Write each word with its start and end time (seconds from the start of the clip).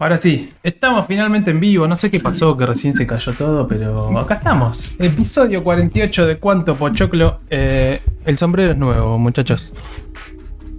Ahora 0.00 0.16
sí, 0.16 0.50
estamos 0.62 1.06
finalmente 1.06 1.50
en 1.50 1.60
vivo. 1.60 1.86
No 1.86 1.94
sé 1.94 2.10
qué 2.10 2.20
pasó, 2.20 2.56
que 2.56 2.64
recién 2.64 2.96
se 2.96 3.06
cayó 3.06 3.34
todo, 3.34 3.68
pero 3.68 4.18
acá 4.18 4.34
estamos. 4.34 4.94
Episodio 4.98 5.62
48 5.62 6.26
de 6.26 6.38
Cuánto 6.38 6.74
Pochoclo. 6.74 7.40
Eh, 7.50 8.00
el 8.24 8.38
sombrero 8.38 8.72
es 8.72 8.78
nuevo, 8.78 9.18
muchachos. 9.18 9.74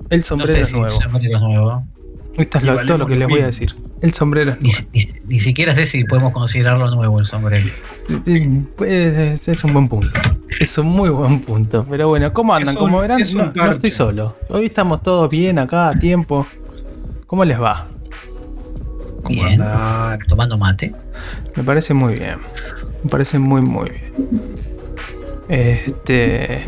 El 0.09 0.23
sombrero 0.23 0.53
No 0.53 0.55
sé 0.55 0.61
es 0.61 0.67
si 0.69 0.73
nuevo. 0.73 0.87
el 0.87 0.91
sombrero 0.91 1.35
es 1.37 1.41
nuevo. 1.43 1.83
Esto 2.35 2.57
es 2.57 2.63
lo- 2.63 2.85
todo 2.85 2.97
lo 2.97 3.05
que 3.05 3.15
les 3.15 3.27
voy 3.29 3.41
a 3.41 3.45
decir. 3.45 3.75
El 4.01 4.11
sombrero 4.15 4.53
es 4.53 4.61
Ni, 4.61 4.69
nuevo. 4.71 4.87
ni- 4.91 5.05
ni 5.35 5.39
siquiera 5.39 5.75
sé 5.75 5.85
si 5.85 6.03
podemos 6.03 6.31
considerarlo 6.33 6.89
nuevo 6.89 7.19
el 7.19 7.25
sombrero. 7.27 7.69
Sí, 8.05 8.17
sí, 8.25 8.49
pues, 8.75 9.15
es, 9.15 9.47
es 9.49 9.63
un 9.63 9.73
buen 9.73 9.87
punto. 9.87 10.19
Es 10.59 10.75
un 10.79 10.87
muy 10.87 11.09
buen 11.09 11.41
punto. 11.41 11.85
Pero 11.87 12.07
bueno, 12.07 12.33
¿cómo 12.33 12.55
andan? 12.55 12.73
Es 12.73 12.81
un- 12.81 12.87
Como 12.87 12.99
verán, 13.01 13.19
es 13.21 13.35
no, 13.35 13.51
no 13.53 13.69
estoy 13.71 13.91
solo. 13.91 14.35
Hoy 14.49 14.65
estamos 14.65 15.03
todos 15.03 15.29
bien 15.29 15.59
acá 15.59 15.89
a 15.89 15.99
tiempo. 15.99 16.47
¿Cómo 17.27 17.45
les 17.45 17.61
va? 17.61 17.87
¿Cómo 19.23 19.43
Bien. 19.43 19.61
Tomando 20.27 20.57
mate. 20.57 20.93
Me 21.55 21.63
parece 21.63 21.93
muy 21.93 22.15
bien. 22.15 22.37
Me 23.03 23.09
parece 23.09 23.39
muy, 23.39 23.61
muy 23.61 23.89
bien. 23.89 24.11
Este. 25.49 26.63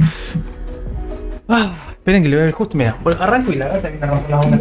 Ah, 1.48 1.74
esperen 1.92 2.24
que 2.24 2.30
le 2.30 2.36
voy 2.36 2.44
a 2.44 2.46
ver 2.46 2.54
justo. 2.54 2.78
Mira, 2.78 2.98
arranco 3.20 3.52
y 3.52 3.56
la 3.56 3.68
gata 3.68 3.90
viene 3.90 4.06
a 4.06 4.30
la 4.30 4.40
onda. 4.40 4.60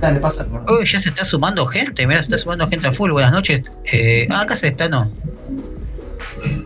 Dale, 0.00 0.20
pasa. 0.20 0.46
Uy, 0.68 0.84
ya 0.84 1.00
se 1.00 1.08
está 1.08 1.24
sumando 1.24 1.66
gente. 1.66 2.06
Mira, 2.06 2.20
se 2.20 2.24
está 2.24 2.38
sumando 2.38 2.68
gente 2.68 2.88
a 2.88 2.92
full. 2.92 3.10
Buenas 3.10 3.32
noches. 3.32 3.62
Eh, 3.90 4.26
ah, 4.30 4.42
acá 4.42 4.56
se 4.56 4.68
está, 4.68 4.88
no. 4.88 5.10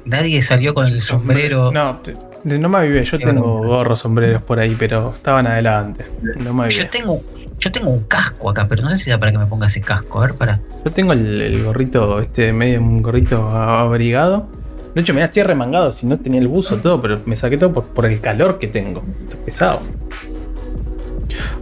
Nadie 0.05 0.43
salió 0.43 0.75
con 0.75 0.87
el 0.87 1.01
sombrero. 1.01 1.73
No, 1.73 2.01
no 2.45 2.69
me 2.69 2.79
avivé. 2.79 3.05
Yo 3.05 3.19
tengo 3.19 3.63
gorros, 3.63 4.01
sombreros 4.01 4.43
por 4.43 4.61
ahí, 4.61 4.77
pero 4.79 5.13
estaban 5.15 5.47
adelante. 5.47 6.05
No 6.37 6.53
me 6.55 6.65
avivé. 6.65 6.83
Yo 6.83 6.91
tengo, 6.91 7.23
yo 7.67 7.73
tengo 7.73 7.91
un 7.91 8.05
casco 8.05 8.49
acá, 8.49 8.69
pero 8.69 8.85
no 8.85 8.91
sé 8.91 8.97
si 8.97 9.11
da 9.11 9.19
para 9.19 9.33
que 9.33 9.39
me 9.39 9.47
ponga 9.47 9.67
ese 9.67 9.81
casco. 9.81 10.19
A 10.19 10.27
ver, 10.27 10.37
para. 10.37 10.61
Yo 10.85 10.93
tengo 10.93 11.13
el, 11.13 11.65
gorrito, 11.65 12.21
este 12.21 12.53
medio 12.53 12.81
un 12.81 13.03
gorrito 13.03 13.49
abrigado. 13.49 14.47
De 14.95 15.01
hecho, 15.01 15.13
mira, 15.13 15.27
estoy 15.27 15.43
remangado, 15.43 15.91
si 15.91 16.07
no 16.07 16.17
tenía 16.19 16.41
el 16.41 16.47
buzo, 16.47 16.77
todo, 16.77 17.03
pero 17.03 17.21
me 17.27 17.35
saqué 17.35 17.59
todo 17.59 17.73
por, 17.73 18.07
el 18.07 18.21
calor 18.21 18.61
que 18.61 18.69
tengo. 18.69 19.03
Está 19.25 19.37
pesado. 19.45 19.81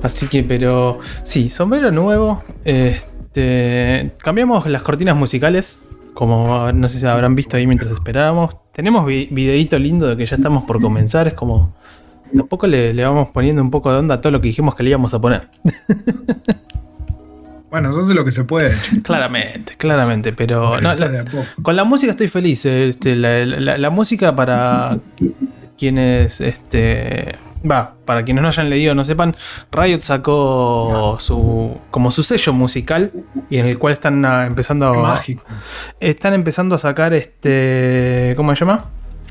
Así 0.02 0.28
que, 0.28 0.42
pero. 0.42 0.98
Sí, 1.22 1.48
sombrero 1.48 1.90
nuevo. 1.90 2.42
Este. 2.64 4.12
Cambiamos 4.22 4.66
las 4.66 4.82
cortinas 4.82 5.16
musicales. 5.16 5.80
Como 6.12 6.70
no 6.70 6.88
sé 6.88 7.00
si 7.00 7.06
habrán 7.06 7.34
visto 7.34 7.56
ahí 7.56 7.66
mientras 7.66 7.90
esperábamos. 7.90 8.54
Tenemos 8.72 9.06
vi- 9.06 9.28
videíto 9.30 9.78
lindo 9.78 10.06
de 10.06 10.16
que 10.16 10.26
ya 10.26 10.36
estamos 10.36 10.64
por 10.64 10.80
comenzar. 10.82 11.26
Es 11.28 11.34
como. 11.34 11.74
Tampoco 12.36 12.66
le, 12.66 12.92
le 12.92 13.04
vamos 13.04 13.30
poniendo 13.30 13.62
un 13.62 13.70
poco 13.70 13.92
de 13.92 13.98
onda 13.98 14.16
a 14.16 14.20
todo 14.20 14.30
lo 14.32 14.40
que 14.40 14.48
dijimos 14.48 14.74
que 14.74 14.82
le 14.82 14.90
íbamos 14.90 15.14
a 15.14 15.20
poner. 15.20 15.48
Bueno, 17.70 17.90
eso 17.90 18.02
es 18.02 18.06
lo 18.14 18.24
que 18.24 18.30
se 18.30 18.44
puede. 18.44 18.72
Claramente, 19.02 19.74
claramente. 19.76 20.32
Pero. 20.32 20.68
Bueno, 20.68 20.94
no, 20.94 21.06
la- 21.10 21.20
a. 21.22 21.24
Con 21.60 21.74
la 21.74 21.82
música 21.82 22.12
estoy 22.12 22.28
feliz. 22.28 22.64
Este, 22.66 23.16
la, 23.16 23.44
la- 23.44 23.78
la 23.78 23.90
música 23.90 24.36
para 24.36 24.98
quienes, 25.76 26.40
este, 26.40 27.34
va, 27.68 27.94
para 28.04 28.22
quienes 28.24 28.42
no 28.42 28.46
hayan 28.48 28.70
leído, 28.70 28.94
no 28.94 29.04
sepan, 29.04 29.34
Riot 29.72 30.02
sacó 30.02 31.16
su, 31.18 31.76
como 31.90 32.12
su 32.12 32.22
sello 32.22 32.52
musical 32.52 33.10
y 33.50 33.56
en 33.56 33.66
el 33.66 33.76
cual 33.80 33.92
están 33.94 34.24
ah, 34.24 34.46
empezando, 34.46 34.86
a, 34.86 34.94
Mágico. 35.02 35.42
están 35.98 36.32
empezando 36.34 36.76
a 36.76 36.78
sacar, 36.78 37.12
este, 37.12 38.34
¿cómo 38.36 38.54
se 38.54 38.60
llama? 38.60 38.84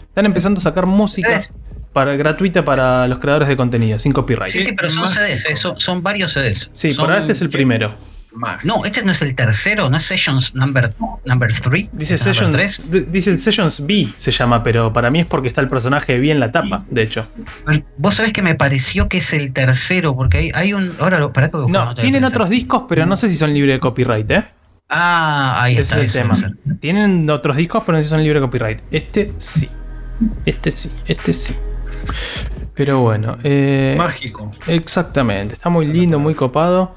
Están 0.10 0.26
empezando 0.26 0.60
a 0.60 0.64
sacar 0.64 0.86
música. 0.86 1.38
Para, 1.94 2.16
gratuita 2.16 2.66
para 2.66 3.08
los 3.08 3.20
creadores 3.20 3.48
de 3.48 3.56
contenido, 3.56 3.98
sin 4.00 4.12
copyright. 4.12 4.50
Sí, 4.50 4.64
sí, 4.64 4.74
pero 4.76 4.90
son. 4.90 5.08
CDs, 5.08 5.46
eh, 5.50 5.56
son, 5.56 5.80
son 5.80 6.02
varios 6.04 6.34
CDs. 6.34 6.70
Sí, 6.74 6.92
Son- 6.94 7.04
por 7.06 7.12
ahora 7.14 7.22
este 7.24 7.34
es 7.34 7.42
el 7.42 7.50
primero. 7.50 7.94
No, 8.64 8.84
este 8.84 9.04
no 9.04 9.12
es 9.12 9.22
el 9.22 9.36
tercero, 9.36 9.92
no 9.92 9.98
es 9.98 10.06
Sessions 10.06 10.56
number 10.56 10.92
3. 11.62 11.90
Dice 11.94 12.18
Sessions, 12.18 12.90
d- 12.90 13.02
dice 13.12 13.38
Sessions 13.38 13.86
B 13.86 14.10
se 14.18 14.32
llama, 14.32 14.64
pero 14.64 14.92
para 14.92 15.12
mí 15.12 15.20
es 15.20 15.28
porque 15.28 15.48
está 15.50 15.62
el 15.62 15.68
personaje 15.68 16.18
B 16.20 16.32
en 16.32 16.40
la 16.40 16.52
tapa, 16.52 16.84
de 16.90 17.04
hecho. 17.04 17.28
Vos 17.98 18.16
sabés 18.16 18.34
que 18.34 18.42
me 18.42 18.56
pareció 18.56 19.08
que 19.08 19.20
es 19.20 19.34
el 19.34 19.54
tercero, 19.54 20.16
porque 20.16 20.38
hay, 20.40 20.52
hay 20.56 20.74
un. 20.74 20.96
Ahora, 21.00 21.20
lo- 21.20 21.32
pará 21.32 21.52
que 21.52 21.58
No, 21.70 21.94
tienen 21.94 22.24
otros 22.26 22.50
discos, 22.50 22.86
pero 22.90 23.06
no 23.06 23.16
sé 23.16 23.30
si 23.30 23.36
son 23.38 23.54
libres 23.54 23.76
de 23.76 23.80
copyright, 23.80 24.32
¿eh? 24.32 24.44
Ah, 24.90 25.62
ahí 25.62 25.74
Ese 25.78 25.82
está. 25.82 26.02
es 26.02 26.16
el 26.16 26.22
tema. 26.24 26.54
Tienen 26.80 27.30
otros 27.30 27.56
discos, 27.56 27.84
pero 27.86 27.98
no 27.98 28.02
sé 28.04 28.06
si 28.06 28.10
son 28.10 28.24
libres 28.24 28.42
de 28.42 28.48
copyright. 28.48 28.82
Este 28.90 29.32
sí. 29.38 29.70
Este 30.44 30.72
sí, 30.72 30.92
este 31.08 31.34
sí. 31.36 31.56
Pero 32.76 33.02
bueno, 33.02 33.38
eh, 33.44 33.96
Mágico. 33.98 34.52
exactamente. 34.68 35.54
Está 35.54 35.70
muy 35.70 35.86
lindo, 35.86 36.20
muy 36.20 36.34
copado. 36.34 36.96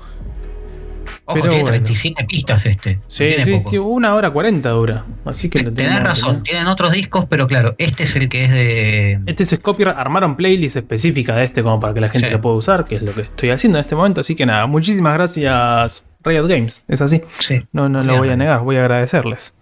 Ojo, 1.29 1.35
Pero 1.41 1.49
tiene 1.49 1.63
bueno. 1.65 1.77
37 1.79 2.25
pistas 2.25 2.67
este. 2.67 3.01
Sí, 3.09 3.25
tiene 3.37 3.65
sí, 3.69 3.79
una 3.79 4.15
hora 4.15 4.31
cuarenta 4.31 4.71
dura. 4.71 5.05
Así 5.25 5.51
que 5.51 5.63
tenemos, 5.65 6.01
razón, 6.05 6.43
tienen 6.45 6.69
otros 6.69 6.93
discos, 6.93 7.25
pero 7.29 7.49
claro, 7.49 7.75
este 7.79 8.05
es 8.05 8.15
el 8.15 8.29
que 8.29 8.45
es 8.45 8.53
de. 8.53 9.21
Este 9.27 9.43
es 9.43 9.59
copyright. 9.59 9.97
Armaron 9.99 10.37
playlist 10.37 10.77
específica 10.77 11.35
de 11.35 11.45
este 11.45 11.63
como 11.65 11.81
para 11.81 11.95
que 11.95 12.01
la 12.01 12.11
gente 12.11 12.29
Sí. 12.29 12.33
lo 12.33 12.41
pueda 12.41 12.55
usar, 12.57 12.85
que 12.87 12.95
es 12.97 13.03
lo 13.03 13.13
que 13.13 13.23
estoy 13.23 13.51
haciendo 13.51 13.79
en 13.79 13.81
este 13.81 13.97
momento. 13.97 14.21
Así 14.21 14.37
que 14.37 14.47
nada, 14.47 14.67
muchísimas 14.67 15.15
gracias 15.15 16.05
Riot 16.23 16.47
Games. 16.47 16.85
Es 16.87 17.03
así. 17.03 17.21
Sí. 17.39 17.67
No, 17.73 17.89
no 17.89 18.01
lo 18.03 18.19
voy 18.19 18.31
a 18.31 18.37
negar, 18.37 18.61
voy 18.61 18.77
a 18.77 18.81
agradecerles. 18.83 19.57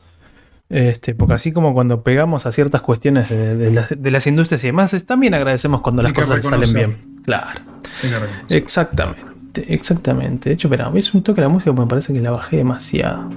Este, 0.70 1.14
porque 1.14 1.34
así 1.34 1.52
como 1.52 1.74
cuando 1.74 2.02
pegamos 2.02 2.46
a 2.46 2.52
ciertas 2.52 2.80
cuestiones 2.80 3.28
de, 3.28 3.56
de 3.56 3.70
las, 3.70 3.88
de 3.96 4.10
las 4.10 4.26
industrias 4.26 4.64
y 4.64 4.68
demás, 4.68 4.94
es- 4.94 5.04
también 5.06 5.34
agradecemos 5.34 5.80
cuando 5.82 6.02
las 6.02 6.12
cosas 6.12 6.44
salen 6.44 6.72
bien. 6.72 6.96
Claro. 7.24 7.60
Exactamente, 8.50 9.72
exactamente. 9.72 10.48
De 10.50 10.54
hecho, 10.54 10.68
espera, 10.68 10.90
es 10.94 11.12
un 11.14 11.22
toque 11.22 11.40
la 11.40 11.48
música, 11.48 11.70
porque 11.72 11.82
me 11.82 11.88
parece 11.88 12.12
que 12.12 12.20
la 12.20 12.30
bajé 12.30 12.56
demasiado. 12.58 13.28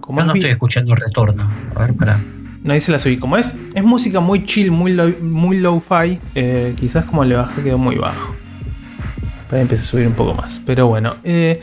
Como 0.00 0.20
Yo 0.20 0.26
no 0.26 0.34
estoy 0.34 0.50
escuchando 0.50 0.92
el 0.92 1.00
retorno. 1.00 1.48
A 1.74 1.80
ver, 1.80 1.94
para. 1.94 2.20
no, 2.62 2.72
ahí 2.72 2.80
se 2.80 2.92
la 2.92 2.98
subí. 2.98 3.16
Como 3.16 3.36
es, 3.38 3.58
es 3.74 3.82
música 3.82 4.20
muy 4.20 4.44
chill, 4.44 4.70
muy 4.70 4.92
low, 4.92 5.10
muy 5.22 5.58
low-fi, 5.58 6.20
eh, 6.34 6.74
quizás 6.78 7.04
como 7.06 7.24
le 7.24 7.34
bajé 7.36 7.62
quedó 7.62 7.78
muy 7.78 7.96
bajo. 7.96 8.34
Para 9.48 9.62
empezar 9.62 9.84
a 9.84 9.86
subir 9.86 10.06
un 10.06 10.12
poco 10.14 10.34
más. 10.34 10.60
Pero 10.66 10.86
bueno, 10.86 11.14
eh, 11.24 11.60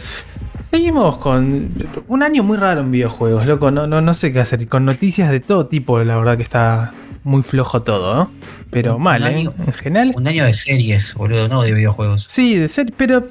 seguimos 0.71 1.17
con 1.17 1.69
un 2.07 2.23
año 2.23 2.43
muy 2.43 2.57
raro 2.57 2.81
en 2.81 2.91
videojuegos, 2.91 3.45
loco. 3.45 3.71
No, 3.71 3.87
no, 3.87 4.01
no 4.01 4.13
sé 4.13 4.31
qué 4.33 4.39
hacer. 4.39 4.67
Con 4.67 4.85
noticias 4.85 5.29
de 5.29 5.39
todo 5.39 5.67
tipo, 5.67 5.99
la 6.03 6.17
verdad 6.17 6.37
que 6.37 6.43
está 6.43 6.91
muy 7.23 7.43
flojo 7.43 7.83
todo, 7.83 8.15
¿no? 8.15 8.31
Pero 8.71 8.95
Un 8.95 9.03
mal, 9.03 9.21
¿eh? 9.23 9.25
año- 9.27 9.53
En 9.67 9.73
general. 9.73 10.11
Un 10.15 10.27
año 10.27 10.45
de 10.45 10.53
series, 10.53 11.13
boludo, 11.15 11.47
no 11.47 11.61
de 11.61 11.73
videojuegos. 11.73 12.23
Sí, 12.27 12.55
de 12.55 12.67
ser, 12.67 12.93
pero 12.97 13.27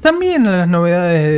también 0.00 0.44
las 0.44 0.66
novedades 0.68 1.22
de, 1.22 1.30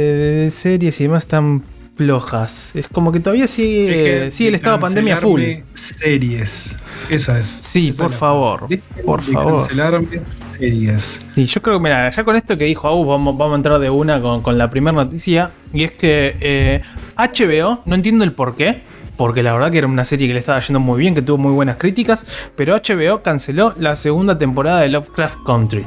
de 0.44 0.50
series 0.50 1.00
y 1.00 1.04
demás 1.04 1.24
están 1.24 1.62
flojas. 1.96 2.76
Es 2.76 2.88
como 2.88 3.10
que 3.10 3.20
todavía 3.20 3.48
sigue, 3.48 3.86
que 3.86 4.30
sigue 4.30 4.50
el 4.50 4.54
estado 4.56 4.76
de 4.76 4.82
pandemia 4.82 5.16
full. 5.16 5.42
Series. 5.74 6.76
Esa 7.08 7.40
es. 7.40 7.46
Sí, 7.46 7.88
esa 7.88 8.04
por 8.04 8.12
es 8.12 8.18
favor, 8.18 8.60
por 9.04 9.24
de 9.24 9.32
favor. 9.32 9.56
Cancelarme 9.56 10.20
series. 10.58 11.20
Sí, 11.34 11.46
yo 11.46 11.62
creo 11.62 11.78
que, 11.78 11.82
mira, 11.82 12.10
ya 12.10 12.24
con 12.24 12.36
esto 12.36 12.56
que 12.56 12.64
dijo 12.64 12.86
Agus, 12.86 13.06
vamos, 13.06 13.36
vamos 13.36 13.54
a 13.54 13.56
entrar 13.56 13.78
de 13.78 13.90
una 13.90 14.20
con, 14.20 14.42
con 14.42 14.58
la 14.58 14.70
primera 14.70 14.92
noticia. 14.94 15.50
Y 15.72 15.84
es 15.84 15.92
que 15.92 16.36
eh, 16.40 16.82
HBO, 17.16 17.80
no 17.86 17.94
entiendo 17.94 18.24
el 18.24 18.32
por 18.32 18.56
qué, 18.56 18.82
porque 19.16 19.42
la 19.42 19.52
verdad 19.52 19.70
que 19.70 19.78
era 19.78 19.86
una 19.86 20.04
serie 20.04 20.26
que 20.28 20.34
le 20.34 20.40
estaba 20.40 20.60
yendo 20.60 20.80
muy 20.80 20.98
bien, 20.98 21.14
que 21.14 21.22
tuvo 21.22 21.38
muy 21.38 21.52
buenas 21.52 21.76
críticas, 21.76 22.26
pero 22.54 22.76
HBO 22.76 23.22
canceló 23.22 23.74
la 23.78 23.96
segunda 23.96 24.36
temporada 24.36 24.80
de 24.80 24.90
Lovecraft 24.90 25.36
Country. 25.44 25.86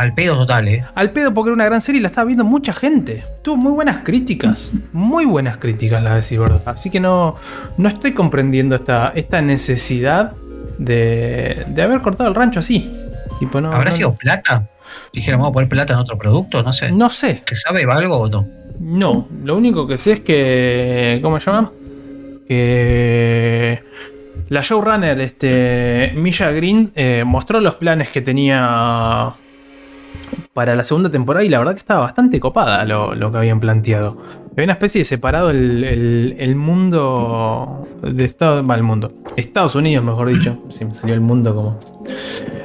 Al 0.00 0.14
pedo 0.14 0.34
total, 0.38 0.66
eh. 0.68 0.84
Al 0.94 1.10
pedo 1.10 1.34
porque 1.34 1.48
era 1.50 1.54
una 1.54 1.66
gran 1.66 1.80
serie 1.82 1.98
y 1.98 2.02
la 2.02 2.08
estaba 2.08 2.24
viendo 2.24 2.42
mucha 2.44 2.72
gente. 2.72 3.22
Tuvo 3.42 3.56
muy 3.58 3.72
buenas 3.72 3.98
críticas. 4.02 4.72
Muy 4.94 5.26
buenas 5.26 5.58
críticas, 5.58 6.02
la 6.02 6.14
decir 6.14 6.38
verdad. 6.40 6.62
Así 6.64 6.88
que 6.88 7.00
no, 7.00 7.36
no 7.76 7.88
estoy 7.88 8.12
comprendiendo 8.14 8.74
esta, 8.74 9.12
esta 9.14 9.42
necesidad 9.42 10.32
de, 10.78 11.64
de 11.68 11.82
haber 11.82 12.00
cortado 12.00 12.30
el 12.30 12.34
rancho 12.34 12.60
así. 12.60 12.90
Tipo, 13.38 13.60
no, 13.60 13.72
¿Habrá 13.74 13.90
no- 13.90 13.96
sido 13.96 14.14
plata? 14.14 14.68
Dijeron, 15.12 15.40
vamos 15.40 15.50
a 15.50 15.54
poner 15.54 15.68
plata 15.68 15.92
en 15.92 15.98
otro 15.98 16.16
producto, 16.16 16.62
no 16.62 16.72
sé. 16.72 16.90
No 16.92 17.10
sé. 17.10 17.42
¿Se 17.44 17.54
sabe 17.54 17.84
algo 17.90 18.16
o 18.20 18.28
no? 18.30 18.46
No, 18.80 19.28
lo 19.44 19.56
único 19.56 19.86
que 19.86 19.98
sé 19.98 20.12
es 20.14 20.20
que. 20.20 21.18
¿Cómo 21.22 21.38
se 21.40 21.46
llama? 21.50 21.70
Que. 22.48 23.82
La 24.48 24.62
showrunner, 24.62 25.20
este. 25.20 26.12
Misha 26.16 26.50
Green, 26.52 26.90
eh, 26.94 27.22
mostró 27.26 27.60
los 27.60 27.74
planes 27.74 28.08
que 28.08 28.20
tenía 28.22 29.32
para 30.54 30.74
la 30.74 30.84
segunda 30.84 31.10
temporada 31.10 31.44
y 31.44 31.48
la 31.48 31.58
verdad 31.58 31.72
que 31.74 31.78
estaba 31.78 32.00
bastante 32.00 32.40
copada 32.40 32.84
lo, 32.84 33.14
lo 33.14 33.30
que 33.32 33.38
habían 33.38 33.60
planteado. 33.60 34.18
Había 34.52 34.64
una 34.64 34.72
especie 34.74 35.00
de 35.00 35.04
separado 35.04 35.50
el, 35.50 35.84
el- 35.84 36.36
el 36.38 36.56
mundo 36.56 37.86
de 38.02 38.24
Estados. 38.24 38.68
El 38.76 38.82
mundo. 38.82 39.12
Estados 39.36 39.74
Unidos, 39.74 40.04
mejor 40.04 40.28
dicho. 40.28 40.58
Si 40.70 40.84
me 40.84 40.92
salió 40.94 41.14
el 41.14 41.20
mundo 41.20 41.54
como. 41.54 41.78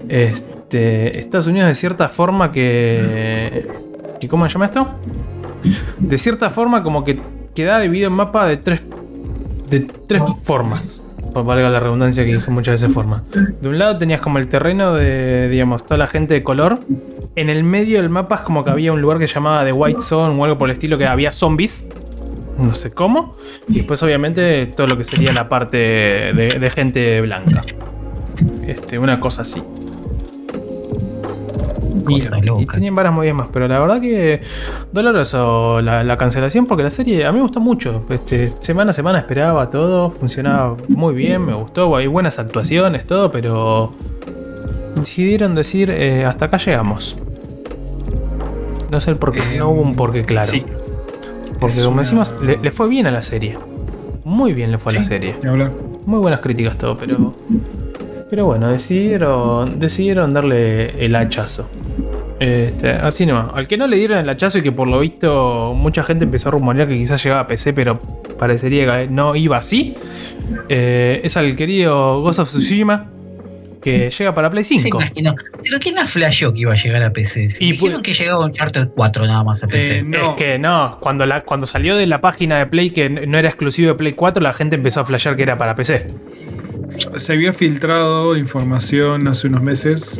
Este. 0.10 1.20
Estados 1.20 1.48
Unidos 1.48 1.68
de 1.70 1.76
cierta 1.76 2.08
forma 2.08 2.52
que. 2.52 3.68
¿Y 4.22 4.28
cómo 4.28 4.46
se 4.48 4.54
llama 4.54 4.66
esto? 4.66 4.88
de 5.98 6.18
cierta 6.20 6.52
forma 6.52 6.84
como 6.84 7.04
que 7.04 7.20
queda 7.56 7.80
dividido 7.80 8.10
el 8.10 8.14
mapa 8.16 8.46
de 8.46 8.58
tres 8.58 8.82
de 9.70 9.80
tres 10.08 10.22
formas 10.44 11.04
valga 11.44 11.70
la 11.70 11.80
redundancia 11.80 12.24
que 12.24 12.34
dije 12.34 12.52
muchas 12.52 12.82
veces 12.82 12.94
forma. 12.94 13.24
De 13.62 13.68
un 13.68 13.78
lado 13.78 13.98
tenías 13.98 14.22
como 14.22 14.38
el 14.38 14.48
terreno 14.48 14.94
de, 14.94 15.50
digamos, 15.50 15.84
toda 15.84 15.98
la 15.98 16.08
gente 16.08 16.34
de 16.34 16.44
color. 16.44 16.80
En 17.36 17.50
el 17.50 17.64
medio 17.64 18.02
del 18.02 18.10
mapa 18.10 18.36
es 18.36 18.42
como 18.42 18.64
que 18.64 18.70
había 18.70 18.94
un 18.94 19.02
lugar 19.02 19.20
que 19.20 19.28
se 19.28 19.34
llamaba 19.34 19.66
The 19.66 19.74
White 19.74 20.02
Zone 20.02 20.40
o 20.40 20.44
algo 20.44 20.58
por 20.58 20.70
el 20.70 20.74
estilo, 20.74 20.98
que 20.98 21.06
había 21.06 21.32
zombies. 21.32 21.90
No 22.58 22.74
sé 22.76 22.92
cómo. 22.92 23.36
Y 23.68 23.76
después, 23.80 24.02
obviamente, 24.04 24.68
todo 24.68 24.88
lo 24.88 24.98
que 24.98 25.04
sería 25.04 25.34
la 25.34 25.50
parte 25.50 25.78
de, 25.78 26.58
de 26.60 26.70
gente 26.70 27.20
blanca. 27.22 27.64
Este, 28.66 28.98
una 28.98 29.20
cosa 29.20 29.42
así. 29.42 29.62
Y, 32.08 32.22
y 32.62 32.66
tenían 32.66 32.96
varias 32.96 33.14
movidas 33.14 33.36
más, 33.36 33.48
pero 33.52 33.68
la 33.68 33.80
verdad 33.80 34.02
que 34.02 34.42
doloroso 34.92 35.82
la, 35.82 36.04
la 36.04 36.18
cancelación 36.18 36.66
porque 36.66 36.84
la 36.84 36.90
serie 36.90 37.26
a 37.26 37.32
mí 37.32 37.38
me 37.38 37.44
gustó 37.44 37.60
mucho. 37.60 38.04
Este, 38.10 38.50
semana 38.60 38.92
a 38.92 38.94
semana 38.94 39.20
esperaba 39.20 39.70
todo, 39.70 40.12
funcionaba 40.12 40.76
muy 40.90 41.14
bien, 41.16 41.46
me 41.46 41.54
gustó, 41.54 41.96
hay 41.96 42.08
buenas 42.08 42.38
actuaciones, 42.40 43.06
todo, 43.06 43.32
pero 43.32 43.94
decidieron 44.96 45.56
decir 45.56 45.90
eh, 45.92 46.26
hasta 46.26 46.46
acá 46.46 46.58
llegamos. 46.58 47.18
No 48.92 49.00
sé 49.00 49.12
el 49.12 49.18
por 49.18 49.32
qué, 49.32 49.40
Eh, 49.40 49.58
no 49.60 49.70
hubo 49.70 49.82
un 49.82 49.96
porqué 49.96 50.26
claro. 50.26 50.48
Sí, 50.48 50.64
porque 51.60 51.76
es 51.76 51.82
como 51.84 51.94
una- 51.96 52.04
decimos, 52.04 52.34
le, 52.42 52.58
le 52.60 52.72
fue 52.72 52.88
bien 52.88 53.08
a 53.08 53.12
la 53.12 53.22
serie. 53.24 53.58
Muy 54.24 54.54
bien 54.54 54.72
le 54.72 54.78
fue 54.80 54.92
a 54.92 54.96
la 54.96 55.04
serie. 55.04 55.36
Muy 56.06 56.20
buenas 56.20 56.40
críticas 56.42 56.78
todo, 56.78 56.98
pero. 56.98 57.34
Pero 58.30 58.46
bueno, 58.46 58.70
decidieron. 58.70 59.80
Decidieron 59.80 60.34
darle 60.34 61.04
el 61.06 61.16
hachazo. 61.16 61.68
Este, 62.40 62.90
así 62.90 63.26
nomás. 63.26 63.48
Al 63.54 63.68
que 63.68 63.78
no 63.78 63.88
le 63.88 63.98
dieron 63.98 64.20
el 64.20 64.28
hachazo 64.30 64.58
y 64.60 64.62
que 64.62 64.72
por 64.72 64.88
lo 64.88 65.00
visto 65.00 65.74
mucha 65.76 66.04
gente 66.04 66.26
empezó 66.26 66.50
a 66.50 66.52
rumorear 66.52 66.88
que 66.88 66.96
quizás 66.96 67.24
llegaba 67.24 67.42
a 67.42 67.48
PC, 67.48 67.74
pero 67.74 68.00
parecería 68.38 68.86
que 68.86 69.08
no 69.08 69.36
iba 69.36 69.58
así. 69.58 69.96
eh, 70.70 71.22
es 71.24 71.38
al 71.38 71.56
querido 71.56 72.22
Ghost 72.22 72.40
of 72.40 72.50
Tsushima. 72.50 73.12
Que 73.82 74.10
llega 74.10 74.34
para 74.34 74.50
Play 74.50 74.64
Se 74.64 74.80
5. 74.80 74.98
imaginó. 74.98 75.36
Pero 75.64 75.78
¿quién 75.80 75.94
la 75.94 76.08
flasheó 76.08 76.52
que 76.52 76.62
iba 76.62 76.74
a 76.74 76.76
llegar 76.76 77.04
a 77.04 77.14
PC? 77.14 77.52
Si 77.52 77.66
Y 77.66 77.72
dijeron 77.74 78.00
pu- 78.00 78.04
que 78.04 78.14
llegaba 78.14 78.44
un 78.44 78.52
Charter 78.52 78.90
4 78.96 79.28
nada 79.28 79.44
más 79.44 79.64
a 79.64 79.68
PC. 79.68 79.98
Eh, 79.98 80.04
no. 80.04 80.32
Es 80.32 80.38
que 80.38 80.58
no, 80.58 80.98
cuando, 81.00 81.28
la, 81.28 81.44
cuando 81.44 81.68
salió 81.68 81.96
de 81.96 82.08
la 82.08 82.20
página 82.20 82.58
de 82.58 82.66
Play 82.66 82.90
que 82.90 83.10
no 83.12 83.38
era 83.38 83.48
exclusivo 83.48 83.90
de 83.90 83.94
Play 83.94 84.14
4, 84.14 84.42
la 84.42 84.54
gente 84.54 84.76
empezó 84.76 85.02
a 85.02 85.06
flashear 85.06 85.36
que 85.36 85.44
era 85.44 85.60
para 85.60 85.76
PC. 85.76 86.08
Se 87.18 87.34
había 87.34 87.54
filtrado 87.54 88.36
información 88.36 89.28
hace 89.28 89.46
unos 89.48 89.62
meses 89.62 90.20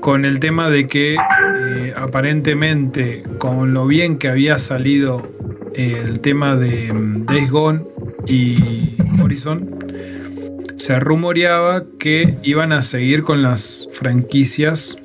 con 0.00 0.24
el 0.24 0.40
tema 0.40 0.70
de 0.70 0.86
que 0.88 1.14
eh, 1.14 1.94
aparentemente 1.96 3.22
con 3.38 3.74
lo 3.74 3.86
bien 3.86 4.18
que 4.18 4.28
había 4.28 4.58
salido 4.58 5.30
eh, 5.74 6.02
el 6.04 6.20
tema 6.20 6.56
de 6.56 6.92
mm, 6.92 7.26
Days 7.26 7.50
Gone 7.50 7.82
y 8.26 8.96
Horizon, 9.22 9.76
se 10.76 10.98
rumoreaba 10.98 11.84
que 11.98 12.36
iban 12.42 12.72
a 12.72 12.82
seguir 12.82 13.22
con 13.22 13.42
las 13.42 13.88
franquicias 13.92 14.98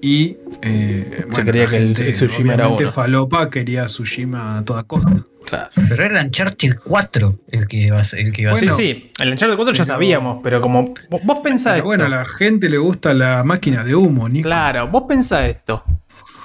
y 0.00 0.36
eh, 0.62 1.24
Se 1.30 1.44
creía 1.44 1.64
la 1.64 1.70
que 1.70 1.76
el- 1.78 2.12
Tsushima 2.12 2.54
era 2.54 2.68
uno. 2.68 2.90
Falopa 2.90 3.50
quería 3.50 3.86
Tsushima 3.86 4.58
a 4.58 4.64
toda 4.64 4.84
costa. 4.84 5.26
Claro. 5.46 5.70
Pero 5.88 6.04
era 6.04 6.22
Uncharted 6.22 6.76
4 6.84 7.38
el 7.48 7.66
que 7.66 7.76
iba 7.78 7.98
a 7.98 8.04
ser. 8.04 8.20
El 8.20 8.32
que 8.32 8.42
iba 8.42 8.50
a 8.52 8.54
Bueno, 8.54 8.76
ser. 8.76 8.84
sí, 8.84 8.92
sí, 8.94 9.12
el 9.22 9.30
Uncharted 9.32 9.56
4 9.56 9.74
ya 9.74 9.84
sabíamos, 9.84 10.40
pero 10.42 10.60
como 10.60 10.94
vos, 11.10 11.38
pensás 11.42 11.72
Pero 11.74 11.76
esto. 11.78 11.86
bueno, 11.86 12.04
a 12.04 12.08
la 12.08 12.24
gente 12.24 12.68
le 12.68 12.78
gusta 12.78 13.14
la 13.14 13.42
máquina 13.42 13.82
de 13.84 13.94
humo, 13.94 14.28
Nico. 14.28 14.46
Claro, 14.48 14.88
vos 14.88 15.04
pensás 15.08 15.48
esto. 15.48 15.82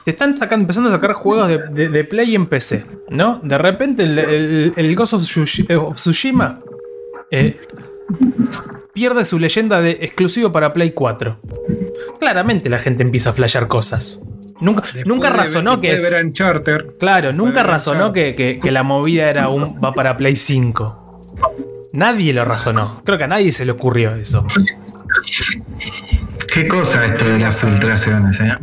Te 0.06 0.12
están 0.12 0.38
sacando, 0.38 0.64
empezando 0.64 0.90
a 0.90 0.94
sacar 0.94 1.14
juegos 1.14 1.48
de, 1.48 1.58
de- 1.70 1.90
de 1.90 2.04
Play 2.04 2.36
en 2.36 2.46
PC, 2.46 2.86
¿no? 3.10 3.40
De 3.44 3.58
repente 3.58 4.04
el, 4.04 4.18
el, 4.20 4.74
el 4.76 4.96
Ghost 4.96 5.14
of 5.14 5.24
eh, 5.70 5.76
of 5.76 5.96
Tsushima 5.96 6.60
eh, 7.32 7.60
pierde 8.94 9.26
su 9.26 9.40
leyenda 9.40 9.82
de 9.82 9.92
exclusivo 10.02 10.52
para 10.52 10.74
Play 10.74 10.92
4. 10.92 11.40
Claramente 12.20 12.70
la 12.70 12.78
gente 12.80 13.04
empieza 13.04 13.32
a 13.32 13.34
flashear 13.34 13.68
cosas. 13.68 14.20
Nunca, 14.62 14.81
Después 14.84 15.06
nunca 15.06 15.30
de- 15.31 15.38
razonó 15.38 15.81
que 15.81 15.96
es. 15.96 16.04
Claro, 17.00 17.34
nunca 17.34 17.63
razonó 17.63 18.13
que, 18.13 18.36
que- 18.36 18.60
que 18.62 18.72
la 18.72 18.84
movida 18.84 19.30
era 19.30 19.50
un 19.50 19.80
va 19.84 19.94
para 19.94 20.16
Play 20.18 20.36
5. 20.36 21.22
Nadie 21.94 22.34
lo 22.34 22.46
razonó. 22.46 23.02
Creo 23.06 23.18
que 23.18 23.24
a 23.25 23.28
nadie 23.28 23.52
se 23.52 23.66
le 23.66 23.72
ocurrió 23.72 24.16
eso. 24.16 24.46
Qué 26.54 26.68
cosa 26.68 27.06
esto 27.06 27.25
de 27.25 27.40
las 27.40 27.60
filtraciones, 27.60 28.40
¿eh? 28.40 28.54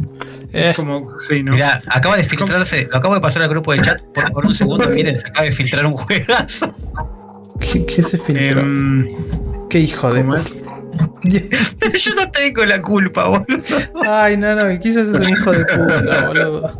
Eh, 0.54 0.72
como, 0.76 1.08
sí, 1.18 1.42
¿no? 1.42 1.52
Mirá, 1.52 1.80
acaba 1.88 2.16
de 2.16 2.24
filtrarse, 2.24 2.86
lo 2.90 2.96
acabo 2.98 3.14
de 3.14 3.20
pasar 3.20 3.42
al 3.42 3.48
grupo 3.48 3.72
de 3.72 3.80
chat 3.80 4.00
por, 4.14 4.30
por 4.32 4.46
un 4.46 4.54
segundo. 4.54 4.88
Miren, 4.90 5.16
se 5.16 5.28
acaba 5.28 5.46
de 5.46 5.52
filtrar 5.52 5.86
un 5.86 5.94
juegazo. 5.94 6.74
¿qué, 7.60 7.86
qué 7.86 8.02
se 8.02 8.18
filtró? 8.18 8.60
Em, 8.60 9.06
¿Qué 9.70 9.78
hijo 9.80 10.10
de. 10.12 10.22
Pero 10.24 10.81
yo 11.24 12.14
no 12.14 12.30
tengo 12.30 12.64
la 12.64 12.80
culpa, 12.82 13.28
boludo. 13.28 13.62
Ay, 14.06 14.36
no, 14.36 14.54
no, 14.56 14.66
el 14.68 14.80
quiso 14.80 15.00
es 15.00 15.08
un 15.08 15.22
hijo 15.22 15.52
de 15.52 15.64
puta, 15.64 16.26
boludo. 16.26 16.70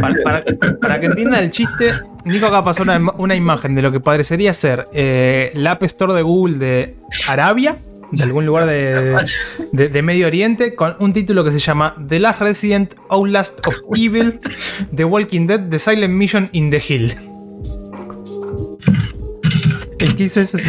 Para, 0.00 0.42
para- 0.80 1.00
que 1.00 1.06
entiendan 1.06 1.42
el 1.44 1.50
chiste, 1.50 1.92
Nico 2.24 2.46
acá 2.46 2.62
pasó 2.64 2.84
una, 3.18 3.34
imagen 3.34 3.74
de 3.74 3.82
lo 3.82 3.90
que 3.92 4.00
parecería 4.00 4.52
ser 4.52 4.86
eh, 4.92 5.50
la 5.54 5.72
App 5.72 5.82
Store 5.84 6.14
de 6.14 6.22
Google 6.22 6.58
de 6.58 6.96
Arabia, 7.28 7.78
de 8.12 8.22
algún 8.22 8.46
lugar 8.46 8.66
de, 8.66 9.16
de- 9.72 9.88
de 9.88 10.02
Medio 10.02 10.26
Oriente, 10.28 10.74
con 10.74 10.94
un 11.00 11.12
título 11.12 11.42
que 11.44 11.50
se 11.50 11.58
llama 11.58 11.96
The 12.08 12.20
Last 12.20 12.40
Resident, 12.40 12.94
Outlast 13.10 13.66
of 13.66 13.74
Evil, 13.96 14.38
The 14.94 15.04
Walking 15.04 15.46
Dead, 15.46 15.68
The 15.68 15.78
Silent 15.78 16.14
Mission 16.14 16.48
in 16.52 16.70
the 16.70 16.82
Hill. 16.86 17.14
Hizo 20.18 20.40
eso 20.40 20.56
es 20.56 20.64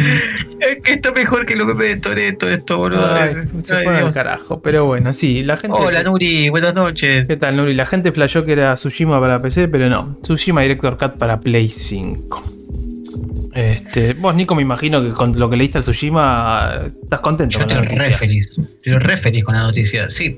que 0.82 0.92
está 0.94 1.12
mejor 1.12 1.46
que 1.46 1.56
los 1.56 1.66
memes 1.66 1.88
de 1.88 1.96
Toreto, 1.96 2.48
esto, 2.48 2.78
boludo. 2.78 3.06
Ay, 3.14 3.34
se 3.62 3.76
Ay, 3.76 3.84
pone 3.84 3.98
al 3.98 4.12
carajo. 4.12 4.60
Pero 4.60 4.86
bueno, 4.86 5.12
sí, 5.12 5.42
la 5.42 5.56
gente. 5.56 5.76
Hola, 5.78 6.02
Nuri, 6.02 6.48
buenas 6.48 6.74
noches. 6.74 7.26
¿Qué 7.26 7.36
tal, 7.36 7.56
Nuri? 7.56 7.74
La 7.74 7.86
gente 7.86 8.12
flasheó 8.12 8.44
que 8.44 8.52
era 8.52 8.74
Tsushima 8.74 9.20
para 9.20 9.40
PC, 9.40 9.68
pero 9.68 9.88
no. 9.88 10.18
Tsushima 10.22 10.62
Director 10.62 10.96
Cut 10.98 11.18
para 11.18 11.40
Play 11.40 11.68
5. 11.68 12.44
Este, 13.56 14.12
vos, 14.12 14.34
Nico, 14.34 14.54
me 14.54 14.60
imagino 14.60 15.02
que 15.02 15.14
con 15.14 15.38
lo 15.38 15.48
que 15.48 15.56
leíste 15.56 15.78
al 15.78 15.84
Tsushima 15.84 16.88
estás 17.02 17.20
contento 17.20 17.58
Yo 17.58 17.66
con 17.66 17.74
la 17.74 17.82
estoy 17.82 17.98
re 17.98 18.12
feliz. 18.12 18.50
Estoy 18.58 18.92
re 18.98 19.16
feliz 19.16 19.44
con 19.44 19.54
la 19.54 19.62
noticia. 19.62 20.10
Sí. 20.10 20.36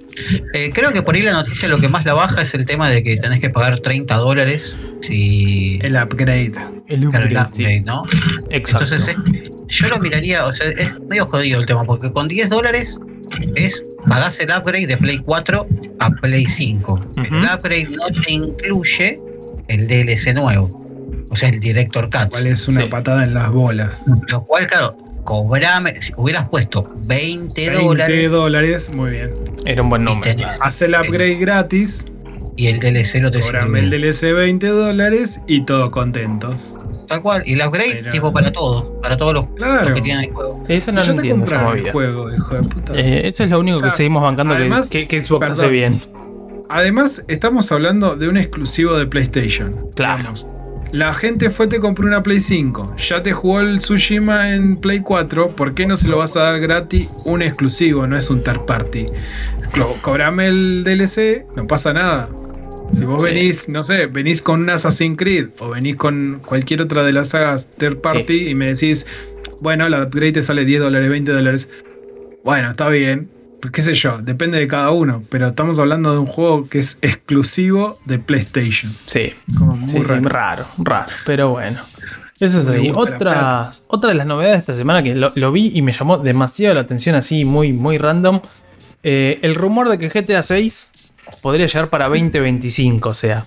Eh, 0.55 0.71
creo 0.73 0.93
que 0.93 1.03
por 1.03 1.17
ahí 1.17 1.23
la 1.23 1.33
noticia 1.33 1.69
lo 1.69 1.79
que 1.79 1.89
más 1.89 2.07
la 2.07 2.15
baja 2.15 2.43
es 2.43 2.55
el 2.55 2.65
tema 2.65 2.89
de 2.89 3.03
que 3.03 3.17
tenés 3.17 3.41
que 3.41 3.51
pagar 3.51 3.81
30 3.81 4.15
dólares 4.19 4.77
si. 5.01 5.81
El 5.83 5.97
upgrade. 5.97 6.53
El 6.87 7.11
Claro, 7.11 7.27
el 7.27 7.33
upgrade, 7.33 7.49
sí. 7.55 7.63
upgrade, 7.63 7.81
¿no? 7.81 8.05
Exacto. 8.51 8.85
Entonces, 8.85 9.09
eh, 9.09 9.51
yo 9.67 9.89
lo 9.89 9.99
miraría, 9.99 10.45
o 10.45 10.53
sea, 10.53 10.69
es 10.69 11.01
medio 11.01 11.27
jodido 11.27 11.61
el 11.61 11.67
tema, 11.67 11.83
porque 11.83 12.13
con 12.13 12.29
10 12.29 12.51
dólares 12.51 13.01
es 13.57 13.85
pagás 14.09 14.39
el 14.39 14.51
upgrade 14.51 14.87
de 14.87 14.97
Play 14.97 15.19
4 15.19 15.67
a 15.99 16.11
Play 16.11 16.47
5. 16.47 17.01
Pero 17.17 17.37
el 17.37 17.45
upgrade 17.45 17.89
no 17.91 18.23
te 18.23 18.33
incluye 18.33 19.21
el 19.67 19.89
DLC 19.89 20.35
nuevo. 20.35 20.78
O 21.31 21.37
sea, 21.37 21.49
el 21.51 21.61
Director 21.61 22.05
Cut. 22.11 22.31
Cual 22.31 22.47
es 22.47 22.69
una 22.69 22.83
Sí. 22.83 22.89
patada 22.89 23.25
en 23.25 23.35
las 23.35 23.51
bolas. 23.51 24.03
Lo 24.29 24.45
cual, 24.45 24.67
claro, 24.67 24.97
cobrame, 25.25 26.01
si 26.01 26.13
hubieras 26.17 26.49
puesto 26.49 26.87
20 27.01 27.67
20 27.69 27.83
dólares 27.85 28.31
dólares, 28.31 28.95
muy 28.95 29.11
bien. 29.11 29.31
Era 29.67 29.83
un 29.83 29.91
buen 29.91 30.05
número. 30.05 30.23
tenés- 30.23 30.59
Haz 30.63 30.81
el 30.83 30.95
upgrade 30.95 31.35
gratis, 31.37 32.07
y 32.57 32.67
el 32.69 32.81
DLC 32.81 33.21
no 33.21 33.31
te 33.31 33.41
cobrame 33.41 33.81
el. 33.81 33.91
DLC 33.91 34.33
20 34.33 34.67
dólares 34.69 35.41
y 35.47 35.65
todos 35.65 35.91
contentos. 35.91 36.75
Tal 37.07 37.23
cual. 37.23 37.43
Y 37.47 37.53
el 37.55 37.67
upgrade, 37.67 37.97
Pero- 38.01 38.11
tipo 38.11 38.33
para 38.33 38.51
todos, 38.53 38.91
para 39.03 39.17
todos 39.17 39.33
los, 39.33 39.47
Claro. 39.55 39.83
los 39.85 39.93
que 39.93 40.01
tienen 40.03 40.25
el 40.25 40.31
juego. 40.33 40.65
Eso 40.69 40.91
Si 40.91 40.97
no 40.97 41.03
yo 41.05 41.13
lo 41.13 41.19
entiendo, 41.19 41.45
esa 41.45 41.57
el 41.61 41.65
movida. 41.65 41.93
juego, 41.93 42.35
hijo 42.35 42.55
de 42.55 42.63
puta. 42.63 42.93
Eh, 42.97 43.29
eso 43.29 43.45
es 43.45 43.51
lo 43.51 43.61
único 43.61 43.79
que 43.79 43.85
O 43.87 43.89
sea, 43.89 43.97
seguimos 43.97 44.23
bancando 44.23 44.55
que- 44.55 44.61
además- 44.61 44.91
que, 44.91 45.07
que 45.07 45.23
Xbox 45.23 45.45
hace 45.45 45.55
perdón. 45.55 45.73
bien. 45.73 46.01
Además, 46.71 47.23
estamos 47.29 47.71
hablando 47.73 48.17
de 48.17 48.29
un 48.29 48.37
exclusivo 48.37 48.95
de 48.99 49.07
PlayStation. 49.07 49.75
Claro. 49.95 50.19
Digamos, 50.19 50.47
La 50.93 51.13
gente 51.13 51.51
fue, 51.51 51.67
te 51.67 51.81
compró 51.81 52.07
una 52.07 52.23
Play 52.23 52.41
5. 52.41 52.97
Ya 52.97 53.23
te 53.23 53.33
jugó 53.33 53.61
el 53.61 53.79
Tsushima 53.79 54.55
en 54.55 54.77
Play 54.77 55.01
4. 55.01 55.51
¿Por 55.51 55.75
qué 55.75 55.87
no 55.87 55.97
se 55.99 56.09
lo 56.09 56.17
vas 56.19 56.35
a 56.37 56.41
dar 56.45 56.61
gratis? 56.61 57.09
Un 57.25 57.43
exclusivo, 57.43 58.07
no 58.07 58.17
es 58.17 58.31
un 58.31 58.43
third 58.43 58.65
party. 58.65 59.07
Co- 59.75 59.97
Cobrame 60.01 60.47
el 60.49 60.85
DLC, 60.85 61.45
no 61.57 61.67
pasa 61.67 61.93
nada. 61.93 62.29
Si 62.95 63.05
vos 63.05 63.21
Sí. 63.23 63.29
venís, 63.29 63.69
no 63.69 63.83
sé, 63.83 64.07
venís 64.07 64.41
con 64.41 64.63
un 64.63 64.71
Assassin's 64.71 65.19
Creed 65.19 65.49
o 65.59 65.69
venís 65.71 65.97
con 65.97 66.41
cualquier 66.47 66.81
otra 66.81 67.03
de 67.05 67.13
las 67.13 67.29
sagas 67.31 67.71
third 67.77 67.99
party 68.01 68.49
y 68.49 68.55
me 68.55 68.69
decís, 68.69 69.07
bueno, 69.61 69.87
la 69.91 70.03
upgrade 70.05 70.33
te 70.33 70.43
sale 70.43 70.65
10 70.65 70.81
dólares, 70.81 71.11
20 71.11 71.33
dólares. 71.33 71.69
Bueno, 72.45 72.71
está 72.71 72.89
bien. 72.89 73.29
Qué 73.73 73.83
sé 73.83 73.95
yo, 73.95 74.19
depende 74.19 74.59
de 74.59 74.69
cada 74.69 74.91
uno. 74.91 75.23
Pero 75.29 75.49
estamos 75.49 75.79
hablando 75.79 76.13
de 76.13 76.19
un 76.19 76.27
juego 76.27 76.69
que 76.69 76.79
es 76.79 76.99
exclusivo 77.03 77.99
de 78.05 78.19
PlayStation. 78.19 78.95
Sí. 79.07 79.35
Como 79.57 79.75
muy 79.77 79.91
Sí, 79.91 79.99
raro. 80.01 80.29
raro, 80.29 80.67
raro, 80.79 81.09
pero 81.27 81.49
bueno. 81.51 81.81
Eso 82.41 82.61
es 82.61 82.69
ahí. 82.69 82.93
Otra, 82.95 83.71
otra 83.89 84.11
de 84.11 84.15
las 84.17 84.27
novedades 84.27 84.55
de 84.55 84.59
esta 84.61 84.75
semana 84.75 85.03
que 85.03 85.15
lo, 85.17 85.33
lo 85.35 85.51
vi 85.51 85.73
y 85.75 85.83
me 85.83 85.93
llamó 85.93 86.19
demasiado 86.19 86.75
la 86.77 86.83
atención, 86.83 87.17
así 87.17 87.45
muy, 87.45 87.73
muy 87.73 87.99
random. 87.99 88.41
eh, 89.03 89.41
el 89.43 89.55
rumor 89.57 89.89
de 89.89 89.99
que 89.99 90.09
GTA 90.09 90.43
6 90.45 90.93
podría 91.43 91.67
llegar 91.67 91.89
para 91.89 92.07
2025, 92.09 93.09
o 93.09 93.15
sea. 93.15 93.45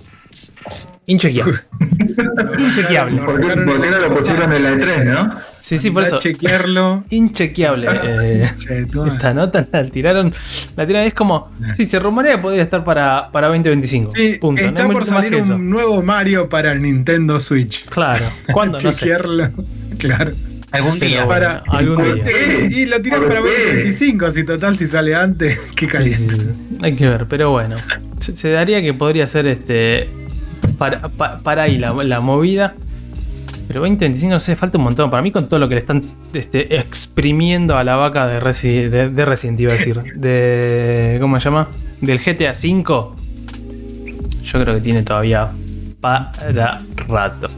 Inchequeable. 1.05 1.61
Inchequeable. 2.59 3.21
¿Por 3.21 3.39
por 3.41 3.81
qué 3.81 3.91
no 3.91 3.99
lo 3.99 4.13
pusieron 4.15 4.51
en 4.53 4.63
la 4.63 4.71
E3, 4.71 5.03
no? 5.05 5.35
Sí, 5.61 5.77
sí, 5.77 5.91
por 5.91 6.03
eso. 6.03 6.19
chequearlo. 6.19 7.03
Inchequeable. 7.09 7.87
eh, 8.03 8.51
esta 8.69 9.33
nota 9.33 9.65
la 9.71 9.85
tiraron. 9.85 10.33
La 10.75 10.85
tiraron 10.85 11.07
es 11.07 11.13
como. 11.13 11.51
Sí, 11.77 11.85
se 11.85 11.99
rumorea 11.99 12.35
que 12.35 12.41
podría 12.41 12.63
estar 12.63 12.83
para, 12.83 13.29
para 13.31 13.47
2025. 13.47 14.11
Sí, 14.15 14.37
Punto. 14.41 14.61
está 14.61 14.83
no 14.83 14.89
por 14.91 15.05
salir 15.05 15.33
eso. 15.35 15.55
un 15.55 15.69
nuevo 15.69 16.01
Mario 16.01 16.49
para 16.49 16.71
el 16.73 16.81
Nintendo 16.81 17.39
Switch. 17.39 17.85
Claro. 17.85 18.25
¿Cuándo? 18.51 18.77
No 18.83 18.91
sé. 18.91 18.99
Chequearlo. 19.05 19.49
Claro. 19.97 20.31
Algún 20.71 20.99
día. 20.99 21.25
bueno, 21.25 21.27
para- 21.27 21.63
algún 21.67 21.97
día. 22.03 22.23
Eh, 22.25 22.69
y 22.71 22.85
lo 22.85 23.01
tiran 23.01 23.21
para 23.27 23.41
¿Por 23.41 23.49
qué? 23.49 23.63
2025, 23.65 24.31
si 24.31 24.43
total, 24.45 24.77
si 24.77 24.87
sale 24.87 25.13
antes, 25.13 25.59
qué 25.75 25.85
caliente. 25.87 26.35
sí, 26.35 26.41
sí. 26.41 26.77
Hay 26.81 26.95
que 26.95 27.07
ver, 27.07 27.25
pero 27.27 27.51
bueno. 27.51 27.75
Se, 28.19 28.35
se 28.35 28.49
daría 28.51 28.81
que 28.81 28.93
podría 28.93 29.27
ser 29.27 29.45
este. 29.47 30.09
Para, 30.77 31.01
pa- 31.09 31.39
para 31.39 31.63
ahí 31.63 31.77
la, 31.77 31.91
la 31.93 32.19
movida. 32.21 32.73
Pero 33.71 33.79
2025 33.83 34.33
no 34.33 34.39
sé, 34.41 34.57
falta 34.57 34.77
un 34.77 34.83
montón. 34.83 35.09
Para 35.09 35.23
mí, 35.23 35.31
con 35.31 35.47
todo 35.47 35.57
lo 35.57 35.69
que 35.69 35.75
le 35.75 35.79
están 35.79 36.03
este, 36.33 36.75
exprimiendo 36.77 37.77
a 37.77 37.85
la 37.85 37.95
vaca 37.95 38.27
de, 38.27 38.41
Resi- 38.41 38.89
de, 38.89 39.09
de 39.09 39.25
Resident, 39.25 39.57
iba 39.61 39.71
a 39.71 39.77
decir. 39.77 40.01
De. 40.15 41.17
¿Cómo 41.21 41.39
se 41.39 41.45
llama? 41.45 41.69
Del 42.01 42.19
GTA 42.19 42.51
V. 42.51 42.83
Yo 44.43 44.61
creo 44.61 44.75
que 44.75 44.81
tiene 44.81 45.03
todavía 45.03 45.49
para 46.01 46.33
rato. 47.07 47.49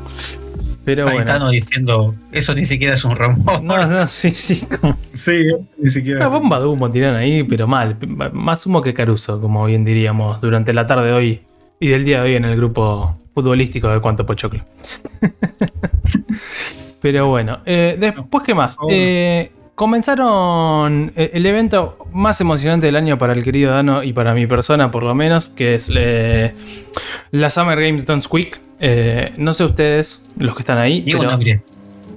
Pero 0.85 1.05
bueno. 1.05 1.17
Gaetano 1.19 1.49
diciendo, 1.49 2.13
eso 2.31 2.53
ni 2.53 2.65
siquiera 2.65 2.93
es 2.93 3.03
un 3.05 3.15
rumor. 3.15 3.63
No, 3.63 3.87
no, 3.87 4.05
sí, 4.05 4.31
sí. 4.35 4.67
Como, 4.79 4.95
Sí, 5.13 5.45
ni 5.79 5.89
siquiera. 5.89 6.19
una 6.19 6.27
bomba 6.37 6.59
de 6.59 6.67
humo 6.67 6.91
tiran 6.91 7.15
ahí, 7.15 7.41
pero 7.43 7.65
mal. 7.67 7.97
Más 8.33 8.65
humo 8.67 8.83
que 8.83 8.93
Caruso, 8.93 9.41
como 9.41 9.65
bien 9.65 9.83
diríamos, 9.83 10.41
durante 10.41 10.73
la 10.73 10.85
tarde 10.85 11.07
de 11.07 11.13
hoy 11.13 11.41
y 11.79 11.87
del 11.87 12.05
día 12.05 12.21
de 12.21 12.29
hoy 12.29 12.35
en 12.35 12.45
el 12.45 12.55
grupo 12.57 13.17
futbolístico 13.33 13.89
de 13.89 13.99
Cuánto 13.99 14.25
Pochoclo. 14.25 14.63
pero 17.01 17.27
bueno, 17.27 17.59
eh, 17.65 17.97
después, 17.99 18.43
¿qué 18.43 18.53
más? 18.55 18.77
Eh, 18.89 19.51
comenzaron 19.75 21.11
eh, 21.15 21.31
el 21.33 21.45
evento 21.45 21.97
más 22.13 22.39
emocionante 22.41 22.85
del 22.85 22.95
año 22.95 23.17
para 23.17 23.33
el 23.33 23.43
querido 23.43 23.71
Dano 23.71 24.03
y 24.03 24.13
para 24.13 24.33
mi 24.33 24.47
persona, 24.47 24.91
por 24.91 25.03
lo 25.03 25.15
menos, 25.15 25.49
que 25.49 25.75
es 25.75 25.91
eh, 25.95 26.53
la 27.31 27.49
Summer 27.49 27.79
Games 27.79 28.05
Don't 28.05 28.25
Quick. 28.25 28.59
Eh, 28.79 29.33
no 29.37 29.53
sé 29.53 29.63
ustedes, 29.65 30.21
los 30.37 30.55
que 30.55 30.61
están 30.61 30.77
ahí. 30.77 31.01
Digo 31.01 31.21
pero- 31.21 31.37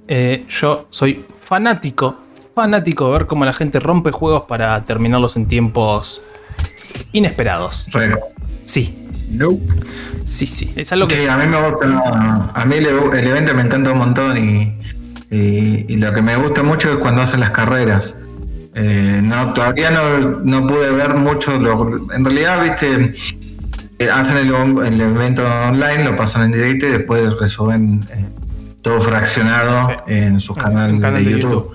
eh, 0.09 0.45
yo 0.49 0.87
soy 0.91 1.25
fanático, 1.43 2.17
fanático 2.55 3.07
de 3.07 3.13
ver 3.13 3.27
cómo 3.27 3.45
la 3.45 3.53
gente 3.53 3.81
rompe 3.81 4.13
juegos 4.13 4.43
para 4.43 4.85
terminarlos 4.85 5.37
en 5.37 5.47
tiempos 5.47 6.23
inesperados. 7.13 7.89
Récord. 7.93 8.21
Sí, 8.65 9.06
Nope. 9.31 9.61
sí, 10.25 10.47
sí. 10.47 10.73
Es 10.77 10.93
algo 10.93 11.09
que. 11.09 11.17
Sí, 11.17 11.27
a 11.27 11.37
mí 11.37 11.47
me 11.47 11.61
gusta, 11.71 11.87
no, 11.87 12.51
a 12.55 12.65
mí 12.65 12.75
el, 12.77 12.87
el 12.87 13.27
evento 13.27 13.55
me 13.55 13.63
encanta 13.63 13.93
un 13.93 13.99
montón 13.99 14.37
y, 14.37 14.73
y- 15.31 15.85
y 15.89 15.97
lo 15.97 16.13
que 16.15 16.23
me 16.23 16.37
gusta 16.37 16.63
mucho 16.63 16.91
es 16.93 16.97
cuando 16.99 17.23
hacen 17.23 17.41
las 17.41 17.51
carreras. 17.51 18.15
Eh, 18.75 19.21
no, 19.23 19.53
todavía 19.55 19.91
no, 19.91 20.19
no 20.45 20.67
pude 20.67 20.91
ver 20.91 21.15
mucho, 21.17 21.59
lo- 21.59 22.13
en 22.13 22.25
realidad, 22.25 22.63
viste, 22.63 23.15
eh, 23.99 24.11
hacen 24.11 24.37
el, 24.37 24.55
el 24.87 25.01
evento 25.01 25.43
online, 25.47 26.05
lo 26.05 26.15
pasan 26.17 26.45
en 26.45 26.53
directo 26.53 26.87
y 26.87 26.91
después 26.91 27.33
resuben 27.41 28.05
eh, 28.11 28.27
todo 28.83 29.01
fraccionado 29.01 29.89
Sí. 29.89 29.95
en 30.15 30.41
sus 30.41 30.57
canales 30.57 31.01
canal 31.01 31.25
de, 31.25 31.31
de 31.31 31.37
YouTube. 31.41 31.73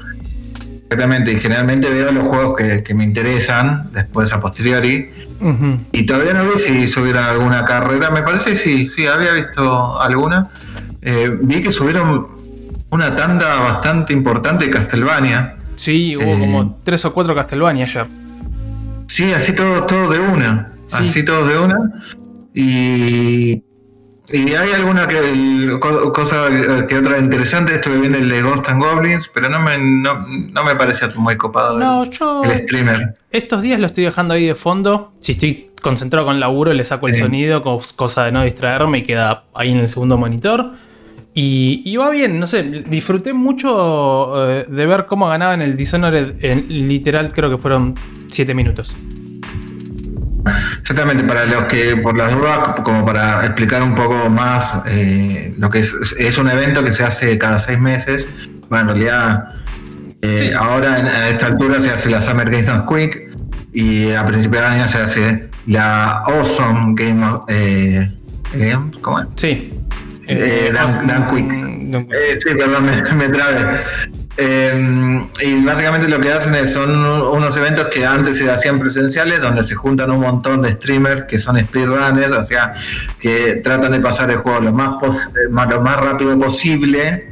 Exactamente, 0.91 1.31
y 1.31 1.39
generalmente 1.39 1.89
veo 1.89 2.11
los 2.11 2.27
juegos 2.27 2.57
que, 2.57 2.83
que 2.83 2.93
me 2.93 3.05
interesan 3.05 3.89
después 3.93 4.29
a 4.33 4.41
posteriori. 4.41 5.09
Y 5.93 6.05
todavía 6.05 6.33
no 6.33 6.43
vi 6.43 6.59
si 6.59 6.85
subieron 6.89 7.23
alguna 7.23 7.63
carrera. 7.63 8.09
Me 8.11 8.23
parece 8.23 8.51
que 8.51 8.55
sí, 8.57 8.87
sí, 8.89 9.07
había 9.07 9.31
visto 9.31 9.99
alguna. 10.01 10.49
Eh, 11.01 11.33
vi 11.43 11.61
que 11.61 11.71
subieron 11.71 12.27
una 12.89 13.15
tanda 13.15 13.57
bastante 13.61 14.11
importante 14.11 14.65
de 14.65 14.71
Castlevania. 14.71 15.55
Sí, 15.77 16.17
hubo 16.17 16.25
Eh. 16.25 16.39
como 16.39 16.77
tres 16.83 17.05
o 17.05 17.13
cuatro 17.13 17.33
Castlevania 17.33 17.85
ayer. 17.85 18.07
Sí, 19.07 19.31
así 19.31 19.53
todo, 19.55 19.83
todo 19.85 20.11
de 20.11 20.19
una. 20.19 20.73
Sí. 20.87 21.07
Así 21.09 21.23
todos 21.23 21.47
de 21.47 21.57
una. 21.57 22.03
Y, 22.53 23.63
y 24.33 24.53
hay 24.53 24.71
alguna 24.73 25.07
que, 25.07 25.77
cosa 25.79 26.47
eh, 26.49 26.85
que 26.87 26.97
otra 26.97 27.19
interesante, 27.19 27.75
esto 27.75 27.89
que 27.91 27.97
viene 27.97 28.19
el 28.19 28.29
de 28.29 28.41
Ghost 28.41 28.67
and 28.69 28.81
Goblins, 28.81 29.29
pero 29.33 29.49
no 29.49 29.59
me, 29.59 29.77
no, 29.77 30.25
no 30.27 30.63
me 30.63 30.75
parecía 30.75 31.09
muy 31.15 31.37
copado 31.37 31.77
No, 31.79 32.03
el, 32.03 32.09
yo. 32.11 32.43
el 32.43 32.51
streamer. 32.63 33.15
Estos 33.31 33.61
días 33.61 33.79
lo 33.79 33.85
estoy 33.85 34.03
dejando 34.05 34.33
ahí 34.33 34.45
de 34.47 34.55
fondo. 34.55 35.13
Si 35.21 35.33
estoy 35.33 35.71
concentrado 35.81 36.25
con 36.27 36.39
laburo, 36.39 36.73
le 36.73 36.85
saco 36.85 37.07
el 37.07 37.15
Sí. 37.15 37.21
sonido, 37.21 37.63
cos- 37.63 37.93
cosa 37.93 38.25
de 38.25 38.31
no 38.31 38.43
distraerme 38.43 38.99
y 38.99 39.03
queda 39.03 39.43
ahí 39.53 39.71
en 39.71 39.77
el 39.79 39.89
segundo 39.89 40.17
monitor. 40.17 40.71
Y, 41.33 41.81
y 41.85 41.95
va 41.95 42.09
bien, 42.09 42.39
no 42.41 42.45
sé, 42.47 42.61
disfruté 42.63 43.31
mucho 43.31 44.49
eh, 44.51 44.65
de 44.67 44.85
ver 44.85 45.05
cómo 45.05 45.27
ganaban 45.29 45.61
el 45.61 45.77
Dishonored 45.77 46.43
en 46.43 46.65
literal, 46.87 47.31
creo 47.31 47.49
que 47.49 47.57
fueron 47.57 47.95
7 48.27 48.53
minutos. 48.53 48.95
Exactamente, 50.81 51.23
para 51.23 51.45
los 51.45 51.67
que, 51.67 51.95
por 51.97 52.17
las 52.17 52.33
dudas, 52.35 52.59
como 52.83 53.05
para 53.05 53.45
explicar 53.45 53.81
un 53.83 53.95
poco 53.95 54.29
más 54.29 54.81
eh, 54.87 55.53
lo 55.57 55.69
que 55.69 55.79
es, 55.79 55.93
es 56.17 56.37
un 56.37 56.49
evento 56.49 56.83
que 56.83 56.91
se 56.91 57.03
hace 57.03 57.37
cada 57.37 57.59
seis 57.59 57.79
meses. 57.79 58.27
Bueno, 58.69 58.91
en 58.93 59.01
realidad, 59.01 59.45
eh, 60.21 60.37
Sí. 60.39 60.51
ahora 60.53 60.99
en- 60.99 61.07
a 61.07 61.29
esta 61.29 61.47
altura 61.47 61.79
se 61.79 61.91
hace 61.91 62.09
la 62.09 62.21
Summer 62.21 62.49
Games 62.49 62.67
Done 62.67 62.83
Quick 62.87 63.29
y 63.73 64.11
a 64.11 64.25
principios 64.25 64.61
de 64.63 64.67
año 64.67 64.87
se 64.87 64.97
hace 64.99 65.49
la 65.67 66.19
Awesome 66.25 66.93
Game 66.95 67.25
of- 67.25 67.43
eh, 67.47 68.11
Game, 68.53 68.91
¿cómo 69.01 69.19
es? 69.21 69.27
Sí. 69.37 69.73
Eh, 70.27 70.71
Dan- 70.73 71.07
Dan 71.07 71.27
Quick. 71.27 71.51
Eh, 72.13 72.37
sí, 72.39 72.49
perdón, 72.57 72.85
me, 73.15 73.15
me 73.15 73.29
trabé. 73.29 73.81
Eh, 74.37 75.29
y 75.41 75.63
básicamente 75.63 76.07
lo 76.07 76.19
que 76.19 76.31
hacen 76.31 76.55
es, 76.55 76.73
son 76.73 76.89
unos 76.95 77.55
eventos 77.57 77.87
que 77.87 78.05
antes 78.05 78.37
se 78.37 78.49
hacían 78.49 78.79
presenciales, 78.79 79.41
donde 79.41 79.63
se 79.63 79.75
juntan 79.75 80.09
un 80.11 80.21
montón 80.21 80.61
de 80.61 80.71
streamers 80.71 81.23
que 81.23 81.37
son 81.37 81.59
speedrunners, 81.59 82.31
o 82.31 82.43
sea, 82.43 82.73
que 83.19 83.55
tratan 83.63 83.91
de 83.91 83.99
pasar 83.99 84.31
el 84.31 84.37
juego 84.37 84.61
lo 84.61 84.73
más, 84.73 84.95
eh, 85.35 85.49
lo 85.49 85.81
más 85.81 85.97
rápido 85.97 86.37
posible. 86.39 87.31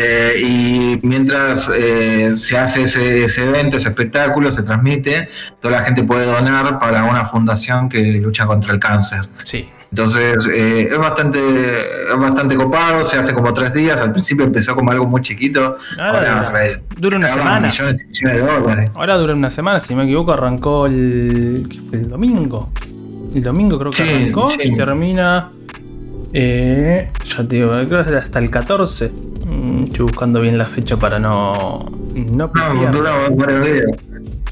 Eh, 0.00 0.40
y 0.40 1.00
mientras 1.02 1.68
eh, 1.74 2.36
se 2.36 2.56
hace 2.56 2.82
ese, 2.82 3.24
ese 3.24 3.48
evento, 3.48 3.78
ese 3.78 3.88
espectáculo, 3.88 4.52
se 4.52 4.62
transmite, 4.62 5.28
toda 5.60 5.78
la 5.78 5.84
gente 5.84 6.04
puede 6.04 6.26
donar 6.26 6.78
para 6.78 7.04
una 7.04 7.24
fundación 7.24 7.88
que 7.88 8.00
lucha 8.20 8.46
contra 8.46 8.72
el 8.72 8.78
cáncer. 8.78 9.28
Sí. 9.42 9.68
Entonces 9.90 10.46
eh, 10.52 10.88
es 10.90 10.98
bastante 10.98 11.38
es 11.38 12.18
bastante 12.18 12.56
copado, 12.56 13.04
se 13.06 13.16
hace 13.18 13.32
como 13.32 13.52
tres 13.54 13.72
días, 13.72 14.00
al 14.02 14.12
principio 14.12 14.44
empezó 14.44 14.74
como 14.76 14.90
algo 14.90 15.06
muy 15.06 15.22
chiquito, 15.22 15.76
Ahora 15.98 16.46
ahora 16.46 16.80
dura 16.98 17.16
una 17.16 17.28
semana. 17.30 17.60
millones 17.68 17.96
y 18.02 18.06
millones 18.24 18.36
de 18.42 18.60
dólares. 18.60 18.90
Ahora 18.94 19.16
dura 19.16 19.34
una 19.34 19.50
semana, 19.50 19.80
si 19.80 19.94
no 19.94 20.00
me 20.00 20.04
equivoco, 20.04 20.32
arrancó 20.32 20.86
el, 20.86 21.88
el 21.92 22.08
domingo. 22.08 22.70
El 23.34 23.42
domingo 23.42 23.78
creo 23.78 23.90
que 23.90 24.02
Sí, 24.02 24.08
arrancó 24.08 24.50
sí. 24.50 24.58
y 24.64 24.76
termina. 24.76 25.50
eh, 26.32 27.10
ya 27.24 27.36
te 27.48 27.56
digo, 27.56 27.70
creo 27.88 28.04
que 28.04 28.16
hasta 28.16 28.38
el 28.38 28.50
14. 28.50 29.10
Mm, 29.46 29.84
Estoy 29.84 30.06
buscando 30.06 30.40
bien 30.42 30.58
la 30.58 30.64
fecha 30.66 30.96
para 30.98 31.18
no. 31.18 31.90
No 32.14 32.50
No, 32.54 32.92
dura 32.92 33.12
varios 33.30 33.64
días. 33.66 33.84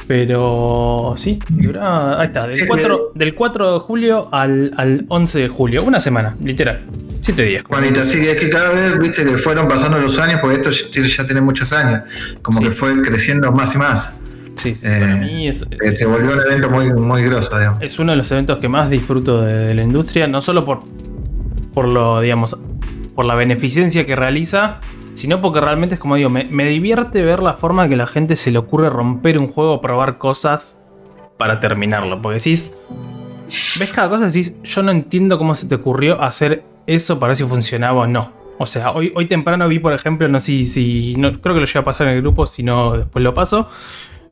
Pero 0.07 1.15
sí, 1.17 1.39
dura. 1.49 2.21
Ahí 2.21 2.29
está, 2.29 2.47
del 2.47 2.57
Sí, 2.57 2.67
4, 2.67 3.13
del 3.15 3.35
4 3.35 3.75
de 3.75 3.79
julio 3.81 4.29
al, 4.33 4.73
al 4.77 5.05
11 5.09 5.39
de 5.41 5.49
julio. 5.49 5.83
Una 5.85 5.99
semana, 6.01 6.37
literal. 6.43 6.83
7 7.23 7.43
días. 7.43 7.65
Juanita, 7.67 8.03
que 8.05 8.31
es 8.31 8.41
que 8.41 8.49
cada 8.49 8.71
vez, 8.71 8.99
viste, 9.01 9.25
que 9.25 9.37
fueron 9.37 9.67
pasando 9.67 9.99
los 9.99 10.19
años, 10.19 10.39
porque 10.41 10.57
esto 10.57 10.71
ya, 10.71 11.25
tiene 11.25 11.41
muchos 11.41 11.73
años, 11.73 12.03
como 12.43 12.59
Sí. 12.61 12.67
que 12.67 12.71
fue 12.71 13.03
creciendo 13.03 13.51
más 13.51 13.75
y 13.75 13.79
más. 13.79 14.13
Sí, 14.55 14.75
sí, 14.75 14.87
Eh, 14.87 14.99
para 15.01 15.17
mí 15.17 15.49
es, 15.49 15.67
Eh, 15.83 15.97
Se 15.97 16.07
volvió 16.07 16.33
un 16.35 16.41
evento 16.41 16.71
muy, 16.71 16.93
muy 16.93 17.23
grosso, 17.25 17.59
digamos. 17.59 17.83
es 17.83 17.99
uno 17.99 18.13
de 18.13 18.19
los 18.19 18.31
eventos 18.31 18.59
que 18.59 18.69
más 18.69 18.89
disfruto 18.89 19.43
de, 19.43 19.53
de 19.67 19.75
la 19.75 19.83
industria, 19.83 20.29
no 20.29 20.41
solo 20.41 20.65
por, 20.65 20.81
por 21.75 21.89
lo, 21.89 22.21
digamos, 22.21 22.57
por 23.15 23.25
la 23.25 23.35
beneficencia 23.35 24.07
que 24.07 24.15
realiza, 24.17 24.79
sino 25.17 25.41
porque 25.41 25.61
realmente 25.61 25.97
es 25.97 26.01
como 26.01 26.15
digo, 26.17 26.31
me, 26.31 26.45
me 26.45 26.67
divierte 26.69 27.23
ver 27.23 27.43
la 27.43 27.55
forma 27.55 27.89
que 27.89 27.97
la 27.97 28.07
gente 28.07 28.37
se 28.37 28.51
le 28.53 28.59
ocurre 28.59 28.91
romper 28.91 29.39
un 29.39 29.49
juego, 29.49 29.81
probar 29.81 30.19
cosas 30.19 30.81
para 31.37 31.59
terminarlo. 31.59 32.23
Porque 32.23 32.39
decís, 32.39 32.75
ves 33.79 33.93
cada 33.93 34.09
cosa 34.09 34.25
y 34.25 34.27
decís, 34.29 34.55
yo 34.63 34.83
no 34.83 34.91
entiendo 34.91 35.39
cómo 35.39 35.55
se 35.55 35.67
te 35.67 35.75
ocurrió 35.75 36.21
hacer 36.23 36.63
eso 36.87 37.19
para 37.19 37.29
ver 37.31 37.37
si 37.37 37.45
funcionaba 37.45 38.03
o 38.03 38.07
no. 38.07 38.33
O 38.59 38.67
sea, 38.67 38.91
hoy, 38.93 39.13
hoy 39.15 39.27
temprano 39.27 39.69
vi, 39.69 39.79
por 39.79 39.93
ejemplo, 39.93 40.29
no 40.29 40.41
sé 40.41 40.47
si, 40.47 40.67
si- 40.67 41.15
no, 41.17 41.31
creo 41.41 41.55
que 41.55 41.61
lo 41.61 41.67
llevo 41.67 41.81
a 41.81 41.85
pasar 41.85 42.09
en 42.09 42.15
el 42.15 42.23
grupo, 42.23 42.47
si 42.47 42.63
no, 42.63 42.93
después 42.97 43.23
lo 43.23 43.35
paso. 43.35 43.69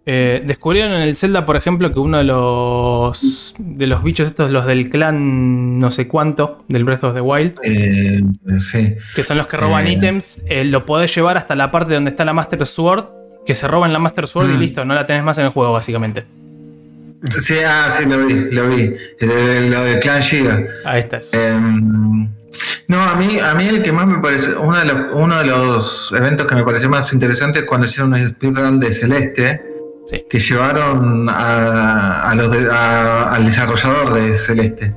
Eh, 0.06 0.42
descubrieron 0.44 0.92
en 0.92 1.00
el 1.00 1.16
Zelda, 1.16 1.46
por 1.46 1.56
ejemplo, 1.56 1.90
que 1.90 1.98
uno 1.98 2.18
de 2.18 2.24
los 2.24 3.54
de 3.58 3.86
los 3.86 4.02
bichos 4.04 4.26
estos, 4.28 4.50
los 4.50 4.66
del 4.66 4.90
clan 4.90 5.78
no 5.78 5.90
sé 5.90 6.06
cuánto, 6.08 6.62
del 6.68 6.84
Breath 6.84 7.04
of 7.04 7.14
the 7.14 7.22
Wild, 7.22 7.54
Eh, 7.62 8.20
sí. 8.60 8.94
que 9.14 9.22
son 9.24 9.38
los 9.38 9.46
que 9.46 9.56
roban 9.56 9.86
Eh. 9.86 9.92
ítems, 9.92 10.42
eh, 10.46 10.64
lo 10.66 10.84
podés 10.84 11.14
llevar 11.14 11.38
hasta 11.38 11.54
la 11.54 11.70
parte 11.70 11.94
donde 11.94 12.10
está 12.10 12.24
la 12.26 12.34
Master 12.34 12.66
Sword, 12.66 13.06
que 13.46 13.54
se 13.54 13.66
roban 13.66 13.92
la 13.94 13.98
Master 13.98 14.28
Sword 14.28 14.50
y 14.50 14.56
Mm. 14.56 14.60
listo, 14.60 14.84
no 14.84 14.92
la 14.94 15.06
tenés 15.06 15.24
más 15.24 15.38
en 15.38 15.46
el 15.46 15.50
juego, 15.52 15.72
básicamente. 15.72 16.24
Sí, 17.40 17.54
ah, 17.66 17.88
sí, 17.90 18.04
lo 18.06 18.26
vi, 18.26 18.34
lo 18.50 18.68
vi. 18.68 18.94
Lo 19.20 19.34
de, 19.34 19.70
lo 19.70 19.84
de 19.84 19.98
Clan 20.00 20.22
Giga. 20.22 20.62
Ahí 20.84 21.00
está. 21.00 21.20
Em, 21.32 22.28
No, 22.88 23.02
a 23.02 23.14
mí, 23.16 23.38
a 23.40 23.54
mí 23.54 23.66
el 23.66 23.82
que 23.82 23.90
más 23.92 24.06
me 24.06 24.18
parece, 24.18 24.54
uno 24.54 24.78
de, 24.78 24.84
los, 24.84 24.96
uno 25.14 25.38
de 25.38 25.44
los 25.46 26.12
eventos 26.14 26.46
que 26.46 26.54
me 26.54 26.62
pareció 26.62 26.88
más 26.90 27.10
interesante 27.14 27.60
es 27.60 27.64
cuando 27.64 27.86
hicieron 27.86 28.12
un 28.12 28.28
speedrun 28.28 28.78
de 28.78 28.92
Celeste, 28.92 29.62
Sí. 30.06 30.22
que 30.28 30.38
llevaron 30.38 31.28
a, 31.30 32.30
a 32.30 32.34
los 32.34 32.50
de- 32.50 32.68
a- 32.70 33.34
al 33.34 33.44
desarrollador 33.44 34.12
de 34.14 34.36
Celeste. 34.38 34.92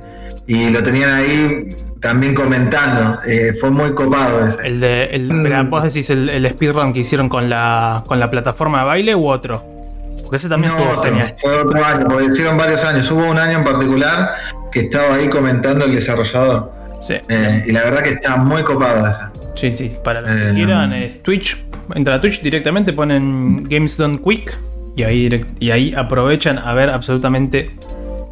Y 0.46 0.70
lo 0.70 0.82
tenían 0.82 1.10
ahí 1.10 1.68
también 2.00 2.34
comentando. 2.34 3.18
Eh, 3.26 3.54
fue 3.60 3.70
muy 3.70 3.92
copado 3.94 4.44
ese. 4.46 4.66
El 4.66 4.80
de. 4.80 5.04
El, 5.06 5.32
Mm. 5.32 5.70
¿Vos 5.70 5.82
decís 5.82 6.08
el, 6.10 6.28
el 6.28 6.48
speedrun 6.50 6.92
que 6.92 7.00
hicieron 7.00 7.28
con 7.28 7.48
la, 7.50 8.02
con 8.06 8.18
la 8.20 8.30
plataforma 8.30 8.80
de 8.80 8.86
baile 8.86 9.14
u 9.14 9.28
otro? 9.28 9.64
Porque 10.22 10.36
ese 10.36 10.48
también 10.48 10.72
No, 10.74 10.78
estuvo 10.78 10.98
otro, 10.98 11.10
genial. 11.10 11.34
fue 11.40 11.58
otro 11.58 11.84
año, 11.84 12.06
porque 12.08 12.24
hicieron 12.26 12.56
varios 12.58 12.84
años. 12.84 13.10
Hubo 13.10 13.26
un 13.30 13.38
año 13.38 13.58
en 13.58 13.64
particular 13.64 14.30
que 14.70 14.80
estaba 14.80 15.14
ahí 15.14 15.28
comentando 15.28 15.86
el 15.86 15.94
desarrollador. 15.94 16.70
Sí. 17.00 17.14
Eh, 17.28 17.64
y 17.66 17.72
la 17.72 17.84
verdad 17.84 18.02
que 18.02 18.10
está 18.10 18.36
muy 18.36 18.62
copado 18.62 19.06
ese. 19.08 19.20
Sí, 19.54 19.76
sí, 19.76 19.96
para 20.04 20.20
los 20.20 20.30
que 20.30 20.50
Eh, 20.50 20.54
quieran, 20.54 20.92
es 20.92 21.22
Twitch. 21.22 21.62
Entra 21.94 22.16
a 22.16 22.20
Twitch 22.20 22.42
directamente, 22.42 22.92
ponen 22.92 23.64
Games 23.68 23.96
Done 23.96 24.20
Quick 24.22 24.54
y 24.98 25.04
ahí, 25.04 25.28
direct- 25.28 25.46
y 25.60 25.70
ahí 25.70 25.94
aprovechan 25.94 26.58
a 26.58 26.72
ver 26.74 26.90
absolutamente 26.90 27.70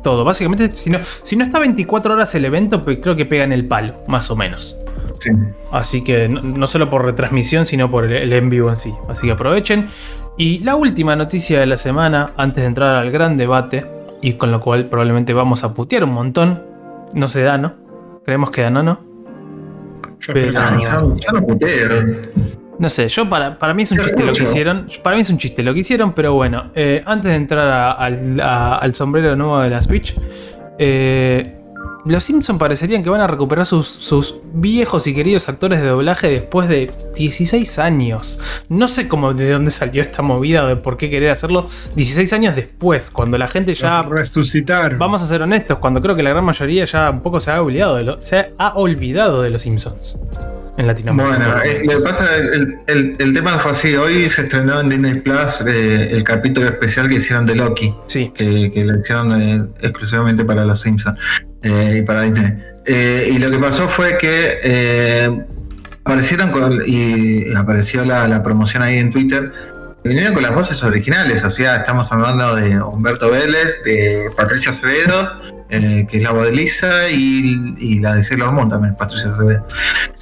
todo. 0.02 0.24
Básicamente, 0.24 0.70
si 0.74 0.90
no, 0.90 0.98
si 1.22 1.36
no 1.36 1.44
está 1.44 1.58
24 1.58 2.14
horas 2.14 2.34
el 2.34 2.44
evento, 2.44 2.82
pues 2.84 2.98
creo 3.00 3.16
que 3.16 3.24
pegan 3.26 3.52
el 3.52 3.66
palo, 3.66 3.94
más 4.08 4.30
o 4.30 4.36
menos. 4.36 4.76
Sí. 5.20 5.30
Así 5.72 6.02
que 6.04 6.28
no, 6.28 6.42
no 6.42 6.66
solo 6.66 6.90
por 6.90 7.04
retransmisión, 7.04 7.64
sino 7.66 7.90
por 7.90 8.04
el, 8.04 8.12
el 8.12 8.32
en 8.32 8.50
vivo 8.50 8.68
en 8.68 8.76
sí. 8.76 8.92
Así 9.08 9.26
que 9.26 9.32
aprovechen. 9.32 9.88
Y 10.36 10.58
la 10.60 10.76
última 10.76 11.16
noticia 11.16 11.60
de 11.60 11.66
la 11.66 11.76
semana, 11.76 12.30
antes 12.36 12.62
de 12.62 12.66
entrar 12.68 12.98
al 12.98 13.10
gran 13.10 13.36
debate, 13.36 13.84
y 14.22 14.34
con 14.34 14.50
lo 14.50 14.60
cual 14.60 14.86
probablemente 14.86 15.32
vamos 15.32 15.64
a 15.64 15.72
putear 15.74 16.04
un 16.04 16.10
montón. 16.12 16.62
No 17.14 17.28
se 17.28 17.42
da, 17.42 17.56
¿no? 17.58 17.74
Creemos 18.24 18.50
que 18.50 18.62
da, 18.62 18.70
¿no? 18.70 18.82
¿no? 18.82 19.00
Yo 20.20 20.32
Pero- 20.34 20.48
espero 20.48 20.76
que 20.78 20.84
no. 20.84 21.14
No 22.78 22.88
sé, 22.90 23.08
yo 23.08 23.28
para, 23.28 23.58
para 23.58 23.72
mí 23.74 23.84
es 23.84 23.92
un 23.92 23.98
chiste 23.98 24.22
lo 24.22 24.32
que 24.32 24.42
hicieron. 24.44 24.88
Para 25.02 25.16
mí 25.16 25.22
es 25.22 25.30
un 25.30 25.38
chiste 25.38 25.62
lo 25.62 25.72
que 25.72 25.80
hicieron, 25.80 26.12
pero 26.12 26.34
bueno, 26.34 26.70
eh, 26.74 27.02
antes 27.06 27.30
de 27.30 27.36
entrar 27.36 27.66
a- 27.68 27.92
al, 27.92 28.38
a- 28.40 28.76
al 28.76 28.94
sombrero 28.94 29.34
nuevo 29.34 29.58
de 29.60 29.70
la 29.70 29.82
Switch, 29.82 30.14
eh, 30.78 31.42
los 32.04 32.22
Simpsons 32.22 32.58
parecerían 32.60 33.02
que 33.02 33.10
van 33.10 33.20
a 33.20 33.26
recuperar 33.26 33.66
sus, 33.66 33.88
sus 33.88 34.36
viejos 34.52 35.06
y 35.08 35.14
queridos 35.14 35.48
actores 35.48 35.80
de 35.80 35.88
doblaje 35.88 36.28
después 36.28 36.68
de 36.68 36.90
16 37.16 37.78
años. 37.80 38.38
No 38.68 38.86
sé 38.86 39.08
cómo 39.08 39.34
de 39.34 39.50
dónde 39.50 39.70
salió 39.72 40.02
esta 40.02 40.22
movida 40.22 40.64
o 40.64 40.66
de 40.68 40.76
por 40.76 40.96
qué 40.98 41.10
querer 41.10 41.30
hacerlo 41.30 41.66
16 41.96 42.32
años 42.34 42.54
después, 42.54 43.10
cuando 43.10 43.38
la 43.38 43.48
gente 43.48 43.74
ya 43.74 44.02
resucitar. 44.02 44.96
Vamos 44.98 45.20
a 45.22 45.26
ser 45.26 45.42
honestos, 45.42 45.78
cuando 45.78 46.00
creo 46.00 46.14
que 46.14 46.22
la 46.22 46.30
gran 46.30 46.44
mayoría 46.44 46.84
ya 46.84 47.10
un 47.10 47.22
poco 47.22 47.40
se 47.40 47.50
ha 47.50 47.60
olvidado 47.60 47.96
de, 47.96 48.04
lo- 48.04 48.20
se 48.20 48.50
ha 48.56 48.74
olvidado 48.76 49.42
de 49.42 49.50
los 49.50 49.62
Simpsons 49.62 50.16
en 50.76 50.86
Latinoamérica. 50.86 51.36
Bueno, 51.38 51.62
eh, 51.62 51.82
lo 51.84 51.96
que 51.96 52.02
pasa, 52.04 52.36
el, 52.36 52.78
el- 52.86 53.16
el 53.18 53.32
tema 53.32 53.58
fue 53.58 53.70
así. 53.72 53.94
Hoy 53.96 54.28
se 54.28 54.42
estrenó 54.42 54.80
en 54.80 54.88
Disney 54.88 55.14
Plus 55.20 55.62
eh, 55.66 56.08
el 56.12 56.22
capítulo 56.24 56.68
especial 56.68 57.08
que 57.08 57.14
hicieron 57.16 57.46
de 57.46 57.54
Loki, 57.54 57.94
sí, 58.06 58.32
que, 58.34 58.70
que 58.72 58.84
lo 58.84 59.00
hicieron 59.00 59.40
eh, 59.40 59.64
exclusivamente 59.80 60.44
para 60.44 60.64
los 60.64 60.80
Simpsons 60.80 61.18
eh, 61.62 61.98
y 62.00 62.02
para 62.02 62.22
Disney. 62.22 62.52
Y 62.88 63.38
lo 63.38 63.50
que 63.50 63.58
pasó 63.58 63.88
fue 63.88 64.16
que 64.16 65.44
aparecieron 66.04 66.50
con, 66.52 66.80
y 66.86 67.52
apareció 67.54 68.04
la, 68.04 68.28
la 68.28 68.42
promoción 68.42 68.82
ahí 68.82 68.98
en 68.98 69.10
Twitter. 69.10 69.50
Vinieron 70.04 70.34
con 70.34 70.44
las 70.44 70.54
voces 70.54 70.80
originales, 70.84 71.42
o 71.42 71.50
sea, 71.50 71.78
estamos 71.78 72.12
hablando 72.12 72.54
de 72.54 72.80
Humberto 72.80 73.28
Vélez, 73.28 73.82
de 73.84 74.30
Patricia 74.36 74.70
Acevedo, 74.70 75.55
eh, 75.68 76.06
que 76.08 76.18
es 76.18 76.22
la 76.22 76.32
voz 76.32 76.44
de 76.46 76.52
Lisa, 76.52 77.08
y, 77.08 77.74
y 77.78 77.98
la 78.00 78.14
de 78.14 78.24
Sailor 78.24 78.52
Moon 78.52 78.68
también, 78.68 78.96
Patricia 78.96 79.30
Acevedo. 79.30 79.66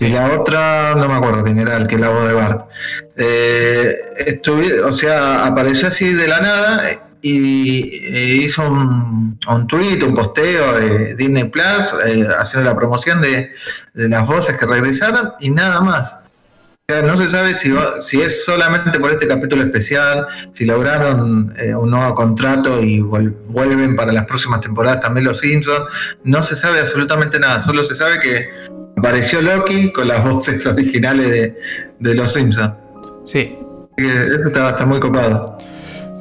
Y 0.01 0.09
la 0.09 0.33
otra, 0.33 0.95
no 0.97 1.09
me 1.09 1.15
acuerdo 1.15 1.45
quién 1.45 1.59
era, 1.59 1.77
el 1.77 1.87
que 1.87 1.95
es 1.97 2.01
la 2.01 2.09
voz 2.11 2.27
de 2.27 2.35
Bart. 2.35 2.69
Eh, 3.17 3.97
estuvi- 4.27 4.81
o 4.83 4.93
sea, 4.93 5.47
apareció 5.47 5.89
así 5.89 6.13
de 6.13 6.29
la 6.29 6.41
nada 6.41 6.83
y 7.23 8.01
eh, 8.05 8.37
hizo 8.43 8.69
un, 8.69 9.39
un 9.49 9.67
tweet, 9.67 10.03
un 10.03 10.15
posteo 10.15 10.75
de 10.79 11.15
Disney 11.15 11.45
Plus 11.45 11.95
eh, 12.07 12.27
haciendo 12.39 12.69
la 12.69 12.77
promoción 12.77 13.23
de, 13.23 13.51
de 13.95 14.09
las 14.09 14.27
voces 14.27 14.57
que 14.57 14.67
regresaron 14.67 15.33
y 15.41 15.51
nada 15.51 15.81
más. 15.81 16.19
No 16.91 17.17
se 17.17 17.31
sabe 17.31 17.55
si, 17.55 17.71
va- 17.71 17.99
si 18.03 18.21
es 18.21 18.45
solamente 18.45 19.01
por 19.01 19.11
este 19.11 19.27
capítulo 19.27 19.63
especial, 19.63 20.27
si 20.53 20.67
lograron 20.67 21.55
eh, 21.59 21.75
un 21.75 21.91
nuevo 21.91 22.13
contrato 22.15 22.83
y 22.83 23.01
vuelven 23.01 23.97
para 23.97 24.13
las 24.13 24.27
próximas 24.27 24.61
temporadas 24.61 25.01
también 25.01 25.25
los 25.25 25.41
Simpsons. 25.41 25.87
No 26.25 26.43
se 26.43 26.55
sabe 26.55 26.81
absolutamente 26.81 27.39
nada, 27.41 27.63
solo 27.63 27.85
se 27.85 27.95
sabe 27.95 28.19
que 28.21 28.49
apareció 28.99 29.41
Loki 29.41 29.93
con 29.93 30.09
las 30.09 30.23
voces 30.29 30.67
originales 30.67 31.31
de, 31.31 31.57
de 32.01 32.15
los 32.15 32.33
Simpsons. 32.35 32.75
sí. 33.25 33.57
Eso 33.97 34.49
está, 34.49 34.71
está 34.71 34.85
muy 34.85 34.99
copado. 35.01 35.57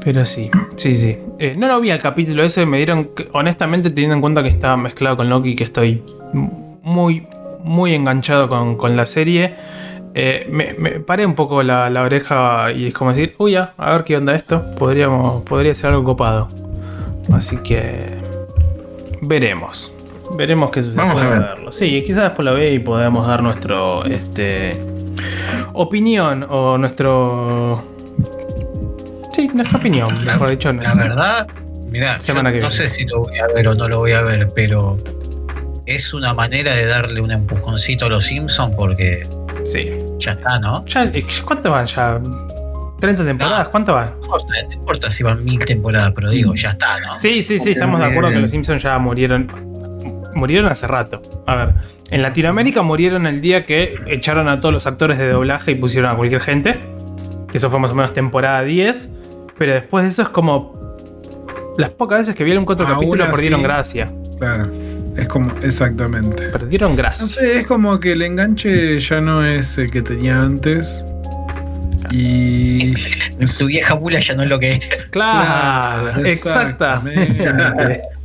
Pero 0.02 0.24
sí, 0.26 0.50
sí, 0.78 0.94
sí. 0.96 1.18
Eh, 1.40 1.54
no 1.58 1.68
lo 1.68 1.82
vi 1.82 1.90
al 1.90 2.00
capítulo 2.00 2.44
ese, 2.44 2.66
me 2.68 2.78
dieron, 2.78 3.10
que- 3.16 3.28
honestamente 3.34 3.90
teniendo 3.90 4.14
en 4.16 4.22
cuenta 4.22 4.44
que 4.44 4.50
estaba 4.50 4.78
mezclado 4.78 5.18
con 5.18 5.28
Loki, 5.28 5.56
que 5.58 5.64
estoy 5.66 6.04
muy, 6.34 7.28
muy 7.64 7.96
enganchado 7.96 8.48
con, 8.48 8.78
con 8.78 8.96
la 8.96 9.08
serie, 9.08 9.56
eh, 10.16 10.48
me, 10.50 10.74
me 10.78 11.00
paré 11.00 11.26
un 11.26 11.36
poco 11.36 11.64
la, 11.64 11.90
la 11.90 12.04
oreja 12.04 12.72
y 12.72 12.88
es 12.88 12.94
como 12.94 13.12
decir, 13.12 13.36
uy, 13.38 13.54
ya, 13.54 13.74
a 13.78 13.92
ver 13.94 14.04
qué 14.04 14.18
onda 14.18 14.36
esto, 14.36 14.64
Podríamos, 14.78 15.44
podría 15.44 15.74
ser 15.74 15.88
algo 15.92 16.04
copado. 16.04 16.50
Así 17.32 17.58
que 17.58 18.10
veremos. 19.22 19.92
Veremos 20.36 20.72
qué 20.72 20.82
sucede. 20.84 20.98
Vamos 20.98 21.22
a 21.22 21.30
ver. 21.30 21.40
verlo. 21.40 21.72
Sí, 21.72 22.04
quizás 22.06 22.24
después 22.24 22.46
lo 22.46 22.54
vea 22.56 22.70
y 22.72 22.80
podamos 22.80 23.28
dar 23.28 23.42
nuestro 23.44 24.04
este 24.06 24.80
opinión 25.74 26.46
o 26.50 26.78
nuestro 26.78 27.84
Sí, 29.34 29.50
nuestra 29.54 29.80
opinión, 29.80 30.10
La, 30.26 30.34
mejor 30.34 30.50
dicho. 30.52 30.72
la 30.74 30.94
verdad, 30.96 31.48
Semana 32.20 32.52
que 32.52 32.58
no 32.60 32.68
viene. 32.68 32.72
sé 32.72 32.88
si 32.90 33.06
lo 33.06 33.20
voy 33.22 33.34
a 33.38 33.48
ver 33.54 33.68
o 33.68 33.76
no 33.76 33.88
lo 33.88 34.00
voy 34.00 34.12
a 34.12 34.22
ver, 34.24 34.52
pero 34.56 34.98
es 35.86 36.14
una 36.14 36.34
manera 36.34 36.74
de 36.76 36.86
darle 36.86 37.20
un 37.22 37.32
empujoncito 37.32 38.06
a 38.06 38.10
los 38.10 38.26
Simpsons 38.26 38.74
porque 38.76 39.28
Sí. 39.64 39.92
ya 40.20 40.32
está, 40.34 40.60
¿no? 40.60 40.86
Ya, 40.86 41.04
eh, 41.06 41.24
¿Cuánto 41.46 41.72
van 41.72 41.86
ya? 41.86 42.20
¿30 42.20 43.26
temporadas? 43.26 43.66
No. 43.66 43.72
¿Cuánto 43.72 43.94
van? 43.94 44.12
No 44.20 44.22
importa, 44.24 44.54
no 44.68 44.74
importa 44.74 45.12
si 45.12 45.24
van 45.24 45.44
mil 45.44 45.60
temporadas, 45.66 46.12
pero 46.16 46.30
digo, 46.30 46.54
ya 46.56 46.70
está, 46.72 47.00
¿no? 47.00 47.16
Sí, 47.16 47.42
sí, 47.42 47.60
sí, 47.60 47.72
estamos 47.72 48.00
de 48.00 48.06
acuerdo 48.08 48.30
que 48.32 48.40
los 48.40 48.52
Simpsons 48.52 48.82
ya 48.84 48.98
murieron. 49.00 49.52
Murieron 50.36 50.72
hace 50.72 50.88
rato. 50.88 51.22
A 51.46 51.56
ver, 51.56 51.76
en 52.10 52.22
Latinoamérica 52.22 52.82
murieron 52.82 53.28
el 53.28 53.40
día 53.42 53.66
que 53.66 53.96
echaron 54.08 54.48
a 54.50 54.60
todos 54.60 54.74
los 54.74 54.88
actores 54.88 55.18
de 55.20 55.30
doblaje 55.30 55.72
y 55.72 55.76
pusieron 55.76 56.10
a 56.12 56.16
cualquier 56.16 56.42
gente. 56.42 56.80
Que 57.52 57.58
eso 57.58 57.70
fue 57.70 57.80
más 57.80 57.92
o 57.92 57.96
menos 57.96 58.14
temporada 58.14 58.64
10. 58.64 59.10
Pero 59.58 59.74
después 59.74 60.04
de 60.04 60.10
eso 60.10 60.22
es 60.24 60.30
como. 60.30 60.82
Las 61.78 61.90
pocas 61.92 62.20
veces 62.20 62.36
que 62.36 62.44
vieron 62.44 62.66
cuatro 62.66 62.88
capítulos 62.88 63.28
así- 63.28 63.36
perdieron 63.36 63.62
gracia. 63.64 64.12
Claro. 64.40 64.70
Es 65.16 65.28
como, 65.28 65.52
exactamente. 65.62 66.50
Perdieron 66.50 66.92
No 66.92 66.98
gracia. 66.98 67.28
sé, 67.28 67.60
es 67.60 67.68
como 67.68 68.00
que 68.00 68.14
el 68.14 68.22
enganche 68.24 69.00
ya 69.00 69.22
no 69.22 69.46
es 69.46 69.78
el 69.78 69.92
que 69.92 70.02
tenía 70.02 70.42
antes. 70.42 71.06
Y. 72.12 72.94
Tu 73.58 73.66
vieja 73.68 73.96
mula 73.96 74.20
ya 74.20 74.36
no 74.36 74.44
es 74.44 74.50
lo 74.50 74.60
que 74.60 74.74
es. 74.74 74.80
Claro, 75.12 76.12
Claro, 76.14 76.26
exactamente. 76.26 77.44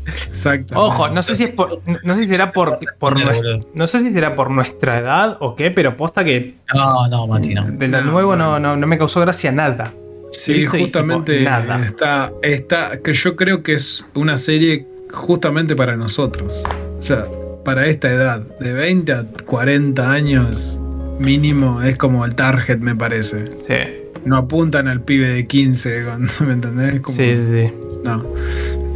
Exactamente. 0.06 0.74
Ojo, 0.74 1.08
no 1.10 1.22
sé 1.22 1.34
si 1.34 1.44
es 1.44 1.50
por. 1.50 1.80
No 2.02 2.12
sé 2.12 2.20
si 2.20 2.28
será 2.28 2.50
por, 2.50 2.78
por 2.98 3.14
Boludo. 3.14 3.32
nues- 3.56 3.66
no 3.74 3.86
sé 3.86 4.00
si 4.00 4.12
será 4.12 4.34
por 4.34 4.50
nuestra 4.50 4.98
edad 4.98 5.36
o 5.40 5.54
qué, 5.54 5.70
pero 5.70 5.96
posta 5.96 6.24
que 6.24 6.54
No, 6.74 7.06
no, 7.08 7.26
Mati, 7.26 7.54
no. 7.54 7.64
de 7.70 7.88
lo 7.88 8.00
No, 8.02 8.12
nuevo 8.12 8.36
no. 8.36 8.52
no, 8.52 8.58
no, 8.70 8.76
no 8.76 8.86
me 8.86 8.96
causó 8.98 9.20
gracia 9.20 9.52
nada. 9.52 9.92
Sí, 10.32 10.62
justamente 10.64 11.38
tipo, 11.38 11.50
nada. 11.50 11.84
está, 11.84 12.32
está, 12.42 12.98
que 13.00 13.12
yo 13.12 13.36
creo 13.36 13.62
que 13.62 13.74
es 13.74 14.04
una 14.14 14.36
serie 14.38 14.86
justamente 15.12 15.74
para 15.76 15.96
nosotros. 15.96 16.62
O 16.98 17.02
sea, 17.02 17.24
para 17.64 17.86
esta 17.86 18.08
edad, 18.10 18.40
de 18.60 18.72
20 18.72 19.12
a 19.12 19.24
40 19.46 20.10
años 20.10 20.78
mínimo, 21.18 21.82
es 21.82 21.98
como 21.98 22.24
el 22.24 22.34
target, 22.34 22.78
me 22.78 22.94
parece. 22.94 23.50
Sí, 23.66 24.20
No 24.24 24.36
apuntan 24.36 24.88
al 24.88 25.00
pibe 25.00 25.28
de 25.28 25.46
15, 25.46 26.04
con- 26.38 26.46
¿me 26.46 26.52
entendés? 26.54 27.00
Como- 27.00 27.16
sí, 27.16 27.34
sí. 27.36 27.44
sí. 27.52 27.72
No. 28.04 28.24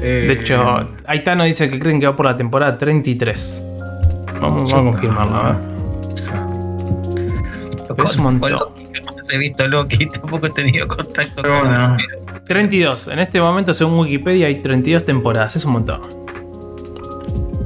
Eh, 0.01 0.25
De 0.27 0.33
hecho, 0.33 0.89
Aitano 1.07 1.45
dice 1.45 1.69
que 1.71 1.79
creen 1.79 2.01
que 2.01 2.07
va 2.07 2.17
por 2.17 2.27
la 2.27 2.37
temporada 2.37 2.77
33. 2.79 3.63
Vamos, 4.41 4.73
vamos 4.73 4.75
a 4.75 4.77
confirmarlo, 5.01 5.37
a 5.37 5.43
ver. 5.45 5.57
Pero 7.97 8.05
es 8.09 8.17
un 8.17 8.23
montón. 8.25 8.59
He 9.33 9.39
visto 9.39 9.67
Loki, 9.69 10.07
tampoco 10.21 10.47
he 10.47 10.51
tenido 10.51 10.89
contacto 10.89 11.43
Pero 11.43 11.61
con 11.61 11.69
bueno. 11.69 11.97
pero 11.97 12.22
32. 12.47 13.09
En 13.09 13.19
este 13.19 13.41
momento, 13.41 13.73
según 13.75 13.99
Wikipedia, 14.01 14.47
hay 14.49 14.63
32 14.63 15.05
temporadas. 15.05 15.57
Es 15.57 15.65
un 15.65 15.73
montón. 15.73 16.01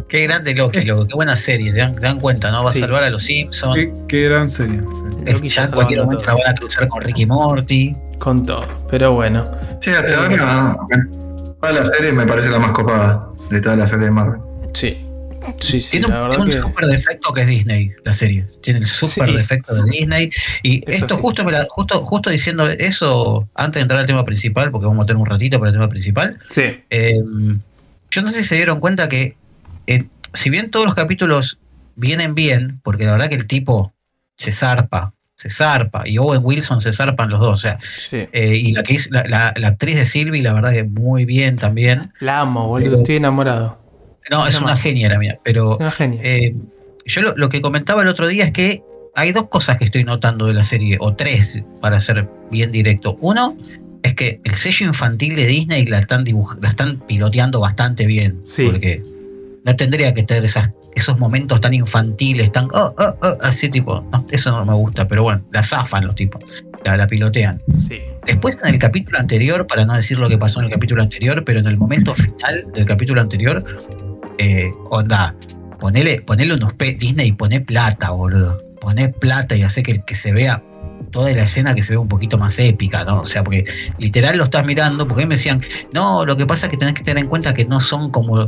Qué 0.08 0.22
grande 0.22 0.54
Loki, 0.54 0.82
loco, 0.82 1.04
qué 1.08 1.14
buena 1.14 1.34
serie, 1.34 1.72
te 1.72 1.78
dan, 1.78 1.94
te 1.96 2.02
dan 2.02 2.20
cuenta, 2.20 2.52
¿no? 2.52 2.62
Va 2.62 2.70
Sí. 2.70 2.78
a 2.78 2.82
salvar 2.82 3.02
a 3.02 3.10
los 3.10 3.22
Simpsons. 3.24 3.74
qué, 3.74 3.92
qué 4.06 4.22
gran 4.28 4.48
serie. 4.48 4.80
sí. 5.40 5.48
Ya 5.48 5.64
en 5.64 5.70
cualquier 5.72 6.04
momento 6.04 6.24
la 6.24 6.34
van 6.34 6.46
a 6.48 6.54
cruzar 6.54 6.86
con 6.88 7.02
Ricky 7.02 7.26
Morty. 7.26 7.96
Con 8.20 8.46
todo. 8.46 8.64
Pero 8.88 9.12
bueno. 9.12 9.44
Sí, 9.80 9.90
hasta 9.90 10.16
ahora 10.26 11.72
la 11.72 11.84
serie 11.84 12.12
me 12.12 12.24
parece 12.24 12.48
la 12.50 12.60
más 12.60 12.70
copada 12.70 13.28
de 13.50 13.60
toda 13.60 13.74
la 13.76 13.88
serie 13.88 14.06
de 14.06 14.10
Marvel. 14.12 14.40
Sí. 15.58 15.72
Sí, 15.76 15.80
sí, 15.80 15.90
Tiene 15.92 16.06
un, 16.06 16.28
tiene 16.30 16.44
un 16.44 16.50
que. 16.50 16.58
super 16.58 16.86
defecto 16.86 17.32
que 17.32 17.40
es 17.42 17.46
Disney, 17.46 17.92
la 18.04 18.12
serie. 18.12 18.46
Tiene 18.62 18.80
el 18.80 18.86
super 18.86 19.28
Sí. 19.30 19.36
defecto 19.36 19.74
de 19.74 19.90
Disney. 19.90 20.30
Y 20.62 20.82
esto 20.90 21.16
justo, 21.18 21.44
justo, 21.68 22.04
justo 22.04 22.30
diciendo 22.30 22.68
eso, 22.68 23.48
antes 23.54 23.80
de 23.80 23.82
entrar 23.82 24.00
al 24.00 24.06
tema 24.06 24.24
principal, 24.24 24.70
porque 24.70 24.86
vamos 24.86 25.04
a 25.04 25.06
tener 25.06 25.20
un 25.20 25.26
ratito 25.26 25.58
para 25.58 25.70
el 25.70 25.74
tema 25.76 25.88
principal, 25.88 26.38
Sí, 26.50 26.62
eh, 26.90 27.14
yo 28.10 28.22
no 28.22 28.28
sé 28.28 28.38
si 28.38 28.44
se 28.44 28.54
dieron 28.56 28.80
cuenta 28.80 29.08
que, 29.08 29.36
eh, 29.86 30.04
si 30.34 30.50
bien 30.50 30.70
todos 30.70 30.86
los 30.86 30.94
capítulos 30.94 31.58
vienen 31.96 32.34
bien, 32.34 32.80
porque 32.82 33.04
la 33.04 33.12
verdad 33.12 33.28
que 33.28 33.34
el 33.36 33.46
tipo 33.46 33.92
se 34.36 34.52
zarpa, 34.52 35.12
se 35.34 35.50
zarpa, 35.50 36.06
y 36.08 36.18
Owen 36.18 36.40
Wilson 36.42 36.80
se 36.80 36.92
zarpan 36.92 37.28
los 37.28 37.40
dos, 37.40 37.52
o 37.52 37.56
sea, 37.56 37.78
sí. 37.98 38.26
eh, 38.32 38.54
y 38.56 38.72
la 38.72 38.82
la, 39.24 39.52
la- 39.56 39.68
actriz 39.68 39.96
de 39.96 40.06
Sylvie, 40.06 40.42
la 40.42 40.52
verdad 40.54 40.72
que 40.72 40.84
muy 40.84 41.24
bien 41.26 41.56
también. 41.56 42.12
La 42.20 42.40
amo, 42.40 42.66
boludo. 42.68 42.96
Estoy 42.98 43.16
enamorado. 43.16 43.85
No, 44.30 44.46
es 44.46 44.56
una 44.58 44.68
más. 44.72 44.82
genia 44.82 45.08
la 45.08 45.18
mía, 45.18 45.38
pero 45.44 45.76
una 45.76 45.90
genia. 45.90 46.20
eh, 46.22 46.54
yo 47.04 47.22
lo, 47.22 47.34
lo 47.36 47.48
que 47.48 47.60
comentaba 47.60 48.02
el 48.02 48.08
otro 48.08 48.26
día 48.26 48.44
es 48.44 48.50
que 48.52 48.82
hay 49.14 49.32
dos 49.32 49.48
cosas 49.48 49.76
que 49.78 49.84
estoy 49.84 50.04
notando 50.04 50.46
de 50.46 50.54
la 50.54 50.64
serie, 50.64 50.96
o 51.00 51.14
tres, 51.14 51.62
para 51.80 52.00
ser 52.00 52.28
bien 52.50 52.70
directo. 52.72 53.16
Uno 53.20 53.56
es 54.02 54.14
que 54.14 54.40
el 54.44 54.54
sello 54.54 54.86
infantil 54.86 55.36
de 55.36 55.46
Disney 55.46 55.86
la 55.86 55.98
están, 56.00 56.24
dibuj- 56.24 56.58
la 56.60 56.68
están 56.68 56.98
piloteando 57.06 57.60
bastante 57.60 58.06
bien. 58.06 58.40
Sí. 58.44 58.66
Porque 58.68 59.02
no 59.64 59.74
tendría 59.76 60.12
que 60.12 60.22
tener 60.22 60.44
esas, 60.44 60.70
esos 60.94 61.18
momentos 61.18 61.60
tan 61.60 61.72
infantiles, 61.74 62.52
tan 62.52 62.68
oh, 62.72 62.94
oh, 62.98 63.16
oh, 63.22 63.36
así 63.42 63.68
tipo. 63.68 64.04
no, 64.12 64.26
eso 64.30 64.50
no 64.50 64.64
me 64.66 64.74
gusta, 64.74 65.08
pero 65.08 65.22
bueno, 65.22 65.42
la 65.52 65.62
zafan 65.64 66.04
los 66.06 66.14
tipos, 66.14 66.40
la, 66.84 66.96
la 66.96 67.06
pilotean. 67.06 67.62
sí. 67.84 67.98
Después 68.26 68.58
en 68.64 68.74
el 68.74 68.80
capítulo 68.80 69.18
anterior, 69.20 69.66
para 69.68 69.84
no 69.84 69.94
decir 69.94 70.18
lo 70.18 70.28
que 70.28 70.36
pasó 70.36 70.58
en 70.58 70.66
el 70.66 70.72
capítulo 70.72 71.00
anterior, 71.00 71.44
pero 71.44 71.60
en 71.60 71.66
el 71.68 71.76
momento 71.78 72.12
final 72.16 72.66
del 72.74 72.84
capítulo 72.84 73.20
anterior, 73.20 73.64
eh, 74.38 74.70
onda, 74.90 75.34
ponele, 75.80 76.20
ponele 76.22 76.54
unos 76.54 76.72
pe 76.74 76.92
Disney, 76.92 77.32
poné 77.32 77.60
plata, 77.60 78.10
boludo. 78.10 78.58
Poné 78.80 79.08
plata 79.08 79.56
y 79.56 79.62
hace 79.62 79.82
que, 79.82 80.00
que 80.06 80.14
se 80.14 80.32
vea 80.32 80.62
toda 81.10 81.30
la 81.32 81.42
escena 81.42 81.74
que 81.74 81.82
se 81.82 81.92
vea 81.92 82.00
un 82.00 82.08
poquito 82.08 82.38
más 82.38 82.58
épica, 82.58 83.04
¿no? 83.04 83.20
O 83.22 83.26
sea, 83.26 83.42
porque 83.42 83.64
literal 83.98 84.36
lo 84.38 84.44
estás 84.44 84.64
mirando, 84.66 85.06
porque 85.08 85.26
me 85.26 85.34
decían, 85.34 85.62
no, 85.92 86.24
lo 86.24 86.36
que 86.36 86.46
pasa 86.46 86.66
es 86.66 86.70
que 86.70 86.76
tenés 86.76 86.94
que 86.94 87.02
tener 87.02 87.24
en 87.24 87.28
cuenta 87.28 87.52
que 87.54 87.64
no 87.64 87.80
son 87.80 88.10
como 88.10 88.46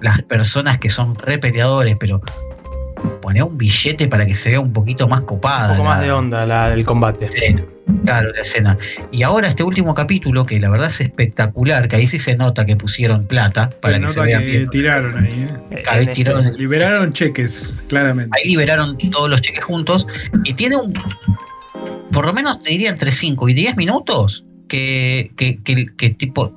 las 0.00 0.22
personas 0.22 0.78
que 0.78 0.88
son 0.88 1.14
re 1.14 1.38
peleadores, 1.38 1.96
pero 2.00 2.20
poné 3.22 3.42
un 3.42 3.56
billete 3.58 4.08
para 4.08 4.26
que 4.26 4.34
se 4.34 4.50
vea 4.50 4.60
un 4.60 4.72
poquito 4.72 5.08
más 5.08 5.22
copada. 5.22 5.70
Un 5.72 5.76
poco 5.76 5.88
más 5.88 5.98
la- 5.98 6.04
de 6.04 6.12
onda 6.12 6.46
la- 6.46 6.72
el 6.72 6.84
combate. 6.84 7.28
Claro, 8.04 8.30
la 8.34 8.40
escena. 8.40 8.78
Y 9.12 9.22
ahora 9.22 9.48
este 9.48 9.62
último 9.62 9.94
capítulo, 9.94 10.46
que 10.46 10.58
la 10.60 10.70
verdad 10.70 10.88
es 10.88 11.00
espectacular, 11.00 11.88
que 11.88 11.96
ahí 11.96 12.06
sí 12.06 12.18
se 12.18 12.36
nota 12.36 12.64
que 12.66 12.76
pusieron 12.76 13.26
plata 13.26 13.70
para 13.80 13.94
Se 13.96 14.00
que 14.00 14.08
se 14.08 14.14
nota 14.16 14.26
vean 14.26 14.42
que 14.42 14.48
bien. 14.48 14.66
tiraron 14.70 15.18
ahí, 15.24 15.32
¿eh? 15.32 15.46
Eh, 15.70 15.82
Ahí 15.88 16.00
este- 16.02 16.14
tiraron- 16.14 16.56
Liberaron 16.56 17.12
cheques, 17.12 17.80
claramente. 17.88 18.30
Ahí 18.38 18.50
liberaron 18.50 18.96
todos 19.10 19.28
los 19.30 19.40
cheques 19.40 19.64
juntos 19.64 20.06
y 20.44 20.54
tiene 20.54 20.76
un, 20.76 20.92
por 22.12 22.26
lo 22.26 22.32
menos 22.32 22.60
te 22.62 22.70
diría 22.70 22.90
entre 22.90 23.12
5 23.12 23.48
y 23.48 23.54
10 23.54 23.76
minutos 23.76 24.44
que, 24.68 25.30
que, 25.36 25.60
que, 25.62 25.86
que 25.96 26.10
tipo 26.10 26.52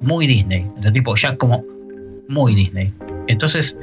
muy 0.00 0.26
Disney, 0.26 0.66
de 0.80 0.90
tipo 0.92 1.14
ya 1.16 1.36
como 1.36 1.64
muy 2.28 2.54
Disney. 2.54 2.92
Entonces, 3.28 3.78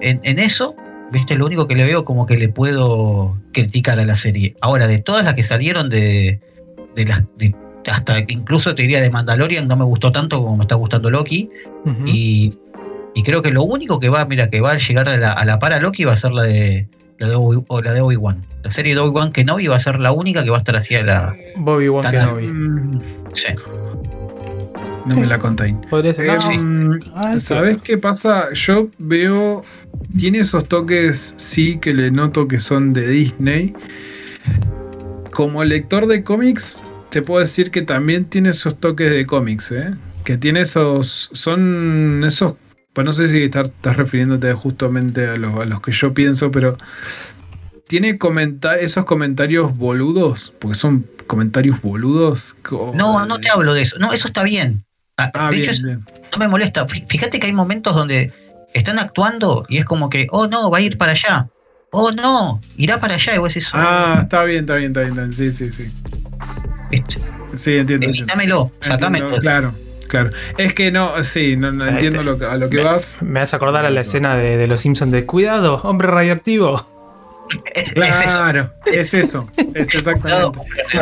en, 0.00 0.20
en 0.24 0.38
eso, 0.38 0.74
viste, 1.12 1.36
lo 1.36 1.46
único 1.46 1.66
que 1.66 1.74
le 1.74 1.84
veo 1.84 2.04
como 2.04 2.26
que 2.26 2.36
le 2.36 2.48
puedo 2.48 3.36
criticar 3.52 3.98
a 3.98 4.04
la 4.04 4.14
serie. 4.16 4.54
Ahora, 4.60 4.86
de 4.86 4.98
todas 4.98 5.24
las 5.24 5.34
que 5.34 5.42
salieron 5.42 5.88
de, 5.90 6.40
de 6.94 7.04
las... 7.04 7.22
de- 7.36 7.54
hasta 7.90 8.18
incluso 8.28 8.74
te 8.74 8.82
diría 8.82 9.00
de 9.00 9.08
Mandalorian 9.08 9.66
no 9.66 9.74
me 9.74 9.84
gustó 9.84 10.12
tanto 10.12 10.42
como 10.42 10.58
me 10.58 10.64
está 10.64 10.74
gustando 10.74 11.10
Loki 11.10 11.48
y, 12.04 12.52
y 13.14 13.22
creo 13.22 13.40
que 13.40 13.50
lo 13.50 13.62
único 13.62 13.98
que 13.98 14.10
va, 14.10 14.26
mira, 14.26 14.50
que 14.50 14.60
va 14.60 14.72
a 14.72 14.76
llegar 14.76 15.08
a 15.08 15.16
la, 15.16 15.32
a 15.32 15.44
la 15.46 15.58
par 15.58 15.72
a 15.72 15.80
Loki 15.80 16.04
va 16.04 16.12
a 16.12 16.16
ser 16.16 16.32
la 16.32 16.42
de 16.42 16.86
la 17.16 17.30
de 17.30 17.36
Obi- 17.36 17.64
o 17.66 17.80
la 17.80 17.94
de 17.94 18.02
Obi-Wan. 18.02 18.44
La 18.62 18.70
serie 18.70 18.94
de 18.94 19.00
Obi-Wan 19.00 19.32
Kenobi 19.32 19.68
va 19.68 19.76
a 19.76 19.78
ser 19.78 19.98
la 20.00 20.12
única 20.12 20.44
que 20.44 20.50
va 20.50 20.56
a 20.56 20.58
estar 20.58 20.76
así 20.76 20.96
a 20.96 21.02
la. 21.02 21.34
Bobby 21.56 21.88
Wan 21.88 22.10
Kenobi. 22.10 22.46
Mm, 22.48 23.00
Sí. 23.34 23.48
No 25.08 25.16
me 25.20 25.26
la. 25.26 25.38
Podría 25.38 26.14
ser. 26.14 26.26
Eh, 26.26 26.56
no, 26.56 26.62
mm, 26.62 27.00
sí. 27.34 27.40
¿Sabes 27.40 27.78
qué 27.82 27.98
pasa? 27.98 28.52
Yo 28.52 28.88
veo. 28.98 29.64
Tiene 30.16 30.40
esos 30.40 30.68
toques, 30.68 31.34
sí, 31.36 31.78
que 31.78 31.94
le 31.94 32.10
noto 32.10 32.46
que 32.46 32.60
son 32.60 32.92
de 32.92 33.08
Disney. 33.08 33.74
Como 35.32 35.64
lector 35.64 36.06
de 36.06 36.22
cómics, 36.22 36.82
te 37.10 37.22
puedo 37.22 37.40
decir 37.40 37.70
que 37.70 37.82
también 37.82 38.26
tiene 38.26 38.50
esos 38.50 38.78
toques 38.78 39.10
de 39.10 39.26
cómics, 39.26 39.72
¿eh? 39.72 39.94
Que 40.24 40.36
tiene 40.36 40.62
esos. 40.62 41.30
Son 41.32 42.22
esos. 42.24 42.54
Pues 42.92 43.06
no 43.06 43.12
sé 43.12 43.28
si 43.28 43.44
estás, 43.44 43.68
estás 43.68 43.96
refiriéndote 43.96 44.52
justamente 44.54 45.26
a 45.26 45.36
los, 45.36 45.58
a 45.60 45.64
los 45.64 45.80
que 45.80 45.92
yo 45.92 46.12
pienso, 46.14 46.50
pero. 46.50 46.76
Tiene 47.86 48.18
comenta 48.18 48.76
esos 48.76 49.06
comentarios 49.06 49.78
boludos, 49.78 50.52
porque 50.58 50.76
son 50.76 51.06
comentarios 51.26 51.80
boludos. 51.80 52.54
No, 52.94 53.24
no 53.24 53.38
te 53.38 53.48
hablo 53.48 53.72
de 53.72 53.82
eso. 53.82 53.98
No, 53.98 54.12
eso 54.12 54.28
está 54.28 54.42
bien. 54.42 54.84
Ah, 55.18 55.30
Ah, 55.34 55.50
de 55.50 55.58
bien, 55.58 55.70
hecho, 55.70 55.82
no 55.86 56.38
me 56.38 56.48
molesta. 56.48 56.86
Fí- 56.86 57.04
Fíjate 57.08 57.38
que 57.40 57.46
hay 57.48 57.52
momentos 57.52 57.94
donde 57.94 58.32
están 58.72 58.98
actuando 58.98 59.66
y 59.68 59.78
es 59.78 59.84
como 59.84 60.08
que, 60.08 60.26
oh 60.30 60.46
no, 60.46 60.70
va 60.70 60.78
a 60.78 60.80
ir 60.80 60.96
para 60.96 61.12
allá. 61.12 61.48
Oh 61.90 62.12
no, 62.12 62.60
irá 62.76 62.98
para 62.98 63.14
allá. 63.14 63.34
Y 63.34 63.38
vos 63.38 63.52
decís, 63.52 63.70
oh, 63.74 63.78
Ah, 63.78 64.20
está 64.22 64.44
bien, 64.44 64.60
está 64.60 64.76
bien, 64.76 64.90
está 64.92 65.00
bien. 65.00 65.10
está 65.12 65.22
bien. 65.22 65.32
Sí, 65.32 65.50
sí, 65.50 65.70
sí. 65.70 65.92
¿viste? 66.90 67.18
Sí, 67.56 67.74
entiendo. 67.76 68.06
evítamelo, 68.06 68.70
sacame 68.80 69.20
todo. 69.20 69.40
Claro, 69.40 69.74
claro. 70.08 70.30
Es 70.56 70.74
que 70.74 70.92
no, 70.92 71.24
sí, 71.24 71.56
no, 71.56 71.72
no 71.72 71.86
entiendo 71.86 72.22
lo 72.22 72.38
que- 72.38 72.44
a 72.44 72.56
lo 72.56 72.68
que 72.70 72.76
Me- 72.78 72.84
vas. 72.84 73.18
Me 73.22 73.40
vas 73.40 73.52
a 73.54 73.56
acordar 73.56 73.84
a 73.86 73.90
la 73.90 74.02
escena 74.02 74.36
de, 74.36 74.56
de 74.56 74.66
los 74.66 74.80
Simpsons 74.82 75.10
de 75.12 75.24
Cuidado, 75.26 75.76
hombre 75.82 76.08
radioactivo. 76.08 76.97
Es, 77.74 77.92
es 77.94 78.20
eso. 78.20 78.38
Claro, 78.38 78.70
es 78.86 79.14
eso. 79.14 79.48
Es 79.74 79.94
exactamente. 79.94 80.58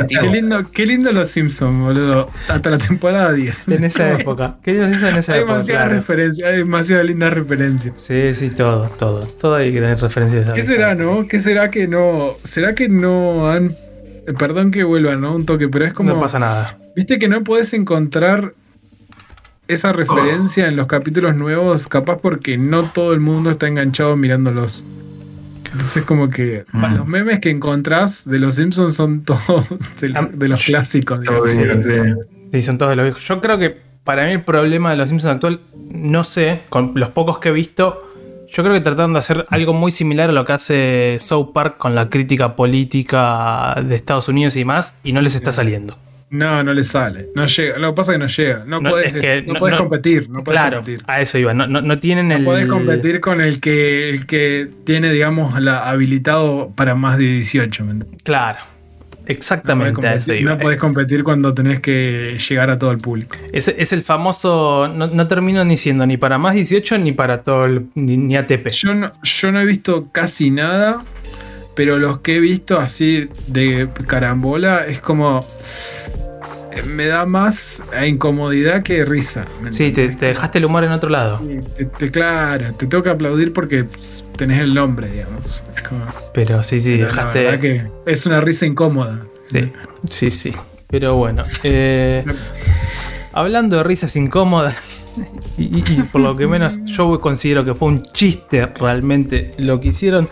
Qué 0.09 0.28
lindo, 0.28 0.70
qué 0.72 0.87
lindo 0.87 1.12
los 1.12 1.28
Simpsons, 1.28 1.80
boludo. 1.80 2.28
Hasta 2.48 2.70
la 2.70 2.78
temporada 2.78 3.32
10. 3.32 3.68
En 3.68 3.85
esa 3.85 4.12
época. 4.18 4.56
Queridos 4.62 4.90
Simpsons 4.90 5.12
en 5.12 5.18
esa 5.18 5.32
Hay 5.35 5.38
época. 5.40 5.52
demasiadas 5.54 5.85
claro. 5.85 6.00
referencias, 6.00 6.48
hay 6.50 6.56
demasiadas 6.59 7.06
lindas 7.06 7.32
referencias. 7.32 7.94
Sí, 8.00 8.35
sí, 8.35 8.50
todo, 8.50 8.88
todo. 8.98 9.26
Todo 9.26 9.54
hay 9.56 9.78
referencias 9.78 10.48
¿Qué 10.54 10.62
será, 10.62 10.94
no? 10.94 11.26
¿Qué 11.26 11.40
será 11.40 11.70
que 11.70 11.88
no? 11.88 12.30
¿Será 12.44 12.74
que 12.74 12.88
no 12.88 13.50
han. 13.50 13.70
eh, 14.26 14.32
Perdón 14.38 14.70
que 14.70 14.85
vuelva, 14.85 15.14
¿no? 15.16 15.35
Un 15.35 15.46
toque, 15.46 15.68
pero 15.68 15.85
es 15.85 15.92
como. 15.92 16.12
No 16.14 16.20
pasa 16.20 16.38
nada. 16.38 16.78
Viste 16.94 17.18
que 17.18 17.28
no 17.28 17.42
podés 17.44 17.72
encontrar 17.74 18.52
esa 19.68 19.92
referencia 19.92 20.68
en 20.68 20.76
los 20.76 20.87
capítulos 20.87 21.35
nuevos, 21.35 21.88
capaz 21.88 22.18
porque 22.18 22.56
no 22.56 22.85
todo 22.85 23.12
el 23.12 23.20
mundo 23.20 23.50
está 23.50 23.66
enganchado 23.66 24.16
mirándolos. 24.16 24.87
Entonces 25.72 26.05
como 26.05 26.29
que 26.29 26.64
Mm. 26.72 26.96
los 26.96 27.07
memes 27.07 27.40
que 27.40 27.50
encontrás 27.50 28.24
de 28.29 28.38
los 28.38 28.55
Simpsons 28.57 28.94
son 28.94 29.22
todos 29.24 29.66
de, 30.00 30.12
Ah, 30.14 30.29
de 30.33 30.48
los 30.48 30.64
clásicos. 30.64 31.20
digamos. 31.20 31.42
Todo 31.44 31.52
bien, 31.57 31.83
Sí. 31.83 31.90
sí. 31.90 32.12
Sí, 32.52 32.62
son 32.62 32.79
todos 32.79 32.96
los 32.96 33.05
viejos. 33.05 33.26
Yo 33.26 33.40
creo 33.40 33.59
que 33.59 33.76
para 34.05 34.24
mí 34.24 34.33
el 34.33 34.42
problema 34.44 34.90
de 34.90 34.96
los 34.96 35.09
Simpsons 35.09 35.35
actual, 35.35 35.61
no 35.90 36.22
sé, 36.24 36.61
con 36.68 36.92
los 36.94 37.09
pocos 37.11 37.38
que 37.38 37.48
he 37.48 37.52
visto, 37.52 38.02
yo 38.48 38.62
creo 38.62 38.74
que 38.74 38.81
trataron 38.81 39.12
de 39.12 39.18
hacer 39.18 39.44
algo 39.50 39.72
muy 39.72 39.90
similar 39.90 40.31
a 40.31 40.33
lo 40.33 40.44
que 40.44 40.52
hace 40.52 41.16
South 41.20 41.50
Park 41.52 41.76
con 41.79 41.94
la 41.96 42.09
crítica 42.09 42.55
política 42.55 43.83
de 43.85 43.96
Estados 43.96 44.29
Unidos 44.29 44.55
y 44.57 44.61
demás, 44.61 44.98
y 45.02 45.12
no 45.12 45.20
les 45.20 45.35
está 45.35 45.50
saliendo. 45.52 45.98
No, 46.28 46.62
no 46.64 46.72
le 46.72 46.82
sale. 46.82 47.28
No 47.36 47.46
llega. 47.46 47.78
Lo 47.78 47.90
que 47.92 47.96
pasa 47.96 48.12
es 48.12 48.14
que 48.16 48.18
no 48.18 48.26
llega. 48.26 48.64
No, 48.66 48.80
No, 48.80 48.90
podés, 48.90 49.14
es 49.14 49.20
que 49.20 49.42
no 49.42 49.52
no- 49.54 49.58
podés 49.60 49.72
no- 49.74 49.78
competir. 49.78 50.28
No 50.28 50.42
podés 50.44 50.60
claro, 50.60 50.76
competir. 50.78 51.02
a 51.06 51.20
eso 51.20 51.38
iba. 51.38 51.54
No, 51.54 51.66
no- 51.66 51.80
no 51.80 51.98
tienen 52.00 52.28
No 52.28 52.36
el. 52.36 52.44
podés 52.44 52.66
competir 52.66 53.20
con 53.20 53.40
el 53.40 53.60
que, 53.60 54.08
el 54.10 54.26
que 54.26 54.68
tiene, 54.84 55.12
digamos, 55.12 55.60
la 55.62 55.88
habilitado 55.88 56.72
para 56.74 56.94
más 56.96 57.16
de 57.18 57.24
18. 57.24 57.84
¿me 57.84 57.92
entendés? 57.92 58.22
Claro. 58.24 58.58
No 59.28 59.32
Exactamente 59.32 60.06
a 60.06 60.14
eso 60.14 60.32
iba. 60.34 60.52
no 60.52 60.58
podés 60.58 60.78
competir 60.78 61.24
cuando 61.24 61.52
tenés 61.52 61.80
que 61.80 62.38
llegar 62.48 62.70
a 62.70 62.78
todo 62.78 62.90
el 62.92 62.98
público. 62.98 63.36
Es, 63.52 63.66
es 63.68 63.92
el 63.92 64.02
famoso. 64.02 64.88
No, 64.88 65.08
no 65.08 65.26
termino 65.28 65.64
ni 65.64 65.76
siendo 65.76 66.06
ni 66.06 66.16
para 66.16 66.38
más 66.38 66.54
18 66.54 66.98
ni 66.98 67.12
para 67.12 67.42
todo 67.42 67.64
el. 67.66 67.86
ni, 67.94 68.16
ni 68.16 68.36
ATP. 68.36 68.68
Yo 68.70 68.94
no, 68.94 69.12
yo 69.22 69.50
no 69.52 69.60
he 69.60 69.64
visto 69.64 70.08
casi 70.12 70.50
nada, 70.52 71.02
pero 71.74 71.98
los 71.98 72.20
que 72.20 72.36
he 72.36 72.40
visto 72.40 72.78
así 72.78 73.28
de 73.48 73.88
carambola 74.06 74.86
es 74.86 75.00
como. 75.00 75.44
Eh, 76.76 76.82
Me 76.84 77.06
da 77.06 77.26
más 77.26 77.82
a 77.96 78.06
incomodidad 78.06 78.82
que 78.82 79.04
risa. 79.04 79.44
¿me 79.62 79.72
Sí, 79.72 79.90
te, 79.92 80.08
dejaste 80.08 80.58
el 80.58 80.64
humor 80.66 80.84
en 80.84 80.92
otro 80.92 81.08
lado. 81.10 81.38
Sí, 81.38 81.60
te- 81.76 81.84
te- 81.86 82.10
claro, 82.10 82.72
te 82.74 82.86
tengo 82.86 83.02
que 83.02 83.10
aplaudir 83.10 83.52
porque 83.52 83.84
pss, 83.84 84.24
tenés 84.36 84.60
el 84.60 84.74
nombre, 84.74 85.10
digamos. 85.10 85.62
Como- 85.88 86.04
Pero 86.34 86.62
sí, 86.62 86.80
sí, 86.80 86.98
la- 86.98 87.06
la 87.12 87.32
dejaste. 87.32 87.60
que 87.60 87.90
es 88.06 88.26
una 88.26 88.40
risa 88.40 88.66
incómoda. 88.66 89.24
Sí, 89.44 89.72
sí, 90.10 90.30
sí. 90.30 90.52
Pero 90.88 91.16
bueno. 91.16 91.42
eh, 91.64 92.24
hablando 93.32 93.76
de 93.78 93.82
risas 93.82 94.16
incómodas, 94.16 95.12
y 95.58 95.82
por 96.04 96.20
lo 96.20 96.36
que 96.36 96.46
menos 96.46 96.84
yo 96.84 97.20
considero 97.20 97.64
que 97.64 97.74
fue 97.74 97.88
un 97.88 98.02
chiste 98.12 98.66
realmente 98.66 99.52
lo 99.58 99.80
que 99.80 99.88
hicieron. 99.88 100.28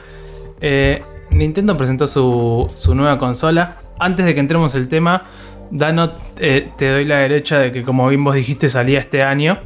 eh, 0.61 1.03
Nintendo 1.31 1.77
presentó 1.77 2.07
su, 2.07 2.71
su 2.77 2.95
nueva 2.95 3.19
consola. 3.19 3.77
Antes 3.99 4.25
de 4.27 4.35
que 4.35 4.41
entremos 4.41 4.75
el 4.77 4.87
tema, 4.89 5.23
Dano, 5.71 6.13
eh, 6.39 6.69
te 6.79 6.91
doy 6.91 7.05
la 7.05 7.19
derecha 7.19 7.59
de 7.59 7.73
que 7.73 7.83
como 7.83 8.09
bien 8.09 8.23
vos 8.25 8.35
dijiste 8.35 8.69
salía 8.69 8.99
este 9.01 9.23
año. 9.23 9.59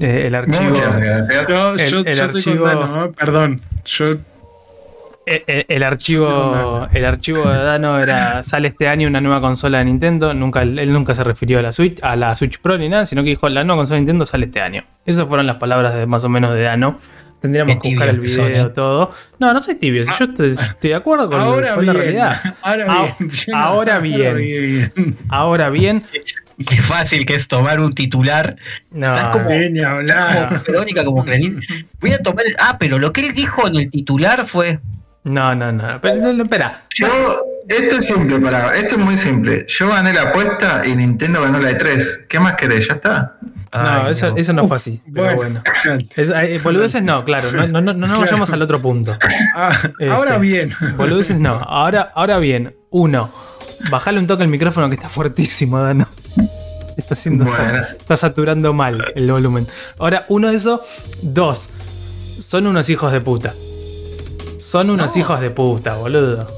Eh, 0.00 0.24
el 0.26 0.34
archivo. 0.34 0.70
Muchas 0.70 0.98
gracias. 0.98 1.46
Yo, 1.48 1.72
El- 1.74 1.78
yo, 1.78 1.98
el 2.00 2.04
yo 2.04 2.10
estoy 2.10 2.22
archivo- 2.24 2.64
con 2.64 2.68
Dano, 2.80 3.04
¿eh? 3.04 3.12
perdón. 3.16 3.60
Yo 3.84 4.06
El, 4.06 4.22
el- 5.26 5.42
eh, 5.46 5.64
el 5.68 5.82
archivo, 5.82 6.88
el 6.92 7.04
archivo 7.04 7.48
de 7.48 7.56
Dano 7.58 7.98
era 7.98 8.42
sale 8.42 8.68
este 8.68 8.88
año 8.88 9.08
una 9.08 9.20
nueva 9.20 9.40
consola 9.40 9.78
de 9.78 9.84
Nintendo. 9.86 10.34
Nunca, 10.34 10.62
él 10.62 10.92
nunca 10.92 11.14
se 11.14 11.22
refirió 11.24 11.58
a 11.58 11.62
la 11.62 11.72
Switch, 11.72 11.98
a 12.02 12.16
la 12.16 12.34
Switch 12.36 12.60
Pro 12.60 12.78
ni 12.78 12.88
nada, 12.88 13.06
sino 13.06 13.22
que 13.22 13.30
dijo 13.30 13.48
la 13.48 13.62
nueva 13.64 13.80
consola 13.80 13.96
de 13.96 14.00
Nintendo 14.02 14.26
sale 14.26 14.46
este 14.46 14.60
año. 14.60 14.84
Esas 15.04 15.26
fueron 15.26 15.46
las 15.46 15.56
palabras 15.56 15.94
de 15.94 16.06
más 16.06 16.24
o 16.24 16.28
menos 16.28 16.52
de 16.52 16.62
Dano. 16.62 16.98
Tendríamos 17.46 17.76
que 17.82 17.88
buscar 17.90 18.08
el 18.08 18.20
video 18.20 18.66
¿eh? 18.66 18.70
todo. 18.74 19.12
No, 19.38 19.52
no 19.54 19.62
soy 19.62 19.76
tibio. 19.76 20.04
si 20.04 20.10
yo 20.18 20.24
estoy, 20.24 20.56
estoy 20.60 20.90
de 20.90 20.96
acuerdo 20.96 21.30
con, 21.30 21.40
ahora 21.40 21.74
con 21.74 21.86
la 21.86 21.92
bien. 21.92 22.02
realidad. 22.04 22.54
Ahora 22.62 22.84
Ah, 22.88 23.02
bien. 23.18 23.30
No- 23.48 23.56
ahora 23.56 23.98
bien. 23.98 24.36
bien. 24.36 25.16
Ahora 25.28 25.70
bien, 25.70 26.04
Qué 26.66 26.76
fácil 26.78 27.26
que 27.26 27.34
es 27.34 27.48
tomar 27.48 27.80
un 27.80 27.92
titular. 27.92 28.56
no, 28.90 29.12
Estás 29.12 29.26
como- 29.28 29.50
Ni 29.50 29.80
Como 29.82 29.88
hablar. 29.94 30.62
Verónica, 30.66 31.04
como 31.04 31.24
Clarín. 31.24 31.60
Voy 32.00 32.12
a 32.12 32.18
tomar. 32.18 32.46
el- 32.46 32.54
Ah, 32.58 32.76
pero 32.80 32.98
lo 32.98 33.12
que 33.12 33.20
él 33.20 33.32
dijo 33.34 33.66
en 33.68 33.76
el 33.76 33.90
titular 33.90 34.46
fue. 34.46 34.80
no, 35.24 35.54
no, 35.54 35.70
no. 35.72 36.00
Pero, 36.00 36.16
no, 36.16 36.32
no, 36.32 36.44
espera. 36.44 36.82
Yo, 36.94 37.06
esto 37.68 37.98
es 37.98 38.06
simple 38.06 38.38
para, 38.40 38.74
esto 38.76 38.94
es 38.94 39.00
muy 39.00 39.18
simple. 39.18 39.66
Yo 39.68 39.88
gané 39.88 40.12
la 40.14 40.22
apuesta 40.30 40.82
y 40.86 40.96
Nintendo 40.96 41.42
ganó 41.42 41.58
la 41.60 41.68
de 41.68 41.74
3. 41.74 42.24
¿Qué 42.28 42.40
más 42.40 42.54
querés? 42.54 42.88
Ya 42.88 42.94
está. 42.94 43.36
No, 43.82 44.06
Ay, 44.06 44.12
eso, 44.12 44.30
no. 44.30 44.36
eso 44.36 44.52
no 44.52 44.62
fue 44.68 44.76
Uf, 44.76 44.82
así. 44.82 45.00
Pero 45.12 45.36
bueno. 45.36 45.62
bueno. 45.84 46.04
Es- 46.16 46.30
eh, 46.30 46.60
boludeces 46.62 47.02
no, 47.02 47.24
claro. 47.24 47.52
No, 47.52 47.66
no, 47.66 47.80
no, 47.80 47.92
no 47.94 48.06
Claro. 48.06 48.20
vayamos 48.20 48.50
al 48.50 48.62
otro 48.62 48.80
punto. 48.80 49.16
Ah, 49.54 49.72
Este, 49.84 50.08
ahora 50.10 50.38
bien. 50.38 50.72
Boludeces 50.96 51.38
no. 51.38 51.54
Ahora, 51.56 52.12
ahora 52.14 52.38
bien, 52.38 52.74
uno, 52.90 53.30
bajale 53.90 54.18
un 54.18 54.26
toque 54.26 54.42
el 54.42 54.48
micrófono 54.48 54.88
que 54.88 54.94
está 54.96 55.08
fuertísimo, 55.08 55.80
Dano. 55.80 56.06
Está 56.96 57.14
haciendo 57.14 57.44
Bueno. 57.44 57.82
está 57.98 58.16
saturando 58.16 58.72
mal 58.72 59.04
el 59.14 59.30
volumen. 59.30 59.66
Ahora, 59.98 60.24
uno 60.28 60.48
de 60.48 60.56
esos, 60.56 60.80
dos, 61.20 61.70
son 62.40 62.66
unos 62.66 62.88
hijos 62.88 63.12
de 63.12 63.20
puta. 63.20 63.52
Son 64.60 64.90
unos 64.90 65.14
No. 65.14 65.20
hijos 65.20 65.40
de 65.40 65.50
puta, 65.50 65.94
boludo. 65.96 66.50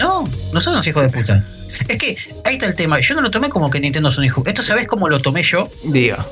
No, 0.00 0.28
no 0.52 0.60
son 0.60 0.74
los 0.74 0.86
hijos 0.86 1.02
de 1.02 1.10
puta. 1.10 1.44
Es 1.88 1.96
que 1.98 2.16
ahí 2.44 2.54
está 2.54 2.66
el 2.66 2.74
tema. 2.74 3.00
Yo 3.00 3.14
no 3.14 3.20
lo 3.22 3.30
tomé 3.30 3.48
como 3.48 3.70
que 3.70 3.80
Nintendo 3.80 4.08
es 4.08 4.18
un 4.18 4.24
hijo. 4.24 4.42
Esto, 4.46 4.62
¿sabes 4.62 4.86
cómo 4.86 5.08
lo 5.08 5.20
tomé 5.20 5.42
yo? 5.42 5.70
Diga. 5.84 6.24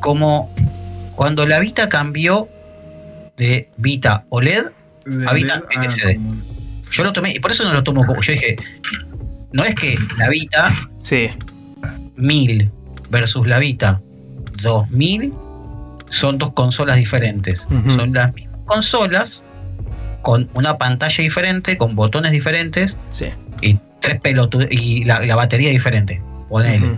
Como 0.00 0.54
cuando 1.16 1.46
la 1.46 1.58
Vita 1.60 1.88
cambió 1.88 2.48
de 3.36 3.68
Vita 3.76 4.24
OLED. 4.30 4.66
Habita 5.26 5.62
Ah, 5.74 5.80
LCD. 5.82 6.16
como- 6.16 6.42
Yo 6.90 7.04
lo 7.04 7.12
tomé, 7.12 7.32
y 7.32 7.38
por 7.40 7.50
eso 7.50 7.64
no 7.64 7.72
lo 7.72 7.82
tomo 7.82 8.04
como. 8.06 8.20
Yo 8.22 8.32
dije, 8.32 8.56
no 9.52 9.64
es 9.64 9.74
que 9.74 9.96
la 10.18 10.28
Vita 10.28 10.74
Sí. 11.02 11.30
1000 12.16 12.70
versus 13.10 13.46
la 13.46 13.58
Vita 13.58 14.00
2000 14.62 15.32
son 16.10 16.38
dos 16.38 16.52
consolas 16.52 16.96
diferentes. 16.96 17.68
Son 17.88 18.12
las 18.12 18.32
mismas 18.34 18.60
consolas 18.66 19.42
con 20.22 20.50
una 20.54 20.78
pantalla 20.78 21.22
diferente, 21.22 21.78
con 21.78 21.94
botones 21.94 22.32
diferentes 22.32 22.98
Sí. 23.10 23.26
y 23.62 23.78
tres 24.00 24.20
pelotu 24.20 24.60
y 24.70 25.04
la, 25.04 25.20
la 25.20 25.36
batería 25.36 25.70
diferente. 25.70 26.22
Ponele. 26.48 26.96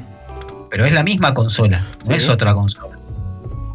Pero 0.70 0.84
es 0.86 0.94
la 0.94 1.02
misma 1.02 1.34
consola, 1.34 1.86
no 2.06 2.12
Sí. 2.12 2.18
es 2.18 2.28
otra 2.28 2.54
consola. 2.54 2.98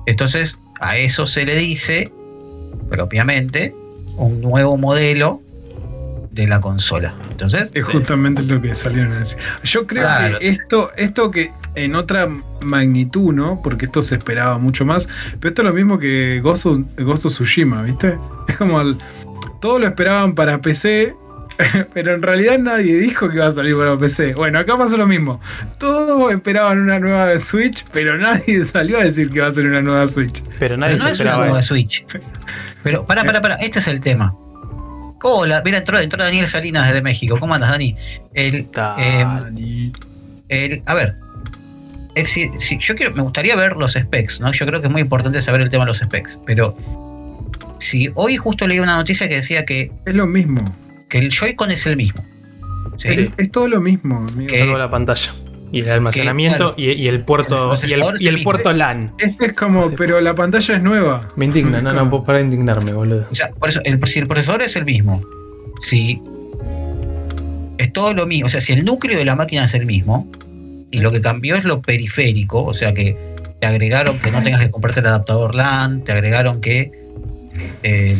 Entonces, 0.05 0.59
a 0.79 0.97
eso 0.97 1.25
se 1.25 1.45
le 1.45 1.55
dice 1.55 2.11
propiamente 2.89 3.75
un 4.17 4.41
nuevo 4.41 4.77
modelo 4.77 5.41
de 6.31 6.47
la 6.47 6.59
consola. 6.59 7.13
Entonces, 7.31 7.69
Es 7.73 7.85
Sí. 7.88 7.93
justamente 7.93 8.41
lo 8.43 8.61
que 8.61 8.75
salieron 8.75 9.13
a 9.13 9.19
decir. 9.19 9.38
Yo 9.63 9.88
creo 9.88 10.03
Claro. 10.03 10.39
que 10.39 10.47
esto, 10.49 10.91
esto 10.97 11.31
que 11.31 11.51
en 11.75 11.95
otra 11.95 12.27
magnitud, 12.61 13.33
¿no? 13.33 13.61
Porque 13.61 13.85
esto 13.85 14.01
se 14.01 14.15
esperaba 14.15 14.57
mucho 14.57 14.85
más. 14.85 15.07
Pero 15.39 15.49
esto 15.49 15.61
es 15.61 15.67
lo 15.67 15.73
mismo 15.73 15.97
que 15.97 16.39
Ghost 16.41 16.65
of 16.65 16.79
Tsushima, 17.31 17.81
¿viste? 17.83 18.17
Es 18.47 18.57
como 18.57 18.81
el, 18.81 18.97
todo 19.61 19.79
lo 19.79 19.88
esperaban 19.88 20.35
para 20.35 20.59
PC. 20.61 21.15
Pero 21.93 22.15
en 22.15 22.21
realidad 22.21 22.59
nadie 22.59 22.95
dijo 22.97 23.29
que 23.29 23.35
iba 23.37 23.47
a 23.47 23.51
salir 23.51 23.75
para 23.75 23.97
PC. 23.97 24.33
Bueno, 24.33 24.59
acá 24.59 24.77
pasó 24.77 24.97
lo 24.97 25.07
mismo. 25.07 25.39
Todos 25.77 26.33
esperaban 26.33 26.79
una 26.79 26.99
nueva 26.99 27.39
Switch, 27.39 27.85
pero 27.91 28.17
nadie 28.17 28.63
salió 28.65 28.99
a 28.99 29.03
decir 29.03 29.29
que 29.29 29.37
iba 29.37 29.47
a 29.47 29.53
ser 29.53 29.65
una 29.65 29.81
nueva 29.81 30.07
Switch. 30.07 30.43
Pero 30.59 30.77
nadie 30.77 30.95
pero 30.95 31.03
no 31.03 31.07
se 31.07 31.11
es 31.13 31.19
una 31.19 31.29
esperaba 31.29 31.45
nueva. 31.45 31.63
Switch. 31.63 32.05
Pero, 32.83 33.05
para, 33.05 33.23
para, 33.23 33.41
para, 33.41 33.55
este 33.55 33.79
es 33.79 33.87
el 33.87 33.99
tema. 33.99 34.35
Hola, 35.21 35.61
mira, 35.65 35.79
entró, 35.79 35.97
entró 35.99 36.23
Daniel 36.23 36.45
Salinas 36.45 36.87
desde 36.87 37.01
México. 37.01 37.39
¿Cómo 37.39 37.55
andas, 37.55 37.71
Dani? 37.71 37.95
El, 38.33 38.69
Dani. 38.71 39.91
el, 40.49 40.83
a 40.85 40.93
ver, 40.93 41.15
es 42.15 42.23
decir, 42.23 42.51
si 42.59 42.77
yo 42.77 42.95
quiero, 42.95 43.13
me 43.15 43.23
gustaría 43.23 43.55
ver 43.55 43.75
los 43.75 43.93
specs, 43.93 44.39
¿no? 44.39 44.51
Yo 44.51 44.65
creo 44.65 44.81
que 44.81 44.87
es 44.87 44.91
muy 44.91 45.01
importante 45.01 45.41
saber 45.41 45.61
el 45.61 45.69
tema 45.69 45.83
de 45.83 45.87
los 45.87 45.97
specs, 45.97 46.39
pero 46.45 46.77
si 47.79 48.09
hoy 48.15 48.37
justo 48.37 48.67
leí 48.67 48.79
una 48.79 48.95
noticia 48.95 49.27
que 49.27 49.35
decía 49.35 49.65
que, 49.65 49.91
Es 50.05 50.15
lo 50.15 50.25
mismo. 50.25 50.63
Que 51.15 51.25
el 51.25 51.32
Joy-Con 51.32 51.71
es 51.71 51.86
el 51.86 51.95
mismo. 51.95 52.25
¿sí? 52.97 53.08
Es, 53.08 53.30
es 53.38 53.51
todo 53.51 53.69
lo 53.69 53.80
mismo, 53.80 54.25
amigo. 54.30 54.54
Salvo 54.54 54.78
la 54.78 54.89
pantalla. 54.89 55.34
Y 55.71 55.80
el 55.80 55.89
almacenamiento 55.89 56.58
claro, 56.58 56.73
y, 56.78 56.91
y 56.91 57.08
el 57.08 57.21
puerto. 57.21 57.69
el 57.71 58.01
Y 58.19 58.28
el, 58.28 58.39
y 58.39 58.43
puerto 58.43 58.71
LAN. 58.73 59.13
Este 59.17 59.47
es 59.47 59.54
como, 59.54 59.91
pero 59.91 60.19
la 60.19 60.36
pantalla 60.36 60.75
es 60.75 60.82
nueva. 60.82 61.28
Me 61.38 61.45
indigna, 61.45 61.82
no, 61.82 61.93
no 61.93 62.23
de 62.28 62.41
indignarme, 62.41 62.91
boludo. 62.91 63.28
O 63.32 63.36
sea, 63.36 63.49
por 63.51 63.69
eso, 63.69 63.80
el, 63.86 63.99
si 64.06 64.19
el 64.19 64.28
procesador 64.28 64.62
es 64.62 64.75
el 64.75 64.86
mismo, 64.86 65.21
si 65.82 66.21
es 67.78 67.93
todo 67.93 68.13
lo 68.13 68.28
mismo, 68.28 68.47
o 68.47 68.49
sea, 68.49 68.60
si 68.60 68.73
el 68.73 68.84
núcleo 68.84 69.17
de 69.17 69.25
la 69.25 69.36
máquina 69.36 69.65
es 69.65 69.73
el 69.73 69.86
mismo, 69.86 70.30
y 70.91 70.99
lo 70.99 71.12
que 71.12 71.21
cambió 71.21 71.56
es 71.56 71.63
lo 71.63 71.82
periférico, 71.82 72.63
o 72.63 72.73
sea 72.73 72.93
que 72.93 73.17
te 73.60 73.67
agregaron 73.67 74.19
que 74.19 74.32
no 74.32 74.43
tengas 74.43 74.62
que 74.62 74.69
comprarte 74.69 74.99
el 74.99 75.08
adaptador 75.08 75.56
LAN, 75.56 76.04
te 76.04 76.12
agregaron 76.12 76.62
que, 76.62 76.91
eh, 77.84 78.17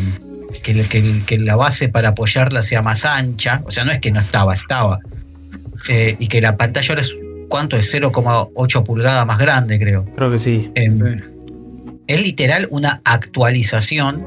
que, 0.74 1.38
la 1.38 1.56
base 1.56 1.88
para 1.88 2.10
apoyarla 2.10 2.62
sea 2.62 2.82
más 2.82 3.04
ancha, 3.04 3.62
o 3.64 3.70
sea, 3.70 3.84
no 3.84 3.92
es 3.92 3.98
que 4.00 4.10
no 4.10 4.20
estaba, 4.20 4.54
estaba. 4.54 4.98
Eh, 5.88 6.16
y 6.18 6.26
que 6.28 6.40
la 6.40 6.56
pantalla 6.56 6.88
ahora 6.90 7.02
es, 7.02 7.16
¿cuánto? 7.48 7.76
Es 7.76 7.92
0,8 7.94 8.82
pulgadas 8.84 9.26
más 9.26 9.38
grande, 9.38 9.78
creo. 9.78 10.04
Creo 10.16 10.30
que 10.32 10.38
sí. 10.38 10.70
Em, 10.74 10.98
Sí. 10.98 11.24
es 12.08 12.22
literal 12.22 12.66
una 12.70 13.00
actualización, 13.04 14.26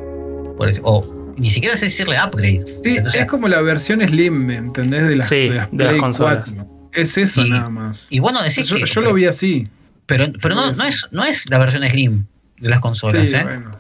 por 0.58 0.70
eso- 0.70 0.82
o 0.86 1.34
ni 1.38 1.50
siquiera 1.50 1.76
sé 1.76 1.86
decirle 1.86 2.18
upgrade. 2.24 2.64
Sí, 2.66 2.82
Entonces, 2.98 3.22
es 3.22 3.28
como 3.28 3.48
la 3.48 3.62
versión 3.62 4.02
Slim, 4.08 4.46
¿me 4.46 4.56
¿entendés? 4.56 5.08
De 5.08 5.16
las, 5.16 5.30
Sí, 5.30 5.50
de 5.50 5.56
las 5.56 5.70
de 5.72 5.84
las 5.86 5.96
consolas. 5.98 6.44
4. 6.56 6.90
Es 6.94 7.18
eso 7.18 7.46
Y- 7.46 7.50
nada 7.52 7.70
más. 7.70 8.08
y 8.10 8.20
bueno, 8.20 8.42
decís 8.42 8.68
yo, 8.68 8.76
que. 8.78 8.86
yo 8.86 9.02
lo 9.02 9.14
vi 9.14 9.26
así. 9.26 9.68
Pero, 10.06 10.26
pero 10.42 10.56
no, 10.56 10.72
no, 10.74 10.84
es, 10.86 11.08
no 11.12 11.24
es 11.24 11.50
la 11.50 11.60
versión 11.60 11.88
Slim 11.88 12.26
de 12.60 12.70
las 12.70 12.80
consolas, 12.80 13.30
Sí, 13.30 13.36
¿eh? 13.36 13.44
bueno. 13.44 13.72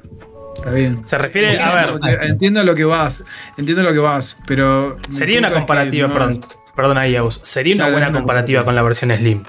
Está 0.60 0.72
bien. 0.72 1.06
Se 1.06 1.17
refiere, 1.17 1.60
a 1.60 1.74
ver, 2.00 2.00
Entiendo 2.24 2.63
lo 2.63 2.76
que 2.76 2.84
vas, 2.86 3.24
entiendo 3.58 3.82
lo 3.84 3.93
que 3.93 4.00
vas, 4.00 4.38
pero. 4.45 4.98
sería 5.10 5.39
una 5.39 5.48
punto 5.50 5.60
es 5.60 5.62
que 5.63 5.67
comparativa, 5.67 6.08
no 6.08 6.13
perdón, 6.13 6.30
es- 6.32 6.60
perdón 6.76 6.98
ahí, 6.98 7.15
Agus. 7.15 7.39
Sería 7.43 7.76
una 7.76 7.89
buena 7.89 8.12
comparativa 8.12 8.63
con 8.65 8.76
la 8.76 8.82
versión 8.82 9.12
Slim. 9.15 9.43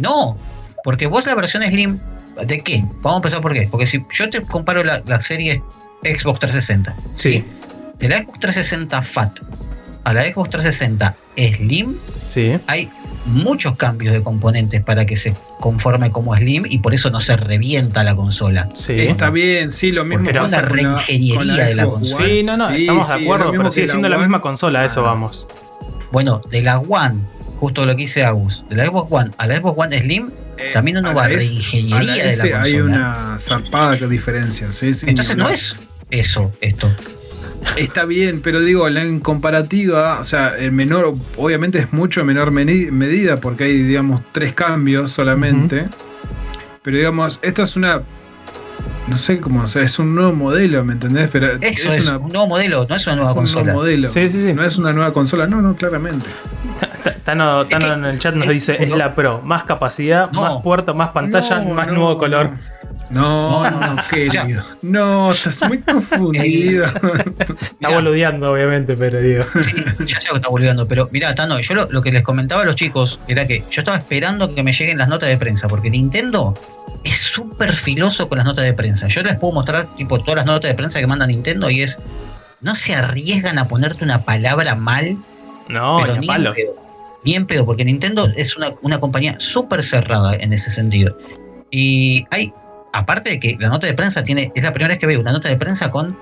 No, 0.00 0.38
porque 0.84 1.06
vos 1.06 1.26
la 1.26 1.34
versión 1.34 1.62
Slim. 1.64 1.98
¿De 2.46 2.60
qué? 2.60 2.82
Vamos 3.02 3.14
a 3.14 3.16
empezar 3.16 3.40
por 3.42 3.52
qué. 3.52 3.68
Porque 3.70 3.86
si 3.86 4.04
yo 4.12 4.30
te 4.30 4.40
comparo 4.42 4.82
la, 4.84 5.02
la 5.06 5.20
serie 5.20 5.62
Xbox 6.02 6.38
360, 6.40 6.96
Sí, 7.12 7.44
de 7.98 8.08
la 8.08 8.18
Xbox 8.18 8.38
360 8.40 9.02
FAT 9.02 9.40
a 10.04 10.14
la 10.14 10.22
Xbox 10.24 10.48
360 10.50 11.14
Slim, 11.54 11.96
sí. 12.28 12.52
hay 12.66 12.90
muchos 13.26 13.76
cambios 13.76 14.14
de 14.14 14.22
componentes 14.22 14.82
para 14.82 15.04
que 15.06 15.14
se 15.16 15.34
conforme 15.60 16.10
como 16.10 16.34
Slim 16.34 16.64
y 16.68 16.78
por 16.78 16.94
eso 16.94 17.10
no 17.10 17.20
se 17.20 17.36
revienta 17.36 18.02
la 18.02 18.14
consola. 18.16 18.68
Sí. 18.74 18.98
Está 19.00 19.30
bien, 19.30 19.70
sí, 19.72 19.92
lo 19.92 20.04
mismo 20.04 20.24
pasa 20.32 20.58
una 20.60 20.68
con 20.68 20.76
la- 20.76 20.92
reingeniería 20.92 21.36
con 21.36 21.66
de 21.66 21.74
la 21.74 21.86
consola. 21.86 22.26
Sí, 22.26 22.42
no, 22.42 22.56
no, 22.56 22.68
Sí, 22.68 22.74
estamos 22.80 23.06
sí, 23.08 23.12
de 23.14 23.22
acuerdo, 23.24 23.50
pero 23.52 23.72
sigue 23.72 23.86
que 23.86 23.90
siendo 23.90 24.08
la 24.08 24.18
misma 24.18 24.40
consola, 24.40 24.80
a 24.80 24.84
eso 24.86 25.00
Ah. 25.00 25.04
vamos. 25.12 25.46
Bueno, 26.12 26.40
de 26.50 26.62
la 26.62 26.78
One, 26.78 27.20
justo 27.60 27.84
lo 27.84 27.94
que 27.94 28.02
dice 28.02 28.24
Agus, 28.24 28.64
de 28.70 28.76
la 28.76 28.86
Xbox 28.86 29.12
One 29.12 29.30
a 29.36 29.46
la 29.46 29.56
Xbox 29.56 29.78
One 29.78 30.00
Slim, 30.00 30.30
Eh, 30.56 30.70
también 30.74 30.96
uno 30.98 31.10
a 31.10 31.12
va 31.14 31.24
a 31.24 31.28
la 31.28 31.34
S- 31.36 31.44
reingeniería 31.46 31.98
a 32.00 32.16
la 32.16 32.24
de 32.24 32.36
la 32.36 32.44
Hay 32.62 32.72
consola. 32.72 32.84
una 32.84 33.38
zarpada 33.38 33.96
diferencia, 34.08 34.72
sí, 34.72 34.94
sí. 34.94 35.06
entonces 35.08 35.36
no 35.36 35.48
es 35.48 35.76
eso, 36.10 36.50
esto. 36.60 36.90
Está 37.76 38.04
bien, 38.04 38.40
pero 38.42 38.60
digo, 38.60 38.88
la- 38.88 39.02
en 39.02 39.20
comparativa, 39.20 40.18
o 40.20 40.24
sea, 40.24 40.56
el 40.56 40.72
menor, 40.72 41.14
obviamente 41.36 41.78
es 41.78 41.92
mucho 41.92 42.24
menor 42.24 42.50
medida 42.50 43.36
porque 43.36 43.64
hay, 43.64 43.82
digamos, 43.82 44.22
tres 44.32 44.54
cambios 44.54 45.12
solamente. 45.12 45.88
Pero 46.82 46.96
digamos, 46.96 47.38
esta 47.42 47.62
es 47.62 47.76
una. 47.76 48.02
No 49.08 49.18
sé 49.18 49.40
cómo, 49.40 49.62
o 49.62 49.66
sea, 49.66 49.82
es 49.82 49.98
un 49.98 50.14
nuevo 50.14 50.32
modelo, 50.32 50.84
¿me 50.84 50.92
entendés? 50.94 51.28
Pero 51.30 51.58
Eso 51.60 51.92
es, 51.92 52.06
una- 52.08 52.18
un 52.18 52.28
nuevo 52.32 52.46
modelo, 52.46 52.86
no 52.88 52.94
es 52.96 53.06
una 53.06 53.16
nueva 53.16 53.30
es 53.30 53.34
un 53.36 53.40
consola. 53.42 53.64
nuevo 53.64 53.78
modelo. 53.80 54.08
Sí, 54.08 54.28
sí, 54.28 54.46
sí. 54.46 54.52
No 54.54 54.64
es 54.64 54.78
una 54.78 54.92
nueva 54.92 55.12
consola, 55.12 55.46
no, 55.46 55.60
no, 55.60 55.74
claramente. 55.76 56.26
Ta- 57.02 57.14
Tano, 57.24 57.66
en 57.68 58.04
el 58.04 58.18
chat 58.18 58.34
nos 58.34 58.48
dice, 58.48 58.82
es 58.82 58.96
la 58.96 59.14
Pro, 59.14 59.42
más 59.42 59.64
capacidad, 59.64 60.30
No. 60.32 60.42
más 60.42 60.62
puerto, 60.62 60.94
más 60.94 61.08
pantalla, 61.10 61.58
No, 61.60 61.74
más 61.74 61.88
no, 61.88 61.94
nuevo 61.94 62.18
color. 62.18 62.50
No, 63.10 63.68
No, 63.70 63.94
no, 63.94 64.02
querido. 64.10 64.64
No, 64.82 65.32
estás 65.32 65.62
muy 65.62 65.78
confundido. 65.82 66.86
Está 66.86 67.54
Mirá, 67.80 67.94
boludeando, 67.94 68.52
obviamente, 68.52 68.96
pero 68.96 69.20
digo. 69.20 69.44
Sí, 69.60 69.74
ya 70.06 70.20
sé 70.20 70.30
que 70.30 70.36
está 70.36 70.48
volviendo, 70.48 70.86
pero 70.86 71.08
mirá, 71.12 71.34
Tano, 71.34 71.58
yo 71.60 71.74
lo, 71.74 71.88
lo 71.90 72.02
que 72.02 72.12
les 72.12 72.22
comentaba 72.22 72.62
a 72.62 72.64
los 72.64 72.76
chicos 72.76 73.18
era 73.26 73.46
que 73.46 73.64
yo 73.70 73.80
estaba 73.80 73.96
esperando 73.96 74.54
que 74.54 74.62
me 74.62 74.72
lleguen 74.72 74.98
las 74.98 75.08
notas 75.08 75.28
de 75.28 75.36
prensa, 75.36 75.68
porque 75.68 75.90
Nintendo 75.90 76.54
es 77.04 77.18
súper 77.18 77.72
filoso 77.72 78.28
con 78.28 78.38
las 78.38 78.46
notas 78.46 78.64
de 78.64 78.74
prensa. 78.74 79.08
Yo 79.08 79.22
les 79.22 79.36
puedo 79.36 79.54
mostrar 79.54 79.88
tipo 79.96 80.18
todas 80.20 80.36
las 80.36 80.46
notas 80.46 80.70
de 80.70 80.74
prensa 80.74 81.00
que 81.00 81.06
manda 81.06 81.26
Nintendo 81.26 81.68
y 81.68 81.82
es, 81.82 81.98
no 82.60 82.74
se 82.74 82.94
arriesgan 82.94 83.58
a 83.58 83.66
ponerte 83.66 84.04
una 84.04 84.24
palabra 84.24 84.74
mal, 84.74 85.18
No, 85.68 85.96
pero 86.00 86.16
ni 86.16 86.28
en 86.30 86.44
pedo. 86.44 86.54
Ni 87.24 87.34
en 87.34 87.46
pedo, 87.46 87.66
porque 87.66 87.84
Nintendo 87.84 88.26
es 88.36 88.56
una, 88.56 88.70
una 88.82 88.98
compañía 88.98 89.34
súper 89.38 89.82
cerrada 89.82 90.34
en 90.36 90.52
ese 90.52 90.70
sentido. 90.70 91.16
Y 91.70 92.24
hay, 92.30 92.52
aparte 92.92 93.30
de 93.30 93.40
que 93.40 93.56
la 93.58 93.68
nota 93.68 93.86
de 93.86 93.94
prensa 93.94 94.22
tiene, 94.22 94.52
es 94.54 94.62
la 94.62 94.72
primera 94.72 94.88
vez 94.88 94.98
que 94.98 95.06
veo 95.06 95.20
una 95.20 95.32
nota 95.32 95.48
de 95.48 95.56
prensa 95.56 95.90
con 95.90 96.16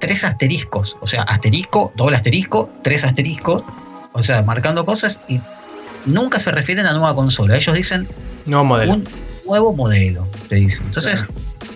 tres 0.00 0.24
asteriscos. 0.24 0.96
O 1.00 1.06
sea, 1.06 1.22
asterisco, 1.22 1.92
doble 1.96 2.16
asterisco, 2.16 2.70
tres 2.82 3.04
asteriscos. 3.04 3.64
O 4.12 4.22
sea, 4.22 4.42
marcando 4.42 4.84
cosas 4.84 5.20
y 5.28 5.40
nunca 6.06 6.38
se 6.38 6.50
refieren 6.50 6.86
a 6.86 6.92
nueva 6.92 7.14
consola. 7.14 7.56
Ellos 7.56 7.74
dicen 7.74 8.08
Nuevo 8.46 8.64
modelo. 8.64 8.92
un 8.92 9.08
nuevo 9.46 9.74
modelo, 9.74 10.28
te 10.48 10.56
dicen. 10.56 10.86
Entonces, 10.86 11.26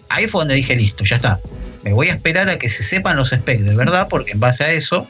ahí 0.08 0.26
fue 0.26 0.42
donde 0.42 0.54
dije, 0.54 0.76
listo, 0.76 1.04
ya 1.04 1.16
está. 1.16 1.40
Me 1.82 1.92
voy 1.92 2.08
a 2.08 2.14
esperar 2.14 2.48
a 2.48 2.58
que 2.58 2.68
se 2.68 2.82
sepan 2.82 3.16
los 3.16 3.30
specs 3.30 3.64
de 3.64 3.74
verdad, 3.74 4.08
porque 4.08 4.32
en 4.32 4.40
base 4.40 4.64
a 4.64 4.70
eso 4.70 5.08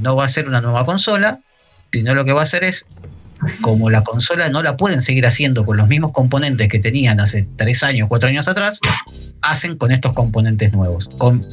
no 0.00 0.16
va 0.16 0.24
a 0.24 0.28
ser 0.28 0.48
una 0.48 0.60
nueva 0.60 0.84
consola, 0.84 1.40
sino 1.92 2.14
lo 2.14 2.24
que 2.24 2.32
va 2.32 2.40
a 2.40 2.44
hacer 2.44 2.64
es, 2.64 2.86
como 3.60 3.90
la 3.90 4.02
consola 4.02 4.48
no 4.48 4.62
la 4.62 4.76
pueden 4.76 5.02
seguir 5.02 5.26
haciendo 5.26 5.64
con 5.64 5.76
los 5.76 5.88
mismos 5.88 6.12
componentes 6.12 6.68
que 6.68 6.78
tenían 6.78 7.20
hace 7.20 7.46
tres 7.56 7.82
años, 7.82 8.08
cuatro 8.08 8.28
años 8.28 8.48
atrás, 8.48 8.78
hacen 9.42 9.76
con 9.76 9.92
estos 9.92 10.12
componentes 10.12 10.72
nuevos. 10.72 11.08
Con, 11.18 11.44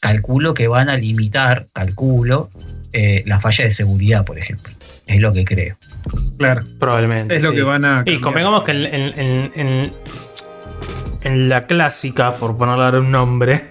calculo 0.00 0.54
que 0.54 0.68
van 0.68 0.88
a 0.88 0.96
limitar, 0.96 1.66
calculo, 1.72 2.50
eh, 2.92 3.22
la 3.26 3.40
falla 3.40 3.64
de 3.64 3.70
seguridad, 3.70 4.24
por 4.24 4.38
ejemplo. 4.38 4.72
Es 5.06 5.20
lo 5.20 5.32
que 5.32 5.44
creo. 5.44 5.76
Claro, 6.38 6.62
Probablemente. 6.78 7.36
es 7.36 7.42
lo 7.42 7.52
que 7.52 7.62
van 7.62 7.84
a. 7.84 8.02
Y 8.06 8.20
convengamos 8.20 8.62
que 8.64 8.70
en, 8.72 8.84
en- 8.86 9.18
en- 9.18 9.52
en- 9.54 9.90
en 11.22 11.48
la 11.48 11.66
clásica, 11.66 12.36
por 12.36 12.56
ponerle 12.56 12.98
un 13.00 13.10
nombre, 13.10 13.70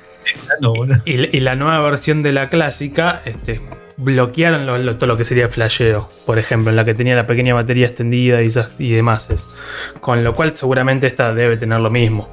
y, 1.06 1.38
y 1.38 1.40
la 1.40 1.56
nueva 1.56 1.80
versión 1.82 2.24
de 2.24 2.32
la 2.32 2.50
clásica, 2.50 3.22
este, 3.26 3.62
bloquearon 4.04 4.66
lo- 4.66 4.78
lo- 4.78 4.96
todo 4.98 5.08
lo 5.08 5.18
que 5.18 5.24
sería 5.24 5.48
flasheo, 5.50 6.08
por 6.26 6.38
ejemplo, 6.40 6.70
en 6.70 6.76
la 6.76 6.86
que 6.86 6.94
tenía 6.94 7.16
la 7.16 7.26
pequeña 7.28 7.54
batería 7.54 7.88
extendida 7.88 8.42
y, 8.42 8.92
demás. 8.92 9.30
es. 9.30 9.48
Con 10.02 10.24
lo 10.24 10.36
cual 10.36 10.56
seguramente 10.56 11.08
esta 11.08 11.34
debe 11.34 11.58
tener 11.58 11.80
lo 11.80 11.90
mismo. 11.90 12.30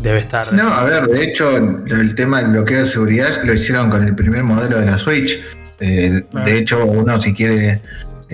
Debe 0.00 0.18
estar... 0.18 0.52
No, 0.52 0.68
a 0.72 0.82
ver, 0.84 1.06
de 1.06 1.24
hecho, 1.24 1.56
el 1.56 2.14
tema 2.16 2.42
del 2.42 2.50
bloqueo 2.52 2.80
de 2.80 2.86
seguridad 2.86 3.42
lo 3.44 3.54
hicieron 3.54 3.88
con 3.88 4.04
el 4.04 4.14
primer 4.16 4.42
modelo 4.42 4.78
de 4.80 4.86
la 4.86 4.98
Switch. 4.98 5.40
Eh. 5.78 6.22
De 6.44 6.58
hecho, 6.58 6.84
uno 6.86 7.20
si 7.20 7.32
quiere 7.34 7.80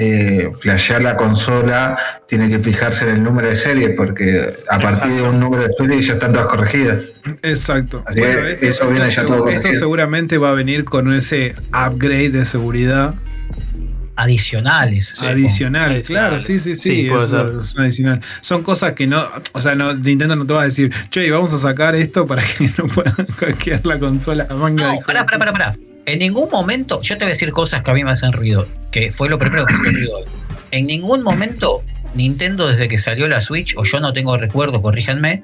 eh, 0.01 0.53
flashear 0.61 1.03
la 1.03 1.17
consola, 1.17 1.99
tiene 2.29 2.49
que 2.49 2.61
fijarse 2.61 3.03
en 3.05 3.17
el 3.17 3.23
número 3.25 3.49
de 3.49 3.57
serie, 3.57 3.91
porque 3.91 4.57
a 4.71 4.79
partir 4.79 5.11
de 5.11 5.23
un 5.23 5.41
número 5.41 5.65
de 5.65 5.73
serie 5.77 6.01
ya 6.01 6.13
están 6.13 6.33
todas 6.33 6.47
corregidas. 6.47 6.99
Exacto. 7.43 8.05
Así 8.07 8.21
que 8.21 8.59
eso 8.69 8.89
viene 8.89 9.11
ya 9.11 9.23
todo 9.23 9.35
Esto 9.35 9.45
corregido. 9.45 9.79
seguramente 9.81 10.39
va 10.39 10.51
a 10.51 10.55
venir 10.55 10.85
con 10.85 11.13
ese 11.13 11.57
upgrade 11.73 12.31
de 12.31 12.45
seguridad 12.45 13.15
Adicionales. 14.15 15.15
adicional. 15.23 15.91
Adicionales. 15.93 16.07
Claro, 16.07 16.39
sí, 16.41 16.55
sí, 16.59 16.75
sí. 16.75 16.81
Sí, 16.83 17.07
eso 17.07 17.63
un 17.77 17.81
adicional. 17.83 18.21
Son 18.41 18.63
cosas 18.65 18.93
que 18.95 19.07
no. 19.07 19.29
O 19.53 19.61
sea, 19.61 19.77
no, 19.77 19.95
Nintendo 19.95 20.35
no 20.35 20.45
te 20.45 20.53
va 20.53 20.63
a 20.63 20.65
decir, 20.65 20.93
che, 21.11 21.31
vamos 21.31 21.53
a 21.53 21.59
sacar 21.59 21.95
esto 21.95 22.27
para 22.27 22.43
que 22.43 22.73
no 22.79 22.89
puedan 22.89 23.15
hackear 23.15 23.87
la 23.87 23.99
consola. 23.99 24.47
Manga 24.57 24.93
No, 24.93 25.01
pará, 25.01 25.25
pará, 25.25 25.39
pará, 25.39 25.53
pará. 25.53 25.77
En 26.09 26.19
ningún 26.21 26.49
momento, 26.51 27.01
yo 27.03 27.17
te 27.17 27.25
voy 27.25 27.27
a 27.27 27.29
decir 27.31 27.53
cosas 27.53 27.83
que 27.83 27.91
a 27.91 27.95
mí 27.95 28.03
me 28.03 28.11
hacen 28.11 28.33
ruido, 28.33 28.67
que 28.91 29.11
fue 29.11 29.29
lo 29.29 29.39
primero 29.39 29.67
que 29.67 29.75
me 29.75 29.81
hizo 29.91 29.93
ruido 29.99 30.17
hoy. 30.17 30.25
En 30.71 30.87
ningún 30.87 31.23
momento, 31.23 31.83
Nintendo, 32.15 32.67
desde 32.67 32.89
que 32.89 32.97
salió 32.99 33.29
la 33.29 33.41
Switch, 33.43 33.75
o 33.77 33.85
yo 33.85 34.01
no 34.01 34.13
tengo 34.15 34.37
recuerdo, 34.39 34.81
corríjanme, 34.81 35.43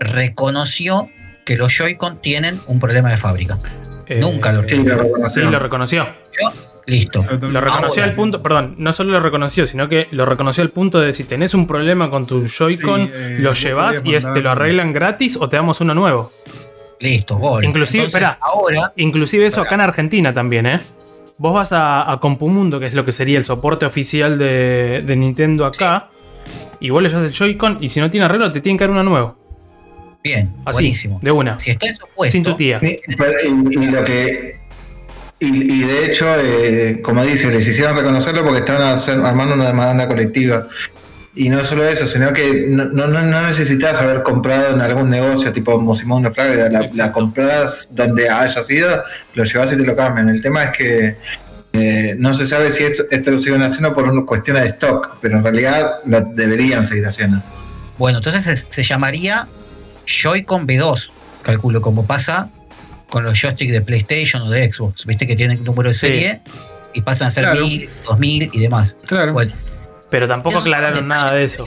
reconoció 0.00 1.08
que 1.46 1.56
los 1.56 1.72
Joy-Con 1.76 2.20
tienen 2.20 2.60
un 2.66 2.78
problema 2.78 3.10
de 3.10 3.16
fábrica. 3.16 3.58
eh, 4.06 4.20
nunca 4.20 4.52
lo 4.52 4.68
Sí, 4.68 4.76
lo 4.76 4.82
Sí, 4.82 4.88
reconoció. 4.90 5.50
lo 5.50 5.58
reconoció. 5.58 6.08
Listo. 6.86 7.24
Lo 7.40 7.60
reconoció 7.62 8.02
Ahora. 8.02 8.04
al 8.04 8.14
punto, 8.14 8.42
perdón, 8.42 8.74
no 8.76 8.92
solo 8.92 9.12
lo 9.12 9.20
reconoció, 9.20 9.64
sino 9.64 9.88
que 9.88 10.08
lo 10.10 10.26
reconoció 10.26 10.62
al 10.62 10.68
punto 10.68 11.00
de 11.00 11.14
si 11.14 11.24
tenés 11.24 11.54
un 11.54 11.66
problema 11.66 12.10
con 12.10 12.26
tu 12.26 12.46
Joy-Con, 12.46 13.06
Sí, 13.06 13.12
eh, 13.14 13.36
lo 13.40 13.54
llevas 13.54 14.02
y 14.04 14.14
es- 14.14 14.30
te 14.30 14.42
lo 14.42 14.50
arreglan 14.50 14.92
gratis 14.92 15.38
o 15.40 15.48
te 15.48 15.56
damos 15.56 15.80
uno 15.80 15.94
nuevo. 15.94 16.30
Listo, 17.00 17.36
gol. 17.38 17.64
Inclusive, 17.64 18.04
Entonces, 18.04 18.22
esperá. 18.22 18.38
ahora, 18.40 18.92
Inclusive 18.96 19.46
eso 19.46 19.60
acá 19.60 19.74
en 19.74 19.80
Argentina 19.82 20.32
también, 20.32 20.66
¿eh? 20.66 20.80
Vos 21.36 21.52
vas 21.54 21.72
a, 21.72 22.10
a 22.12 22.20
Compumundo, 22.20 22.78
que 22.78 22.86
es 22.86 22.94
lo 22.94 23.04
que 23.04 23.12
sería 23.12 23.38
el 23.38 23.44
soporte 23.44 23.84
oficial 23.86 24.38
de, 24.38 25.02
de 25.04 25.16
Nintendo 25.16 25.66
acá, 25.66 26.08
y 26.80 26.90
vos 26.90 27.02
le 27.02 27.08
llevas 27.08 27.24
el 27.24 27.32
Joy-Con 27.32 27.78
y 27.82 27.88
si 27.88 27.98
no 28.00 28.10
tiene 28.10 28.26
arreglo 28.26 28.50
te 28.52 28.60
tienen 28.60 28.78
que 28.78 28.84
dar 28.84 28.90
uno 28.90 29.02
nuevo. 29.02 29.36
bien, 30.22 30.52
Así, 30.64 30.76
buenísimo. 30.82 31.18
de 31.22 31.30
una. 31.32 31.58
Si 31.58 31.70
está 31.72 31.86
eso 31.86 32.06
puesto, 32.14 32.32
Sin 32.32 32.42
tu 32.44 32.54
tía. 32.54 32.78
Y, 32.82 32.86
y- 32.86 33.84
y 33.84 33.90
lo 33.90 34.04
que 34.04 34.60
y, 35.40 35.46
y 35.72 35.78
de 35.80 36.06
hecho, 36.06 36.26
eh, 36.38 37.00
como 37.02 37.22
dice, 37.24 37.50
les 37.50 37.66
hicieron 37.68 37.96
reconocerlo 37.96 38.44
porque 38.44 38.60
estaban 38.60 38.82
hacer- 38.96 39.18
armando 39.20 39.54
una 39.54 39.66
demanda 39.66 40.06
colectiva. 40.06 40.68
Y 41.36 41.48
no 41.48 41.64
solo 41.64 41.84
eso, 41.88 42.06
sino 42.06 42.32
que 42.32 42.66
no, 42.68 42.84
no, 42.84 43.08
no- 43.08 43.42
necesitas 43.48 43.98
haber 44.00 44.22
comprado 44.22 44.74
en 44.74 44.80
algún 44.80 45.10
negocio 45.10 45.52
tipo 45.52 45.80
Mosimón 45.80 46.22
de 46.22 46.30
Flaga, 46.30 46.68
la, 46.68 46.88
la 46.94 47.10
compras 47.12 47.88
donde 47.90 48.28
haya 48.28 48.62
sido, 48.62 49.02
lo 49.34 49.42
llevas 49.44 49.72
y 49.72 49.76
te 49.76 49.82
lo 49.82 49.96
cambian. 49.96 50.28
El 50.28 50.40
tema 50.40 50.62
es 50.64 50.76
que 50.76 51.16
eh, 51.72 52.14
no 52.18 52.34
se 52.34 52.46
sabe 52.46 52.70
si 52.70 52.84
esto, 52.84 53.02
esto 53.10 53.32
lo 53.32 53.40
siguen 53.40 53.62
haciendo 53.62 53.92
por 53.92 54.04
una 54.08 54.24
cuestión 54.24 54.58
de 54.58 54.66
stock, 54.68 55.16
pero 55.20 55.38
en 55.38 55.42
realidad 55.42 55.96
lo 56.06 56.20
deberían 56.20 56.84
seguir 56.84 57.04
haciendo. 57.06 57.42
Bueno, 57.98 58.18
entonces 58.18 58.44
se, 58.44 58.56
se 58.70 58.82
llamaría 58.84 59.48
Joy-Con 60.06 60.68
B2, 60.68 61.10
calculo, 61.42 61.80
como 61.80 62.06
pasa 62.06 62.48
con 63.10 63.24
los 63.24 63.40
joysticks 63.40 63.72
de 63.72 63.80
PlayStation 63.80 64.42
o 64.42 64.50
de 64.50 64.70
Xbox. 64.72 65.04
Viste 65.06 65.26
que 65.26 65.34
tienen 65.36 65.62
número 65.64 65.88
de 65.88 65.94
Sí. 65.94 66.00
serie 66.06 66.40
y 66.92 67.02
pasan 67.02 67.26
a 67.28 67.30
ser 67.32 67.44
Claro. 67.44 67.62
1000, 67.66 67.90
2000 68.06 68.50
y 68.52 68.58
demás. 68.60 68.96
Claro. 69.06 69.32
Bueno, 69.32 69.52
Pero 70.14 70.28
tampoco 70.28 70.58
esos 70.58 70.62
aclararon 70.62 71.08
nada 71.08 71.34
de 71.34 71.44
eso. 71.44 71.66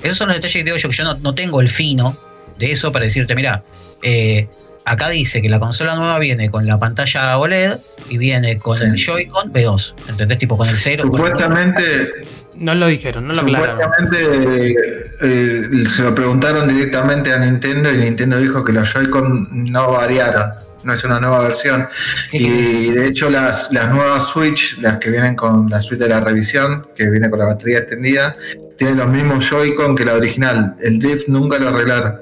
Esos 0.00 0.16
son 0.16 0.28
los 0.28 0.36
detalles 0.36 0.52
que 0.56 0.62
digo 0.62 0.76
yo, 0.76 0.88
que 0.88 0.94
yo 0.94 1.02
no, 1.02 1.14
no 1.14 1.34
tengo 1.34 1.60
el 1.60 1.66
fino 1.68 2.16
de 2.60 2.70
eso 2.70 2.92
para 2.92 3.04
decirte, 3.06 3.34
mira, 3.34 3.64
eh, 4.02 4.48
acá 4.84 5.08
dice 5.08 5.42
que 5.42 5.48
la 5.48 5.58
consola 5.58 5.96
nueva 5.96 6.16
viene 6.20 6.48
con 6.48 6.64
la 6.64 6.78
pantalla 6.78 7.36
OLED 7.38 7.72
y 8.08 8.18
viene 8.18 8.56
con 8.58 8.78
Sí. 8.78 8.84
el 8.84 8.94
Joy-Con 8.96 9.52
B2. 9.52 9.94
¿Entendés? 10.08 10.38
Tipo 10.38 10.56
con 10.56 10.68
el 10.68 10.76
0. 10.78 11.08
con 11.10 11.20
el- 11.20 11.26
Supuestamente, 11.26 12.12
No 12.54 12.72
lo 12.76 12.86
dijeron, 12.86 13.26
no 13.26 13.34
lo 13.34 13.40
aclararon. 13.42 13.78
Supuestamente 13.82 14.70
eh, 14.70 14.74
eh, 15.22 15.88
se 15.88 16.02
lo 16.04 16.14
preguntaron 16.14 16.68
directamente 16.68 17.32
a 17.32 17.38
Nintendo 17.38 17.92
y 17.92 17.96
Nintendo 17.96 18.38
dijo 18.38 18.62
que 18.64 18.72
los 18.72 18.88
Joy-Con 18.92 19.48
no 19.72 19.90
variaron, 19.90 20.52
no 20.86 20.94
es 20.94 21.04
una 21.04 21.20
nueva 21.20 21.40
versión. 21.40 21.88
Y 22.32 22.90
de 22.90 23.06
hecho 23.08 23.28
las, 23.28 23.70
las 23.72 23.92
nuevas 23.92 24.28
Switch, 24.28 24.78
las 24.78 24.98
que 24.98 25.10
vienen 25.10 25.34
con 25.34 25.68
la 25.68 25.80
suite 25.80 26.04
de 26.04 26.10
la 26.10 26.20
revisión, 26.20 26.86
que 26.94 27.10
viene 27.10 27.28
con 27.28 27.38
la 27.40 27.46
batería 27.46 27.78
extendida, 27.78 28.36
tienen 28.78 28.98
los 28.98 29.08
mismos 29.08 29.44
Joy-Con 29.50 29.96
que 29.96 30.04
la 30.04 30.14
original. 30.14 30.76
El 30.80 30.98
drift 30.98 31.28
nunca 31.28 31.58
lo 31.58 31.68
arreglaron. 31.68 32.20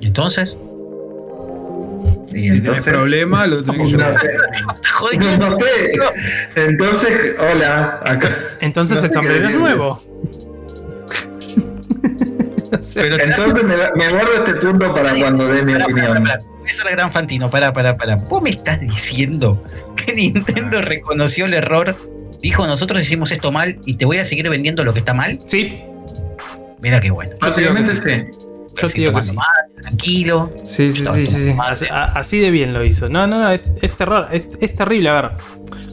¿Y 0.00 0.06
entonces? 0.08 0.58
Y 2.32 2.48
entonces... 2.48 2.92
problema, 2.92 3.46
lo 3.46 3.62
tenés 3.64 3.92
que 3.92 3.96
No 3.98 5.18
sé, 5.18 5.38
no 5.38 5.58
sé. 5.58 5.92
Entonces, 6.56 7.34
hola, 7.38 8.00
acá. 8.04 8.30
Entonces 8.60 9.00
No 9.00 9.06
el 9.06 9.08
sé 9.08 9.08
qué 9.08 9.14
sombrero 9.14 9.38
es 9.38 9.46
decirte. 9.46 9.62
nuevo. 9.62 10.02
Pero 12.94 13.16
Entonces 13.18 13.64
me, 13.64 13.74
me 13.94 14.08
guardo 14.10 14.32
este 14.34 14.54
punto 14.54 14.94
para 14.94 15.14
cuando 15.14 15.46
dé 15.48 15.62
mi 15.64 15.74
opinión. 15.74 16.26
Esa 16.26 16.78
es 16.78 16.84
la 16.84 16.90
gran 16.92 17.10
Fantino. 17.10 17.50
Pará, 17.50 17.72
pará, 17.72 17.96
pará. 17.96 18.16
¿Vos 18.16 18.42
me 18.42 18.50
estás 18.50 18.80
diciendo 18.80 19.62
que 19.96 20.14
Nintendo 20.14 20.80
reconoció 20.82 21.46
el 21.46 21.54
error? 21.54 21.96
Dijo, 22.40 22.66
nosotros 22.66 23.02
hicimos 23.02 23.32
esto 23.32 23.52
mal 23.52 23.78
y 23.84 23.94
te 23.96 24.04
voy 24.04 24.18
a 24.18 24.24
seguir 24.24 24.48
vendiendo 24.48 24.84
lo 24.84 24.92
que 24.92 24.98
está 25.00 25.14
mal. 25.14 25.38
Sí, 25.46 25.82
Mira 26.80 27.00
qué 27.00 27.10
bueno. 27.10 27.34
Básicamente 27.40 27.94
sí. 27.96 28.02
yo 28.82 28.88
te 28.88 28.98
digo 28.98 29.14
que 29.14 29.22
sí. 29.22 29.32
tranquilo. 29.80 30.52
Sí, 30.64 30.92
sí, 30.92 31.04
sí, 31.06 31.26
sí, 31.26 31.36
Así, 31.50 31.54
mate. 31.54 31.88
a- 31.90 32.04
así 32.04 32.38
de 32.40 32.50
bien 32.50 32.74
lo 32.74 32.84
hizo. 32.84 33.08
No, 33.08 33.26
no, 33.26 33.38
no, 33.38 33.50
es, 33.50 33.64
es 33.80 33.96
terror, 33.96 34.28
es, 34.32 34.48
es 34.60 34.74
terrible. 34.74 35.08
A 35.08 35.12
ver, 35.14 35.24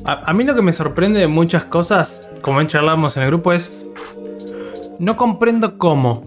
a, 0.06 0.30
a 0.30 0.34
mí 0.34 0.44
lo 0.44 0.54
que 0.54 0.62
me 0.62 0.74
sorprende 0.74 1.22
de 1.22 1.28
muchas 1.28 1.64
cosas, 1.66 2.30
como 2.42 2.62
charlamos 2.64 3.16
en 3.16 3.24
el 3.24 3.30
grupo, 3.30 3.54
es. 3.54 3.78
No 5.00 5.16
comprendo 5.16 5.78
cómo. 5.78 6.24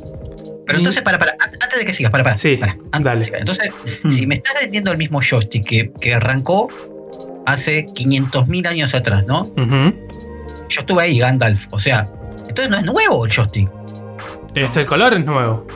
Pero 0.66 0.78
entonces, 0.78 1.02
para, 1.02 1.18
para, 1.18 1.32
antes 1.60 1.78
de 1.78 1.84
que 1.84 1.92
sigas, 1.92 2.10
para, 2.10 2.24
para. 2.24 2.36
Sí, 2.36 2.56
para, 2.56 2.76
dale. 3.00 3.24
Entonces, 3.38 3.70
Hmm. 4.02 4.08
si 4.08 4.26
me 4.26 4.36
estás 4.36 4.54
vendiendo 4.60 4.90
el 4.92 4.98
mismo 4.98 5.20
joystick 5.20 5.64
que, 5.66 5.92
que 6.00 6.14
arrancó 6.14 6.68
hace 7.46 7.86
500.000 7.86 8.66
años 8.66 8.94
atrás, 8.94 9.26
¿no? 9.26 9.52
Yo 10.68 10.80
estuve 10.80 11.02
ahí, 11.02 11.18
Gandalf. 11.18 11.66
O 11.70 11.78
sea, 11.78 12.08
entonces 12.48 12.70
no 12.70 12.76
es 12.76 12.84
nuevo 12.84 13.26
el 13.26 13.32
joystick. 13.32 13.68
Es 14.54 14.76
el 14.76 14.86
color 14.86 15.14
es 15.14 15.24
nuevo. 15.24 15.66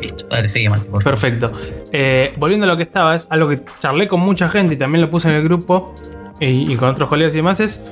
Listo, 0.00 0.26
dale, 0.28 0.48
sigue 0.48 0.68
Mati, 0.68 0.88
por 0.88 1.02
favor. 1.02 1.18
Perfecto. 1.20 1.52
Eh, 1.92 2.34
volviendo 2.36 2.64
a 2.64 2.68
lo 2.68 2.76
que 2.76 2.82
estaba, 2.82 3.14
es 3.14 3.26
algo 3.30 3.48
que 3.48 3.62
charlé 3.80 4.08
con 4.08 4.20
mucha 4.20 4.48
gente 4.48 4.74
y 4.74 4.76
también 4.76 5.00
lo 5.00 5.08
puse 5.10 5.28
en 5.28 5.36
el 5.36 5.44
grupo 5.44 5.94
y, 6.40 6.72
y 6.72 6.76
con 6.76 6.88
otros 6.88 7.08
colegas 7.08 7.34
y 7.34 7.36
demás, 7.38 7.60
es 7.60 7.84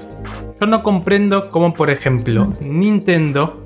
yo 0.60 0.66
no 0.66 0.82
comprendo 0.82 1.48
cómo, 1.50 1.72
por 1.72 1.88
ejemplo, 1.90 2.52
Nintendo 2.60 3.64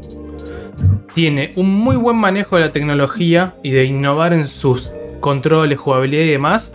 tiene 1.14 1.52
un 1.56 1.72
muy 1.72 1.96
buen 1.96 2.16
manejo 2.16 2.56
de 2.56 2.62
la 2.62 2.72
tecnología 2.72 3.54
y 3.62 3.70
de 3.70 3.84
innovar 3.84 4.32
en 4.32 4.46
sus 4.46 4.90
controles, 5.20 5.78
jugabilidad 5.78 6.24
y 6.24 6.30
demás, 6.30 6.72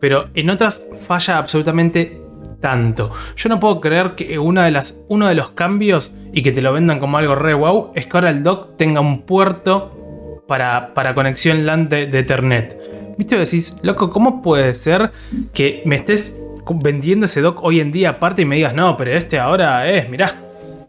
pero 0.00 0.28
en 0.34 0.50
otras 0.50 0.88
falla 1.06 1.38
absolutamente 1.38 2.20
tanto. 2.60 3.12
Yo 3.36 3.48
no 3.48 3.60
puedo 3.60 3.80
creer 3.80 4.14
que 4.14 4.38
una 4.38 4.64
de 4.64 4.70
las, 4.70 4.96
uno 5.08 5.28
de 5.28 5.34
los 5.34 5.50
cambios 5.50 6.12
y 6.32 6.42
que 6.42 6.52
te 6.52 6.62
lo 6.62 6.72
vendan 6.72 7.00
como 7.00 7.18
algo 7.18 7.34
re 7.34 7.54
wow 7.54 7.92
es 7.94 8.06
que 8.06 8.16
ahora 8.16 8.30
el 8.30 8.42
dock 8.42 8.76
tenga 8.76 9.00
un 9.00 9.22
puerto 9.22 10.42
para, 10.46 10.94
para 10.94 11.14
conexión 11.14 11.66
LAN 11.66 11.88
de, 11.88 12.06
de 12.06 12.20
Ethernet. 12.20 12.78
¿Viste? 13.18 13.36
Decís, 13.36 13.78
loco, 13.82 14.10
¿cómo 14.10 14.40
puede 14.42 14.72
ser 14.74 15.10
que 15.52 15.82
me 15.84 15.96
estés 15.96 16.36
vendiendo 16.82 17.26
ese 17.26 17.40
dock 17.40 17.62
hoy 17.62 17.80
en 17.80 17.92
día 17.92 18.10
aparte 18.10 18.42
y 18.42 18.44
me 18.44 18.56
digas, 18.56 18.74
no, 18.74 18.96
pero 18.96 19.12
este 19.12 19.38
ahora 19.38 19.90
es, 19.90 20.08
mirá, 20.08 20.34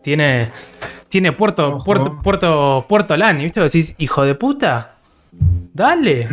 tiene, 0.02 0.50
tiene 1.14 1.32
puerto, 1.32 1.76
Ojo. 1.76 1.86
puerto, 1.86 2.20
puerto, 2.24 2.86
puerto 2.90 3.16
LAN. 3.16 3.40
¿Y 3.40 3.44
viste? 3.44 3.60
Decís, 3.62 3.94
hijo 4.00 4.24
de 4.24 4.34
puta, 4.34 4.96
dale. 5.74 6.28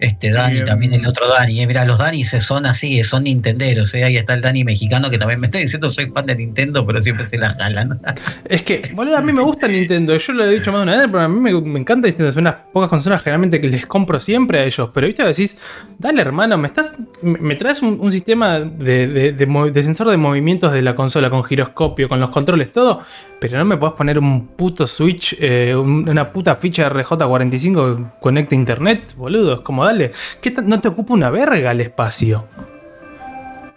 Este 0.00 0.30
Dani, 0.30 0.62
también 0.62 0.92
el 0.92 1.04
otro 1.04 1.26
Dani. 1.26 1.60
Eh, 1.60 1.66
mirá, 1.66 1.84
los 1.84 1.98
Dani 1.98 2.22
se 2.22 2.38
son 2.38 2.66
así, 2.66 3.02
son 3.02 3.24
nintenderos. 3.24 3.92
Eh. 3.96 4.04
Ahí 4.04 4.16
está 4.16 4.34
el 4.34 4.40
Dani 4.40 4.62
mexicano 4.62 5.10
que 5.10 5.18
también 5.18 5.40
me 5.40 5.48
está 5.48 5.58
diciendo 5.58 5.90
soy 5.90 6.06
fan 6.10 6.24
de 6.24 6.36
Nintendo, 6.36 6.86
pero 6.86 7.02
siempre 7.02 7.28
se 7.28 7.36
la 7.36 7.50
jalan. 7.50 8.00
Es 8.48 8.62
que, 8.62 8.92
boludo, 8.94 9.16
a 9.16 9.20
mí 9.22 9.32
me 9.32 9.42
gusta 9.42 9.66
Nintendo. 9.66 10.16
Yo 10.16 10.32
lo 10.34 10.44
he 10.44 10.50
dicho 10.54 10.70
más 10.70 10.78
de 10.78 10.82
una 10.84 10.96
vez, 10.98 11.06
pero 11.10 11.22
a 11.22 11.28
mí 11.28 11.40
me, 11.40 11.60
me 11.62 11.80
encanta 11.80 12.06
Nintendo. 12.06 12.30
Son 12.30 12.42
unas 12.42 12.54
pocas 12.72 12.88
consolas 12.88 13.24
generalmente 13.24 13.60
que 13.60 13.66
les 13.68 13.86
compro 13.86 14.20
siempre 14.20 14.60
a 14.60 14.64
ellos. 14.66 14.88
Pero, 14.94 15.04
viste, 15.08 15.24
decís, 15.24 15.58
dale, 15.98 16.22
hermano, 16.22 16.56
me 16.58 16.68
estás. 16.68 16.94
Me, 17.22 17.36
me 17.40 17.56
traes 17.56 17.82
un, 17.82 17.98
un 18.00 18.12
sistema 18.12 18.60
de, 18.60 19.08
de- 19.08 19.32
de 19.32 19.46
mo- 19.46 19.68
de 19.68 19.82
sensor 19.82 20.08
de 20.10 20.16
movimientos 20.16 20.70
de 20.72 20.80
la 20.80 20.94
consola 20.94 21.28
con 21.28 21.42
giroscopio, 21.42 22.08
con 22.08 22.20
los 22.20 22.30
controles, 22.30 22.70
todo. 22.70 23.02
Pero 23.40 23.56
no 23.58 23.64
me 23.64 23.76
podés 23.76 23.94
poner 23.94 24.18
un 24.18 24.48
puto 24.48 24.86
Switch, 24.86 25.36
eh, 25.38 25.74
un- 25.76 26.08
una 26.08 26.32
puta 26.32 26.56
ficha 26.56 26.88
RJ45 26.90 27.96
que 27.96 28.02
conecte 28.20 28.54
a 28.56 28.58
internet, 28.58 29.14
boludo. 29.16 29.54
Es 29.54 29.60
como, 29.60 29.84
dale, 29.84 30.10
¿qué 30.40 30.50
no 30.64 30.80
te 30.80 30.88
ocupa 30.88 31.14
una 31.14 31.30
verga 31.30 31.70
el 31.70 31.80
espacio? 31.80 32.46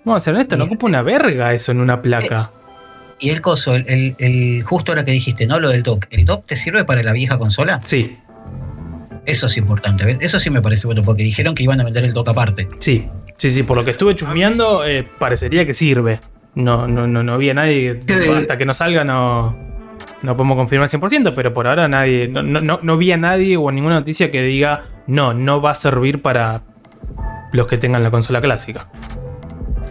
Vamos 0.03 0.21
a 0.21 0.25
ser 0.25 0.33
honestos, 0.33 0.57
no 0.57 0.65
ocupa 0.65 0.87
una 0.87 1.03
verga 1.03 1.53
eso 1.53 1.71
en 1.71 1.79
una 1.79 2.01
placa. 2.01 2.49
Y 3.19 3.29
el 3.29 3.39
coso, 3.41 3.75
el, 3.75 3.85
el- 3.87 4.15
el- 4.17 4.63
justo 4.63 4.91
ahora 4.93 5.05
que 5.05 5.11
dijiste, 5.11 5.45
¿no? 5.45 5.59
Lo 5.59 5.69
del 5.69 5.83
dock. 5.83 6.07
¿El 6.09 6.25
dock 6.25 6.43
te 6.47 6.55
sirve 6.55 6.83
para 6.85 7.03
la 7.03 7.13
vieja 7.13 7.37
consola? 7.37 7.79
Sí, 7.85 8.17
Eso 9.27 9.45
es 9.45 9.55
importante. 9.57 10.03
¿ves? 10.03 10.17
Eso 10.21 10.39
sí 10.39 10.49
me 10.49 10.63
parece 10.63 10.87
bueno, 10.87 11.03
porque 11.03 11.21
dijeron 11.21 11.53
que 11.53 11.61
iban 11.61 11.79
a 11.79 11.83
vender 11.83 12.03
el 12.03 12.13
dock 12.13 12.29
aparte. 12.29 12.67
Sí, 12.79 13.07
sí, 13.37 13.51
sí, 13.51 13.61
por 13.61 13.77
lo 13.77 13.85
que 13.85 13.91
estuve 13.91 14.15
chusmeando, 14.15 14.83
eh, 14.83 15.03
parecería 15.19 15.63
que 15.63 15.75
sirve. 15.75 16.19
No, 16.55 16.87
no, 16.87 17.07
no, 17.07 17.23
no 17.23 17.33
había 17.33 17.53
nadie. 17.53 17.99
¿Qué 18.05 18.15
de- 18.17 18.35
Hasta 18.37 18.57
que 18.57 18.65
no 18.65 18.73
salga, 18.73 19.03
no, 19.03 19.57
no 20.21 20.35
podemos 20.37 20.57
confirmar 20.57 20.89
100%, 20.89 21.33
pero 21.35 21.53
por 21.53 21.67
ahora 21.67 21.87
nadie. 21.87 22.27
No, 22.27 22.41
no, 22.43 22.79
no, 22.81 22.97
vi 22.97 23.11
a 23.11 23.17
nadie 23.17 23.55
o 23.57 23.71
ninguna 23.71 23.95
noticia 23.99 24.31
que 24.31 24.41
diga 24.43 24.83
no, 25.07 25.33
no 25.33 25.61
va 25.61 25.71
a 25.71 25.75
servir 25.75 26.21
para 26.21 26.61
los 27.53 27.67
que 27.67 27.77
tengan 27.77 28.03
la 28.03 28.11
consola 28.11 28.41
clásica. 28.41 28.87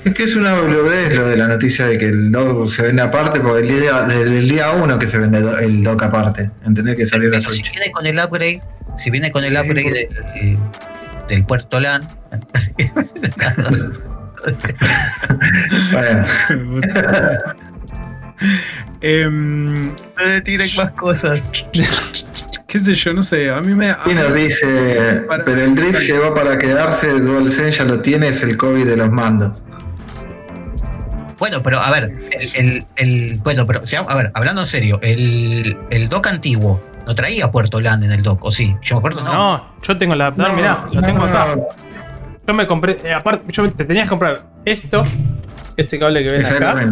Es 0.04 0.14
que 0.14 0.22
es 0.24 0.34
una 0.34 0.54
boludez 0.58 1.14
lo 1.14 1.26
de 1.28 1.36
la 1.36 1.46
noticia 1.46 1.86
de 1.86 1.98
que 1.98 2.06
el 2.06 2.32
dock 2.32 2.68
se 2.70 2.82
vende 2.82 3.02
aparte, 3.02 3.38
porque 3.40 3.66
el 3.66 3.80
día, 3.80 4.06
el 4.10 4.48
día 4.48 4.70
uno 4.72 4.98
que 4.98 5.06
se 5.06 5.18
vende 5.18 5.38
el 5.62 5.82
dock 5.84 6.02
aparte. 6.04 6.50
¿Entendés 6.64 6.96
que 6.96 7.04
salió 7.06 7.28
la 7.28 7.38
Pero 7.38 7.50
si 7.50 7.56
Switch? 7.58 7.72
viene 7.72 7.92
con 7.92 8.06
el 8.06 8.18
upgrade, 8.18 8.62
si 8.96 9.10
viene 9.10 9.30
con 9.30 9.44
el 9.44 9.52
upgrade 9.58 10.08
del, 10.40 10.58
del 11.28 11.44
puerto 11.44 11.80
LAN, 11.80 12.08
Bueno, 15.92 16.24
no 19.02 20.26
le 20.26 20.40
tiren 20.42 20.68
más 20.76 20.90
cosas. 20.92 21.52
qué 22.66 22.78
sé 22.80 22.94
yo, 22.94 23.12
no 23.12 23.22
sé. 23.22 23.50
A 23.50 23.60
mí 23.60 23.74
me. 23.74 23.90
a 23.90 23.98
y 24.06 24.08
mí- 24.10 24.14
nos 24.14 24.32
dice, 24.34 25.24
Para- 25.28 25.44
pero 25.44 25.62
el 25.62 25.74
Drift 25.74 26.00
llegó 26.02 26.34
para 26.34 26.56
quedarse, 26.58 27.10
DualSense 27.20 27.78
ya 27.78 27.84
lo 27.84 28.00
tiene, 28.00 28.28
es 28.28 28.42
el 28.42 28.56
COVID 28.56 28.86
de 28.86 28.96
los 28.96 29.10
mandos. 29.10 29.64
Bueno, 31.38 31.62
pero 31.62 31.78
a 31.80 31.90
ver, 31.90 32.12
el, 32.38 32.50
el- 32.54 32.86
el- 32.96 33.38
bueno, 33.42 33.66
pero 33.66 33.80
a 34.08 34.14
ver, 34.14 34.30
hablando 34.34 34.60
en 34.62 34.66
serio, 34.66 34.98
el, 35.02 35.76
el 35.90 36.08
dock 36.10 36.26
antiguo 36.26 36.82
no 37.06 37.14
traía 37.14 37.50
puerto 37.50 37.80
LAN 37.80 38.02
en 38.04 38.12
el 38.12 38.22
dock, 38.22 38.44
¿o 38.44 38.50
sí? 38.50 38.76
Yo 38.82 38.96
me 38.96 38.98
acuerdo, 38.98 39.22
no. 39.24 39.32
No, 39.32 39.66
yo 39.82 39.96
tengo 39.96 40.12
el 40.14 40.20
adaptador, 40.20 40.52
mirá, 40.54 40.84
lo 40.92 41.00
tengo 41.00 41.20
no, 41.20 41.24
acá. 41.26 41.56
no, 41.56 41.66
Yo 42.50 42.54
me 42.54 42.66
compré, 42.66 42.96
eh, 43.04 43.12
aparte, 43.12 43.44
yo 43.52 43.70
te 43.70 43.84
tenías 43.84 44.06
que 44.06 44.08
comprar 44.10 44.40
esto, 44.64 45.04
este 45.76 46.00
cable 46.00 46.24
que 46.24 46.30
ves 46.32 46.50
acá, 46.50 46.84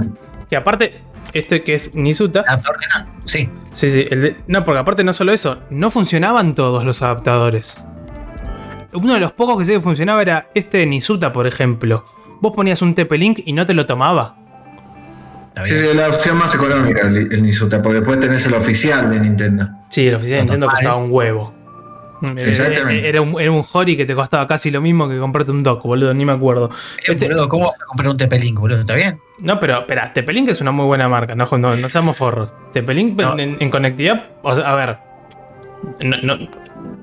que 0.48 0.54
aparte, 0.54 1.00
este 1.32 1.64
que 1.64 1.74
es 1.74 1.96
Nisuta. 1.96 2.44
¿Adaptador? 2.46 2.78
Sí. 3.24 3.50
Sí, 3.72 3.90
sí. 3.90 4.06
el 4.08 4.20
de- 4.20 4.36
no, 4.46 4.64
porque 4.64 4.78
aparte 4.78 5.02
no 5.02 5.12
solo 5.12 5.32
eso, 5.32 5.58
no 5.70 5.90
funcionaban 5.90 6.54
todos 6.54 6.84
los 6.84 7.02
adaptadores. 7.02 7.76
Uno 8.92 9.14
de 9.14 9.18
los 9.20 9.32
pocos 9.32 9.58
que 9.58 9.64
sí 9.64 9.72
que 9.72 9.80
funcionaba 9.80 10.22
era 10.22 10.48
este 10.54 10.78
de 10.78 10.86
Nisuta, 10.86 11.32
por 11.32 11.48
ejemplo. 11.48 12.04
Vos 12.40 12.52
ponías 12.54 12.80
un 12.80 12.94
TP-Link 12.94 13.40
y 13.44 13.52
no 13.52 13.66
te 13.66 13.74
lo 13.74 13.84
tomaba. 13.84 14.36
Sí, 15.64 15.72
sí, 15.76 15.86
es 15.88 15.96
la 15.96 16.06
opción 16.06 16.36
más 16.38 16.54
económica 16.54 17.00
el, 17.08 17.16
el 17.32 17.42
Nisuta, 17.42 17.82
porque 17.82 17.96
después 17.98 18.20
tenés 18.20 18.46
el 18.46 18.54
oficial 18.54 19.10
de 19.10 19.18
Nintendo. 19.18 19.68
Sí, 19.88 20.06
el 20.06 20.14
oficial 20.14 20.36
de 20.38 20.42
Nintendo 20.44 20.68
costaba 20.68 20.94
un 20.94 21.10
huevo. 21.10 21.52
Exactamente. 22.36 23.08
Era 23.08 23.20
un, 23.20 23.40
era 23.40 23.50
un 23.52 23.64
Hori 23.72 23.96
que 23.96 24.04
te 24.04 24.14
costaba 24.14 24.46
casi 24.46 24.70
lo 24.70 24.80
mismo 24.80 25.08
que 25.08 25.18
comprarte 25.18 25.50
un 25.52 25.62
dock, 25.62 25.82
boludo, 25.84 26.12
ni 26.14 26.24
me 26.24 26.32
acuerdo. 26.32 26.70
Eh, 26.98 27.12
Este- 27.12 27.26
boludo, 27.28 27.48
¿cómo 27.48 27.64
vas 27.66 27.80
a 27.80 27.84
comprar 27.84 28.08
un 28.10 28.16
TP-Link, 28.16 28.58
boludo? 28.58 28.80
¿Está 28.80 28.94
bien? 28.94 29.20
no, 29.40 29.58
pero 29.60 29.78
espera, 29.78 30.12
TP-Link 30.12 30.48
es 30.48 30.60
una 30.60 30.72
muy 30.72 30.86
buena 30.86 31.08
marca, 31.08 31.34
no, 31.34 31.46
no, 31.58 31.76
no 31.76 31.88
seamos 31.88 32.16
forros. 32.16 32.52
TP-Link 32.72 33.20
No. 33.20 33.38
en, 33.38 33.56
en 33.60 33.70
conectividad, 33.70 34.26
o 34.42 34.54
sea, 34.54 34.70
a 34.70 34.74
ver, 34.74 34.96
no, 36.00 36.16
no- 36.22 36.48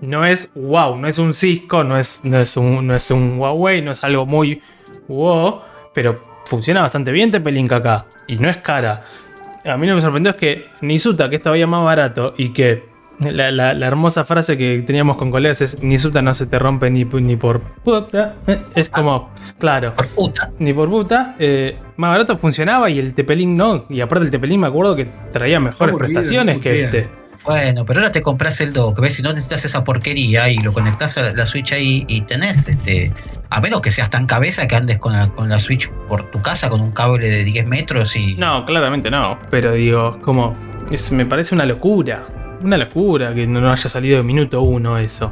no 0.02 0.26
es 0.26 0.52
wow, 0.56 0.98
no 0.98 1.08
es 1.08 1.18
un 1.18 1.34
Cisco, 1.34 1.84
no 1.84 1.98
es, 1.98 2.22
no, 2.24 2.38
es 2.40 2.56
un, 2.58 2.86
no 2.86 2.96
es 2.96 3.10
un 3.12 3.40
Huawei, 3.40 3.82
no 3.82 3.92
es 3.92 4.04
algo 4.04 4.26
muy 4.26 4.62
wow, 5.08 5.62
pero 5.94 6.16
funciona 6.46 6.82
bastante 6.82 7.12
bien 7.12 7.32
TP-Link 7.32 7.72
acá 7.72 8.06
y 8.28 8.36
no 8.38 8.50
es 8.50 8.58
cara. 8.58 9.04
A 9.66 9.78
mí 9.78 9.88
lo 9.88 9.94
que 9.94 9.96
me 9.96 10.02
sorprendió 10.02 10.30
es 10.32 10.36
que 10.36 10.68
Nisuta, 10.82 11.30
que 11.30 11.38
es 11.38 11.42
todavía 11.42 11.66
más 11.66 11.84
barato 11.84 12.36
y 12.38 12.50
que 12.50 12.84
la, 13.20 13.52
la- 13.52 13.74
la 13.74 13.88
hermosa 13.88 14.26
frase 14.26 14.58
que 14.58 14.82
teníamos 14.82 15.18
con 15.18 15.32
colegas 15.32 15.62
es 15.62 15.82
Nisuta 15.84 16.22
no 16.22 16.34
se 16.34 16.46
te 16.46 16.60
rompe 16.60 16.90
ni, 16.90 17.06
pu- 17.06 17.22
ni 17.22 17.36
por 17.36 17.62
puta. 17.62 18.36
eh, 18.48 18.62
Es 18.76 18.90
como, 18.90 19.30
claro 19.60 19.94
Por 19.96 20.08
puta. 20.08 20.52
ni 20.60 20.74
por 20.74 20.90
puta, 20.90 21.36
eh, 21.40 21.78
más 21.98 22.12
barato 22.12 22.38
funcionaba 22.38 22.90
y 22.90 23.00
el 23.00 23.14
Tepelín 23.14 23.56
no. 23.56 23.86
Y 23.90 24.02
aparte 24.02 24.26
el 24.26 24.32
Tepelín 24.32 24.60
me 24.62 24.68
acuerdo 24.68 24.96
que 24.96 25.06
traía 25.32 25.60
mejores 25.60 25.96
prestaciones 25.98 26.58
no 26.58 26.64
que 26.64 26.84
este. 26.84 27.10
Bueno, 27.46 27.86
pero 27.86 28.00
ahora 28.00 28.12
te 28.12 28.24
compras 28.24 28.60
el 28.60 28.74
dock, 28.74 29.00
¿ves? 29.00 29.14
Si 29.14 29.22
no 29.22 29.30
necesitas 29.30 29.64
esa 29.66 29.84
porquería 29.84 30.50
y 30.50 30.58
lo 30.58 30.74
conectás 30.74 31.18
a 31.20 31.22
la, 31.22 31.34
la 31.34 31.46
Switch 31.46 31.74
ahí 31.74 32.04
y 32.08 32.22
tenés, 32.22 32.68
este, 32.68 33.14
a 33.52 33.62
menos 33.62 33.82
que 33.82 33.92
seas 33.92 34.10
tan 34.10 34.26
cabeza 34.26 34.68
que 34.68 34.76
andes 34.76 34.98
con 34.98 35.14
la, 35.14 35.28
con 35.30 35.48
la 35.48 35.60
Switch 35.60 35.88
por 36.08 36.24
tu 36.32 36.42
casa 36.42 36.72
con 36.72 36.82
un 36.82 36.92
cable 36.92 37.30
de 37.30 37.44
10 37.44 37.68
metros 37.68 38.16
y... 38.16 38.34
No, 38.34 38.66
claramente 38.66 39.12
no. 39.12 39.38
Pero 39.52 39.74
digo, 39.74 40.20
como, 40.24 40.56
es- 40.90 41.12
me 41.12 41.28
parece 41.28 41.54
una 41.54 41.68
locura. 41.68 42.26
Una 42.62 42.78
locura 42.78 43.34
que 43.34 43.46
no, 43.48 43.72
haya 43.72 43.90
salido 43.90 44.18
de 44.18 44.24
minuto 44.24 44.62
uno 44.62 44.98
eso. 44.98 45.32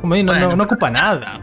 Como 0.00 0.16
no, 0.16 0.24
Bueno, 0.24 0.50
no- 0.50 0.56
no 0.56 0.64
ocupa 0.64 0.90
nada. 0.90 1.40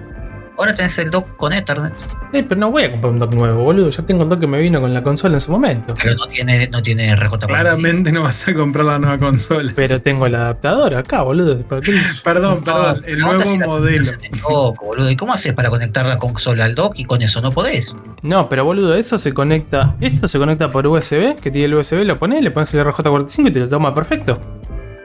Ahora 0.57 0.75
tenés 0.75 0.99
el 0.99 1.09
dock 1.09 1.35
con 1.37 1.53
Ethernet, 1.53 1.93
Eh, 2.33 2.43
pero 2.47 2.59
no 2.59 2.69
voy 2.69 2.83
a 2.83 2.91
comprar 2.91 3.11
un 3.13 3.19
dock 3.19 3.33
nuevo, 3.33 3.63
boludo. 3.63 3.89
Ya 3.89 4.03
tengo 4.05 4.23
el 4.23 4.29
dock 4.29 4.41
que 4.41 4.47
me 4.47 4.59
vino 4.61 4.79
con 4.79 4.93
la 4.93 5.01
consola 5.01 5.33
en 5.35 5.39
su 5.39 5.51
momento. 5.51 5.95
pero 6.01 6.13
no 6.15 6.27
tiene, 6.27 6.67
no 6.67 6.81
tiene 6.81 7.15
RJ45. 7.15 7.47
Claramente 7.47 8.11
no 8.11 8.21
vas 8.23 8.47
a 8.47 8.53
comprar 8.53 8.85
la 8.85 8.99
nueva 8.99 9.17
consola. 9.17 9.71
Pero 9.75 10.01
tengo 10.01 10.27
el 10.27 10.35
adaptador 10.35 10.93
acá, 10.95 11.23
boludo. 11.23 11.57
¿Para 11.63 11.81
qué? 11.81 11.99
Perdón, 12.23 12.59
No, 12.59 12.63
perdón. 12.63 13.03
El 13.07 13.19
nuevo 13.19 13.41
si 13.41 13.57
modelo. 13.59 13.97
el 14.31 14.39
dock, 14.41 14.79
boludo. 14.83 15.09
¿Y 15.09 15.15
cómo 15.15 15.33
haces 15.33 15.53
para 15.53 15.69
conectar 15.69 16.05
la 16.05 16.17
consola 16.17 16.65
al 16.65 16.75
dock 16.75 16.93
y 16.97 17.05
con 17.05 17.21
eso 17.23 17.41
no 17.41 17.51
podés? 17.51 17.97
No, 18.21 18.47
pero 18.47 18.63
boludo, 18.63 18.93
eso 18.95 19.17
se 19.17 19.33
conecta. 19.33 19.95
Esto 19.99 20.27
se 20.27 20.37
conecta 20.37 20.69
por 20.71 20.85
USB, 20.85 21.35
que 21.41 21.49
tiene 21.49 21.65
el 21.67 21.73
USB, 21.75 22.03
lo 22.05 22.19
pones, 22.19 22.43
le 22.43 22.51
pones 22.51 22.71
el 22.75 22.81
RJ45 22.85 23.47
y 23.47 23.51
te 23.51 23.59
lo 23.61 23.67
toma 23.67 23.95
perfecto. 23.95 24.39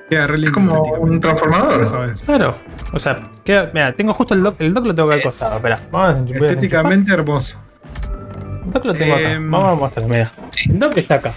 Queda 0.09 0.27
re 0.27 0.35
Es 0.37 0.41
lindo, 0.41 0.55
como 0.55 0.83
un 0.83 1.21
transformador. 1.21 1.81
Eso 1.81 2.05
es. 2.05 2.21
Claro. 2.23 2.57
O 2.93 2.99
sea, 2.99 3.29
queda, 3.45 3.71
mira, 3.75 3.93
tengo 3.93 4.15
justo 4.15 4.35
el 4.35 4.43
dock, 4.43 4.61
el 4.61 4.73
dock 4.73 4.87
lo 4.87 4.95
tengo 4.95 5.09
acá 5.09 5.17
al 5.17 5.23
costado. 5.23 5.57
Espera, 5.57 5.81
vamos 5.91 6.31
a 6.31 6.35
Estéticamente 6.35 7.13
hermoso. 7.13 7.61
El 8.65 8.73
dock 8.73 8.85
lo 8.85 8.95
tengo 8.95 9.15
acá. 9.15 9.33
Em, 9.33 9.51
Vamos 9.51 9.69
a 9.69 9.75
mostrar, 9.75 10.07
mira. 10.07 10.33
Sí. 10.53 10.71
El 10.71 10.79
dock 10.79 10.97
está 10.97 11.15
acá. 11.17 11.33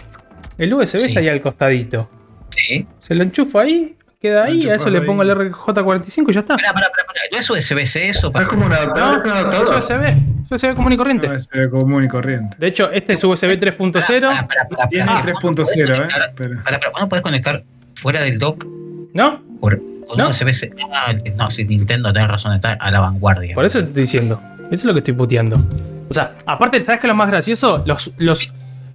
El 0.58 0.74
USB 0.74 1.00
Sí. 1.00 1.08
está 1.08 1.20
ahí 1.20 1.30
al 1.30 1.42
costadito. 1.42 2.10
Sí. 2.52 2.88
Se 3.00 3.16
lo 3.16 3.24
enchufo 3.24 3.60
ahí, 3.60 3.96
queda 4.22 4.44
ahí, 4.46 4.70
a 4.70 4.76
eso 4.76 4.90
le 4.90 5.02
pongo 5.02 5.24
el 5.24 5.30
RJ45 5.32 6.30
y 6.30 6.34
ya 6.34 6.42
está. 6.42 6.56
Pará, 6.56 6.74
pará, 6.74 6.88
pará, 6.90 7.08
pará. 7.08 7.20
¿No 7.32 7.38
es 7.40 7.50
USB-C 7.50 8.10
eso? 8.10 8.28
Es 8.28 8.34
Para... 8.34 8.48
como 8.48 8.66
un 8.66 8.74
adaptador. 8.74 9.20
es 9.20 9.24
un 9.26 9.30
No, 9.30 9.36
es 9.36 9.46
adaptador. 9.46 9.78
USB. 9.78 10.52
Es 10.52 10.64
USB 10.64 10.76
común 10.76 10.94
y 10.94 10.98
corriente. 10.98 11.28
No, 11.28 11.34
es 11.36 11.50
eh, 11.54 11.70
común 11.70 12.04
y 12.04 12.08
corriente. 12.08 12.56
De 12.60 12.68
hecho, 12.68 12.92
este 12.92 13.14
es 13.14 13.24
USB 13.24 13.58
3.0. 13.60 14.22
Pará, 14.28 14.48
pará, 14.48 14.68
pará, 14.70 14.90
Tiene 14.90 15.06
pará. 15.06 15.24
3.0, 15.24 16.04
¿eh? 16.04 16.08
Pero- 16.36 16.64
Pará, 16.64 16.78
pará, 16.80 16.92
¿vos 16.92 17.02
no 17.02 17.10
podés 17.10 17.22
conectar 17.24 17.64
fuera 18.00 18.22
del 18.22 18.40
dock 18.40 18.66
¿No? 19.14 19.42
por, 19.60 19.80
con 20.08 20.18
No. 20.18 20.30
USB. 20.30 20.48
-C. 20.50 20.70
Ah, 20.94 21.14
no, 21.38 21.50
si 21.52 21.66
Nintendo 21.66 22.12
tenés 22.14 22.30
razón, 22.30 22.54
está 22.54 22.74
a 22.74 22.92
la 22.92 23.00
vanguardia. 23.02 23.56
Por 23.56 23.66
eso 23.66 23.80
te 23.80 23.86
estoy 23.88 24.02
diciendo. 24.04 24.42
Eso 24.68 24.74
es 24.82 24.86
lo 24.86 24.94
que 24.94 25.00
estoy 25.00 25.14
puteando. 25.16 25.58
O 26.10 26.14
sea, 26.14 26.36
aparte, 26.46 26.84
¿sabes 26.84 27.00
qué 27.02 27.08
es 27.08 27.10
lo 27.10 27.16
más 27.16 27.28
gracioso? 27.30 27.84
Los, 27.86 28.12
los, 28.18 28.52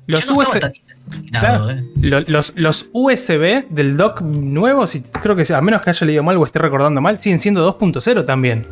los, 0.07 0.27
no 0.27 0.35
USB, 0.39 0.57
eh. 0.65 1.85
lo- 2.01 2.21
los, 2.23 2.53
los 2.57 2.89
USB 2.93 3.69
del 3.71 3.97
dock 3.97 4.21
nuevos, 4.23 4.95
y 4.95 5.01
creo 5.03 5.37
que 5.37 5.53
a 5.53 5.61
menos 5.61 5.81
que 5.83 5.91
haya 5.91 6.07
leído 6.07 6.23
mal 6.23 6.37
o 6.37 6.45
esté 6.45 6.59
recordando 6.59 7.01
mal, 7.01 7.19
siguen 7.19 7.39
siendo 7.39 7.79
2.0 7.79 8.25
también. 8.25 8.67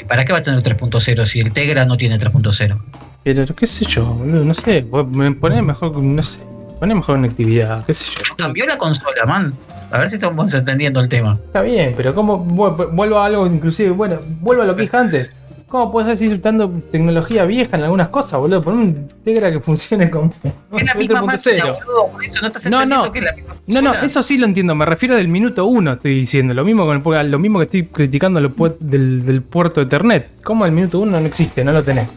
¿Y 0.00 0.04
¿Para 0.04 0.24
qué 0.24 0.32
va 0.32 0.38
a 0.38 0.42
tener 0.42 0.60
3.0 0.62 1.24
si 1.24 1.40
el 1.40 1.52
Tegra 1.52 1.84
no 1.84 1.96
tiene 1.96 2.18
3.0 2.18 2.78
Pero 3.24 3.54
qué 3.54 3.66
sé 3.66 3.84
yo, 3.84 4.06
boludo, 4.06 4.44
no 4.44 4.54
sé. 4.54 4.86
me 5.12 5.32
Poné 5.32 5.62
mejor, 5.62 5.96
no 6.02 6.22
sé. 6.22 6.40
Poné 6.78 6.94
mejor 6.94 7.16
conectividad, 7.16 7.84
qué 7.86 7.94
sé 7.94 8.06
yo. 8.10 8.36
Cambió 8.36 8.64
la 8.66 8.78
consola, 8.78 9.26
man. 9.26 9.54
A 9.90 10.00
ver 10.00 10.10
si 10.10 10.16
estamos 10.16 10.52
entendiendo 10.54 11.00
el 11.00 11.08
tema. 11.08 11.38
Está 11.46 11.62
bien, 11.62 11.94
pero 11.96 12.14
¿cómo 12.14 12.44
vu- 12.44 12.90
vuelvo 12.92 13.18
a 13.18 13.26
algo 13.26 13.46
inclusive? 13.46 13.90
Bueno, 13.90 14.18
vuelvo 14.40 14.62
a 14.62 14.66
lo 14.66 14.76
que 14.76 14.82
dije 14.82 14.96
antes. 14.96 15.30
¿Cómo 15.66 15.92
puedes 15.92 16.08
estar 16.10 16.24
insultando 16.24 16.70
tecnología 16.90 17.44
vieja 17.44 17.76
en 17.76 17.82
algunas 17.84 18.08
cosas, 18.08 18.40
boludo? 18.40 18.62
Pon 18.62 18.78
un 18.78 19.08
Tegra 19.22 19.50
que 19.52 19.60
funcione 19.60 20.08
como 20.08 20.30
Es 20.72 20.86
la 20.86 20.94
misma 20.94 21.20
máquina, 21.22 21.56
3.0. 21.56 21.84
boludo. 21.84 22.06
Por 22.12 22.22
eso 22.22 22.40
no 22.40 22.46
estás 22.46 22.66
No, 22.70 22.82
entendiendo 22.82 23.04
no. 23.06 23.12
que 23.12 23.18
es 23.18 23.24
la 23.26 23.32
misma 23.34 23.54
No, 23.66 23.82
no, 23.82 23.92
eso 23.94 24.22
sí 24.22 24.38
lo 24.38 24.46
entiendo. 24.46 24.74
Me 24.74 24.86
refiero 24.86 25.14
del 25.16 25.28
minuto 25.28 25.66
uno, 25.66 25.92
estoy 25.94 26.14
diciendo. 26.14 26.54
Lo 26.54 26.64
mismo 26.64 26.86
con 27.02 27.14
el, 27.16 27.30
lo 27.30 27.38
mismo 27.38 27.58
que 27.58 27.64
estoy 27.64 27.84
criticando 27.86 28.40
lo 28.40 28.50
pu- 28.50 28.76
del, 28.78 29.26
del 29.26 29.42
puerto 29.42 29.80
de 29.80 29.86
Ethernet. 29.88 30.40
¿Cómo 30.42 30.64
el 30.64 30.72
minuto 30.72 31.00
uno 31.00 31.20
no 31.20 31.26
existe? 31.26 31.62
No 31.64 31.72
lo 31.72 31.82
tenés. 31.82 32.08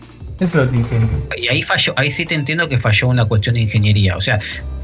Eso 0.42 0.58
lo 0.66 0.66
diciendo. 0.68 1.08
Y 1.38 1.48
ahí 1.48 1.62
falló, 1.64 1.94
ahí 1.96 2.12
sí 2.12 2.26
te 2.26 2.36
entiendo 2.36 2.68
que 2.68 2.78
falló 2.78 3.08
una 3.08 3.24
cuestión 3.26 3.56
de 3.56 3.62
ingeniería. 3.62 4.18
O 4.18 4.22
sea, 4.22 4.40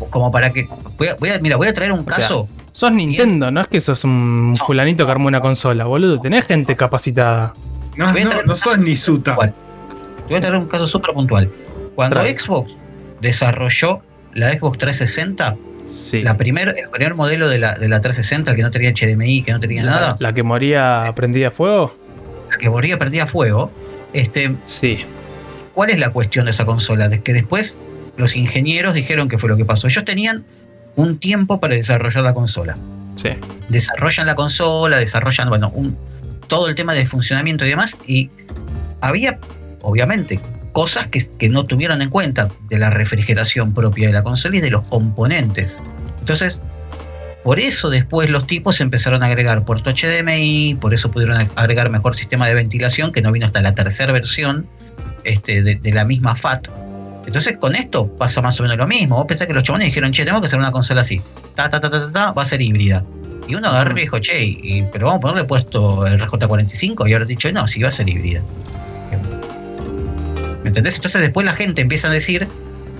como 0.10 0.32
para 0.32 0.52
que. 0.54 0.68
Voy 0.98 1.08
a, 1.10 1.16
voy 1.16 1.30
a- 1.32 1.40
mira, 1.40 1.58
voy 1.58 1.68
a 1.68 1.74
traer 1.74 1.92
un 1.92 2.04
caso. 2.06 2.48
Sos 2.72 2.92
Nintendo, 2.92 3.50
no 3.52 3.62
es 3.62 3.68
que 3.68 3.82
sos 3.82 4.04
un 4.04 4.56
fulanito 4.64 5.04
que 5.06 5.12
armó 5.12 5.28
una 5.28 5.42
consola, 5.42 5.86
boludo. 5.86 6.22
Tenés 6.22 6.46
gente 6.46 6.76
capacitada. 6.76 7.54
No, 7.96 8.08
a 8.08 8.14
no, 8.14 8.44
no 8.46 8.56
sos 8.56 8.78
ni 8.78 8.96
Suta. 8.96 9.36
puntual. 9.36 9.54
Te 10.18 10.24
voy 10.28 10.36
a 10.36 10.42
traer 10.42 10.56
un 10.58 10.68
caso 10.68 10.86
súper 10.86 11.14
puntual. 11.14 11.50
Cuando 11.96 12.18
Trae. 12.20 12.38
Xbox 12.38 12.76
desarrolló 13.22 14.02
la 14.34 14.52
Xbox 14.52 14.78
360, 14.78 15.58
Sí. 15.86 16.22
la 16.22 16.38
primer, 16.38 16.74
el 16.78 16.90
primer 16.92 17.16
modelo 17.16 17.48
de 17.48 17.58
la, 17.60 17.74
de 17.74 17.88
la 17.90 18.00
360, 18.02 18.52
el 18.52 18.58
que 18.58 18.62
no 18.64 18.70
tenía 18.72 18.92
HDMI, 18.92 19.42
que 19.42 19.54
no 19.54 19.60
tenía 19.60 19.84
La, 19.84 19.92
nada, 19.92 20.18
la 20.20 20.34
que 20.34 20.44
moría 20.44 21.12
prendida 21.16 21.48
a 21.48 21.52
fuego. 21.52 21.96
la 22.52 22.58
que 22.58 22.70
moría 22.70 23.00
prendía 23.00 23.26
fuego. 23.26 23.72
Este, 24.14 24.56
Sí. 24.66 25.00
¿Cuál 25.78 25.92
es 25.92 26.00
la 26.00 26.10
cuestión 26.10 26.46
de 26.46 26.52
esa 26.52 26.66
consola? 26.66 27.08
De 27.08 27.22
que 27.22 27.34
después 27.34 27.78
los 28.18 28.36
ingenieros 28.36 28.96
dijeron 28.96 29.28
que 29.30 29.38
fue 29.38 29.48
lo 29.48 29.58
que 29.58 29.64
pasó. 29.64 29.86
Ellos 29.86 30.04
tenían 30.06 30.44
un 30.96 31.20
tiempo 31.20 31.60
para 31.60 31.76
desarrollar 31.76 32.24
la 32.24 32.34
consola. 32.34 32.76
Sí. 33.16 33.30
desarrollan 33.70 34.26
la 34.26 34.34
consola, 34.34 34.98
desarrollan, 34.98 35.50
bueno, 35.50 35.70
un, 35.76 35.96
todo 36.48 36.68
el 36.68 36.74
tema 36.74 36.96
de 36.96 37.06
funcionamiento 37.06 37.64
y 37.64 37.70
demás, 37.70 37.96
y 38.08 38.32
había, 39.02 39.38
obviamente, 39.84 40.40
cosas 40.72 41.06
que, 41.10 41.28
que 41.38 41.48
no 41.48 41.64
tuvieron 41.66 42.02
en 42.02 42.10
cuenta 42.10 42.50
de 42.72 42.80
la 42.80 42.90
refrigeración 42.90 43.72
propia 43.76 44.08
de 44.08 44.14
la 44.14 44.24
consola 44.24 44.58
y 44.58 44.62
de 44.62 44.72
los 44.72 44.82
componentes. 44.88 45.80
Entonces, 46.20 46.64
por 47.44 47.60
eso 47.60 47.92
después 47.92 48.32
los 48.32 48.48
tipos 48.48 48.82
empezaron 48.82 49.22
a 49.22 49.28
agregar 49.28 49.64
puerto 49.64 49.92
HDMI, 49.92 50.76
por 50.82 50.96
eso 50.96 51.12
pudieron 51.12 51.38
ag- 51.38 51.52
agregar 51.56 51.90
mejor 51.92 52.16
sistema 52.16 52.48
de 52.48 52.56
ventilación, 52.56 53.12
que 53.12 53.22
no 53.22 53.32
vino 53.32 53.46
hasta 53.46 53.62
la 53.62 53.76
tercera 53.76 54.12
versión 54.12 54.68
este, 55.24 55.62
de, 55.64 55.76
de 55.76 55.92
la 55.94 56.06
misma 56.06 56.36
FAT. 56.36 56.68
Entonces 57.26 57.58
con 57.58 57.76
esto 57.76 58.08
pasa 58.16 58.42
más 58.42 58.60
o 58.60 58.64
menos 58.64 58.78
lo 58.78 58.88
mismo. 58.88 59.18
Vos 59.18 59.26
pensás 59.28 59.48
que 59.48 59.54
los 59.54 59.64
chabones 59.64 59.88
dijeron, 59.88 60.12
che, 60.12 60.24
tenemos 60.24 60.42
que 60.42 60.46
hacer 60.48 60.60
una 60.60 60.72
consola 60.72 61.02
así. 61.02 61.22
Ta, 61.56 61.70
ta, 61.70 61.80
ta, 61.82 61.90
ta, 61.90 62.00
ta, 62.06 62.12
ta, 62.12 62.32
va 62.32 62.42
a 62.44 62.46
ser 62.46 62.62
híbrida. 62.62 63.04
Y 63.50 63.56
uno 63.56 63.68
agarró 63.70 63.98
y 63.98 64.02
dijo, 64.02 64.20
che, 64.20 64.44
y- 64.46 64.86
pero 64.92 65.08
vamos 65.08 65.18
a 65.20 65.22
ponerle 65.22 65.44
puesto 65.46 66.06
el 66.08 66.20
RJ45 66.20 67.10
y 67.10 67.14
ahora 67.14 67.26
dicho, 67.26 67.52
no, 67.52 67.68
sí 67.68 67.82
va 67.82 67.90
a 67.90 67.92
ser 67.92 68.08
híbrida. 68.10 68.42
¿Me 70.64 70.68
entendés? 70.70 70.96
Entonces 70.96 71.22
después 71.22 71.46
la 71.46 71.54
gente 71.54 71.82
empieza 71.82 72.08
a 72.08 72.12
decir, 72.12 72.48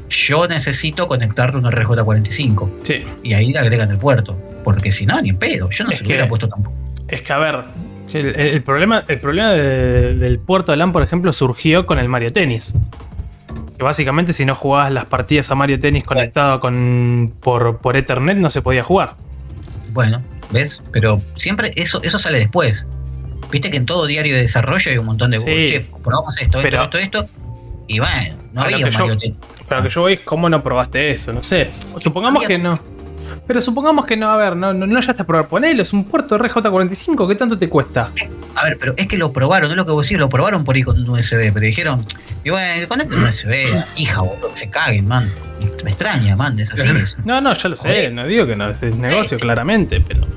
yo 0.10 0.48
necesito 0.48 1.08
conectarle 1.08 1.58
un 1.60 1.66
RJ45. 1.66 2.70
Sí. 2.84 3.04
Y 3.24 3.34
ahí 3.34 3.52
le 3.52 3.60
agregan 3.60 3.92
el 3.92 3.98
puerto. 3.98 4.38
Porque 4.64 4.92
si 4.92 5.06
no, 5.06 5.22
ni 5.22 5.30
en 5.30 5.38
pedo. 5.38 5.70
Yo 5.70 5.84
no 5.86 5.92
Es 5.92 5.98
se 5.98 6.04
lo 6.04 6.08
hubiera 6.08 6.24
que- 6.24 6.30
puesto 6.30 6.48
tampoco. 6.50 6.76
Es 7.08 7.22
que 7.22 7.34
a 7.34 7.38
ver. 7.38 7.64
El, 8.14 8.28
el- 8.28 8.36
el 8.40 8.64
problema, 8.64 9.04
el 9.08 9.20
problema 9.20 9.52
de- 9.52 10.14
del 10.16 10.40
puerto 10.40 10.72
de 10.72 10.78
LAN, 10.78 10.92
por 10.92 11.04
ejemplo, 11.04 11.34
surgió 11.34 11.86
con 11.86 12.00
el 12.00 12.08
Mario 12.08 12.32
Tennis. 12.34 12.74
Que 13.78 13.84
básicamente 13.84 14.34
si 14.34 14.44
no 14.46 14.56
jugabas 14.56 14.92
las 14.92 15.06
partidas 15.06 15.52
a 15.52 15.56
Mario 15.56 15.80
Tennis 15.80 16.04
conectado 16.04 16.60
con 16.60 17.34
por, 17.42 17.78
por 17.78 17.96
Ethernet 17.98 18.38
no 18.38 18.50
se 18.50 18.62
podía 18.62 18.84
jugar. 18.84 19.16
Bueno, 19.92 20.22
¿ves? 20.52 20.82
Pero 20.92 21.22
siempre 21.36 21.72
eso, 21.76 22.02
eso 22.04 22.18
sale 22.18 22.40
después. 22.40 22.88
Viste 23.52 23.70
que 23.70 23.78
en 23.78 23.86
todo 23.86 24.08
diario 24.08 24.36
de 24.36 24.42
desarrollo 24.42 24.92
hay 24.92 24.98
un 24.98 25.06
montón 25.06 25.32
de 25.32 25.40
Sí. 25.40 25.66
chef, 25.68 25.90
probamos 26.04 26.42
esto, 26.42 26.60
Pero- 26.64 26.82
esto, 26.84 26.98
esto, 26.98 27.20
esto. 27.20 27.34
Y 27.88 28.00
bueno, 28.00 28.36
no 28.54 28.62
había 28.62 28.78
un 28.86 28.92
yo- 28.92 29.00
Mario 29.00 29.18
Tennis. 29.18 29.38
Pero 29.70 29.84
que 29.84 29.90
yo 29.90 30.10
es 30.10 30.20
cómo 30.22 30.50
no 30.50 30.64
probaste 30.64 31.12
eso, 31.12 31.32
no 31.34 31.44
sé. 31.44 31.70
Supongamos 32.02 32.46
que 32.46 32.58
no. 32.58 32.74
Pero 33.48 33.62
supongamos 33.62 34.06
que 34.06 34.18
no, 34.18 34.30
a 34.30 34.36
ver, 34.36 34.58
no, 34.58 34.74
no, 34.74 34.86
no 34.86 35.00
ya 35.00 35.12
está 35.12 35.24
probado. 35.24 35.48
Ponelo, 35.48 35.82
es 35.82 35.94
un 35.94 36.04
puerto 36.04 36.38
RJ45, 36.38 37.28
¿qué 37.28 37.36
tanto 37.36 37.58
te 37.58 37.70
cuesta? 37.70 38.12
A 38.56 38.64
ver, 38.66 38.78
pero 38.78 38.94
es 38.98 39.08
que 39.08 39.18
lo 39.18 39.32
probaron, 39.32 39.70
no 39.70 39.74
es 39.74 39.78
lo 39.78 39.86
que 39.86 39.94
vos 39.94 40.06
decís, 40.06 40.20
lo 40.20 40.28
probaron 40.28 40.66
por 40.66 40.76
ahí 40.76 40.84
con 40.84 41.00
un 41.00 41.10
USB, 41.10 41.54
pero 41.54 41.66
dijeron, 41.66 42.06
y 42.44 42.50
bueno, 42.50 42.88
conecta 42.90 43.16
un 43.16 43.24
USB, 43.24 43.84
hija, 43.96 44.22
boludo, 44.22 44.52
que 44.52 44.58
se 44.58 44.70
caguen, 44.70 45.08
man. 45.08 45.32
Me 45.84 45.92
extraña, 45.92 46.36
man, 46.36 46.60
es 46.60 46.74
así. 46.74 46.88
No, 47.26 47.40
no, 47.40 47.54
ya 47.54 47.70
lo 47.70 47.76
sé, 47.76 48.12
no 48.12 48.28
digo 48.28 48.46
que 48.46 48.56
no, 48.56 48.70
es 48.70 48.82
negocio 48.82 49.40
claramente, 49.40 50.02
pero 50.06 50.28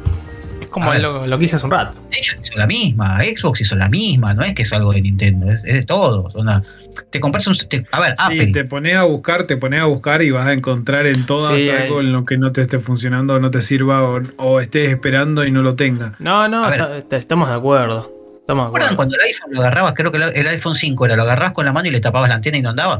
como 0.70 0.94
lo, 0.94 1.26
lo 1.26 1.38
que 1.38 1.42
dije 1.42 1.56
hace 1.56 1.64
un 1.66 1.72
rato. 1.72 1.94
Ellos 2.12 2.36
hizo 2.42 2.58
la 2.58 2.66
misma, 2.66 3.18
Xbox 3.18 3.60
hizo 3.60 3.74
la 3.76 3.88
misma, 3.88 4.34
no 4.34 4.42
es 4.42 4.54
que 4.54 4.62
es 4.62 4.72
algo 4.72 4.92
de 4.92 5.02
Nintendo, 5.02 5.50
es, 5.50 5.64
es 5.64 5.74
de 5.74 5.82
todos. 5.82 6.34
onda. 6.36 6.62
te 7.10 7.20
compras 7.20 7.46
un. 7.46 7.54
te- 7.68 7.86
a 7.92 8.00
ver, 8.00 8.14
Apple. 8.18 8.46
Sí, 8.46 8.52
te 8.52 8.64
pones 8.64 8.96
a 8.96 9.02
buscar, 9.04 9.44
te 9.46 9.56
pones 9.56 9.80
a 9.80 9.84
buscar 9.86 10.22
y 10.22 10.30
vas 10.30 10.46
a 10.46 10.52
encontrar 10.52 11.06
en 11.06 11.26
todas 11.26 11.60
Sí, 11.60 11.68
algo 11.70 12.00
en 12.00 12.12
lo 12.12 12.24
que 12.24 12.36
no 12.38 12.52
te 12.52 12.62
esté 12.62 12.78
funcionando, 12.78 13.38
no 13.40 13.50
te 13.50 13.62
sirva 13.62 14.02
o, 14.02 14.20
o 14.36 14.60
estés 14.60 14.90
esperando 14.90 15.44
y 15.44 15.50
no 15.50 15.62
lo 15.62 15.74
tenga. 15.74 16.12
No, 16.18 16.48
no, 16.48 16.64
A 16.64 16.70
ver. 16.70 16.80
está- 16.80 16.98
está- 16.98 17.16
estamos 17.16 17.48
de 17.48 17.54
acuerdo. 17.54 18.12
Estamos 18.40 18.64
de 18.64 18.68
¿Recuerdan 18.68 18.94
acuerdo. 18.94 18.96
cuando 18.96 19.16
el 19.16 19.22
iPhone 19.22 19.50
lo 19.52 19.60
agarrabas? 19.60 19.92
Creo 19.94 20.10
que 20.12 20.18
el- 20.40 20.46
iPhone 20.48 20.74
5 20.74 21.06
era, 21.06 21.16
lo 21.16 21.22
agarrabas 21.22 21.52
con 21.52 21.64
la 21.64 21.72
mano 21.72 21.88
y 21.88 21.90
le 21.90 22.00
tapabas 22.00 22.28
la 22.28 22.36
antena 22.36 22.58
y 22.58 22.62
no 22.62 22.70
andaba. 22.70 22.96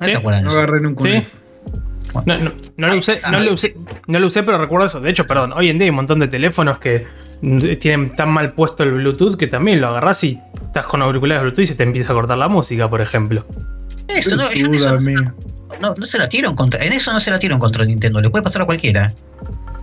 ¿No 0.00 0.06
Sí, 0.06 0.12
se 0.12 0.16
acuerdan 0.18 0.42
de 0.44 0.48
No 0.50 0.58
agarré 0.58 0.80
nunca 0.80 1.02
un 1.04 1.08
Sí. 1.10 1.26
No, 2.26 2.38
no, 2.38 2.52
no 2.76 2.88
lo 2.88 2.96
usé, 2.98 3.20
no 3.30 3.40
lo 3.40 3.52
usé, 3.52 3.76
no 4.06 4.18
lo 4.18 4.26
usé, 4.26 4.42
pero 4.42 4.58
recuerdo 4.58 4.86
eso. 4.86 5.00
De 5.00 5.10
hecho, 5.10 5.26
perdón, 5.26 5.52
hoy 5.52 5.68
en 5.68 5.78
día 5.78 5.84
hay 5.86 5.90
un 5.90 5.96
montón 5.96 6.18
de 6.18 6.28
teléfonos 6.28 6.78
que 6.78 7.06
tienen 7.80 8.14
tan 8.16 8.28
mal 8.30 8.52
puesto 8.52 8.82
el 8.82 8.92
Bluetooth 8.92 9.36
que 9.36 9.46
también 9.46 9.80
lo 9.80 9.88
agarrás 9.88 10.22
y 10.24 10.38
estás 10.62 10.84
con 10.86 11.00
auriculares 11.02 11.42
Bluetooth 11.42 11.62
y 11.64 11.66
se 11.68 11.74
te 11.74 11.82
empieza 11.84 12.12
a 12.12 12.14
cortar 12.14 12.36
la 12.38 12.48
música, 12.48 12.88
por 12.90 13.00
ejemplo. 13.00 13.46
Eso, 14.08 14.36
no, 14.36 14.52
yo 14.52 14.66
en 14.66 14.74
eso 14.74 14.98
no, 15.80 15.94
no 15.96 16.06
se 16.06 16.18
la 16.18 16.28
tiro 16.28 16.48
en 16.50 16.56
contra. 16.56 16.84
En 16.84 16.92
eso 16.92 17.12
no 17.12 17.20
se 17.20 17.30
la 17.30 17.38
tiro 17.38 17.54
en 17.54 17.60
contra 17.60 17.84
de 17.84 17.88
Nintendo, 17.90 18.20
le 18.20 18.28
puede 18.28 18.42
pasar 18.42 18.62
a 18.62 18.66
cualquiera. 18.66 19.14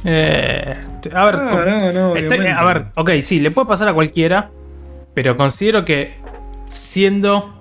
Eh, 0.03 0.73
a 1.13 1.25
ver, 1.25 1.35
Ah, 1.35 1.77
no, 1.81 1.93
no, 1.93 2.15
Este- 2.15 2.27
obviamente. 2.27 2.49
a 2.51 2.63
ver, 2.65 2.85
ok, 2.95 3.09
sí, 3.23 3.39
le 3.39 3.49
puede 3.51 3.67
pasar 3.67 3.87
a 3.87 3.93
cualquiera, 3.93 4.51
pero 5.15 5.35
considero 5.37 5.83
que 5.85 6.17
siendo 6.67 7.56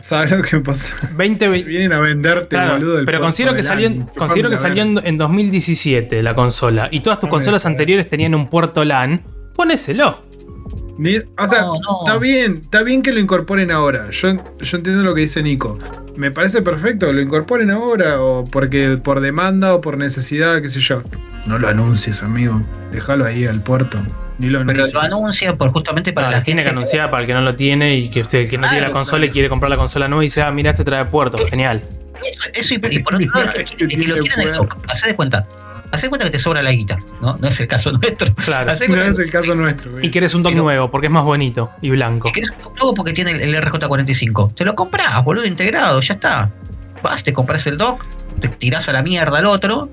¿Sabes 0.00 0.30
lo 0.30 0.42
que 0.42 0.58
pasa? 0.60 0.94
20, 1.16 1.48
ve- 1.48 1.62
Vienen 1.64 1.92
a 1.92 2.00
venderte, 2.00 2.48
claro, 2.56 2.74
boludo. 2.74 2.96
del 2.96 3.04
pero 3.04 3.20
considero 3.20 3.54
que 3.54 3.62
salió, 3.62 3.88
LAN. 3.88 4.06
considero 4.16 4.50
que 4.50 4.58
salió 4.58 4.84
la 4.84 5.00
en, 5.00 5.06
en 5.06 5.18
2017 5.18 6.22
la 6.22 6.34
consola 6.34 6.88
y 6.90 7.00
todas 7.00 7.20
tus 7.20 7.28
consolas 7.28 7.66
anteriores 7.66 8.08
tenían 8.08 8.34
un 8.34 8.48
puerto 8.48 8.84
LAN, 8.84 9.20
ponéselo. 9.54 10.22
Ni- 10.98 11.16
o 11.18 11.48
sea, 11.48 11.60
No, 11.60 11.74
no. 11.74 11.80
está 12.06 12.18
bien, 12.18 12.60
está 12.62 12.82
bien 12.82 13.02
que 13.02 13.12
lo 13.12 13.20
incorporen 13.20 13.70
ahora. 13.70 14.10
Yo, 14.10 14.34
yo 14.60 14.76
entiendo 14.76 15.02
lo 15.04 15.14
que 15.14 15.20
dice 15.22 15.42
Nico. 15.42 15.78
Me 16.16 16.32
parece 16.32 16.60
perfecto 16.62 17.06
que 17.06 17.12
lo 17.12 17.20
incorporen 17.20 17.70
ahora, 17.70 18.20
o 18.20 18.44
porque 18.44 18.96
por 18.96 19.20
demanda 19.20 19.74
o 19.74 19.80
por 19.80 19.96
necesidad, 19.96 20.60
qué 20.60 20.68
sé 20.68 20.80
yo. 20.80 21.02
No 21.46 21.58
lo 21.58 21.68
anuncies, 21.68 22.22
amigo. 22.24 22.60
Déjalo 22.92 23.24
ahí 23.26 23.46
al 23.46 23.62
puerto. 23.62 23.98
Ni 24.38 24.48
lo 24.48 24.64
Pero 24.64 24.86
lo 24.86 25.00
anuncia 25.00 25.56
por 25.56 25.70
justamente 25.72 26.12
para 26.12 26.30
la 26.30 26.42
tiene 26.42 26.60
gente. 26.62 26.70
que 26.70 26.76
anunciar 26.78 27.10
para 27.10 27.22
el 27.22 27.26
que 27.26 27.34
no 27.34 27.40
lo 27.40 27.54
tiene 27.56 27.96
y 27.96 28.08
que 28.08 28.20
el 28.20 28.28
que 28.28 28.56
no 28.58 28.62
tiene 28.62 28.62
la 28.62 28.68
Claro, 28.86 28.92
consola 28.92 29.26
y 29.26 29.30
quiere 29.30 29.48
comprar 29.48 29.70
la 29.70 29.76
consola 29.76 30.06
nueva 30.08 30.22
y 30.24 30.26
dice, 30.28 30.42
ah, 30.42 30.50
mira, 30.52 30.70
este 30.70 30.84
trae 30.84 31.04
puerto, 31.06 31.38
genial. 31.48 31.82
Eso, 32.20 32.50
eso 32.54 32.74
y, 32.74 32.80
y 32.94 32.98
por 33.00 33.14
otro 33.16 33.26
lado, 33.34 33.50
el 33.56 33.64
que, 33.64 33.84
el 33.84 33.88
que 33.88 33.96
lo 34.08 34.14
tiene 34.14 34.20
quiere 34.20 34.42
en 34.42 34.48
el 34.48 34.54
juego. 34.56 34.64
dock, 34.74 34.78
hacé 34.90 35.08
de 35.08 35.16
cuenta. 35.16 35.46
Hacé 35.90 36.06
de 36.06 36.08
cuenta 36.10 36.26
que 36.26 36.30
te 36.32 36.38
sobra 36.38 36.62
la 36.62 36.70
guita, 36.70 36.98
¿no? 37.22 37.36
No 37.40 37.48
es 37.48 37.58
el 37.60 37.66
caso 37.66 37.90
nuestro. 38.00 38.32
Claro. 38.34 38.70
Hacé 38.70 38.88
No 38.88 39.02
es 39.02 39.18
el 39.18 39.30
caso 39.30 39.54
nuestro. 39.54 39.90
Y 39.90 39.92
güey. 39.94 40.10
quieres 40.10 40.34
un 40.34 40.42
dock 40.42 40.54
nuevo 40.54 40.90
porque 40.90 41.06
es 41.06 41.12
más 41.12 41.24
bonito 41.24 41.70
y 41.80 41.90
blanco. 41.90 42.26
que 42.28 42.32
querés 42.34 42.50
un 42.50 42.58
dock 42.62 42.76
nuevo 42.76 42.94
porque 42.94 43.12
tiene 43.12 43.32
el, 43.32 43.40
el 43.54 43.62
RJ45. 43.62 44.54
Te 44.54 44.64
lo 44.64 44.74
compras, 44.74 45.24
boludo, 45.24 45.46
integrado, 45.46 46.00
ya 46.00 46.14
está. 46.14 46.50
Vas, 47.02 47.22
te 47.22 47.32
compras 47.32 47.66
el 47.66 47.78
dock, 47.78 48.04
te 48.40 48.48
tirás 48.48 48.88
a 48.88 48.92
la 48.92 49.02
mierda 49.02 49.38
al 49.38 49.46
otro 49.46 49.88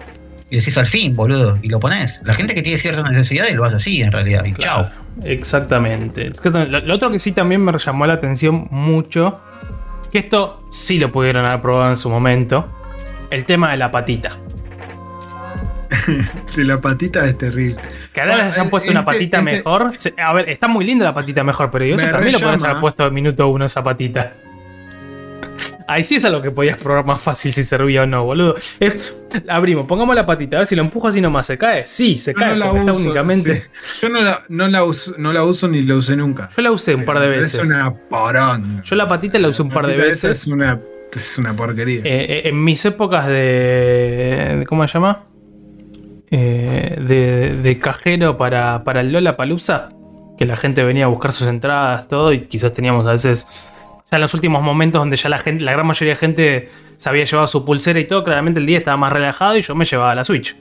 y 0.49 0.57
decís 0.57 0.77
al 0.77 0.85
fin, 0.85 1.15
boludo, 1.15 1.57
y 1.61 1.69
lo 1.69 1.79
pones. 1.79 2.21
La 2.23 2.33
gente 2.33 2.53
que 2.53 2.61
tiene 2.61 2.77
ciertas 2.77 3.09
necesidades 3.09 3.55
lo 3.55 3.65
hace 3.65 3.77
así, 3.77 4.01
en 4.01 4.11
realidad. 4.11 4.45
Y 4.45 4.53
Claro, 4.53 4.83
chao. 4.83 4.91
Exactamente. 5.23 6.31
Lo, 6.67 6.93
otro 6.93 7.11
que 7.11 7.19
sí 7.19 7.31
también 7.31 7.63
me 7.63 7.75
llamó 7.77 8.05
la 8.05 8.13
atención 8.13 8.67
mucho, 8.69 9.41
que 10.11 10.19
esto 10.19 10.63
sí 10.69 10.99
lo 10.99 11.11
pudieron 11.11 11.45
haber 11.45 11.61
probado 11.61 11.89
en 11.91 11.97
su 11.97 12.09
momento, 12.09 12.67
el 13.31 13.45
tema 13.45 13.71
de 13.71 13.77
la 13.77 13.91
patita. 13.91 14.37
de 16.55 16.63
la 16.63 16.79
patita 16.79 17.25
es 17.25 17.37
terrible. 17.37 17.77
Que 18.13 18.21
ahora 18.21 18.35
les 18.35 18.53
hayan 18.53 18.69
puesto 18.69 18.91
una 18.91 19.01
este- 19.01 19.11
patita 19.11 19.37
este- 19.39 19.51
mejor. 19.51 19.91
a 20.17 20.33
ver, 20.33 20.49
está 20.49 20.67
muy 20.67 20.85
linda 20.85 21.05
la 21.05 21.13
patita 21.13 21.43
mejor, 21.43 21.71
pero 21.71 21.85
yo 21.85 21.95
Me 21.95 22.03
también 22.03 22.33
lo 22.33 22.39
podés 22.39 22.63
haber 22.63 22.79
puesto 22.79 23.07
en 23.07 23.13
minuto 23.13 23.47
uno 23.47 23.65
esa 23.65 23.83
patita. 23.83 24.33
Ahí 25.87 26.03
sí 26.03 26.15
es 26.15 26.25
algo 26.25 26.41
que 26.41 26.49
podías 26.49 26.81
probar 26.81 27.05
más 27.05 27.21
fácil 27.21 27.53
si 27.53 27.61
servía 27.63 28.03
o 28.03 28.05
no, 28.07 28.23
boludo. 28.23 28.55
Es- 28.79 29.15
abrimos, 29.47 29.85
pongamos 29.85 30.15
la 30.15 30.25
patita, 30.25 30.57
a 30.57 30.59
ver 30.61 30.67
si 30.67 30.75
lo 30.75 30.81
empujo 30.81 31.07
así 31.09 31.21
nomás 31.21 31.45
se 31.45 31.57
cae. 31.59 31.85
Sí, 31.85 32.17
se 32.17 32.33
Yo 32.33 32.39
cae, 32.39 32.49
no 32.49 32.55
la 32.55 32.71
uso, 32.91 33.03
únicamente. 33.03 33.67
sí. 33.83 33.99
Yo 34.01 34.09
no 34.09 34.21
la, 34.21 34.43
no, 34.49 34.67
la 34.67 34.83
uso, 34.83 35.13
no 35.19 35.31
la 35.31 35.43
uso 35.43 35.67
ni 35.67 35.83
la 35.83 35.95
usé 35.95 36.15
nunca. 36.15 36.49
Yo 36.55 36.61
la 36.63 36.71
usé 36.71 36.95
un 36.95 37.05
par 37.05 37.19
de 37.19 37.27
veces. 37.29 37.59
Es 37.59 37.67
una 37.69 37.93
poronga. 37.93 38.81
Yo 38.83 38.95
la 38.95 39.07
patita 39.07 39.37
la 39.37 39.49
usé 39.49 39.61
un 39.61 39.69
par 39.69 39.85
de 39.85 39.95
veces. 39.95 40.23
Es 40.41 40.47
una, 40.47 40.79
es 41.13 41.37
una 41.37 41.53
porquería. 41.53 41.99
Eh, 41.99 42.03
eh, 42.05 42.41
en 42.49 42.63
mis 42.63 42.83
épocas 42.85 43.27
de. 43.27 44.65
¿Cómo 44.67 44.87
se 44.87 44.93
llama? 44.95 45.23
Eh, 46.31 46.97
de, 47.07 47.55
de 47.61 47.79
cajero 47.79 48.37
para, 48.37 48.83
para 48.83 49.01
el 49.01 49.11
Lola 49.11 49.37
Palusa. 49.37 49.89
Que 50.37 50.45
la 50.45 50.57
gente 50.57 50.83
venía 50.83 51.05
a 51.05 51.07
buscar 51.07 51.31
sus 51.31 51.47
entradas, 51.47 52.07
todo. 52.07 52.33
Y 52.33 52.41
quizás 52.41 52.73
teníamos 52.73 53.05
a 53.05 53.11
veces. 53.11 53.47
En 54.15 54.21
los 54.21 54.33
últimos 54.33 54.63
momentos 54.63 55.01
donde 55.01 55.17
ya 55.17 55.29
la 55.29 55.41
gran 55.41 55.87
mayoría 55.87 56.13
de 56.13 56.15
gente 56.15 56.69
se 56.97 57.09
había 57.09 57.25
llevado 57.25 57.47
su 57.47 57.65
pulsera 57.65 57.99
y 57.99 58.05
todo. 58.05 58.23
Claramente 58.23 58.59
el 58.59 58.65
día 58.65 58.77
estaba 58.77 58.97
más 58.97 59.11
relajado 59.11 59.57
y 59.57 59.61
yo 59.61 59.75
me 59.75 59.85
llevaba 59.85 60.15
la 60.15 60.23
Switch. 60.23 60.55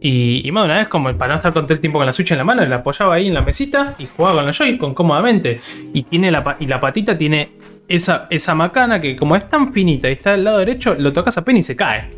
Y, 0.00 0.40
y 0.46 0.50
más 0.50 0.64
una 0.64 0.78
vez, 0.78 0.88
como 0.88 1.12
para 1.16 1.34
no 1.34 1.36
estar 1.36 1.52
con 1.52 1.64
todo 1.64 1.74
el 1.74 1.80
tiempo 1.80 1.98
con 1.98 2.06
la 2.06 2.12
Switch 2.12 2.32
en 2.32 2.38
la 2.38 2.44
mano, 2.44 2.64
la 2.64 2.76
apoyaba 2.76 3.14
ahí 3.14 3.28
en 3.28 3.34
la 3.34 3.42
mesita 3.42 3.94
y 3.98 4.06
jugaba 4.06 4.36
con 4.36 4.46
la 4.46 4.52
Joy-Con 4.52 4.94
cómodamente. 4.94 5.60
Y, 5.92 6.02
tiene 6.04 6.30
la, 6.30 6.56
y 6.58 6.66
la 6.66 6.80
patita 6.80 7.16
tiene 7.16 7.50
esa, 7.86 8.26
esa 8.30 8.54
macana 8.54 9.00
que, 9.00 9.14
como 9.14 9.36
es 9.36 9.48
tan 9.48 9.72
finita 9.72 10.08
y 10.08 10.12
está 10.12 10.32
del 10.32 10.44
lado 10.44 10.58
derecho, 10.58 10.96
lo 10.98 11.12
tocas 11.12 11.36
apenas 11.38 11.60
y 11.60 11.62
se 11.64 11.76
cae. 11.76 12.10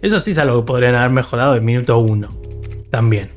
Eso 0.00 0.18
sí 0.18 0.30
es 0.30 0.38
algo 0.38 0.60
que 0.60 0.66
podrían 0.66 0.94
haber 0.94 1.10
mejorado 1.10 1.56
en 1.56 1.64
minuto 1.64 1.98
uno. 1.98 2.30
También. 2.90 3.28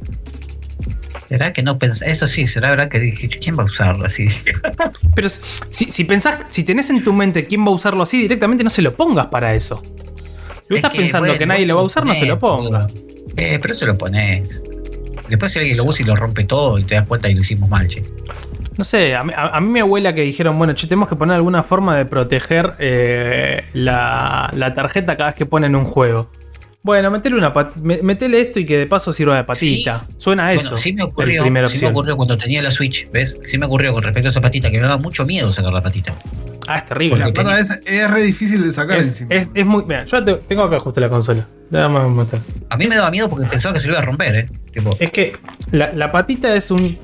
¿Será 1.30 1.53
que 1.53 1.64
no 1.64 1.78
pensás? 1.78 2.07
Eso 2.07 2.28
sí, 2.28 2.47
será 2.47 2.70
verdad 2.72 2.89
que 2.89 2.99
dije, 2.99 3.28
¿quién 3.30 3.57
va 3.57 3.64
a 3.64 3.66
usarlo 3.66 4.05
así? 4.05 4.28
Pero 5.16 5.30
si, 5.70 5.86
si 5.91 6.03
pensás, 6.03 6.39
si 6.49 6.64
tenés 6.64 6.89
en 6.89 7.03
tu 7.03 7.14
mente 7.14 7.45
quién 7.45 7.61
va 7.66 7.70
a 7.70 7.72
usarlo 7.76 8.03
así, 8.03 8.22
directamente 8.22 8.64
no 8.64 8.70
se 8.70 8.82
lo 8.82 8.95
pongas 8.95 9.28
para 9.28 9.53
eso. 9.55 9.82
Si 9.82 9.89
vos 9.91 10.64
Es 10.70 10.76
estás 10.78 10.91
que, 10.91 10.97
pensando 10.99 11.28
bueno, 11.28 11.39
que 11.39 11.45
nadie 11.45 11.66
lo 11.66 11.76
va 11.76 11.82
a 11.82 11.86
usar, 11.86 12.05
no 12.05 12.14
se 12.14 12.26
lo 12.26 12.39
ponés, 12.39 12.68
ponga. 12.68 12.88
boludo. 12.88 13.03
Eh, 13.38 13.59
pero 13.61 13.74
se 13.74 13.86
lo 13.86 13.97
pones. 13.97 14.61
Después 15.30 15.51
si 15.51 15.59
alguien 15.59 15.78
lo 15.78 15.86
usa 15.86 16.03
y 16.03 16.07
lo 16.07 16.16
rompe 16.16 16.43
todo 16.43 16.78
y 16.78 16.84
te 16.84 16.95
das 16.95 17.07
cuenta 17.07 17.30
y 17.30 17.34
lo 17.34 17.39
hicimos 17.41 17.70
mal, 17.70 17.88
che. 17.88 18.03
No 18.78 18.84
sé, 18.84 19.16
a 19.16 19.24
mí, 19.24 19.34
a- 19.36 19.55
a 19.55 19.61
mí 19.61 19.70
mi 19.70 19.80
abuela 19.80 20.14
que 20.14 20.22
dijeron, 20.22 20.57
bueno, 20.57 20.74
che, 20.74 20.88
tenemos 20.88 21.07
que 21.09 21.16
poner 21.16 21.36
alguna 21.36 21.64
forma 21.64 21.97
de 21.97 22.05
proteger 22.05 22.74
eh, 22.80 23.64
la, 23.74 24.51
la 24.55 24.74
tarjeta 24.74 25.16
cada 25.16 25.30
vez 25.30 25.36
que 25.36 25.45
ponen 25.45 25.76
un 25.76 25.86
juego. 25.86 26.30
Bueno, 26.84 27.09
metele, 27.11 27.38
una 27.38 27.53
metele 28.01 28.41
esto 28.41 28.59
y 28.59 28.65
que 28.65 28.77
de 28.77 28.88
paso 28.88 29.13
sirva 29.13 29.38
de 29.38 29.45
patita. 29.45 30.03
Suena 30.17 30.43
a 30.43 30.53
Bueno, 30.53 30.59
eso. 30.59 30.75
sí 30.75 30.91
me 30.91 31.03
ocurrió, 31.03 31.43
sí 31.67 31.79
me 31.79 31.88
ocurrió 31.88 32.17
cuando 32.17 32.38
tenía 32.38 32.61
la 32.61 32.71
Switch, 32.71 33.09
¿ves? 33.09 33.39
Sí 33.45 33.57
me 33.57 33.65
ocurrió 33.67 33.93
con 33.93 34.03
respecto 34.03 34.27
a 34.27 34.31
esa 34.31 34.41
patita, 34.41 34.69
que 34.69 34.77
me 34.77 34.84
daba 34.84 34.97
mucho 34.97 35.25
miedo 35.25 35.49
sacar 35.49 35.71
la 35.71 35.81
patita. 35.81 36.13
Ah, 36.67 36.79
es 36.79 36.86
terrible. 36.86 37.19
La 37.19 37.25
porque 37.25 37.41
pata 37.41 37.59
es, 37.59 37.79
es 37.86 38.11
re 38.11 38.21
difícil 38.23 38.63
de 38.67 38.73
sacar 38.73 38.99
Es, 38.99 39.07
encima. 39.07 39.29
es- 39.34 39.49
es 39.53 39.65
muy. 39.65 39.86
Mira, 39.86 40.05
yo 40.05 40.21
te- 40.23 40.36
tengo 40.36 40.63
acá 40.63 40.77
justo 40.81 40.99
la 40.99 41.09
consola. 41.09 41.47
Déjame 41.69 42.01
mostrar. 42.07 42.41
A 42.69 42.75
mí 42.77 42.86
me 42.88 42.95
daba 42.95 43.11
miedo 43.11 43.29
porque 43.29 43.45
pensaba 43.47 43.73
que 43.73 43.79
se 43.79 43.88
lo 43.88 43.93
iba 43.93 44.01
a 44.01 44.05
romper, 44.05 44.36
¿eh? 44.36 44.49
Tipo, 44.73 44.95
Es 44.99 45.11
que 45.11 45.38
la, 45.71 45.93
la 45.93 46.11
patita 46.11 46.53
es 46.53 46.69
un. 46.69 46.97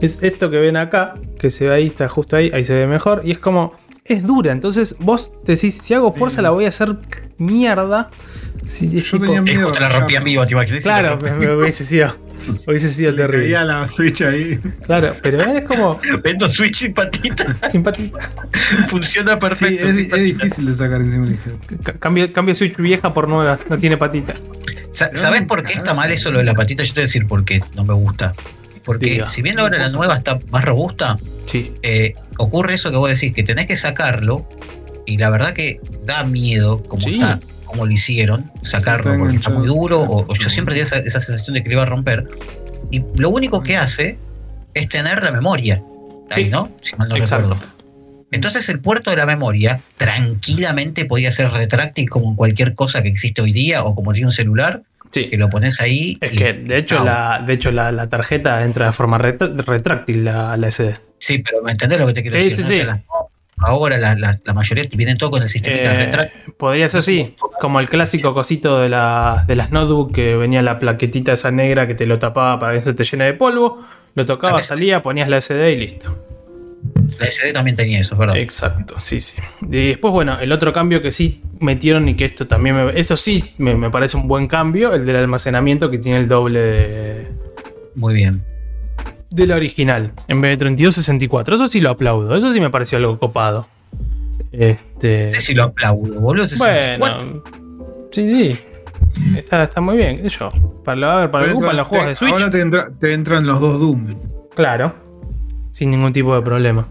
Es 0.00 0.22
esto 0.22 0.50
que 0.50 0.58
ven 0.58 0.76
acá, 0.76 1.14
que 1.38 1.50
se 1.50 1.68
ve 1.68 1.74
ahí, 1.74 1.86
está 1.88 2.08
justo 2.08 2.36
ahí, 2.36 2.50
ahí 2.54 2.62
se 2.62 2.74
ve 2.74 2.86
mejor. 2.86 3.22
Y 3.24 3.32
es 3.32 3.38
como. 3.38 3.74
Es 4.04 4.22
dura, 4.24 4.52
entonces 4.52 4.94
vos 5.00 5.32
decís, 5.44 5.80
si 5.82 5.92
hago 5.94 6.12
fuerza 6.14 6.40
la 6.40 6.50
voy 6.50 6.64
a 6.64 6.68
hacer 6.68 6.94
mierda. 7.38 8.10
Si 8.66 8.86
es 8.98 9.04
Yo 9.04 9.12
tipo- 9.18 9.24
tenía 9.26 9.38
eh, 9.38 9.42
miedo. 9.42 9.68
justo 9.68 9.80
la 9.80 10.20
vivo, 10.20 10.44
¿te 10.44 10.52
imaginas? 10.54 10.82
Claro, 10.82 11.18
hubiese 11.58 11.84
sido. 11.84 12.14
Hubiese 12.66 12.90
sido 12.90 13.10
Le 13.12 13.16
terrible. 13.16 13.44
caía 13.46 13.64
la 13.64 13.88
Switch 13.88 14.22
ahí. 14.22 14.58
Claro, 14.84 15.14
pero 15.22 15.40
es 15.40 15.64
como 15.64 15.98
Vendo 16.22 16.48
Switch 16.48 16.76
sin 16.76 16.94
patita. 16.94 17.56
simpática. 17.68 18.20
Funciona 18.88 19.32
Sí, 19.32 19.38
perfecto. 19.40 19.86
es, 19.88 19.94
sin 19.96 20.04
es 20.04 20.10
patita. 20.10 20.16
difícil 20.44 20.66
de 20.66 20.74
sacar 20.74 21.00
encima. 21.00 21.26
Cambio, 21.98 22.32
cambio 22.32 22.54
Switch 22.54 22.76
vieja 22.76 23.12
por 23.14 23.28
nuevas, 23.28 23.60
no 23.68 23.78
tiene 23.78 23.96
patita. 23.96 24.34
Sa- 24.90 25.10
¿Sabés 25.14 25.42
por 25.42 25.64
qué 25.64 25.74
está 25.74 25.94
mal 25.94 26.10
eso 26.12 26.30
lo 26.30 26.38
de 26.38 26.44
la 26.44 26.54
patita? 26.54 26.82
Yo 26.82 26.90
te 26.92 27.00
voy 27.00 27.02
a 27.02 27.06
decir 27.06 27.26
por 27.26 27.44
qué 27.44 27.62
no 27.74 27.84
me 27.84 27.94
gusta. 27.94 28.32
Porque 28.84 29.06
Diga. 29.06 29.28
si 29.28 29.42
bien 29.42 29.58
ahora 29.58 29.78
la 29.78 29.88
nueva 29.88 30.14
está 30.16 30.38
más 30.50 30.64
robusta, 30.64 31.16
Sí. 31.46 31.72
eh, 31.82 32.14
ocurre 32.38 32.74
eso 32.74 32.90
que 32.90 32.96
vos 32.96 33.10
decís, 33.10 33.32
que 33.32 33.42
tenés 33.42 33.66
que 33.66 33.74
sacarlo 33.76 34.48
y 35.04 35.18
la 35.18 35.30
verdad 35.30 35.52
que 35.54 35.80
da 36.04 36.22
miedo 36.24 36.82
como 36.84 37.02
Sí. 37.02 37.14
está, 37.14 37.40
como 37.66 37.84
lo 37.86 37.92
hicieron, 37.92 38.50
sacarlo 38.62 39.18
porque 39.18 39.36
está 39.36 39.50
muy 39.50 39.66
duro 39.66 40.00
o, 40.00 40.24
o 40.26 40.34
yo 40.34 40.48
siempre 40.48 40.74
tenía 40.74 40.84
esa, 40.84 40.98
esa 40.98 41.20
sensación 41.20 41.54
de 41.54 41.62
que 41.62 41.68
lo 41.68 41.74
iba 41.74 41.82
a 41.82 41.86
romper. 41.86 42.28
Y 42.90 43.02
lo 43.16 43.30
único 43.30 43.62
que 43.62 43.76
hace 43.76 44.18
es 44.74 44.88
tener 44.88 45.22
la 45.22 45.30
memoria. 45.32 45.82
Ahí, 46.30 46.44
Sí. 46.44 46.50
¿no? 46.50 46.70
Si 46.82 46.96
mal 46.96 47.08
no 47.08 47.16
Exacto. 47.16 47.50
recuerdo. 47.54 47.72
Entonces 48.32 48.68
el 48.68 48.80
puerto 48.80 49.10
de 49.10 49.16
la 49.16 49.26
memoria 49.26 49.80
tranquilamente 49.96 51.04
podía 51.04 51.30
ser 51.30 51.50
retráctil 51.50 52.08
como 52.10 52.30
en 52.30 52.34
cualquier 52.36 52.74
cosa 52.74 53.02
que 53.02 53.08
existe 53.08 53.40
hoy 53.42 53.52
día 53.52 53.84
o 53.84 53.94
como 53.94 54.12
tiene 54.12 54.26
un 54.26 54.32
celular, 54.32 54.82
Sí. 55.12 55.30
que 55.30 55.36
lo 55.38 55.48
pones 55.48 55.80
ahí. 55.80 56.18
Es 56.20 56.32
y- 56.32 56.36
que 56.36 56.52
de 56.52 56.78
hecho, 56.78 57.04
la, 57.04 57.42
de 57.46 57.52
hecho 57.54 57.70
la, 57.70 57.92
la 57.92 58.08
tarjeta 58.08 58.64
entra 58.64 58.86
de 58.86 58.92
forma 58.92 59.18
retr- 59.18 59.64
retráctil, 59.64 60.24
la, 60.24 60.56
la 60.56 60.68
SD. 60.70 60.96
Sí, 61.18 61.38
pero 61.38 61.62
¿me 61.62 61.70
entendés 61.72 61.98
lo 62.00 62.06
que 62.08 62.12
te 62.12 62.22
quiero 62.22 62.36
Sí, 62.38 62.44
decir? 62.50 62.64
sí, 62.64 62.70
no? 62.70 62.74
sí. 62.74 62.80
O 62.80 62.84
sea, 62.84 62.94
las- 62.94 63.02
ahora 63.58 63.98
la, 63.98 64.14
la- 64.16 64.38
la 64.44 64.54
mayoría 64.54 64.84
vienen 64.92 65.16
todo 65.18 65.30
con 65.32 65.42
el 65.42 65.48
sistema 65.48 65.76
Eh, 65.78 66.30
podría 66.56 66.88
ser 66.88 66.98
así, 66.98 67.34
como 67.60 67.80
el 67.80 67.88
clásico 67.88 68.34
cosito 68.34 68.80
de, 68.80 68.88
la, 68.88 69.44
de 69.46 69.56
las 69.56 69.72
notebook 69.72 70.12
que 70.14 70.36
venía 70.36 70.62
la 70.62 70.78
plaquetita 70.78 71.32
esa 71.32 71.50
negra 71.50 71.86
que 71.86 71.94
te 71.94 72.06
lo 72.06 72.18
tapaba 72.18 72.58
para 72.58 72.72
que 72.72 72.78
no 72.80 72.84
se 72.84 72.94
te 72.94 73.04
llene 73.04 73.24
de 73.24 73.34
polvo. 73.34 73.84
Lo 74.14 74.24
tocabas, 74.26 74.62
Ah, 74.62 74.66
salía, 74.76 75.02
ponías 75.02 75.28
la 75.28 75.38
SD 75.40 75.72
y 75.72 75.76
listo. 75.76 76.16
La 77.18 77.26
SD 77.26 77.52
también 77.52 77.76
tenía 77.76 78.00
eso, 78.00 78.14
es 78.14 78.18
¿verdad? 78.18 78.36
Exacto, 78.36 78.94
sí, 78.98 79.20
sí. 79.20 79.40
Y 79.62 79.88
después, 79.88 80.12
bueno, 80.12 80.38
el 80.40 80.52
otro 80.52 80.72
cambio 80.72 81.02
que 81.02 81.12
sí 81.12 81.42
metieron 81.60 82.08
y 82.08 82.14
que 82.14 82.24
esto 82.24 82.46
también 82.46 82.76
me, 82.76 82.98
Eso 83.00 83.16
sí 83.16 83.54
me, 83.58 83.74
me 83.74 83.90
parece 83.90 84.16
un 84.16 84.28
buen 84.28 84.46
cambio, 84.48 84.94
el 84.94 85.04
del 85.04 85.16
almacenamiento 85.16 85.90
que 85.90 85.98
tiene 85.98 86.18
el 86.18 86.28
doble 86.28 86.60
de, 86.60 87.26
Muy 87.94 88.14
bien. 88.14 88.42
De 89.30 89.46
la 89.46 89.56
original, 89.56 90.12
en 90.28 90.40
vez 90.40 90.52
de 90.52 90.56
32, 90.58 90.94
64. 90.94 91.54
Eso 91.56 91.66
sí 91.68 91.80
lo 91.80 91.90
aplaudo, 91.90 92.36
eso 92.36 92.52
sí 92.52 92.60
me 92.60 92.70
pareció 92.70 92.98
algo 92.98 93.18
copado. 93.18 93.66
Este. 94.52 95.30
Ese 95.30 95.40
sí 95.40 95.54
lo 95.54 95.64
aplaudo, 95.64 96.20
boludo. 96.20 96.46
64. 96.48 96.98
Bueno, 96.98 97.42
sí, 98.12 98.30
sí. 98.54 98.58
Está, 99.36 99.64
está 99.64 99.80
muy 99.80 99.96
bien, 99.96 100.22
qué 100.22 100.28
yo. 100.28 100.50
Para, 100.84 100.96
lo- 101.00 101.10
a 101.10 101.16
ver, 101.16 101.30
para 101.30 101.46
el 101.46 101.56
para 101.56 101.72
los 101.72 101.88
juegos 101.88 102.04
te- 102.04 102.08
de 102.10 102.14
Switch, 102.14 102.32
Ahora 102.32 102.50
te, 102.50 102.60
entra- 102.60 102.90
te 102.98 103.12
entran 103.12 103.46
los 103.46 103.60
dos 103.60 103.80
Doom. 103.80 104.14
claro. 104.54 104.94
Sin 105.70 105.90
ningún 105.90 106.12
tipo 106.12 106.34
de 106.34 106.40
problema. 106.42 106.86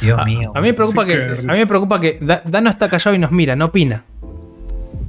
Dios 0.00 0.18
A, 0.18 0.24
mío. 0.24 0.52
a 0.54 0.60
mí 0.60 0.68
me 0.68 0.74
preocupa 0.74 1.02
Sí, 1.04 1.08
que, 1.08 1.14
que- 1.16 1.32
a 1.40 1.52
mí 1.52 1.58
me 1.58 1.66
preocupa 1.66 2.00
que 2.00 2.18
Da- 2.20 2.42
Dano 2.44 2.70
está 2.70 2.88
callado 2.88 3.14
y 3.16 3.18
nos 3.18 3.32
mira, 3.32 3.56
no 3.56 3.64
opina. 3.66 4.04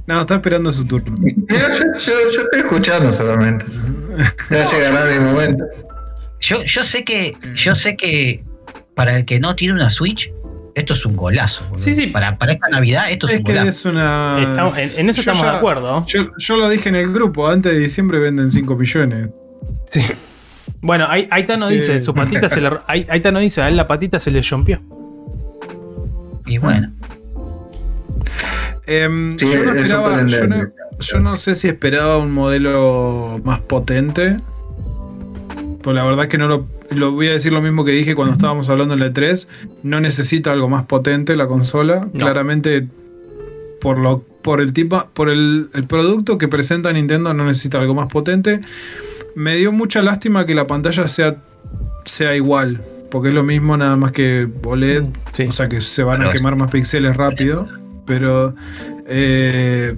No, 0.06 0.22
está 0.22 0.34
esperando 0.36 0.72
su 0.72 0.86
turno. 0.86 1.16
Yo, 1.20 1.56
yo- 1.56 1.98
yo- 1.98 2.30
yo 2.34 2.42
estoy 2.42 2.60
escuchando 2.60 3.12
solamente. 3.12 3.66
Ya 4.50 4.64
llegará 4.64 5.04
mi 5.12 5.18
momento. 5.24 5.64
Yo, 6.40 6.62
yo 6.64 6.84
sé 6.84 7.04
que. 7.04 7.36
Yo 7.54 7.74
sé 7.74 7.96
que 7.96 8.42
para 8.94 9.16
el 9.16 9.24
que 9.24 9.38
no 9.40 9.54
tiene 9.56 9.74
una 9.74 9.90
Switch, 9.90 10.32
esto 10.74 10.92
es 10.94 11.04
un 11.06 11.16
golazo. 11.16 11.64
boludo. 11.64 11.78
Sí, 11.84 11.94
sí. 11.94 12.06
Para, 12.08 12.38
para 12.38 12.52
esta 12.52 12.68
Navidad, 12.68 13.10
esto 13.10 13.26
es, 13.26 13.34
Es 13.34 13.38
un 13.40 13.44
que 13.44 13.52
golazo. 13.52 13.70
es 13.70 13.84
una. 13.84 14.38
Estamos- 14.40 14.78
en, 14.78 14.90
en 14.98 15.08
eso 15.10 15.16
Yo 15.22 15.30
estamos 15.32 15.42
ya- 15.46 15.52
de 15.52 15.56
acuerdo. 15.58 16.06
Yo, 16.06 16.30
yo 16.36 16.56
lo 16.56 16.68
dije 16.68 16.88
en 16.88 16.94
el 16.96 17.12
grupo, 17.12 17.48
antes 17.48 17.72
de 17.72 17.78
diciembre 17.78 18.18
venden 18.18 18.50
5 18.50 18.76
millones. 18.76 19.30
Sí. 19.86 20.02
Bueno, 20.80 21.06
Ai- 21.08 21.26
Aitano 21.30 21.68
Sí. 21.68 21.76
dice, 21.76 22.00
su 22.00 22.14
patita 22.14 22.48
se 22.48 22.60
le. 22.60 22.70
Ai- 22.86 23.06
Aitano 23.08 23.40
dice, 23.40 23.62
a 23.62 23.68
él 23.68 23.76
la 23.76 23.86
patita 23.86 24.20
se 24.20 24.30
le 24.30 24.40
rompió. 24.42 24.80
Y 26.46 26.58
bueno. 26.58 26.92
Em, 28.86 29.36
Sí, 29.38 29.46
yo, 29.52 29.64
no 29.64 29.72
es 29.72 29.82
esperaba- 29.82 30.04
súper 30.20 30.26
yo, 30.28 30.46
no, 30.46 30.54
endeble. 30.54 30.72
yo 31.00 31.20
no 31.20 31.36
sé 31.36 31.54
si 31.54 31.68
esperaba 31.68 32.18
un 32.18 32.32
modelo 32.32 33.38
más 33.44 33.60
potente. 33.60 34.38
Pues 35.82 35.94
la 35.94 36.04
verdad 36.04 36.28
que 36.28 36.38
no 36.38 36.48
lo, 36.48 36.66
lo 36.90 37.12
voy 37.12 37.28
a 37.28 37.32
decir 37.32 37.52
lo 37.52 37.60
mismo 37.60 37.84
que 37.84 37.92
dije 37.92 38.14
cuando 38.14 38.34
estábamos 38.34 38.68
hablando 38.68 38.94
en 38.94 39.00
la 39.00 39.12
E3. 39.12 39.46
No 39.82 40.00
necesita 40.00 40.52
algo 40.52 40.68
más 40.68 40.84
potente 40.86 41.36
la 41.36 41.46
consola. 41.46 42.06
No. 42.12 42.18
Claramente, 42.18 42.86
por 43.80 43.98
lo 43.98 44.24
por 44.42 44.60
el 44.60 44.72
tipo, 44.72 45.04
por 45.12 45.28
el, 45.28 45.68
el 45.74 45.84
producto 45.84 46.38
que 46.38 46.48
presenta 46.48 46.92
Nintendo, 46.92 47.34
no 47.34 47.44
necesita 47.44 47.78
algo 47.78 47.94
más 47.94 48.08
potente. 48.08 48.60
Me 49.34 49.56
dio 49.56 49.72
mucha 49.72 50.00
lástima 50.00 50.46
que 50.46 50.54
la 50.54 50.66
pantalla 50.66 51.06
sea, 51.06 51.36
sea 52.04 52.34
igual. 52.34 52.80
Porque 53.10 53.28
es 53.28 53.34
lo 53.34 53.42
mismo, 53.42 53.76
nada 53.76 53.96
más 53.96 54.12
que 54.12 54.48
OLED. 54.64 55.04
Sí. 55.32 55.46
O 55.48 55.52
sea 55.52 55.68
que 55.68 55.80
se 55.80 56.02
van 56.02 56.18
Bueno, 56.18 56.30
a 56.30 56.34
quemar 56.34 56.56
más 56.56 56.70
píxeles 56.70 57.16
rápido. 57.16 57.68
Pero 58.06 58.54
eh, 59.06 59.94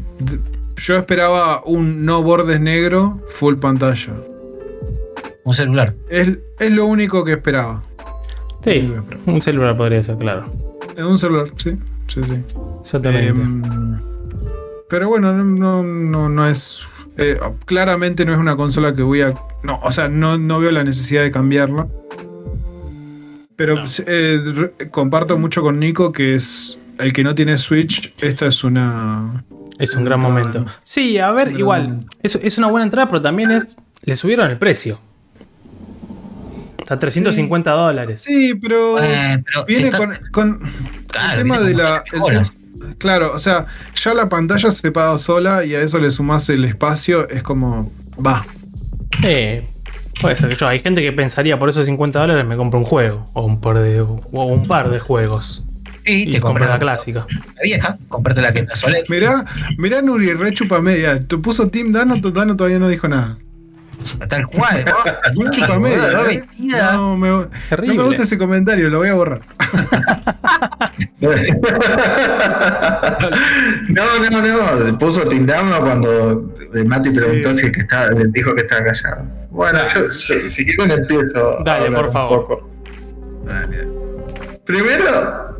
yo 0.76 0.96
esperaba 0.96 1.62
un 1.64 2.04
no 2.04 2.22
bordes 2.22 2.60
negro 2.60 3.20
full 3.28 3.56
pantalla. 3.56 4.14
Un 5.44 5.54
celular. 5.54 5.94
Es, 6.08 6.28
es 6.58 6.72
lo 6.72 6.86
único 6.86 7.24
que 7.24 7.32
esperaba. 7.32 7.82
Sí, 8.62 8.92
un 9.26 9.40
celular 9.42 9.76
podría 9.76 10.02
ser, 10.02 10.16
claro. 10.18 10.50
En 10.96 11.04
un 11.06 11.18
celular, 11.18 11.46
sí. 11.56 11.76
Sí, 12.08 12.20
sí. 12.24 12.42
Exactamente. 12.80 13.40
Em, 13.40 14.00
pero 14.88 15.08
bueno, 15.08 15.32
no, 15.32 15.44
no, 15.44 15.82
no, 15.82 16.28
no 16.28 16.48
es 16.48 16.80
Eh, 17.16 17.38
claramente 17.66 18.24
no 18.24 18.32
es 18.32 18.38
una 18.38 18.56
consola 18.56 18.94
que 18.94 19.02
voy 19.02 19.20
a. 19.22 19.34
No, 19.62 19.78
o 19.82 19.92
sea, 19.92 20.08
no, 20.08 20.38
no 20.38 20.58
veo 20.58 20.70
la 20.70 20.84
necesidad 20.84 21.22
de 21.22 21.30
cambiarla. 21.30 21.86
Pero 23.56 23.76
No. 23.76 23.84
eh, 24.06 24.38
re- 24.78 24.90
comparto 24.90 25.36
mucho 25.38 25.60
con 25.62 25.78
Nico 25.78 26.12
que 26.12 26.34
es 26.34 26.78
el 26.98 27.12
que 27.12 27.22
no 27.24 27.34
tiene 27.34 27.58
Switch. 27.58 28.14
Esta 28.20 28.46
es 28.46 28.64
una. 28.64 29.44
Es 29.78 29.94
un 29.96 30.04
gran 30.04 30.20
momento. 30.20 30.64
Sí, 30.82 31.18
a 31.18 31.30
ver, 31.30 31.52
igual. 31.58 32.06
Es, 32.22 32.36
es 32.42 32.58
una 32.58 32.68
buena 32.68 32.84
entrada, 32.84 33.08
pero 33.08 33.20
también 33.22 33.50
es. 33.50 33.76
Le 34.02 34.16
subieron 34.16 34.50
el 34.50 34.56
precio. 34.58 34.98
Hasta 36.80 36.98
350 36.98 37.70
dólares. 37.70 38.22
Sí, 38.22 38.54
pero. 38.60 38.96
Viene 39.66 39.88
está- 39.88 39.98
con, 39.98 40.18
con 40.32 40.58
claro, 41.08 41.32
el 41.32 41.38
tema 41.38 41.58
viene 41.58 41.70
de 41.70 41.82
la. 41.82 42.02
el 42.12 42.96
claro, 42.98 43.32
o 43.34 43.38
sea, 43.38 43.66
ya 43.94 44.14
la 44.14 44.28
pantalla 44.28 44.70
se 44.70 44.90
paga 44.90 45.16
sola 45.18 45.64
y 45.64 45.74
a 45.74 45.82
eso 45.82 45.98
le 45.98 46.10
sumás 46.10 46.48
el 46.48 46.64
espacio, 46.64 47.28
es 47.28 47.42
como. 47.42 47.92
Va. 48.24 48.44
Eh, 49.22 49.68
puede 50.20 50.36
ser 50.36 50.48
que 50.48 50.56
yo. 50.56 50.66
Hay 50.68 50.80
gente 50.80 51.02
que 51.02 51.12
pensaría 51.12 51.58
por 51.58 51.68
esos 51.68 51.86
50 51.86 52.18
dólares 52.18 52.44
me 52.46 52.56
compro 52.56 52.78
un 52.78 52.84
juego. 52.86 53.30
O 53.34 53.44
un 53.44 53.60
par 53.60 53.78
de, 53.78 54.00
o 54.00 54.18
un 54.44 54.66
par 54.66 54.90
de 54.90 55.00
juegos. 55.00 55.64
Sí, 56.06 56.22
Y 56.22 56.30
te 56.30 56.40
compro 56.40 56.64
compras 56.64 56.70
la 56.70 56.78
clásica. 56.78 57.26
La 57.56 57.62
vieja, 57.62 57.98
comprate 58.08 58.40
la 58.40 58.52
que 58.52 58.66
es 58.72 58.84
OLED. 58.84 59.04
Mirá, 59.08 59.44
mirá 59.76 60.00
Nuri, 60.02 60.32
re 60.32 60.52
chupa 60.54 60.80
media. 60.80 61.20
Te 61.20 61.36
puso 61.36 61.68
Team 61.68 61.92
Dano, 61.92 62.16
Dano 62.16 62.56
todavía 62.56 62.78
no 62.78 62.88
dijo 62.88 63.06
nada. 63.06 63.38
Tal 64.28 64.46
cual. 64.46 64.84
¿no? 65.34 65.46
¿eh? 65.88 66.26
vestida. 66.26 66.92
No, 66.92 67.16
me, 67.16 67.28
no 67.28 67.48
me 67.70 68.02
gusta 68.04 68.22
ese 68.22 68.38
comentario, 68.38 68.88
lo 68.88 68.98
voy 68.98 69.08
a 69.08 69.14
borrar. 69.14 69.40
no, 73.88 74.30
no, 74.30 74.40
no. 74.40 74.98
Puso 74.98 75.22
Tindamo 75.28 75.78
cuando 75.80 76.54
eh, 76.74 76.84
Mati 76.84 77.10
preguntó 77.10 77.50
Sí. 77.52 77.58
si 77.58 77.66
es 77.66 77.72
que 77.72 77.80
estaba, 77.80 78.08
dijo 78.28 78.54
que 78.54 78.62
estaba 78.62 78.84
callado. 78.84 79.24
Bueno, 79.50 79.80
yo, 79.94 80.08
yo- 80.08 80.48
si 80.48 80.64
quieren 80.66 80.98
empiezo. 80.98 81.58
Dale, 81.64 81.90
por 81.94 82.06
un 82.06 82.12
favor. 82.12 82.64
Primero, 84.64 85.56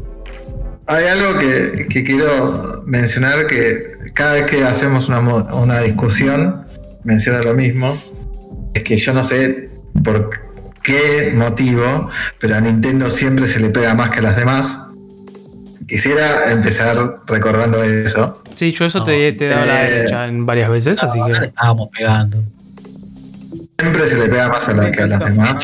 hay 0.86 1.06
algo 1.06 1.38
que, 1.38 1.86
que 1.88 2.04
quiero 2.04 2.82
mencionar 2.86 3.46
que 3.46 3.98
cada 4.14 4.34
vez 4.34 4.46
que 4.46 4.64
hacemos 4.64 5.08
una, 5.08 5.18
una 5.20 5.80
discusión, 5.80 6.64
menciona 7.04 7.42
lo 7.42 7.54
mismo. 7.54 7.96
Es 8.74 8.82
que 8.82 8.96
yo 8.98 9.12
no 9.12 9.24
sé 9.24 9.70
por 10.04 10.30
qué 10.82 11.32
motivo, 11.34 12.10
pero 12.38 12.56
a 12.56 12.60
Nintendo 12.60 13.10
siempre 13.10 13.46
se 13.46 13.60
le 13.60 13.68
pega 13.70 13.94
más 13.94 14.10
que 14.10 14.18
a 14.20 14.22
las 14.22 14.36
demás. 14.36 14.76
Quisiera 15.86 16.50
empezar 16.52 17.20
recordando 17.26 17.82
eso. 17.82 18.42
Sí, 18.54 18.72
yo 18.72 18.84
eso 18.86 19.04
te, 19.04 19.32
te 19.32 19.46
he 19.46 19.48
dado 19.48 19.66
la 19.66 19.86
Eh, 19.88 19.90
derecha 19.92 20.26
en 20.26 20.46
varias 20.46 20.70
veces, 20.70 21.02
así 21.02 21.18
que. 21.24 21.32
estábamos 21.44 21.88
pegando. 21.88 22.42
Siempre 23.78 24.06
se 24.06 24.18
le 24.18 24.26
pega 24.26 24.48
más 24.48 24.68
a, 24.68 24.74
la 24.74 24.90
que 24.90 25.02
a 25.02 25.06
las 25.06 25.24
demás. 25.24 25.56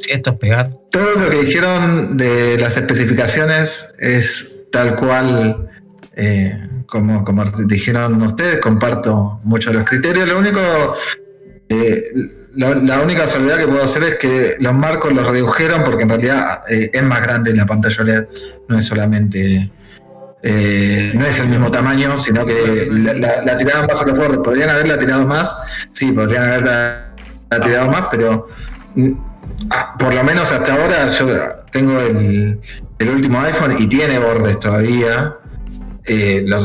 Si 0.00 0.12
esto 0.12 0.30
es 0.30 0.36
pegar. 0.36 0.70
Todo 0.90 1.14
lo 1.16 1.30
que 1.30 1.42
dijeron 1.44 2.16
de 2.16 2.58
las 2.58 2.76
especificaciones 2.76 3.86
es 3.98 4.50
tal 4.72 4.96
cual 4.96 5.70
eh, 6.16 6.58
como, 6.86 7.24
como 7.24 7.44
dijeron 7.44 8.20
ustedes, 8.22 8.58
comparto 8.60 9.40
muchos 9.44 9.72
de 9.72 9.78
los 9.78 9.88
criterios. 9.88 10.28
Lo 10.28 10.38
único, 10.38 10.60
eh, 11.72 12.04
la, 12.54 13.00
única 13.00 13.26
salvedad 13.26 13.58
que 13.58 13.66
puedo 13.66 13.84
hacer 13.84 14.02
es 14.04 14.14
que 14.16 14.56
los 14.60 14.74
marcos 14.74 15.12
los 15.12 15.26
redujeron 15.28 15.84
porque 15.84 16.02
en 16.04 16.08
realidad 16.10 16.62
eh, 16.68 16.90
es 16.92 17.02
más 17.02 17.22
grande 17.22 17.54
la 17.54 17.66
pantalla 17.66 17.96
OLED, 18.02 18.24
no 18.68 18.78
es 18.78 18.84
solamente. 18.84 19.70
eh, 20.42 21.12
no 21.14 21.24
es 21.26 21.38
el 21.38 21.48
mismo 21.48 21.70
tamaño, 21.70 22.18
sino 22.18 22.44
que 22.44 22.88
la, 22.90 23.42
la- 23.42 23.56
tiraron 23.56 23.86
más 23.86 24.02
a 24.02 24.06
los 24.06 24.18
bordes. 24.18 24.38
Podrían 24.38 24.70
haberla 24.70 24.98
tirado 24.98 25.24
más, 25.26 25.56
sí, 25.92 26.12
podrían 26.12 26.42
haberla 26.44 27.14
la 27.50 27.60
tirado 27.60 27.90
más, 27.90 28.06
pero 28.10 28.48
mm, 28.94 29.12
Ah, 29.70 29.94
por 29.96 30.12
lo 30.12 30.24
menos 30.24 30.50
hasta 30.50 30.74
ahora 30.74 31.06
yo 31.08 31.26
tengo 31.70 31.96
el, 32.00 32.58
el 32.98 33.08
último 33.08 33.40
iPhone 33.42 33.76
y 33.78 33.86
tiene 33.86 34.18
bordes 34.18 34.58
todavía. 34.58 35.36
Los 36.46 36.64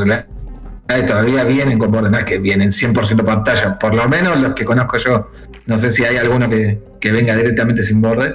todavía 1.06 1.44
vienen 1.44 1.78
con 1.78 1.90
bordes, 1.92 2.10
no 2.10 2.18
es 2.18 2.24
que 2.24 2.38
vienen 2.38 2.70
100% 2.70 3.24
pantalla. 3.24 3.78
Por 3.78 3.94
lo 3.94 4.08
menos 4.08 4.38
los 4.40 4.54
que 4.54 4.64
conozco 4.64 4.96
yo. 4.98 5.30
No 5.66 5.76
sé 5.78 5.90
si 5.92 6.04
hay 6.04 6.16
alguno 6.16 6.48
que, 6.48 6.78
que 7.00 7.12
venga 7.12 7.36
directamente 7.36 7.82
sin 7.82 8.00
bordes. 8.00 8.34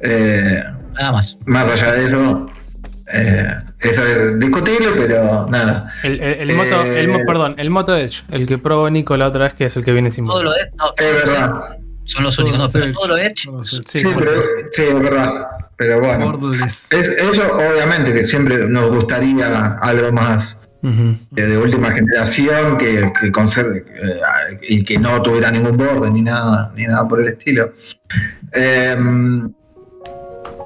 Eh, 0.00 0.62
Nada 0.94 1.12
más. 1.12 1.38
más 1.46 1.68
allá 1.68 1.92
de 1.92 2.06
eso, 2.06 2.46
eh, 3.12 3.48
eso 3.80 4.06
es 4.06 4.38
discutible, 4.38 4.88
pero 4.96 5.46
nada. 5.50 5.92
El, 6.02 6.20
el- 6.20 6.50
el 6.50 6.56
moto, 6.56 6.84
Eh, 6.84 7.00
el 7.04 7.24
perdón, 7.26 7.54
el 7.58 7.70
Moto 7.70 7.96
Edge, 7.96 8.22
el 8.30 8.46
que 8.46 8.58
probó 8.58 8.88
Nico 8.90 9.16
la 9.16 9.28
otra 9.28 9.44
vez, 9.44 9.54
que 9.54 9.64
es 9.66 9.76
el 9.76 9.84
que 9.84 9.92
viene 9.92 10.10
sin 10.10 10.24
Todo 10.26 10.42
motor. 10.42 10.44
lo 10.44 10.52
de. 10.52 10.70
No, 10.76 10.84
Es 10.96 11.26
verdad. 11.26 11.78
son 12.04 12.24
los 12.24 12.38
únicos. 12.38 12.58
No, 12.58 12.68
Todo 12.68 12.72
pero 12.72 12.84
Edge. 12.86 12.94
todo 12.94 13.08
lo 13.08 13.16
Edge. 13.16 13.64
Sí, 13.64 13.80
Sí, 13.86 13.98
sí. 13.98 14.08
pero, 14.18 14.30
sí, 14.70 14.82
es 14.82 14.94
verdad. 15.02 15.46
Pero 15.76 16.00
bueno. 16.00 16.38
Es, 16.64 16.90
eso 16.92 17.42
obviamente 17.56 18.12
que 18.12 18.24
siempre 18.24 18.58
nos 18.68 18.88
gustaría 18.90 19.66
algo 19.80 20.12
más 20.12 20.56
De 20.82 21.56
última 21.56 21.92
generación 21.92 22.76
que, 22.76 23.12
que 23.20 23.30
conserve 23.30 23.84
eh, 23.86 24.58
y 24.68 24.82
que 24.82 24.98
no 24.98 25.22
tuviera 25.22 25.48
ningún 25.50 25.76
borde 25.76 26.10
ni 26.10 26.22
nada, 26.22 26.72
ni 26.76 26.84
nada 26.86 27.06
por 27.06 27.20
el 27.20 27.28
estilo. 27.28 27.72
Eh, 28.52 28.96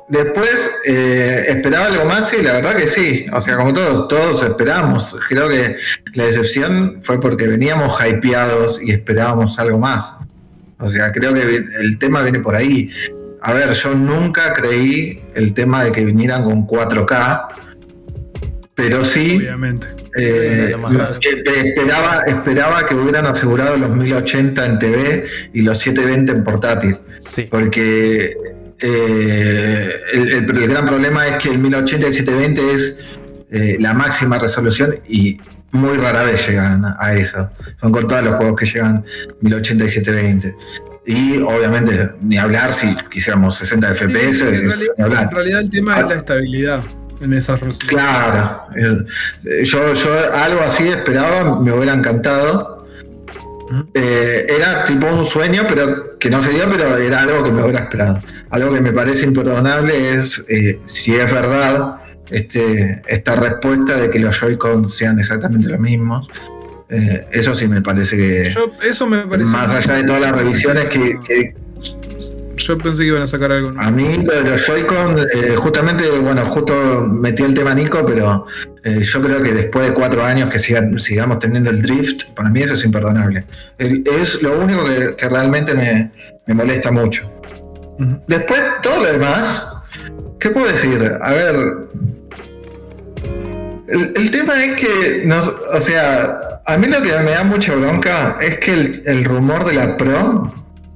después 0.09 0.71
eh, 0.87 1.45
esperaba 1.49 1.87
algo 1.87 2.05
más 2.05 2.33
y 2.33 2.43
la 2.43 2.55
verdad 2.55 2.77
que 2.77 2.87
sí. 2.87 3.27
O 3.33 3.41
sea, 3.41 3.57
como 3.57 3.73
todos, 3.73 4.09
todos 4.09 4.43
esperamos. 4.43 5.17
Creo 5.29 5.49
que 5.49 5.77
la 6.15 6.25
decepción 6.25 7.01
fue 7.03 7.21
porque 7.21 7.47
veníamos 7.47 7.99
hypeados 8.01 8.81
y 8.83 8.93
esperábamos 8.93 9.59
algo 9.59 9.79
más. 9.79 10.15
O 10.79 10.91
sea, 10.91 11.13
creo 11.13 11.33
que 11.33 11.43
el 11.81 11.99
tema 11.99 12.23
viene 12.23 12.41
por 12.41 12.55
ahí. 12.55 12.91
A 13.43 13.53
ver, 13.53 13.73
yo 13.73 13.95
nunca 13.95 14.53
creí 14.53 15.23
el 15.35 15.55
tema 15.55 15.85
de 15.85 15.93
que 15.93 16.05
vinieran 16.05 16.43
con 16.43 16.67
4K, 16.67 17.49
pero 18.75 19.05
sí 19.05 19.37
Obviamente. 19.37 19.96
Eh, 20.17 20.75
esperaba, 21.65 22.23
esperaba 22.27 22.87
que 22.87 22.95
hubieran 22.95 23.27
asegurado 23.27 23.77
los 23.77 23.91
1080 23.91 24.67
en 24.67 24.79
TV 24.79 25.27
y 25.53 25.63
los 25.63 25.79
720 25.79 26.33
en 26.33 26.45
portátil. 26.45 26.97
Sí. 27.19 27.43
Porque 27.51 28.37
eh, 28.81 29.91
el, 30.13 30.33
el- 30.33 30.57
el 30.63 30.69
gran 30.69 30.87
problema 30.87 31.27
es 31.27 31.37
que 31.43 31.51
el 31.51 31.59
1080 31.59 32.07
y 32.07 32.09
el 32.09 32.15
720 32.15 32.75
es 32.75 32.99
eh, 33.51 33.77
la 33.81 33.95
máxima 33.95 34.39
resolución 34.39 34.97
y 35.09 35.39
muy 35.73 35.97
rara 35.99 36.23
vez 36.25 36.47
llegan 36.49 36.85
a 36.99 37.15
eso. 37.15 37.51
Son 37.81 37.93
con 37.93 38.07
todos 38.09 38.25
los 38.25 38.35
juegos 38.37 38.59
que 38.61 38.67
llegan 38.67 39.05
1080 39.41 39.85
y 39.85 39.89
720. 39.89 40.55
Y 41.09 41.39
obviamente, 41.39 42.11
ni 42.21 42.37
hablar 42.37 42.75
si 42.75 42.95
quisiéramos 43.11 43.57
60 43.59 43.95
FPS, 43.95 44.39
Sí, 44.39 44.45
en, 44.47 44.69
realidad, 44.71 44.93
ni 44.99 45.05
hablar. 45.05 45.23
en 45.25 45.31
realidad 45.31 45.61
el 45.61 45.71
tema 45.71 46.01
es 46.01 46.07
la 46.09 46.15
estabilidad 46.17 46.81
en 47.21 47.33
esas 47.33 47.61
resoluciones. 47.61 47.89
Claro, 47.89 48.63
eh, 48.77 49.65
yo, 49.65 49.95
yo 49.95 50.35
algo 50.35 50.61
así 50.61 50.89
esperaba, 50.89 51.61
me 51.61 51.73
hubiera 51.73 51.95
encantado. 51.95 52.77
Eh, 53.95 54.47
era 54.49 54.85
tipo 54.85 55.07
un 55.07 55.25
sueño, 55.25 55.65
pero 55.69 56.19
que 56.19 56.31
no 56.31 56.41
se 56.43 56.51
dio, 56.51 56.69
pero 56.71 56.97
era 56.97 57.23
algo 57.23 57.43
que 57.43 57.51
me 57.51 57.63
hubiera 57.63 57.81
esperado. 57.81 58.23
Algo 58.51 58.73
que 58.73 58.81
me 58.81 58.93
parece 58.93 59.25
imperdonable 59.25 60.15
es 60.15 60.45
eh, 60.49 60.81
si 60.87 61.17
es 61.17 61.33
verdad 61.33 61.97
este, 62.31 63.03
esta 63.07 63.37
respuesta 63.37 63.97
de 63.97 64.11
que 64.11 64.19
los 64.19 64.39
Joy-Con 64.39 64.89
sean 64.89 65.19
exactamente 65.19 65.69
los 65.69 65.81
mismos. 65.81 66.29
Eh, 66.89 67.27
eso 67.33 67.55
sí 67.57 67.67
me 67.67 67.83
parece 67.83 68.17
que, 68.17 68.51
Yo, 68.55 68.71
eso 68.81 69.07
me 69.07 69.27
parece. 69.27 69.51
más 69.51 69.73
allá 69.73 69.95
de 69.95 70.05
todas 70.05 70.23
las 70.23 70.33
revisiones 70.33 70.85
que, 70.85 71.19
que, 71.27 71.57
Yo 72.57 72.79
pensé 72.79 73.03
que 73.03 73.09
iban 73.09 73.23
a 73.23 73.27
sacar 73.27 73.53
algo. 73.53 73.73
A 73.79 73.91
mí 73.91 74.23
lo 74.25 74.33
de 74.33 74.51
los 74.51 74.67
Joy-Con, 74.67 75.19
eh, 75.21 75.55
justamente, 75.57 76.09
bueno, 76.11 76.47
justo 76.47 76.75
metí 77.07 77.43
el 77.43 77.55
tema 77.55 77.75
Nico, 77.75 78.05
pero 78.07 78.47
eh, 78.83 79.01
yo 79.03 79.21
creo 79.21 79.43
que 79.43 79.53
después 79.53 79.89
de 79.89 79.93
cuatro 79.95 80.25
años 80.25 80.49
que 80.51 80.59
sigamos 80.59 81.39
teniendo 81.39 81.71
el 81.71 81.83
drift, 81.83 82.31
para 82.35 82.49
mí 82.49 82.61
eso 82.61 82.75
es 82.75 82.85
imperdonable. 82.85 83.45
El- 83.79 84.03
es 84.21 84.43
lo 84.43 84.59
único 84.59 84.85
que, 84.85 85.15
que 85.17 85.29
realmente 85.29 85.75
me, 85.75 86.11
me 86.47 86.55
molesta 86.55 86.91
mucho. 86.91 87.31
Después, 88.27 88.63
todo 88.83 89.03
lo 89.03 89.13
demás, 89.13 89.67
¿qué 90.39 90.51
puedo 90.51 90.67
decir? 90.67 91.13
A 91.21 91.33
ver, 91.33 91.57
el, 93.89 94.13
el 94.17 94.31
tema 94.31 94.65
es 94.65 94.81
que, 94.81 95.23
nos, 95.25 95.49
o 95.49 95.81
sea, 95.81 96.61
a 96.65 96.77
mí 96.77 96.89
lo 96.89 97.01
que 97.03 97.13
me 97.19 97.31
da 97.31 97.45
mucha 97.45 97.75
bronca 97.75 98.37
es 98.41 98.59
que 98.59 98.73
el, 98.73 99.03
el 99.07 99.25
rumor 99.25 99.65
de 99.65 99.75
la 99.75 99.97
Pro, 99.97 100.53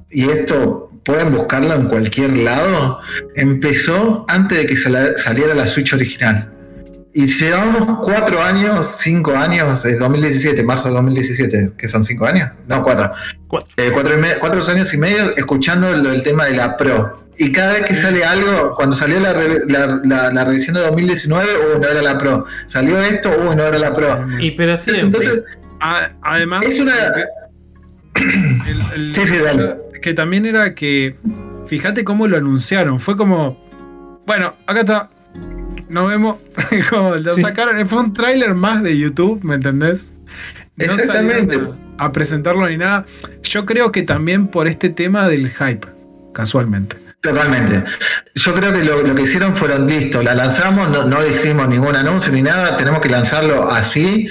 y 0.09 0.29
esto 0.29 0.90
pueden 1.03 1.31
buscarlo 1.33 1.73
en 1.75 1.87
cualquier 1.87 2.37
lado, 2.37 2.99
empezó 3.35 4.25
antes 4.27 4.57
de 4.59 4.65
que 4.67 4.75
saliera 4.77 5.53
la 5.55 5.67
Switch 5.67 5.93
original. 5.93 6.51
Y 7.13 7.27
llevamos 7.27 7.99
cuatro 8.01 8.41
años, 8.41 8.95
cinco 8.99 9.35
años, 9.35 9.83
es 9.83 9.99
2017, 9.99 10.63
marzo 10.63 10.87
de 10.87 10.93
2017, 10.93 11.73
que 11.77 11.87
son 11.89 12.05
cinco 12.05 12.25
años, 12.25 12.51
no, 12.67 12.81
cuatro. 12.83 13.11
Cuatro. 13.47 13.69
Eh, 13.75 13.89
cuatro, 13.91 14.13
y 14.17 14.21
me- 14.21 14.35
cuatro 14.35 14.61
años 14.71 14.93
y 14.93 14.97
medio 14.97 15.35
escuchando 15.35 15.91
lo- 15.93 16.11
el 16.11 16.23
tema 16.23 16.45
de 16.45 16.55
la 16.55 16.77
Pro. 16.77 17.19
Y 17.37 17.51
cada 17.51 17.73
vez 17.73 17.85
que 17.85 17.95
sale 17.95 18.23
algo, 18.23 18.69
cuando 18.75 18.95
salió 18.95 19.19
la, 19.19 19.33
la- 19.33 19.99
la- 20.05 20.31
la 20.31 20.45
revisión 20.45 20.75
de 20.75 20.81
2019, 20.81 21.49
uy, 21.75 21.81
no 21.81 21.87
era 21.89 22.01
la 22.01 22.17
Pro. 22.17 22.45
Salió 22.67 23.01
esto, 23.01 23.29
uy, 23.45 23.55
no 23.57 23.63
era 23.63 23.77
la 23.77 23.93
Pro. 23.93 24.27
Y 24.39 24.51
pero 24.51 24.77
sí, 24.77 24.91
Entonces, 24.95 25.43
A- 25.81 26.11
además, 26.21 26.63
Es 26.65 26.79
una- 26.79 26.93
el- 28.67 28.83
el- 28.95 29.15
Sí, 29.15 29.25
sí, 29.25 29.37
dale. 29.37 29.75
Que 30.01 30.13
también 30.13 30.45
era 30.45 30.73
que, 30.75 31.15
fíjate 31.65 32.03
cómo 32.03 32.27
lo 32.27 32.37
anunciaron, 32.37 32.99
fue 32.99 33.15
como, 33.17 33.57
bueno, 34.25 34.55
acá 34.67 34.79
está, 34.81 35.09
nos 35.89 36.09
vemos, 36.09 36.37
como 36.89 37.15
lo 37.15 37.31
Sí. 37.31 37.41
sacaron, 37.41 37.87
fue 37.87 37.99
un 37.99 38.13
tráiler 38.13 38.53
más 38.55 38.83
de 38.83 38.97
YouTube, 38.97 39.43
¿me 39.43 39.55
entendés? 39.55 40.13
No 40.77 40.85
Exactamente. 40.93 41.59
a, 41.97 42.05
a 42.05 42.11
presentarlo 42.11 42.67
ni 42.67 42.77
nada. 42.77 43.05
Yo 43.43 43.65
creo 43.65 43.91
que 43.91 44.01
también 44.03 44.47
por 44.47 44.67
este 44.67 44.89
tema 44.89 45.27
del 45.27 45.49
hype, 45.51 45.87
casualmente. 46.33 46.97
Totalmente. 47.21 47.83
Yo 48.33 48.53
creo 48.55 48.73
que 48.73 48.83
lo, 48.83 49.03
lo 49.03 49.13
que 49.13 49.21
hicieron 49.23 49.55
fueron 49.55 49.85
listo, 49.85 50.23
la 50.23 50.33
lanzamos, 50.33 50.89
no, 50.89 51.05
no 51.05 51.23
hicimos 51.23 51.67
ningún 51.69 51.95
anuncio 51.95 52.31
ni 52.31 52.41
nada, 52.41 52.75
tenemos 52.77 52.99
que 52.99 53.09
lanzarlo 53.09 53.69
así, 53.69 54.27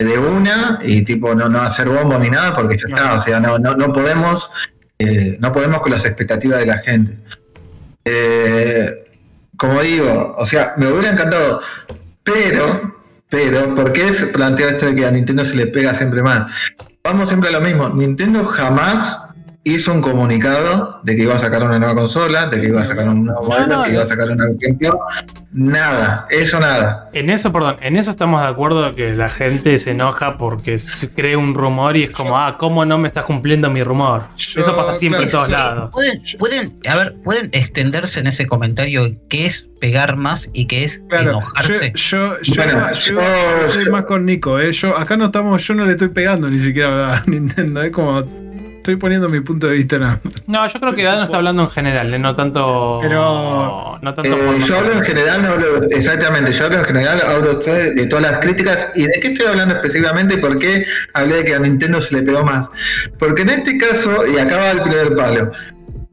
de 0.00 0.18
una, 0.18 0.80
y 0.82 1.02
tipo 1.02 1.32
no, 1.36 1.48
no 1.48 1.60
hacer 1.62 1.88
bombo 1.88 2.18
ni 2.18 2.30
nada, 2.30 2.56
porque 2.56 2.76
ya 2.76 2.88
está, 2.88 3.14
o 3.14 3.20
sea, 3.20 3.38
no, 3.38 3.60
no, 3.60 3.76
no 3.76 3.92
podemos, 3.92 4.50
eh, 4.98 5.36
no 5.40 5.52
podemos 5.52 5.80
con 5.80 5.92
las 5.92 6.04
expectativas 6.04 6.58
de 6.60 6.66
la 6.66 6.78
gente. 6.78 7.18
Eh, 8.04 8.90
como 9.56 9.80
digo, 9.82 10.34
o 10.36 10.46
sea, 10.46 10.74
me 10.76 10.88
hubiera 10.88 11.12
encantado, 11.12 11.60
pero, 12.22 13.02
pero, 13.28 13.74
¿por 13.74 13.92
qué 13.92 14.12
se 14.12 14.26
plantea 14.26 14.70
esto 14.70 14.86
de 14.86 14.96
que 14.96 15.06
a 15.06 15.10
Nintendo 15.10 15.44
se 15.44 15.54
le 15.54 15.66
pega 15.66 15.94
siempre 15.94 16.22
más? 16.22 16.46
Vamos 17.02 17.28
siempre 17.28 17.50
a 17.50 17.52
lo 17.52 17.60
mismo, 17.60 17.88
Nintendo 17.90 18.44
jamás 18.44 19.23
hizo 19.64 19.92
un 19.94 20.02
comunicado 20.02 21.00
de 21.02 21.16
que 21.16 21.22
iba 21.22 21.34
a 21.34 21.38
sacar 21.38 21.62
una 21.62 21.78
nueva 21.78 21.94
consola, 21.94 22.46
de 22.46 22.60
que 22.60 22.66
iba 22.68 22.82
a 22.82 22.84
sacar 22.84 23.08
un 23.08 23.24
nuevo 23.24 23.42
No, 23.42 23.48
modelo, 23.48 23.76
no, 23.78 23.82
que 23.84 23.92
iba 23.92 24.02
a 24.02 24.06
sacar 24.06 24.28
una. 24.30 24.44
Nada, 25.52 26.26
eso 26.30 26.58
nada. 26.58 27.08
En 27.12 27.30
eso, 27.30 27.52
perdón, 27.52 27.76
en 27.80 27.96
eso 27.96 28.10
estamos 28.10 28.42
de 28.42 28.48
acuerdo 28.48 28.92
que 28.92 29.12
la 29.12 29.28
gente 29.28 29.78
se 29.78 29.92
enoja 29.92 30.36
porque 30.36 30.78
se 30.78 31.08
cree 31.10 31.36
un 31.36 31.54
rumor 31.54 31.96
y 31.96 32.04
es 32.04 32.10
como, 32.10 32.36
ah, 32.36 32.56
¿cómo 32.58 32.84
no 32.84 32.98
me 32.98 33.06
estás 33.08 33.24
cumpliendo 33.24 33.70
mi 33.70 33.82
rumor? 33.82 34.24
Yo, 34.36 34.60
eso 34.60 34.74
pasa 34.76 34.96
siempre 34.96 35.22
en 35.22 35.28
todos 35.28 35.46
sí. 35.46 35.52
lados. 35.52 35.90
Pueden, 35.92 36.22
pueden, 36.38 36.72
a 36.88 36.96
ver, 36.96 37.14
pueden 37.22 37.50
extenderse 37.52 38.18
en 38.20 38.26
ese 38.26 38.46
comentario 38.48 39.04
qué 39.28 39.46
es 39.46 39.68
pegar 39.80 40.16
más 40.16 40.50
y 40.52 40.66
qué 40.66 40.84
es 40.84 41.00
Claro, 41.08 41.30
enojarse. 41.30 41.92
yo, 41.94 42.34
yo, 42.42 42.42
yo, 42.42 42.54
Bueno, 42.56 42.92
yo- 42.94 43.00
yo- 43.14 43.20
yo 43.60 43.66
estoy 43.68 43.90
más 43.92 44.04
con 44.04 44.26
Nico, 44.26 44.58
¿eh? 44.58 44.72
Yo, 44.72 44.96
acá 44.98 45.16
no 45.16 45.26
estamos, 45.26 45.64
yo 45.64 45.74
no 45.74 45.84
le 45.86 45.92
estoy 45.92 46.08
pegando 46.08 46.50
ni 46.50 46.58
siquiera 46.58 47.18
a 47.18 47.22
Nintendo, 47.26 47.80
es 47.82 47.92
como 47.92 48.24
estoy 48.84 48.96
poniendo 48.96 49.30
mi 49.30 49.40
punto 49.40 49.66
de 49.66 49.76
vista 49.76 49.98
nada 49.98 50.20
más. 50.22 50.34
No, 50.46 50.66
yo 50.68 50.78
creo 50.78 50.94
que 50.94 51.02
Dano 51.02 51.24
está 51.24 51.38
hablando 51.38 51.62
en 51.62 51.70
general, 51.70 52.12
¿eh? 52.12 52.18
no 52.18 52.34
tanto. 52.34 52.98
Pero- 53.00 53.96
No 54.02 54.12
tanto 54.12 54.36
Eh, 54.36 54.60
yo 54.66 54.76
hablo 54.76 54.92
en 54.92 55.02
general, 55.02 55.42
no 55.42 55.52
hablo, 55.52 55.82
exactamente, 55.90 56.52
yo 56.52 56.66
hablo 56.66 56.78
en 56.80 56.84
general, 56.84 57.22
hablo 57.26 57.54
de, 57.54 58.06
todas 58.06 58.30
las 58.30 58.38
críticas. 58.40 58.92
¿Y 58.94 59.04
de 59.04 59.12
qué 59.22 59.28
estoy 59.28 59.46
hablando 59.46 59.76
específicamente? 59.76 60.36
¿Por 60.36 60.58
qué 60.58 60.84
hablé 61.14 61.36
de 61.36 61.44
que 61.44 61.54
a 61.54 61.58
Nintendo 61.60 62.02
se 62.02 62.14
le 62.14 62.22
pegó 62.22 62.44
más? 62.44 62.70
Porque 63.18 63.40
en 63.42 63.50
este 63.50 63.78
caso, 63.78 64.26
y 64.26 64.38
acá 64.38 64.58
va 64.58 64.70
el 64.72 64.82
primer 64.82 65.16
palo, 65.16 65.52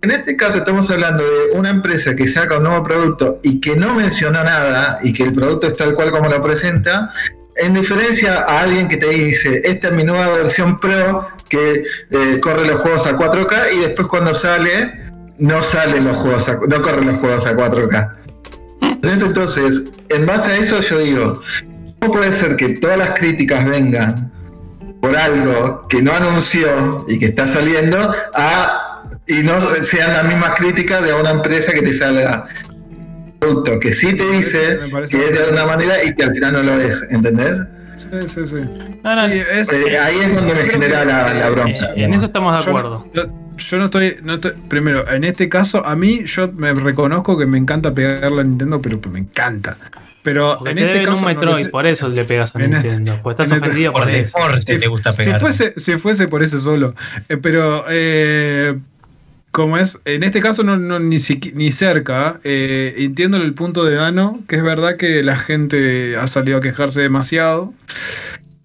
en 0.01 0.11
este 0.11 0.37
caso 0.37 0.59
estamos 0.59 0.89
hablando 0.89 1.23
de 1.23 1.51
una 1.57 1.71
empresa 1.71 2.15
que 2.15 2.25
saca 2.25 2.55
un 2.57 2.63
nuevo 2.63 2.81
producto 2.83 3.39
y 3.43 3.59
que 3.59 3.75
no 3.75 3.93
mencionó 3.95 4.43
nada 4.45 4.99
y 5.03 5.11
que 5.11 5.23
el 5.23 5.33
producto 5.33 5.67
es 5.67 5.75
tal 5.75 5.93
cual 5.93 6.11
como 6.11 6.29
lo 6.29 6.41
presenta, 6.41 7.11
en 7.57 7.73
diferencia 7.73 8.45
a 8.47 8.61
alguien 8.61 8.87
que 8.87 8.95
te 8.95 9.09
dice, 9.09 9.61
esta 9.65 9.89
es 9.89 9.93
mi 9.93 10.05
nueva 10.05 10.29
versión 10.29 10.79
Pro 10.79 11.27
que 11.51 11.83
eh, 12.11 12.39
corre 12.41 12.65
los 12.65 12.79
juegos 12.79 13.05
a 13.05 13.15
4K 13.15 13.73
y 13.75 13.79
después 13.81 14.07
cuando 14.07 14.33
sale, 14.33 15.11
no 15.37 15.61
salen 15.61 16.05
los 16.05 16.15
juegos, 16.15 16.47
a- 16.47 16.59
no 16.67 16.81
corren 16.81 17.07
los 17.07 17.17
juegos 17.17 17.45
a 17.45 17.53
4K. 17.55 18.15
Entonces, 18.81 19.23
entonces, 19.23 19.83
en 20.09 20.25
base 20.25 20.51
a 20.51 20.57
eso 20.57 20.79
yo 20.79 20.97
digo, 20.99 21.41
¿cómo 21.99 22.13
puede 22.13 22.31
ser 22.31 22.55
que 22.55 22.69
todas 22.69 22.97
las 22.97 23.11
críticas 23.19 23.67
vengan 23.69 24.31
por 25.01 25.15
algo 25.17 25.87
que 25.89 26.01
no 26.01 26.13
anunció 26.13 27.05
y 27.07 27.19
que 27.19 27.25
está 27.25 27.45
saliendo 27.45 28.13
a 28.33 28.87
y 29.27 29.43
no 29.43 29.59
sean 29.83 30.13
las 30.13 30.25
mismas 30.25 30.57
críticas 30.57 31.03
de 31.03 31.13
una 31.13 31.31
empresa 31.31 31.73
que 31.73 31.81
te 31.81 31.93
salga 31.93 32.45
un 32.99 33.39
producto 33.39 33.79
que 33.79 33.93
sí 33.93 34.13
te 34.15 34.29
dice 34.31 34.79
que 35.09 35.29
es 35.29 35.39
de 35.39 35.51
una 35.51 35.65
manera 35.65 36.03
y 36.03 36.13
que 36.15 36.23
al 36.23 36.33
final 36.33 36.53
no 36.53 36.63
lo 36.63 36.79
es, 36.79 37.03
¿entendés? 37.09 37.57
Sí, 38.09 38.27
sí, 38.27 38.47
sí. 38.47 38.55
No, 39.03 39.15
no, 39.15 39.27
Sí, 39.27 39.41
es- 39.51 39.71
Eh, 39.71 39.97
ahí 39.99 40.19
es 40.19 40.35
donde 40.35 40.53
me 40.53 40.61
genera 40.61 40.99
que- 41.01 41.05
la, 41.05 41.33
la 41.33 41.47
eh, 41.47 41.51
bronca. 41.51 41.91
en 41.95 42.13
eso 42.13 42.25
estamos 42.25 42.53
de 42.63 42.69
acuerdo. 42.69 43.07
Yo, 43.13 43.23
yo 43.57 43.77
no 43.77 43.85
estoy, 43.85 44.17
no 44.23 44.33
estoy- 44.35 44.53
Primero, 44.67 45.09
en 45.11 45.23
este 45.23 45.49
caso, 45.49 45.85
a 45.85 45.95
mí, 45.95 46.23
yo 46.25 46.51
me 46.51 46.73
reconozco 46.73 47.37
que 47.37 47.45
me 47.45 47.57
encanta 47.57 47.93
pegarle 47.93 48.41
a 48.41 48.43
Nintendo, 48.43 48.81
pero 48.81 48.99
me 49.09 49.19
encanta. 49.19 49.77
Pero 50.23 50.55
Porque 50.59 50.69
en 50.71 50.75
te 50.77 50.81
este 50.83 50.93
deben 50.99 51.05
caso. 51.07 51.25
un 51.25 51.33
no 51.33 51.39
Metroid, 51.39 51.63
le- 51.65 51.69
por 51.71 51.85
eso 51.87 52.07
le 52.09 52.23
pegas 52.25 52.55
a 52.55 52.59
este- 52.59 52.69
Nintendo. 52.71 53.19
Porque 53.23 53.41
estás 53.41 53.49
en 53.51 53.55
este- 53.57 53.67
ofendido 53.69 53.91
por 53.93 54.03
Por 54.03 54.11
eso. 54.11 54.37
te 54.65 54.87
gusta 54.87 55.11
si 55.13 55.23
pegar. 55.23 55.39
fuese, 55.41 55.73
si 55.77 55.97
fuese 55.97 56.27
por 56.27 56.43
eso 56.43 56.59
solo. 56.59 56.93
Eh, 57.27 57.37
pero, 57.37 57.85
eh, 57.89 58.77
como 59.51 59.77
es, 59.77 59.99
en 60.05 60.23
este 60.23 60.39
caso 60.41 60.63
no, 60.63 60.77
no- 60.77 60.99
ni, 60.99 61.17
ni 61.53 61.71
cerca. 61.71 62.39
eh, 62.43 62.95
entiendo 62.97 63.37
el 63.37 63.53
punto 63.53 63.83
de 63.83 63.95
Dano, 63.95 64.39
que 64.47 64.55
es 64.57 64.63
verdad 64.63 64.95
que 64.97 65.23
la 65.23 65.37
gente 65.37 66.15
ha 66.17 66.27
salido 66.27 66.57
a 66.57 66.61
quejarse 66.61 67.01
demasiado. 67.01 67.73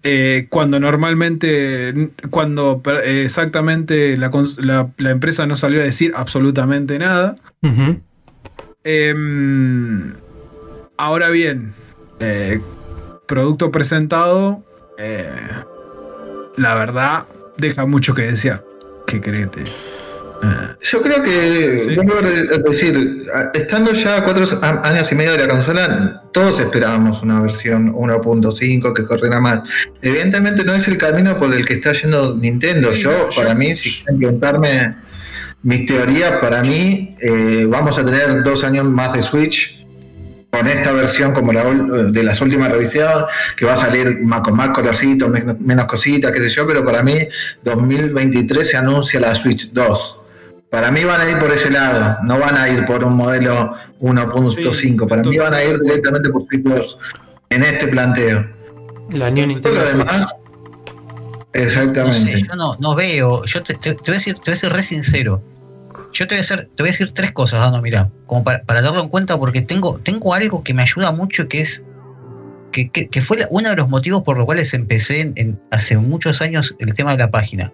eh, 0.03 0.47
cuando 0.49 0.79
normalmente, 0.79 2.11
cuando 2.29 2.81
eh, 3.03 3.23
exactamente 3.25 4.15
la, 4.15 4.31
la- 4.59 4.89
la 4.97 5.09
empresa 5.09 5.45
no 5.45 5.55
salió 5.57 5.81
a 5.81 5.83
decir 5.83 6.13
absolutamente 6.15 6.97
nada. 6.97 7.35
Em, 8.85 10.13
ahora 10.97 11.29
bien, 11.29 11.73
eh, 12.21 12.61
producto 13.27 13.69
presentado, 13.71 14.63
eh, 14.97 15.29
la 16.55 16.73
verdad, 16.75 17.25
deja 17.57 17.85
mucho 17.85 18.13
que 18.15 18.21
desear. 18.23 18.63
¿Qué 19.07 19.19
crees? 19.19 19.49
Yo 20.81 21.01
creo 21.01 21.23
que, 21.23 21.79
Sí. 21.79 21.95
decir, 22.63 23.23
estando 23.53 23.93
ya 23.93 24.23
cuatro 24.23 24.45
años 24.83 25.11
y 25.11 25.15
medio 25.15 25.31
de 25.31 25.39
la 25.39 25.47
consola, 25.47 26.23
todos 26.31 26.59
esperábamos 26.59 27.21
una 27.23 27.41
versión 27.41 27.91
1.5 27.93 28.93
que 28.93 29.03
corriera 29.05 29.39
más. 29.39 29.61
Evidentemente 30.01 30.63
no 30.63 30.73
es 30.75 30.87
el 30.87 30.97
camino 30.97 31.37
por 31.37 31.53
el 31.53 31.65
que 31.65 31.75
está 31.75 31.93
yendo 31.93 32.35
Nintendo. 32.35 32.93
Sí, 32.93 33.01
yo, 33.01 33.29
para 33.35 33.55
mí, 33.55 33.75
si 33.75 33.91
quieren 33.91 34.17
preguntarme 34.19 34.95
mis 35.63 35.85
teorías, 35.85 36.33
para 36.39 36.61
mí 36.61 37.15
eh, 37.19 37.65
vamos 37.67 37.97
a 37.97 38.05
tener 38.05 38.43
dos 38.43 38.63
años 38.63 38.85
más 38.85 39.13
de 39.13 39.23
Switch 39.23 39.85
con 40.51 40.67
esta 40.67 40.91
versión 40.91 41.33
como 41.33 41.51
la 41.51 41.63
de 41.65 42.23
las 42.23 42.39
últimas 42.39 42.71
revisiones, 42.71 43.25
que 43.55 43.65
va 43.65 43.73
a 43.73 43.77
salir 43.77 44.21
más, 44.21 44.41
con 44.41 44.55
más 44.55 44.69
colorcitos, 44.69 45.29
menos, 45.29 45.59
menos 45.59 45.85
cositas, 45.85 46.31
qué 46.31 46.39
sé 46.39 46.49
yo, 46.49 46.65
pero 46.65 46.85
para 46.85 47.03
mí 47.03 47.27
2023 47.63 48.69
se 48.69 48.77
anuncia 48.77 49.19
la 49.19 49.35
Switch 49.35 49.71
2. 49.71 50.17
Para 50.69 50.91
mí 50.91 51.03
van 51.05 51.21
a 51.21 51.29
ir 51.29 51.39
por 51.39 51.51
ese 51.51 51.71
lado, 51.71 52.17
no 52.23 52.39
van 52.39 52.57
a 52.57 52.67
ir 52.69 52.85
por 52.85 53.03
un 53.03 53.15
modelo 53.15 53.73
1.5, 54.01 54.73
Sí, 54.75 54.91
para 55.07 55.23
mí 55.23 55.37
van 55.37 55.53
a 55.53 55.63
ir 55.63 55.79
directamente 55.79 56.29
por 56.29 56.45
Switch 56.47 56.63
2 56.63 56.97
en 57.51 57.63
este 57.63 57.87
planteo. 57.87 58.45
La 59.11 59.29
Todo 59.33 59.47
Nintendo 59.47 59.79
lo 59.79 59.81
Switch. 59.87 59.97
demás, 59.97 60.27
No 60.27 61.47
exactamente. 61.53 62.17
sé, 62.39 62.43
yo 62.47 62.55
no, 62.55 62.75
no 62.79 62.95
veo. 62.95 63.45
Yo 63.45 63.63
te, 63.63 63.75
te- 63.75 63.93
te 63.95 64.01
voy 64.01 64.11
a 64.11 64.13
decir, 64.13 64.35
te 64.35 64.51
voy 64.51 64.53
a 64.53 64.57
ser 64.57 64.73
re 64.73 64.83
sincero. 64.83 65.41
Yo 66.13 66.27
te 66.27 66.35
voy 66.35 66.39
a 66.39 66.41
hacer, 66.41 66.69
te 66.75 66.83
voy 66.83 66.89
a 66.89 66.91
decir 66.91 67.11
tres 67.13 67.31
cosas, 67.31 67.59
Dano, 67.59 67.81
mira, 67.81 68.09
como 68.25 68.43
para, 68.43 68.63
para 68.63 68.81
tenerlo 68.81 69.01
en 69.03 69.09
cuenta, 69.09 69.37
porque 69.37 69.61
tengo, 69.61 69.99
tengo 69.99 70.33
algo 70.33 70.63
que 70.63 70.73
me 70.73 70.81
ayuda 70.81 71.11
mucho, 71.13 71.47
que 71.47 71.61
es 71.61 71.85
que, 72.73 72.89
que- 72.89 73.07
que 73.07 73.21
fue 73.21 73.37
la- 73.37 73.47
uno 73.51 73.69
de 73.69 73.75
los 73.77 73.87
motivos 73.87 74.23
por 74.23 74.35
los 74.37 74.45
cuales 74.45 74.73
empecé 74.73 75.21
en- 75.21 75.33
en- 75.37 75.59
hace 75.71 75.97
muchos 75.97 76.41
años 76.41 76.75
el 76.79 76.93
tema 76.93 77.11
de 77.11 77.19
la 77.19 77.31
página. 77.31 77.71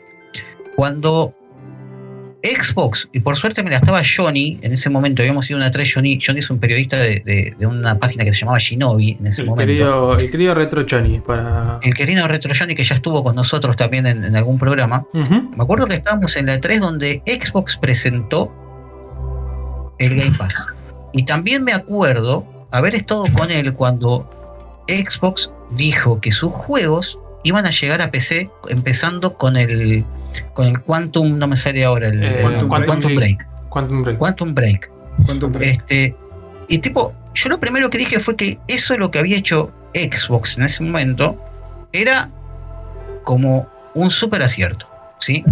Cuando 0.75 1.33
Xbox, 2.43 3.07
y 3.13 3.21
por 3.21 3.37
suerte 3.37 3.63
me 3.63 3.69
la 3.69 3.77
estaba 3.77 4.01
Johnny, 4.03 4.59
en 4.61 4.73
ese 4.73 4.89
momento 4.89 5.21
habíamos 5.21 5.49
ido 5.49 5.57
a 5.57 5.61
una 5.61 5.71
3, 5.71 5.93
Johnny, 5.95 6.19
Johnny 6.25 6.39
es 6.39 6.49
un 6.49 6.59
periodista 6.59 6.97
de, 6.97 7.21
de- 7.21 7.55
de 7.57 7.65
una 7.65 7.97
página 7.97 8.25
que 8.25 8.33
se 8.33 8.39
llamaba 8.41 8.57
Shinobi 8.59 9.17
en 9.19 9.27
ese 9.27 9.43
El 9.43 9.47
momento. 9.47 9.65
querido, 9.67 10.17
el 10.17 10.29
querido 10.31 10.53
Retro 10.53 10.85
Johnny 10.89 11.19
para. 11.19 11.79
El 11.81 11.93
querido 11.93 12.27
Retro 12.27 12.51
Johnny 12.57 12.75
que 12.75 12.83
ya 12.83 12.95
estuvo 12.95 13.23
con 13.23 13.35
nosotros 13.35 13.77
también 13.77 14.05
en- 14.07 14.25
en 14.25 14.35
algún 14.35 14.59
programa. 14.59 15.05
Me 15.13 15.63
acuerdo 15.63 15.87
que 15.87 15.95
estábamos 15.95 16.35
en 16.35 16.47
la 16.47 16.59
3 16.59 16.81
donde 16.81 17.21
Xbox 17.25 17.77
presentó 17.77 18.51
el 19.99 20.15
Game 20.15 20.37
Pass. 20.37 20.65
Y 21.13 21.23
también 21.23 21.63
me 21.63 21.71
acuerdo 21.73 22.45
haber 22.71 22.95
estado 22.95 23.23
con 23.37 23.51
él 23.51 23.73
cuando 23.73 24.29
Xbox 24.89 25.51
dijo 25.71 26.19
que 26.19 26.31
sus 26.33 26.51
juegos 26.51 27.19
iban 27.43 27.65
a 27.65 27.69
llegar 27.71 28.01
a 28.01 28.11
PC 28.11 28.49
empezando 28.69 29.37
con 29.37 29.55
el 29.55 30.03
con 30.53 30.67
el 30.67 30.79
Quantum, 30.81 31.37
no 31.37 31.47
me 31.47 31.57
sale 31.57 31.83
ahora, 31.85 32.07
el, 32.07 32.21
Eh, 32.23 32.35
el 32.37 32.41
Quantum 32.67 32.69
Quantum, 32.69 33.15
Break. 33.15 33.37
Break. 33.37 33.47
Quantum 33.69 34.03
Break. 34.03 34.17
Quantum 34.19 34.53
Break. 34.55 34.91
¿Cuánto 35.25 35.51
pre- 35.51 35.71
Este, 35.71 36.15
y 36.67 36.77
tipo, 36.79 37.13
yo 37.33 37.49
lo 37.49 37.59
primero 37.59 37.89
que 37.89 37.97
dije 37.97 38.19
fue 38.19 38.35
que 38.35 38.57
eso 38.67 38.97
lo 38.97 39.11
que 39.11 39.19
había 39.19 39.37
hecho 39.37 39.71
Xbox 39.93 40.57
en 40.57 40.63
ese 40.63 40.83
momento 40.83 41.37
era 41.91 42.29
como 43.23 43.67
un 43.93 44.09
super 44.11 44.41
acierto, 44.41 44.87
¿sí? 45.19 45.43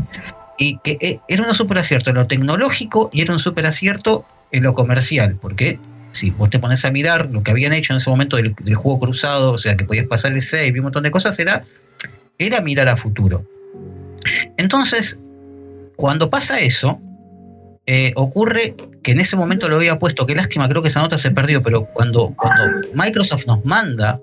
Y 0.58 0.78
que 0.84 0.98
eh, 1.02 1.20
era 1.28 1.44
un 1.44 1.54
super 1.54 1.78
acierto 1.78 2.10
en 2.10 2.16
lo 2.18 2.28
tecnológico 2.28 3.10
y 3.14 3.22
era 3.22 3.34
un 3.34 3.40
super 3.40 3.66
acierto 3.66 4.26
en 4.52 4.64
lo 4.64 4.74
comercial, 4.74 5.38
porque 5.40 5.80
si 6.12 6.32
vos 6.32 6.50
te 6.50 6.60
pones 6.60 6.84
a 6.84 6.92
mirar 6.92 7.30
lo 7.32 7.42
que 7.44 7.52
habían 7.52 7.72
hecho 7.74 7.94
en 7.94 7.98
ese 7.98 8.10
momento 8.10 8.36
del, 8.38 8.54
del 8.64 8.76
juego 8.76 9.00
cruzado, 9.00 9.54
o 9.54 9.58
sea, 9.58 9.78
que 9.78 9.86
podías 9.86 10.08
pasar 10.08 10.34
el 10.34 10.42
save 10.42 10.68
y 10.70 10.80
un 10.80 10.84
montón 10.84 11.04
de 11.04 11.12
cosas, 11.12 11.38
era 11.40 11.64
era 12.38 12.60
mirar 12.62 12.90
a 12.90 12.98
futuro. 12.98 13.46
Entonces, 14.58 15.20
cuando 15.96 16.30
pasa 16.30 16.60
eso, 16.60 17.00
eh, 17.86 18.14
ocurre 18.16 18.76
que 19.04 19.12
en 19.12 19.20
ese 19.20 19.36
momento 19.36 19.68
lo 19.68 19.78
había 19.78 19.98
puesto, 20.00 20.26
qué 20.26 20.36
lástima, 20.36 20.70
creo 20.70 20.82
que 20.82 20.90
esa 20.90 21.02
nota 21.02 21.18
se 21.18 21.32
perdió, 21.32 21.64
pero 21.64 21.86
cuando, 21.86 22.34
cuando 22.38 22.88
Microsoft 22.94 23.48
nos 23.48 23.66
manda 23.66 24.22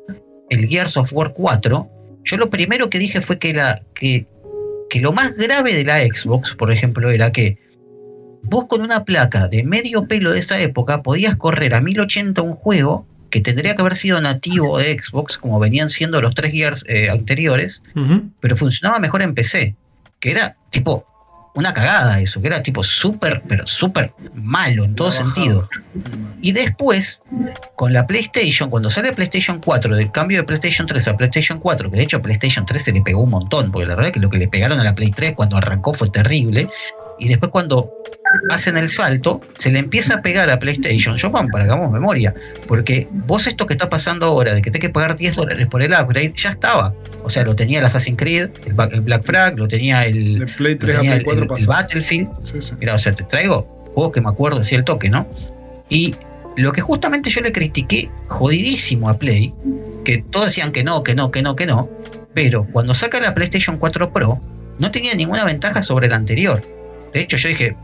el 0.51 0.69
Gears 0.69 0.97
of 0.97 1.13
War 1.13 1.33
4, 1.33 1.91
yo 2.25 2.37
lo 2.37 2.51
primero 2.51 2.89
que 2.89 2.99
dije 2.99 3.21
fue 3.21 3.39
que, 3.39 3.55
la, 3.55 3.81
que, 3.95 4.27
que 4.91 5.01
lo 5.01 5.13
más 5.13 5.35
grave 5.37 5.75
de 5.75 5.85
la 5.85 6.01
Xbox, 6.01 6.55
por 6.55 6.71
ejemplo, 6.71 7.11
era 7.11 7.33
que 7.33 7.59
vos 8.43 8.67
con 8.67 8.81
una 8.81 9.05
placa 9.05 9.49
de 9.49 9.65
medio 9.65 10.07
pelo 10.07 10.31
de 10.31 10.39
esa 10.39 10.61
época 10.61 11.03
podías 11.03 11.37
correr 11.37 11.75
a 11.75 11.81
1080 11.81 12.41
un 12.43 12.53
juego 12.53 13.07
que 13.31 13.41
tendría 13.41 13.75
que 13.75 13.83
haber 13.83 13.97
sido 13.97 14.21
nativo 14.21 14.79
de 14.79 14.99
Xbox, 14.99 15.37
como 15.37 15.59
venían 15.59 15.91
siendo 15.91 16.21
los 16.23 16.35
tres 16.35 16.53
Gears 16.53 16.85
eh, 16.89 17.11
anteriores, 17.11 17.83
pero 18.41 18.57
funcionaba 18.57 18.99
mejor 18.99 19.23
en 19.23 19.35
PC, 19.35 19.77
que 20.21 20.31
era 20.31 20.57
tipo 20.71 21.05
una 21.55 21.75
cagada 21.75 22.21
eso, 22.21 22.41
que 22.41 22.47
era 22.47 22.63
tipo 22.63 22.85
súper, 22.85 23.43
pero 23.49 23.67
súper 23.67 24.13
malo 24.33 24.85
en 24.85 24.95
todo 24.95 25.11
sentido. 25.11 25.69
Y 26.41 26.53
después, 26.53 27.21
con 27.75 27.93
la 27.93 28.07
PlayStation, 28.07 28.71
cuando 28.71 28.89
sale 28.91 29.13
PlayStation 29.13 29.59
4, 29.59 29.97
del 29.97 30.13
cambio 30.13 30.39
de 30.39 30.45
PlayStation 30.45 30.87
3 30.87 31.09
a 31.09 31.17
PlayStation 31.17 31.59
4, 31.59 31.91
que 31.91 31.97
de 31.97 32.03
hecho 32.05 32.23
PlayStation 32.23 32.65
3 32.65 32.81
se 32.81 32.93
le 32.93 33.03
pegó 33.03 33.23
un 33.23 33.31
montón, 33.31 33.73
porque 33.73 33.87
la 33.89 33.97
verdad 33.97 34.11
es 34.11 34.15
que 34.15 34.21
lo 34.21 34.31
que 34.31 34.39
le 34.39 34.47
pegaron 34.47 34.79
a 34.79 34.85
la 34.85 34.95
Play 34.95 35.11
3 35.11 35.35
cuando 35.35 35.57
arrancó 35.57 35.93
fue 35.95 36.09
terrible, 36.11 36.71
y 37.19 37.29
después 37.29 37.51
cuando 37.51 37.91
hacen 38.51 38.77
el 38.77 38.89
salto, 38.89 39.41
se 39.55 39.71
le 39.71 39.79
empieza 39.79 40.15
a 40.15 40.23
pegar 40.23 40.51
a 40.51 40.59
PlayStation. 40.59 41.17
Yo, 41.17 41.31
vamos, 41.31 41.51
para 41.53 41.65
que 41.65 41.71
hagamos 41.71 41.91
memoria, 41.93 42.35
porque 42.67 43.09
vos 43.11 43.47
esto 43.47 43.67
que 43.67 43.75
está 43.75 43.89
pasando 43.89 44.27
ahora, 44.27 44.53
de 44.55 44.63
que 44.63 44.71
tenés 44.71 44.89
que 44.89 44.93
pagar 44.93 45.17
10 45.17 45.37
dólares 45.37 45.67
por 45.67 45.83
el 45.83 45.93
upgrade, 45.93 46.33
ya 46.37 46.51
estaba. 46.51 46.95
O 47.23 47.31
sea, 47.31 47.45
lo 47.45 47.55
tenía 47.57 47.79
el 47.81 47.85
Assassin's 47.87 48.19
Creed, 48.19 48.51
el, 48.67 49.01
Black 49.03 49.23
Flag, 49.25 49.59
lo 49.59 49.69
tenía 49.69 50.03
el, 50.05 50.47
Play 50.57 50.75
lo 50.75 50.81
3 50.81 50.97
a 50.97 51.01
tenía 51.01 51.17
el- 51.17 51.25
4 51.25 51.43
el- 51.45 51.61
el. 51.61 51.67
Battlefield, 51.67 52.29
Sí, 52.45 52.61
sí. 52.61 52.73
Mira, 52.79 52.95
o 52.95 52.99
sea, 52.99 53.13
te 53.13 53.25
traigo 53.25 53.63
juegos 53.95 54.13
que 54.13 54.21
me 54.21 54.29
acuerdo 54.29 54.61
así 54.61 54.75
el 54.75 54.85
toque, 54.85 55.09
¿no? 55.11 55.27
Y 55.89 56.15
lo 56.57 56.73
que 56.73 56.81
justamente 56.81 57.31
yo 57.31 57.41
le 57.41 57.53
critiqué 57.53 58.11
jodidísimo 58.29 59.09
a 59.09 59.15
Play, 59.19 59.53
que 60.05 60.19
todos 60.31 60.47
decían 60.47 60.73
que 60.73 60.83
no, 60.85 61.03
que 61.03 61.15
no, 61.15 61.31
que 61.31 61.43
no, 61.43 61.55
que 61.57 61.67
no, 61.67 61.89
pero 62.35 62.65
cuando 62.73 62.95
saca 62.95 63.21
la 63.21 63.35
PlayStation 63.35 63.79
4 63.79 64.13
Pro, 64.13 64.41
no 64.79 64.91
tenía 64.91 65.15
ninguna 65.15 65.45
ventaja 65.45 65.83
sobre 65.83 66.09
la 66.09 66.17
anterior. 66.17 66.63
De 67.13 67.21
hecho, 67.21 67.37
yo 67.37 67.49
dije, 67.49 67.77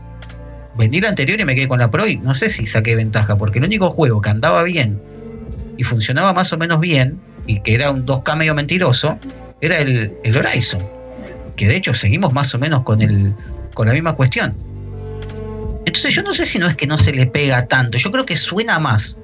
vendí 0.77 1.01
la 1.01 1.09
anterior 1.09 1.39
y 1.39 1.45
me 1.45 1.55
quedé 1.55 1.67
con 1.67 1.79
la 1.79 1.89
Pro 1.89 2.07
y 2.07 2.17
no 2.17 2.33
sé 2.33 2.49
si 2.49 2.67
saqué 2.67 2.95
ventaja, 2.95 3.37
porque 3.37 3.59
el 3.59 3.65
único 3.65 3.89
juego 3.89 4.21
que 4.21 4.29
andaba 4.29 4.63
bien 4.63 5.01
y 5.77 5.83
funcionaba 5.83 6.33
más 6.33 6.53
o 6.53 6.57
menos 6.57 6.79
bien, 6.79 7.19
y 7.47 7.59
que 7.61 7.73
era 7.73 7.91
un 7.91 8.05
2K 8.05 8.37
medio 8.37 8.55
mentiroso, 8.55 9.19
era 9.61 9.79
el, 9.79 10.13
el 10.23 10.37
Horizon. 10.37 10.81
Que 11.55 11.67
de 11.67 11.75
hecho 11.75 11.93
seguimos 11.93 12.33
más 12.33 12.53
o 12.55 12.59
menos 12.59 12.81
con, 12.81 13.01
el, 13.01 13.33
con 13.73 13.87
la 13.87 13.93
misma 13.93 14.13
cuestión. 14.13 14.55
Entonces 15.85 16.13
yo 16.13 16.23
no 16.23 16.33
sé 16.33 16.45
si 16.45 16.59
no 16.59 16.67
es 16.67 16.75
que 16.75 16.87
no 16.87 16.97
se 16.97 17.13
le 17.13 17.27
pega 17.27 17.67
tanto, 17.67 17.97
yo 17.97 18.11
creo 18.11 18.25
que 18.25 18.35
suena 18.35 18.79
más 18.79 19.17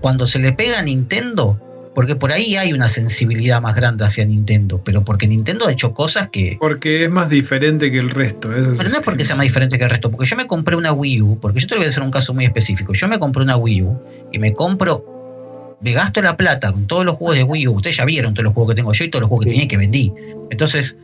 cuando 0.00 0.26
se 0.26 0.38
le 0.38 0.52
pega 0.52 0.78
a 0.78 0.82
Nintendo, 0.82 1.60
porque 1.96 2.14
por 2.14 2.30
ahí 2.30 2.56
hay 2.56 2.74
una 2.74 2.90
sensibilidad 2.90 3.62
más 3.62 3.74
grande 3.74 4.04
hacia 4.04 4.22
Nintendo, 4.26 4.82
pero 4.84 5.02
porque 5.02 5.26
Nintendo 5.26 5.66
ha 5.66 5.72
hecho 5.72 5.94
cosas 5.94 6.28
que... 6.28 6.58
Porque 6.60 7.04
es 7.04 7.10
más 7.10 7.30
diferente 7.30 7.90
que 7.90 7.98
el 7.98 8.10
resto. 8.10 8.50
Pero 8.50 8.90
no 8.90 8.98
es 8.98 9.02
porque 9.02 9.24
sea 9.24 9.34
más 9.34 9.44
diferente 9.44 9.78
que 9.78 9.84
el 9.84 9.88
resto, 9.88 10.10
porque 10.10 10.26
yo 10.26 10.36
me 10.36 10.46
compré 10.46 10.76
una 10.76 10.92
Wii 10.92 11.22
U, 11.22 11.38
porque 11.40 11.58
yo 11.58 11.66
te 11.66 11.74
voy 11.74 11.86
a 11.86 11.88
hacer 11.88 12.02
un 12.02 12.10
caso 12.10 12.34
muy 12.34 12.44
específico, 12.44 12.92
yo 12.92 13.08
me 13.08 13.18
compré 13.18 13.42
una 13.44 13.56
Wii 13.56 13.82
U 13.82 13.98
y 14.30 14.38
me 14.38 14.52
compro, 14.52 15.78
me 15.80 15.92
gasto 15.92 16.20
la 16.20 16.36
plata 16.36 16.70
con 16.70 16.86
todos 16.86 17.06
los 17.06 17.14
juegos 17.14 17.36
de 17.36 17.44
Wii 17.44 17.68
U, 17.68 17.72
ustedes 17.76 17.96
ya 17.96 18.04
vieron 18.04 18.34
todos 18.34 18.44
los 18.44 18.52
juegos 18.52 18.72
que 18.74 18.76
tengo 18.76 18.92
yo 18.92 19.02
y 19.02 19.08
todos 19.08 19.22
los 19.22 19.28
juegos 19.30 19.46
que 19.46 19.50
Sí. 19.52 19.54
tenía 19.54 19.64
y 19.64 19.68
que 19.68 19.76
vendí. 19.78 20.12
Entonces, 20.50 20.98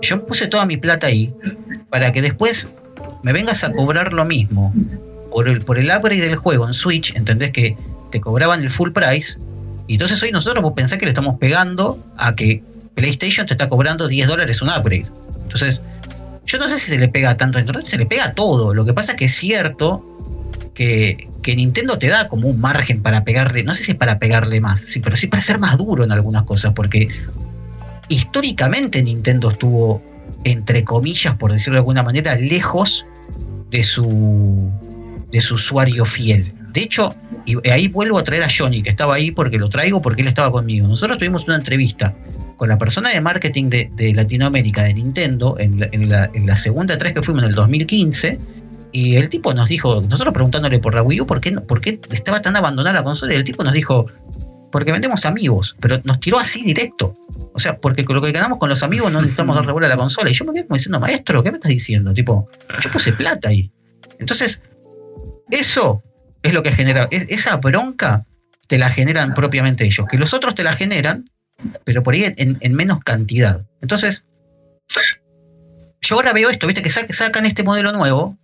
yo 0.00 0.24
puse 0.26 0.46
toda 0.46 0.64
mi 0.64 0.76
plata 0.76 1.08
ahí 1.08 1.34
para 1.90 2.12
que 2.12 2.22
después 2.22 2.68
me 3.24 3.32
vengas 3.32 3.64
a 3.64 3.72
cobrar 3.72 4.12
lo 4.12 4.24
mismo 4.24 4.72
por 5.32 5.48
el, 5.48 5.62
por 5.62 5.76
el 5.76 5.86
upgrade 5.86 6.20
del 6.22 6.36
juego 6.36 6.68
en 6.68 6.72
Switch, 6.72 7.16
entendés 7.16 7.50
que 7.50 7.76
te 8.12 8.20
cobraban 8.20 8.62
el 8.62 8.70
full 8.70 8.92
price, 8.92 9.40
y 9.88 9.94
entonces 9.94 10.22
hoy 10.22 10.32
nosotros 10.32 10.62
vos 10.62 10.72
pensás 10.74 10.98
que 10.98 11.06
le 11.06 11.12
estamos 11.12 11.38
pegando 11.38 12.04
a 12.16 12.34
que 12.34 12.62
PlayStation 12.94 13.46
te 13.46 13.54
está 13.54 13.68
cobrando 13.68 14.08
10 14.08 14.26
dólares 14.28 14.62
un 14.62 14.68
upgrade. 14.68 15.06
Entonces, 15.42 15.82
yo 16.46 16.58
no 16.58 16.68
sé 16.68 16.78
si 16.78 16.92
se 16.92 16.98
le 16.98 17.08
pega 17.08 17.36
tanto 17.36 17.58
a 17.58 17.60
Internet, 17.60 17.86
se 17.86 17.98
le 17.98 18.06
pega 18.06 18.32
todo. 18.32 18.74
Lo 18.74 18.84
que 18.84 18.94
pasa 18.94 19.12
es 19.12 19.18
que 19.18 19.24
es 19.26 19.34
cierto 19.34 20.04
que, 20.74 21.28
que 21.42 21.54
Nintendo 21.54 21.98
te 21.98 22.08
da 22.08 22.28
como 22.28 22.48
un 22.48 22.60
margen 22.60 23.02
para 23.02 23.24
pegarle, 23.24 23.64
no 23.64 23.74
sé 23.74 23.84
si 23.84 23.90
es 23.92 23.96
para 23.96 24.18
pegarle 24.18 24.60
más, 24.60 24.80
sí, 24.80 25.00
pero 25.00 25.16
sí 25.16 25.26
para 25.26 25.42
ser 25.42 25.58
más 25.58 25.76
duro 25.76 26.04
en 26.04 26.12
algunas 26.12 26.44
cosas, 26.44 26.72
porque 26.72 27.08
históricamente 28.08 29.02
Nintendo 29.02 29.50
estuvo, 29.50 30.02
entre 30.44 30.84
comillas, 30.84 31.34
por 31.36 31.52
decirlo 31.52 31.74
de 31.74 31.80
alguna 31.80 32.02
manera, 32.02 32.34
lejos 32.36 33.04
de 33.70 33.84
su, 33.84 34.70
de 35.30 35.40
su 35.40 35.54
usuario 35.54 36.04
fiel. 36.04 36.52
De 36.76 36.82
hecho, 36.82 37.14
y 37.46 37.56
ahí 37.70 37.88
vuelvo 37.88 38.18
a 38.18 38.22
traer 38.22 38.42
a 38.42 38.48
Johnny, 38.54 38.82
que 38.82 38.90
estaba 38.90 39.14
ahí 39.14 39.30
porque 39.30 39.56
lo 39.56 39.70
traigo 39.70 40.02
porque 40.02 40.20
él 40.20 40.28
estaba 40.28 40.52
conmigo. 40.52 40.86
Nosotros 40.86 41.16
tuvimos 41.16 41.44
una 41.46 41.54
entrevista 41.56 42.14
con 42.58 42.68
la 42.68 42.76
persona 42.76 43.08
de 43.08 43.20
marketing 43.22 43.70
de, 43.70 44.12
Latinoamérica 44.14 44.82
de 44.82 44.92
Nintendo 44.92 45.56
en 45.58 45.80
la, 45.80 45.88
en 45.92 46.10
la- 46.10 46.30
en 46.34 46.54
segunda 46.58 46.98
3 46.98 47.14
que 47.14 47.22
fuimos 47.22 47.44
en 47.44 47.48
el 47.48 47.54
2015. 47.54 48.38
Y 48.92 49.16
el 49.16 49.30
tipo 49.30 49.54
nos 49.54 49.70
dijo, 49.70 50.02
nosotros 50.02 50.34
preguntándole 50.34 50.78
por 50.78 50.94
la 50.94 51.02
Wii 51.02 51.22
U, 51.22 51.26
¿por 51.26 51.40
qué, 51.40 51.52
por 51.52 51.80
qué 51.80 51.98
estaba 52.10 52.42
tan 52.42 52.54
abandonada 52.56 52.96
la 52.98 53.04
consola? 53.04 53.32
Y 53.32 53.36
el 53.38 53.44
tipo 53.44 53.64
nos 53.64 53.72
dijo, 53.72 54.04
porque 54.70 54.92
vendemos 54.92 55.24
amigos, 55.24 55.76
pero 55.80 55.98
nos 56.04 56.20
tiró 56.20 56.38
así 56.38 56.62
directo. 56.62 57.14
O 57.54 57.58
sea, 57.58 57.78
porque 57.78 58.04
con 58.04 58.16
lo 58.16 58.20
que 58.20 58.32
ganamos 58.32 58.58
con 58.58 58.68
los 58.68 58.82
amigos 58.82 59.10
no 59.10 59.22
necesitamos 59.22 59.56
darle 59.56 59.72
bola 59.72 59.86
a 59.86 59.90
la 59.90 59.96
consola. 59.96 60.28
Y 60.28 60.34
yo 60.34 60.44
me 60.44 60.52
quedé 60.52 60.66
como 60.66 60.76
diciendo, 60.76 61.00
maestro, 61.00 61.42
¿qué 61.42 61.50
me 61.50 61.56
estás 61.56 61.70
diciendo? 61.70 62.12
Tipo, 62.12 62.50
yo 62.82 62.90
puse 62.90 63.14
plata 63.14 63.48
ahí. 63.48 63.70
Entonces, 64.18 64.62
eso 65.50 66.02
es 66.46 66.54
lo 66.54 66.62
que 66.62 66.72
genera, 66.72 67.08
es- 67.10 67.26
esa 67.28 67.56
bronca 67.56 68.24
te 68.68 68.78
la 68.78 68.90
generan 68.90 69.34
propiamente 69.34 69.84
ellos, 69.84 70.06
que 70.10 70.16
los 70.18 70.34
otros 70.34 70.54
te 70.54 70.64
la 70.64 70.72
generan, 70.72 71.30
pero 71.84 72.02
por 72.02 72.14
ahí 72.14 72.24
en, 72.36 72.58
en 72.60 72.74
menos 72.74 73.00
cantidad. 73.00 73.64
Entonces, 73.80 74.26
yo 76.02 76.16
ahora 76.16 76.32
veo 76.32 76.50
esto, 76.50 76.66
viste, 76.66 76.82
que 76.82 76.90
sa- 76.90 77.06
sacan 77.08 77.46
este 77.46 77.62
modelo 77.62 77.92
nuevo. 77.92 78.36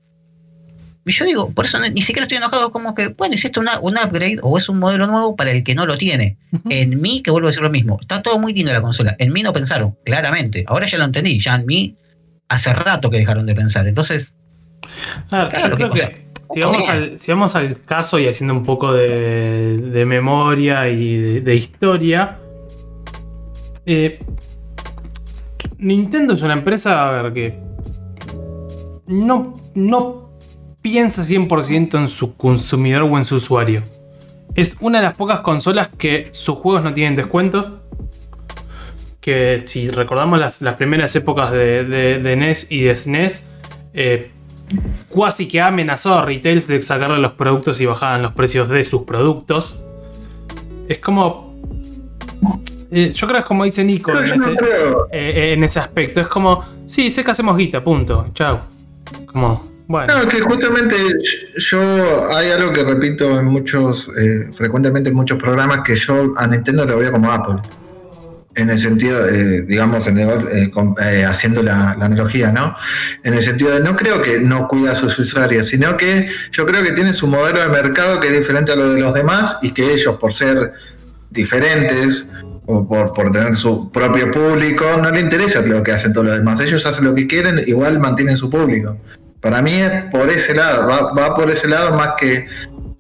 Y 1.05 1.11
yo 1.11 1.25
digo, 1.25 1.51
por 1.51 1.65
eso 1.65 1.81
ni 1.81 2.03
siquiera 2.03 2.23
estoy 2.23 2.37
enojado, 2.39 2.71
como 2.71 2.95
que, 2.95 3.09
bueno, 3.09 3.35
hiciste 3.35 3.59
una, 3.59 3.81
un 3.81 3.97
upgrade 3.99 4.39
o 4.43 4.57
es 4.57 4.69
un 4.69 4.79
modelo 4.79 5.09
nuevo 5.09 5.35
para 5.35 5.51
el 5.51 5.65
que 5.65 5.75
no 5.75 5.85
lo 5.85 5.99
tiene. 5.99 6.37
En 6.71 7.01
mí, 7.01 7.23
que 7.23 7.33
vuelvo 7.33 7.49
a 7.49 7.51
decir 7.51 7.63
lo 7.63 7.71
mismo, 7.71 7.99
está 8.01 8.23
todo 8.23 8.39
muy 8.39 8.53
linda 8.53 8.73
la 8.73 8.81
consola. 8.83 9.17
En 9.19 9.33
mí 9.33 9.43
no 9.43 9.53
pensaron, 9.53 9.97
claramente. 10.05 10.65
Ahora 10.69 10.87
ya 10.87 10.99
lo 10.99 11.05
entendí, 11.05 11.41
ya 11.41 11.57
en 11.57 11.67
mí 11.67 11.97
hace 12.49 12.73
rato 12.73 13.11
que 13.11 13.17
dejaron 13.19 13.47
de 13.47 13.55
pensar. 13.55 13.89
Entonces, 13.89 14.37
A 15.31 15.45
ver, 15.45 15.49
Claro, 15.49 15.77
que- 15.77 15.85
o 15.85 15.91
sea, 15.97 16.09
que 16.09 16.32
si 16.53 17.31
vamos, 17.31 17.57
al, 17.57 17.81
caso 17.81 18.19
y 18.19 18.29
haciendo 18.29 18.55
un 18.55 18.65
poco 18.65 18.93
de, 18.93 20.05
memoria 20.07 20.89
y 20.89 21.41
de, 21.41 21.55
historia, 21.55 22.39
eh, 23.87 24.21
Nintendo 25.79 26.35
es 26.35 26.43
una 26.43 26.55
empresa 26.55 27.31
que 27.35 27.59
no, 29.07 29.55
no 29.75 30.33
piensa 30.83 31.23
100% 31.23 31.99
en 31.99 32.09
su 32.09 32.37
consumidor 32.37 33.03
o 33.03 33.17
en 33.17 33.25
su 33.25 33.37
usuario. 33.37 33.83
Es 34.55 34.77
una 34.81 34.99
de 34.99 35.05
las 35.05 35.15
pocas 35.15 35.41
consolas 35.41 35.89
que 35.89 36.29
sus 36.33 36.59
juegos 36.59 36.83
no 36.83 36.93
tienen 36.93 37.17
descuentos. 37.17 37.79
Que 39.21 39.63
si 39.67 39.89
recordamos 39.89 40.39
las, 40.39 40.61
las 40.63 40.75
primeras 40.75 41.15
épocas 41.15 41.53
de, 41.53 41.85
de- 41.85 42.37
NES 42.37 42.71
y 42.73 42.83
de 42.83 42.97
SNES, 42.97 43.49
cuasi 45.09 45.49
que 45.49 45.61
ha 45.61 45.67
amenazado 45.67 46.19
a 46.19 46.25
retail 46.25 46.67
de 46.67 46.83
sacarle 46.83 47.19
los 47.19 47.33
productos 47.33 47.81
y 47.81 47.87
bajaran 47.87 48.23
los 48.23 48.33
precios 48.33 48.69
de 48.69 48.85
sus 48.85 49.03
productos. 49.03 49.83
Es 50.89 50.99
como. 50.99 51.55
eh, 52.91 53.13
yo 53.15 53.27
creo 53.27 53.39
que 53.39 53.41
es 53.41 53.47
como 53.47 53.65
dice 53.65 53.85
Nico 53.85 54.11
en 54.13 54.25
ese, 54.25 54.57
eh, 55.13 55.53
en 55.55 55.65
ese 55.65 55.81
aspecto. 55.81 56.21
Es 56.21 56.29
como, 56.29 56.65
sí, 56.87 57.11
sé 57.11 57.25
que 57.25 57.31
hacemos 57.31 57.57
guita, 57.57 57.83
punto. 57.83 58.27
Chao. 58.35 58.63
Como, 59.27 59.63
bueno. 59.87 60.19
No, 60.19 60.29
que 60.29 60.41
justamente 60.41 60.97
yo 61.57 61.81
hay 62.35 62.51
algo 62.51 62.73
que 62.73 62.85
repito 62.85 63.39
en 63.39 63.47
muchos, 63.47 64.11
eh, 64.19 64.49
frecuentemente 64.53 65.11
en 65.11 65.17
muchos 65.17 65.39
programas, 65.39 65.83
que 65.83 65.97
yo 65.97 66.33
a 66.37 66.47
Nintendo 66.47 66.85
lo 66.85 66.99
veo 66.99 67.13
como 67.13 67.31
Apple. 67.31 67.57
En 68.55 68.69
el 68.69 68.79
sentido, 68.79 69.27
eh, 69.29 69.63
digamos, 69.63 70.07
en 70.09 70.19
el- 70.19 70.49
eh, 70.53 70.71
eh, 71.03 71.25
haciendo 71.25 71.63
la, 71.63 71.97
la 71.99 72.05
analogía, 72.05 72.53
¿no? 72.53 72.77
En 73.25 73.33
el 73.35 73.43
sentido 73.43 73.71
de 73.71 73.81
no 73.81 73.97
creo 73.97 74.21
que 74.21 74.41
no 74.41 74.69
cuida 74.69 74.93
a 74.93 74.95
sus 74.95 75.19
usuarios, 75.19 75.69
sino 75.69 75.97
que 75.97 76.29
yo 76.51 76.67
creo 76.67 76.83
que 76.83 76.93
tiene 76.93 77.15
su 77.15 77.27
modelo 77.27 77.61
de 77.61 77.69
mercado 77.69 78.21
que 78.21 78.29
es 78.29 78.35
diferente 78.35 78.73
a 78.73 78.77
lo 78.77 78.93
de 78.93 79.01
los 79.01 79.15
demás 79.15 79.57
y 79.63 79.73
que 79.73 79.95
ellos, 79.95 80.17
por 80.19 80.35
ser 80.35 80.73
diferentes 81.31 82.27
o 82.67 82.87
por, 82.87 83.13
por 83.13 83.33
tener 83.33 83.57
su 83.57 83.91
propio 83.91 84.31
público, 84.31 84.85
no 85.01 85.11
le 85.11 85.21
interesa 85.21 85.61
lo 85.63 85.83
que 85.83 85.93
hacen 85.93 86.13
todos 86.13 86.27
los 86.27 86.37
demás. 86.37 86.61
Ellos 86.61 86.85
hacen 86.87 87.05
lo 87.05 87.15
que 87.15 87.27
quieren, 87.27 87.63
igual 87.67 87.99
mantienen 87.99 88.37
su 88.37 88.51
público. 88.51 88.99
Para 89.41 89.61
mí 89.63 89.75
es 89.75 90.05
por 90.05 90.31
ese 90.31 90.55
lado, 90.55 90.87
va, 90.87 91.13
va 91.13 91.35
por 91.35 91.51
ese 91.51 91.67
lado 91.69 91.97
más 91.97 92.11
que 92.19 92.47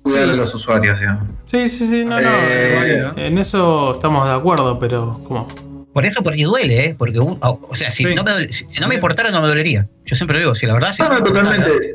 cuidar 0.02 0.24
Sí. 0.24 0.30
a 0.30 0.34
los 0.34 0.54
usuarios, 0.54 0.98
digamos. 1.00 1.24
Sí, 1.44 1.68
sí, 1.68 1.88
sí, 1.88 2.04
no, 2.04 2.20
no. 2.20 2.28
Eh, 2.28 3.02
eh, 3.06 3.26
en 3.26 3.38
eso 3.38 3.92
estamos 3.92 4.28
de 4.28 4.34
acuerdo, 4.34 4.78
pero 4.78 5.10
como. 5.26 5.46
Por 5.92 6.06
eso, 6.06 6.22
porque 6.22 6.44
duele, 6.44 6.86
¿eh? 6.86 6.94
Porque, 6.96 7.18
un- 7.20 7.38
o 7.42 7.60
o 7.68 7.74
sea, 7.74 7.90
si, 7.90 8.04
Sí. 8.04 8.14
no 8.14 8.24
me, 8.24 8.30
dole- 8.30 8.48
si 8.50 8.64
si 8.68 8.80
no 8.80 8.88
me 8.88 8.94
importara, 8.94 9.30
no 9.30 9.42
me 9.42 9.48
dolería. 9.48 9.84
Yo 10.06 10.16
siempre 10.16 10.34
lo 10.34 10.40
digo, 10.40 10.54
si 10.54 10.66
la 10.66 10.72
verdad, 10.74 10.92
si 10.92 11.02
No, 11.02 11.08
no, 11.10 11.14
me 11.16 11.20
totalmente. 11.22 11.94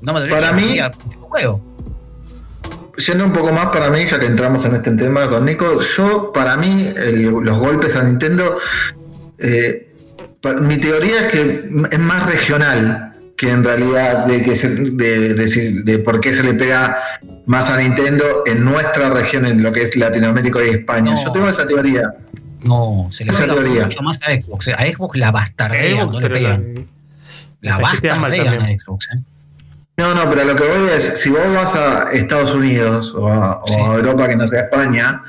no 0.00 0.12
me 0.12 0.20
dolería. 0.20 0.40
Para 0.40 0.52
mí- 0.52 0.62
diría, 0.62 0.92
juego. 1.20 1.60
Yendo 3.06 3.24
un 3.24 3.32
poco 3.32 3.52
más 3.52 3.66
para 3.66 3.90
mí, 3.90 4.04
ya 4.06 4.18
que 4.18 4.26
entramos 4.26 4.64
en 4.64 4.74
este 4.74 4.90
tema 4.92 5.28
con 5.28 5.44
Nico, 5.44 5.80
yo, 5.96 6.32
para 6.32 6.56
mí, 6.56 6.92
el- 6.96 7.26
los 7.30 7.58
golpes 7.58 7.94
a 7.96 8.02
Nintendo, 8.02 8.56
eh, 9.38 9.92
mi 10.60 10.78
teoría 10.78 11.26
es 11.26 11.32
que 11.32 11.70
es 11.90 11.98
más 11.98 12.26
regional 12.26 13.12
que 13.38 13.50
en 13.52 13.62
realidad 13.64 14.26
de, 14.26 14.42
que 14.42 14.56
se- 14.56 14.68
de, 14.68 15.32
de- 15.34 15.82
de 15.84 15.98
por 16.00 16.20
qué 16.20 16.34
se 16.34 16.42
le 16.42 16.54
pega 16.54 16.98
más 17.46 17.70
a 17.70 17.76
Nintendo 17.78 18.42
en 18.44 18.64
nuestra 18.64 19.10
región, 19.10 19.46
en 19.46 19.62
lo 19.62 19.70
que 19.72 19.82
es 19.84 19.96
Latinoamérica 19.96 20.58
y 20.64 20.70
España. 20.70 21.12
No. 21.14 21.24
Yo 21.24 21.32
tengo 21.32 21.48
esa 21.48 21.66
teoría. 21.66 22.12
No, 22.64 23.06
se 23.12 23.24
le 23.24 23.30
Esa 23.30 23.42
pega 23.44 23.54
teoría. 23.54 23.82
mucho 23.84 24.02
más 24.02 24.18
a 24.26 24.32
Xbox. 24.32 24.66
eh. 24.68 24.74
A 24.76 24.84
Xbox 24.86 25.16
la 25.18 25.30
bastardean, 25.30 25.98
Xbox, 26.00 26.12
no 26.12 26.20
le 26.20 26.26
pero 26.28 26.34
pegan. 26.34 26.74
La, 27.60 27.70
la 27.70 27.78
bastardean 27.78 28.60
a. 28.60 28.66
Xbox, 28.76 29.08
¿eh? 29.14 29.20
No, 29.98 30.14
no, 30.14 30.28
pero 30.30 30.44
lo 30.44 30.56
que 30.56 30.64
voy 30.64 30.90
es, 30.96 31.04
si 31.20 31.30
vos 31.30 31.40
vas 31.54 31.74
a 31.76 32.10
Estados 32.12 32.52
Unidos 32.54 33.14
o 33.16 33.28
a, 33.28 33.58
o 33.62 33.66
Sí. 33.68 33.74
a 33.74 33.94
Europa 33.94 34.28
que 34.28 34.36
no 34.36 34.46
sea 34.48 34.62
España, 34.62 35.22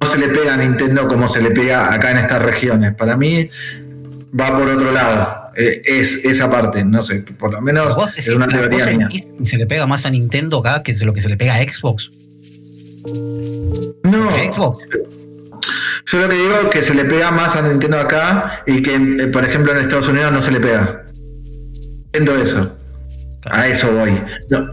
no 0.00 0.06
se 0.06 0.18
le 0.18 0.28
pega 0.28 0.54
a 0.54 0.56
Nintendo 0.56 1.06
como 1.08 1.28
se 1.28 1.42
le 1.42 1.50
pega 1.50 1.92
acá 1.92 2.12
en 2.12 2.18
estas 2.18 2.40
regiones. 2.42 2.94
Para 2.94 3.16
mí 3.16 3.50
va 4.38 4.56
por 4.56 4.68
otro 4.68 4.90
lado. 4.92 5.41
Eh, 5.56 5.82
es 5.84 6.24
esa 6.24 6.50
parte, 6.50 6.84
no 6.84 7.02
sé, 7.02 7.24
por 7.38 7.52
lo 7.52 7.60
menos 7.60 7.94
Vos 7.94 8.16
es 8.16 8.28
una 8.28 8.46
teoría 8.48 8.86
mía. 8.86 9.08
que 9.08 9.44
se 9.44 9.58
le 9.58 9.66
pega 9.66 9.86
más 9.86 10.06
a 10.06 10.10
Nintendo 10.10 10.58
acá 10.58 10.82
que 10.82 10.94
lo 11.04 11.12
que 11.12 11.20
se 11.20 11.28
le 11.28 11.36
pega 11.36 11.54
a 11.56 11.62
Xbox. 11.62 12.10
No, 14.04 14.30
Xbox. 14.52 14.84
yo 16.06 16.18
lo 16.20 16.28
que 16.28 16.34
digo 16.36 16.54
es 16.64 16.68
que 16.70 16.82
se 16.82 16.94
le 16.94 17.04
pega 17.04 17.30
más 17.30 17.56
a 17.56 17.62
Nintendo 17.62 17.98
acá 17.98 18.62
y 18.66 18.80
que, 18.82 18.94
eh, 18.94 19.26
por 19.28 19.44
ejemplo, 19.44 19.72
en 19.72 19.78
Estados 19.78 20.08
Unidos 20.08 20.32
no 20.32 20.42
se 20.42 20.52
le 20.52 20.60
pega. 20.60 21.04
Entiendo 22.12 22.42
eso. 22.42 22.76
A 23.44 23.66
eso 23.66 23.92
voy. 23.92 24.22
No, 24.50 24.66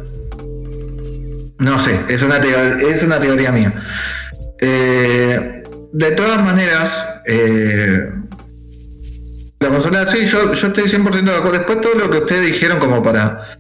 no 1.59 1.79
sé, 1.79 1.99
es 2.07 2.21
una, 2.21 2.37
es 2.37 3.03
una 3.03 3.19
teoría 3.19 3.51
mía. 3.51 3.73
Eh, 4.61 5.63
de 5.91 6.11
todas 6.11 6.43
maneras, 6.43 7.03
eh, 7.25 8.09
la 9.59 9.69
consola, 9.69 10.05
sí, 10.05 10.25
yo, 10.25 10.53
yo 10.53 10.67
estoy 10.67 10.83
100% 10.85 11.23
de 11.23 11.31
acuerdo. 11.31 11.51
Después 11.51 11.81
todo 11.81 11.95
lo 11.95 12.09
que 12.09 12.19
ustedes 12.19 12.45
dijeron 12.45 12.79
como 12.79 13.03
para, 13.03 13.57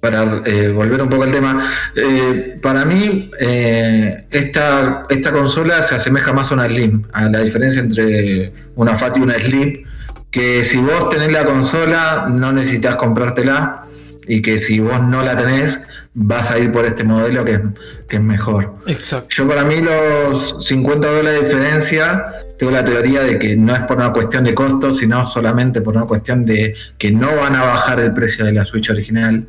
para 0.00 0.42
eh, 0.46 0.70
volver 0.70 1.02
un 1.02 1.10
poco 1.10 1.24
al 1.24 1.32
tema, 1.32 1.70
eh, 1.94 2.58
para 2.62 2.84
mí 2.84 3.30
eh, 3.38 4.24
esta, 4.30 5.06
esta 5.10 5.32
consola 5.32 5.82
se 5.82 5.96
asemeja 5.96 6.32
más 6.32 6.50
a 6.50 6.54
una 6.54 6.68
Slim, 6.68 7.02
a 7.12 7.28
la 7.28 7.40
diferencia 7.40 7.80
entre 7.80 8.52
una 8.76 8.96
Fat 8.96 9.16
y 9.18 9.20
una 9.20 9.38
Slim, 9.38 9.84
que 10.30 10.64
si 10.64 10.78
vos 10.78 11.10
tenés 11.10 11.30
la 11.32 11.44
consola 11.44 12.28
no 12.30 12.52
necesitas 12.52 12.96
comprártela 12.96 13.84
y 14.26 14.42
que 14.42 14.58
si 14.58 14.80
vos 14.80 15.02
no 15.02 15.22
la 15.22 15.36
tenés 15.36 15.82
vas 16.18 16.50
a 16.50 16.58
ir 16.58 16.72
por 16.72 16.86
este 16.86 17.04
modelo 17.04 17.44
que, 17.44 17.60
que 18.08 18.16
es 18.16 18.22
mejor. 18.22 18.76
Exacto. 18.86 19.28
Yo 19.36 19.46
para 19.46 19.64
mí 19.64 19.82
los 19.82 20.56
50 20.66 21.06
dólares 21.06 21.40
de 21.40 21.46
diferencia, 21.46 22.26
tengo 22.58 22.72
la 22.72 22.82
teoría 22.84 23.22
de 23.22 23.38
que 23.38 23.54
no 23.54 23.74
es 23.74 23.82
por 23.82 23.98
una 23.98 24.12
cuestión 24.12 24.44
de 24.44 24.54
costos, 24.54 24.96
sino 24.96 25.26
solamente 25.26 25.82
por 25.82 25.94
una 25.94 26.06
cuestión 26.06 26.46
de 26.46 26.74
que 26.96 27.12
no 27.12 27.36
van 27.36 27.54
a 27.54 27.64
bajar 27.64 28.00
el 28.00 28.12
precio 28.12 28.46
de 28.46 28.52
la 28.52 28.64
Switch 28.64 28.88
original 28.88 29.44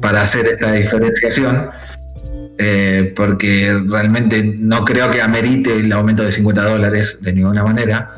para 0.00 0.22
hacer 0.22 0.46
esta 0.46 0.72
diferenciación. 0.72 1.70
eh, 2.58 3.12
porque 3.14 3.78
realmente 3.86 4.42
no 4.42 4.82
creo 4.84 5.10
que 5.10 5.20
amerite 5.20 5.74
el 5.76 5.92
aumento 5.92 6.22
de 6.22 6.32
50 6.32 6.64
dólares 6.64 7.18
de 7.20 7.32
ninguna 7.32 7.62
manera. 7.62 8.15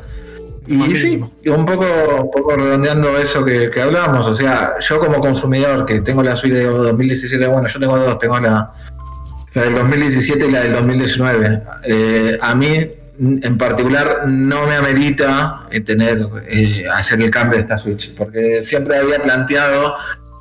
Y 0.71 0.95
sí, 0.95 1.19
un 1.47 1.65
poco, 1.65 1.85
un 2.21 2.29
poco 2.29 2.55
redondeando 2.55 3.17
eso 3.17 3.43
que, 3.43 3.71
que 3.71 3.81
hablábamos, 3.81 4.27
o 4.27 4.35
sea, 4.35 4.75
yo 4.79 4.99
como 4.99 5.19
consumidor 5.19 5.83
que 5.83 6.01
tengo 6.01 6.21
la 6.21 6.35
suite 6.35 6.57
de 6.57 6.65
2017, 6.65 7.47
bueno, 7.47 7.67
yo 7.67 7.79
tengo 7.79 7.97
dos, 7.97 8.19
tengo 8.19 8.39
la, 8.39 8.71
la 9.55 9.61
del 9.63 9.73
2017 9.73 10.47
y 10.47 10.51
la 10.51 10.59
del 10.61 10.73
2019. 10.73 11.61
Eh, 11.85 12.37
a 12.39 12.53
mí 12.53 12.87
en 13.19 13.57
particular 13.57 14.27
no 14.27 14.67
me 14.67 14.75
amerita 14.75 15.63
eh, 15.71 15.81
tener 15.81 16.27
eh, 16.47 16.85
hacer 16.93 17.19
el 17.19 17.31
cambio 17.31 17.57
de 17.57 17.63
esta 17.63 17.79
Switch, 17.79 18.13
porque 18.13 18.61
siempre 18.61 18.97
había 18.97 19.23
planteado 19.23 19.95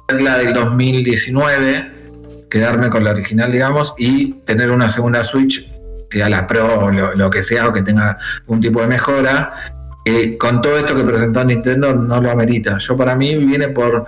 la 0.09 0.37
del 0.37 0.53
2019, 0.53 1.91
quedarme 2.51 2.91
con 2.91 3.03
la 3.03 3.12
original, 3.12 3.51
digamos, 3.51 3.95
y 3.97 4.35
tener 4.45 4.70
una 4.70 4.91
segunda 4.91 5.24
Switch, 5.24 5.72
sea 6.11 6.29
la 6.29 6.47
Pro 6.47 6.81
o 6.81 6.91
lo, 6.91 7.14
lo 7.14 7.31
que 7.31 7.43
sea, 7.43 7.66
o 7.68 7.72
que 7.72 7.81
tenga 7.81 8.18
un 8.47 8.61
tipo 8.61 8.83
de 8.83 8.89
mejora. 8.89 9.78
Con 10.38 10.61
todo 10.62 10.78
esto 10.78 10.94
que 10.96 11.04
presentó 11.04 11.44
Nintendo 11.44 11.94
no 11.94 12.20
lo 12.20 12.30
amerita. 12.30 12.78
Yo 12.78 12.96
para 12.96 13.14
mí 13.14 13.36
viene 13.36 13.68
por 13.68 14.06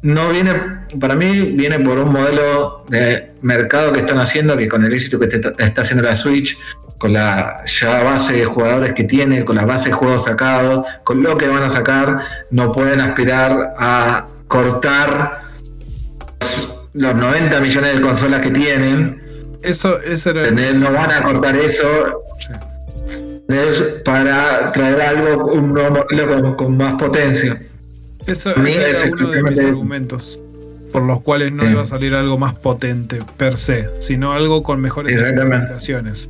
no 0.00 0.28
viene, 0.30 0.52
para 1.00 1.16
mí 1.16 1.40
viene 1.56 1.80
por 1.80 1.98
un 1.98 2.12
modelo 2.12 2.84
de 2.88 3.32
mercado 3.42 3.92
que 3.92 4.00
están 4.00 4.18
haciendo, 4.18 4.56
que 4.56 4.68
con 4.68 4.84
el 4.84 4.92
éxito 4.92 5.18
que 5.18 5.26
te- 5.26 5.52
está 5.64 5.82
haciendo 5.82 6.04
la 6.04 6.14
Switch, 6.14 6.56
con 6.98 7.12
la 7.12 7.64
ya 7.66 8.02
base 8.04 8.34
de 8.34 8.44
jugadores 8.44 8.92
que 8.92 9.04
tiene, 9.04 9.44
con 9.44 9.56
la 9.56 9.64
base 9.64 9.88
de 9.88 9.94
juegos 9.96 10.24
sacados, 10.24 10.86
con 11.02 11.20
lo 11.22 11.36
que 11.36 11.48
van 11.48 11.64
a 11.64 11.68
sacar, 11.70 12.18
no 12.52 12.70
pueden 12.70 13.00
aspirar 13.00 13.74
a 13.78 14.26
cortar 14.46 15.40
los 16.94 17.14
90 17.14 17.60
millones 17.60 17.94
de 17.94 18.00
consolas 18.00 18.40
que 18.40 18.50
tienen, 18.50 19.22
Eso, 19.62 20.00
eso 20.00 20.30
era. 20.30 20.48
no 20.74 20.92
van 20.92 21.10
a 21.10 21.22
cortar 21.22 21.56
eso. 21.56 21.84
Para 24.04 24.66
traer 24.72 25.00
algo, 25.00 25.52
un 25.52 25.72
nuevo 25.72 26.04
modelo 26.10 26.42
con, 26.42 26.54
con 26.54 26.76
más 26.76 26.94
potencia. 26.94 27.60
Eso 28.26 28.54
mí 28.56 28.72
es 28.72 29.10
uno 29.10 29.30
de 29.30 29.42
mis 29.42 29.58
argumentos 29.60 30.40
por 30.92 31.02
los 31.02 31.22
cuales 31.22 31.52
no 31.52 31.64
Sí. 31.64 31.70
iba 31.70 31.82
a 31.82 31.86
salir 31.86 32.14
algo 32.14 32.38
más 32.38 32.54
potente 32.54 33.18
per 33.36 33.58
se, 33.58 33.88
sino 34.00 34.32
algo 34.32 34.62
con 34.62 34.80
mejores 34.80 35.16
especificaciones. 35.16 36.28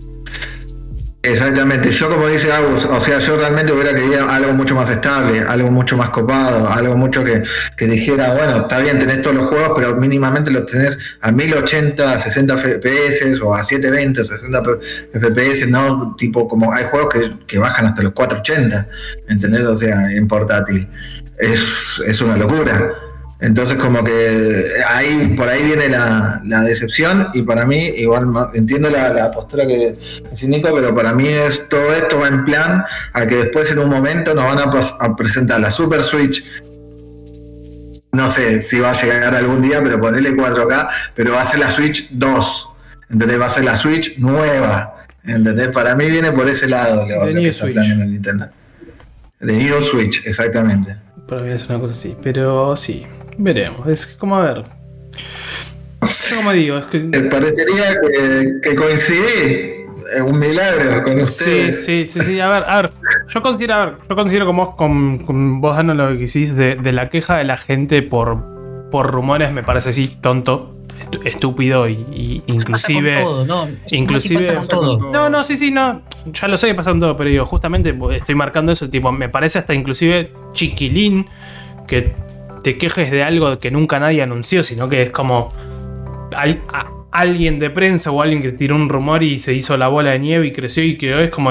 Exactamente, 1.20 1.90
yo 1.90 2.08
como 2.08 2.28
dice 2.28 2.52
Agus, 2.52 2.84
o 2.84 3.00
sea, 3.00 3.18
yo 3.18 3.36
realmente 3.36 3.72
hubiera 3.72 3.92
querido 3.92 4.28
algo 4.28 4.52
mucho 4.52 4.76
más 4.76 4.88
estable, 4.88 5.40
algo 5.40 5.68
mucho 5.68 5.96
más 5.96 6.10
copado, 6.10 6.70
algo 6.70 6.96
mucho 6.96 7.24
que, 7.24 7.42
que 7.76 7.86
dijera, 7.86 8.34
bueno, 8.34 8.58
está 8.58 8.78
bien, 8.78 9.00
tenés 9.00 9.20
todos 9.22 9.34
los 9.34 9.48
juegos, 9.48 9.72
pero 9.74 9.96
mínimamente 9.96 10.52
los 10.52 10.66
tenés 10.66 10.96
a 11.20 11.32
1080, 11.32 12.18
60 12.18 12.56
FPS 12.56 13.40
o 13.42 13.52
a 13.52 13.64
720, 13.64 14.24
60 14.24 14.62
FPS, 15.14 15.68
no 15.68 16.14
tipo 16.16 16.46
como 16.46 16.72
hay 16.72 16.84
juegos 16.84 17.12
que, 17.12 17.36
que 17.48 17.58
bajan 17.58 17.86
hasta 17.86 18.04
los 18.04 18.12
480, 18.12 18.88
¿entendés? 19.26 19.62
O 19.62 19.76
sea, 19.76 20.12
en 20.12 20.28
portátil. 20.28 20.88
Es, 21.36 22.00
es 22.06 22.20
una 22.20 22.36
locura. 22.36 22.94
Entonces 23.40 23.78
como 23.78 24.02
que 24.02 24.72
ahí 24.88 25.34
por 25.36 25.48
ahí 25.48 25.62
viene 25.62 25.88
la, 25.88 26.42
la 26.44 26.62
decepción 26.62 27.28
y 27.34 27.42
para 27.42 27.64
mí 27.64 27.86
igual 27.96 28.26
entiendo 28.52 28.90
la, 28.90 29.12
la 29.12 29.30
postura 29.30 29.64
que 29.64 29.94
dice 30.30 30.48
Nico, 30.48 30.70
pero 30.74 30.92
para 30.92 31.12
mí 31.12 31.28
es 31.28 31.68
todo 31.68 31.94
esto 31.94 32.18
va 32.18 32.28
en 32.28 32.44
plan 32.44 32.84
a 33.12 33.26
que 33.26 33.36
después 33.36 33.70
en 33.70 33.78
un 33.78 33.90
momento 33.90 34.34
nos 34.34 34.44
van 34.44 34.58
a, 34.58 35.04
a 35.04 35.16
presentar 35.16 35.60
la 35.60 35.70
Super 35.70 36.02
Switch. 36.02 36.44
No 38.10 38.28
sé 38.28 38.60
si 38.60 38.80
va 38.80 38.90
a 38.90 38.94
llegar 38.94 39.34
algún 39.34 39.62
día, 39.62 39.80
pero 39.82 40.00
ponerle 40.00 40.32
4K, 40.32 40.88
pero 41.14 41.32
va 41.32 41.42
a 41.42 41.44
ser 41.44 41.60
la 41.60 41.70
Switch 41.70 42.10
2. 42.10 42.68
¿Entendés? 43.10 43.40
Va 43.40 43.46
a 43.46 43.50
ser 43.50 43.64
la 43.64 43.76
Switch 43.76 44.18
nueva. 44.18 45.06
¿Entendés? 45.24 45.68
Para 45.68 45.94
mí 45.94 46.10
viene 46.10 46.32
por 46.32 46.48
ese 46.48 46.66
lado 46.66 47.06
lo, 47.06 47.26
lo 47.26 47.40
que 47.40 47.48
está 47.48 47.66
planeando 47.66 48.04
Nintendo. 48.06 48.48
De 49.38 49.52
New 49.56 49.84
Switch, 49.84 50.26
exactamente. 50.26 50.96
Pero 51.28 51.42
voy 51.42 51.52
a 51.52 51.54
hacer 51.54 51.70
una 51.70 51.80
cosa 51.80 51.92
así. 51.92 52.16
Pero 52.20 52.74
sí, 52.74 53.06
veremos. 53.38 53.86
Es 53.88 54.06
como 54.06 54.36
a 54.36 54.42
ver. 54.52 54.64
Como 56.36 56.52
digo, 56.52 56.76
es 56.76 56.86
que. 56.86 57.00
Me 57.00 57.20
parecería 57.22 57.98
que, 58.00 58.52
que 58.62 58.74
coincidí. 58.74 59.74
Es 60.14 60.22
un 60.22 60.38
milagro 60.38 61.02
con 61.02 61.14
Sí, 61.16 61.20
ustedes. 61.20 61.84
sí, 61.84 62.06
sí, 62.06 62.20
sí. 62.20 62.40
A 62.40 62.48
ver, 62.48 62.64
a 62.66 62.82
ver. 62.82 62.90
Yo 63.28 63.42
considero, 63.42 63.74
a 63.74 63.84
ver, 63.86 63.94
yo 64.08 64.14
considero 64.16 64.46
como 64.46 64.66
vos, 64.66 64.74
con, 64.76 65.18
con 65.18 65.60
vos 65.60 65.76
dando 65.76 65.92
lo 65.94 66.08
que 66.16 66.24
hiciste 66.24 66.54
de, 66.56 66.76
de 66.76 66.92
la 66.92 67.10
queja 67.10 67.36
de 67.36 67.44
la 67.44 67.58
gente 67.58 68.00
por, 68.00 68.88
por 68.90 69.10
rumores, 69.10 69.52
me 69.52 69.62
parece 69.62 69.90
así 69.90 70.08
tonto, 70.08 70.74
estúpido 71.24 71.88
y, 71.90 71.92
y 72.10 72.42
inclusive. 72.46 73.16
Pasa 73.16 73.24
con 73.26 73.46
todo, 73.46 73.66
¿no? 73.66 73.70
inclusive- 73.90 74.54
Pasa 74.54 74.56
con 74.56 74.66
todo. 74.68 75.10
No, 75.12 75.28
no, 75.28 75.44
sí, 75.44 75.58
sí, 75.58 75.70
no. 75.70 76.00
Ya 76.32 76.48
lo 76.48 76.56
sé 76.56 76.68
que 76.68 76.74
pasa 76.74 76.90
en 76.92 77.00
todo, 77.00 77.14
pero 77.14 77.28
digo, 77.28 77.44
justamente 77.44 77.94
estoy 78.12 78.34
marcando 78.34 78.72
eso. 78.72 78.88
Tipo, 78.88 79.12
me 79.12 79.28
parece 79.28 79.58
hasta 79.58 79.74
inclusive 79.74 80.32
chiquilín 80.52 81.26
que 81.86 82.14
te 82.72 82.76
quejes 82.78 83.10
de 83.10 83.22
algo 83.22 83.58
que 83.58 83.70
nunca 83.70 83.98
nadie 83.98 84.22
anunció, 84.22 84.62
sino 84.62 84.88
que 84.90 85.02
es 85.04 85.10
como 85.10 85.52
al- 86.36 86.60
a- 86.70 86.90
alguien 87.12 87.58
de 87.58 87.70
prensa 87.70 88.10
o 88.10 88.20
alguien 88.20 88.42
que 88.42 88.52
tiró 88.52 88.76
un 88.76 88.90
rumor 88.90 89.22
y 89.22 89.38
se 89.38 89.54
hizo 89.54 89.76
la 89.78 89.88
bola 89.88 90.10
de 90.10 90.18
nieve 90.18 90.46
y 90.48 90.52
creció 90.52 90.84
y 90.84 90.98
quedó. 90.98 91.20
Es 91.20 91.30
como, 91.30 91.50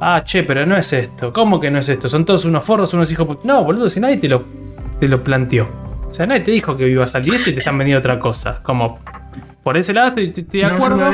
ah, 0.00 0.22
che, 0.24 0.42
pero 0.42 0.66
no 0.66 0.76
es 0.76 0.92
esto. 0.92 1.32
¿Cómo 1.32 1.58
que 1.58 1.70
no 1.70 1.78
es 1.78 1.88
esto? 1.88 2.08
Son 2.10 2.26
todos 2.26 2.44
unos 2.44 2.62
forros, 2.62 2.92
unos 2.92 3.10
hijos. 3.10 3.38
No, 3.44 3.64
boludo, 3.64 3.88
si 3.88 3.98
nadie 4.00 4.18
te 4.18 4.28
lo, 4.28 4.44
te 5.00 5.08
lo 5.08 5.22
planteó. 5.22 5.66
O 6.08 6.12
sea, 6.12 6.26
nadie 6.26 6.42
te 6.42 6.50
dijo 6.50 6.76
que 6.76 6.86
iba 6.88 7.04
a 7.04 7.06
salir 7.06 7.34
esto 7.34 7.48
y 7.48 7.54
te 7.54 7.60
están 7.60 7.78
vendiendo 7.78 8.00
otra 8.00 8.18
cosa. 8.20 8.60
Como, 8.62 8.98
por 9.62 9.78
ese 9.78 9.94
lado 9.94 10.08
estoy, 10.08 10.24
estoy 10.26 10.60
de 10.60 10.66
No 10.66 10.74
acuerdo. 10.74 11.10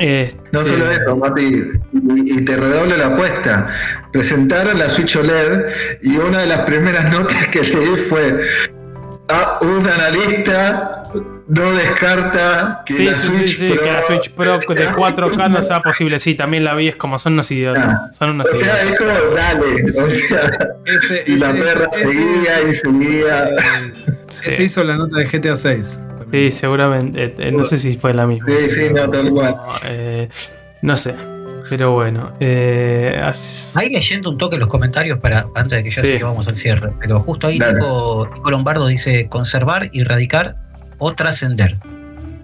Este, 0.00 0.40
No 0.52 0.64
solo 0.64 0.90
eso, 0.90 1.14
Mati, 1.16 1.62
y, 1.92 2.38
y 2.38 2.44
te 2.44 2.56
redoble 2.56 2.96
la 2.96 3.08
apuesta. 3.08 3.68
Presentaron 4.12 4.78
la 4.78 4.88
Switch 4.88 5.14
OLED 5.14 5.66
y 6.02 6.16
una 6.16 6.38
de 6.40 6.46
las 6.46 6.60
primeras 6.60 7.12
notas 7.12 7.46
que 7.48 7.60
leí 7.60 7.96
fue 8.08 8.40
"Ah, 9.28 9.58
un 9.60 9.86
analista 9.86 11.02
no 11.48 11.72
descarta 11.72 12.82
que 12.86 12.94
Sí, 12.96 13.04
la 13.04 13.14
sí, 13.14 13.28
sí, 13.28 13.36
Switch 13.38 13.56
sí, 13.58 13.68
Pro 13.72 13.82
que 13.82 13.92
la 13.92 14.02
Switch 14.04 14.30
Pro 14.30 14.58
de 14.74 14.88
4K 14.88 15.50
no 15.50 15.62
sea 15.62 15.80
posible. 15.80 16.18
Sí, 16.18 16.34
también 16.34 16.64
la 16.64 16.74
vi, 16.74 16.88
es 16.88 16.96
como 16.96 17.18
son 17.18 17.34
unos 17.34 17.50
idiotas. 17.50 18.16
Son 18.16 18.30
unos 18.30 18.50
O 18.50 18.54
sea, 18.54 18.82
idiotas. 18.84 18.92
es 18.92 18.98
como 18.98 19.34
dale, 19.36 19.84
o 19.84 20.10
sea, 20.10 20.50
Ese, 20.86 21.24
y 21.26 21.36
la 21.36 21.50
ese- 21.50 21.62
perra 21.62 21.88
ese- 21.92 22.04
seguía 22.06 22.62
y 22.70 22.74
seguía. 22.74 23.50
Ese 24.30 24.50
Sí. 24.52 24.62
hizo 24.62 24.82
la 24.82 24.96
nota 24.96 25.18
de 25.18 25.26
GTA 25.26 25.56
6. 25.56 26.00
Sí, 26.30 26.50
seguramente. 26.50 27.24
eh, 27.24 27.34
eh, 27.38 27.52
no 27.52 27.64
sé 27.64 27.78
si 27.78 27.96
fue 27.96 28.14
la 28.14 28.26
misma. 28.26 28.48
Sí, 28.48 28.70
sí, 28.70 28.80
no, 28.94 29.08
tal 29.10 29.30
cual. 29.30 29.54
No, 29.56 29.72
eh, 29.84 30.28
no 30.82 30.96
sé. 30.96 31.14
Pero 31.68 31.92
bueno. 31.92 32.32
Eh, 32.40 33.20
as- 33.22 33.72
Ahí 33.76 33.90
leyendo 33.90 34.30
un 34.30 34.38
toque 34.38 34.58
los 34.58 34.66
comentarios 34.68 35.18
para 35.18 35.46
antes 35.54 35.78
de 35.78 35.84
que 35.84 35.90
ya 35.90 36.02
Sí. 36.02 36.08
sé 36.08 36.18
que 36.18 36.24
vamos 36.24 36.48
al 36.48 36.56
cierre, 36.56 36.90
pero 37.00 37.20
justo 37.20 37.46
ahí. 37.46 37.58
Nico, 37.60 38.28
Nico 38.34 38.50
Lombardo 38.50 38.86
dice 38.88 39.28
conservar, 39.28 39.88
erradicar 39.92 40.56
o 40.98 41.12
trascender. 41.14 41.78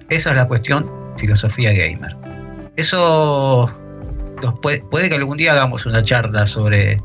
Esa 0.08 0.30
es 0.30 0.36
la 0.36 0.46
cuestión 0.46 0.88
filosofía 1.18 1.72
gamer. 1.72 2.16
Eso 2.76 3.70
nos 4.42 4.58
puede, 4.60 4.80
puede 4.82 5.08
que 5.08 5.16
algún 5.16 5.36
día 5.38 5.52
hagamos 5.52 5.86
una 5.86 6.02
charla 6.02 6.46
sobre, 6.46 7.00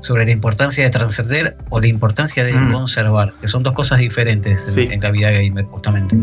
sobre 0.00 0.24
la 0.24 0.30
importancia 0.30 0.84
de 0.84 0.90
trascender 0.90 1.56
o 1.70 1.80
la 1.80 1.86
importancia 1.88 2.44
de 2.44 2.52
Mm. 2.54 2.72
conservar, 2.72 3.34
que 3.40 3.48
son 3.48 3.62
dos 3.62 3.72
cosas 3.72 3.98
diferentes 3.98 4.66
en- 4.68 4.74
Sí. 4.74 4.88
en, 4.92 5.00
la 5.00 5.10
vida 5.10 5.30
gamer, 5.30 5.64
justamente. 5.64 6.16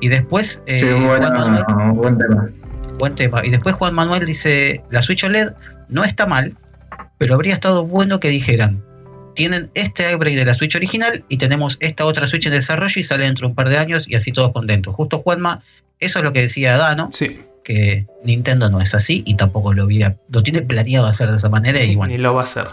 Y 0.00 0.08
después, 0.08 0.62
eh, 0.66 0.80
Sí, 0.80 0.86
Juan 1.06 1.20
Manuel- 1.22 1.64
bueno, 1.68 1.94
buen 1.94 2.18
tema. 2.18 2.48
Buen 2.98 3.14
tema. 3.14 3.44
Y 3.46 3.50
después 3.50 3.74
Juan 3.74 3.94
Manuel 3.94 4.24
dice, 4.26 4.82
la 4.90 5.02
Switch 5.02 5.22
OLED 5.24 5.52
no 5.88 6.04
está 6.04 6.26
mal, 6.26 6.54
pero 7.18 7.34
habría 7.34 7.54
estado 7.54 7.86
bueno 7.86 8.20
que 8.20 8.28
dijeran, 8.28 8.82
tienen 9.34 9.70
este 9.74 10.14
upgrade 10.14 10.36
de 10.36 10.46
la 10.46 10.54
Switch 10.54 10.74
original 10.76 11.22
y 11.28 11.36
tenemos 11.36 11.76
esta 11.80 12.06
otra 12.06 12.26
Switch 12.26 12.46
en 12.46 12.52
desarrollo 12.52 12.98
y 13.00 13.02
sale 13.04 13.24
dentro 13.24 13.46
de 13.46 13.50
un 13.50 13.54
par 13.54 13.68
de 13.68 13.76
años 13.76 14.08
y 14.08 14.14
así 14.14 14.32
todos 14.32 14.52
contentos. 14.52 14.94
Justo 14.94 15.18
Juanma, 15.18 15.62
eso 16.00 16.18
es 16.20 16.24
lo 16.24 16.32
que 16.32 16.40
decía 16.40 16.76
Dano, 16.78 17.10
sí, 17.12 17.40
que 17.62 18.06
Nintendo 18.24 18.70
no 18.70 18.80
es 18.80 18.94
así 18.94 19.22
y 19.26 19.34
tampoco 19.34 19.74
lo, 19.74 19.82
había, 19.82 20.16
lo 20.30 20.42
tiene 20.42 20.62
planeado 20.62 21.06
hacer 21.06 21.30
de 21.30 21.36
esa 21.36 21.50
manera 21.50 21.82
y 21.84 21.88
ni 21.88 21.96
bueno, 21.96 22.16
lo 22.16 22.34
va 22.34 22.42
a 22.42 22.44
hacer. 22.44 22.66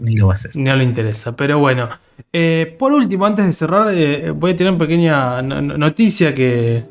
Ni 0.00 0.16
lo 0.16 0.26
va 0.26 0.32
a 0.32 0.34
hacer. 0.34 0.50
No 0.56 0.74
le 0.76 0.84
interesa. 0.84 1.36
Pero 1.36 1.58
bueno. 1.58 1.88
Eh, 2.32 2.76
por 2.78 2.92
último, 2.92 3.24
antes 3.26 3.46
de 3.46 3.52
cerrar, 3.52 3.92
eh, 3.94 4.30
voy 4.30 4.52
a 4.52 4.56
tener 4.56 4.72
una 4.72 4.78
pequeña 4.78 5.40
no- 5.42 5.60
no- 5.62 5.78
noticia 5.78 6.34
que, 6.34 6.84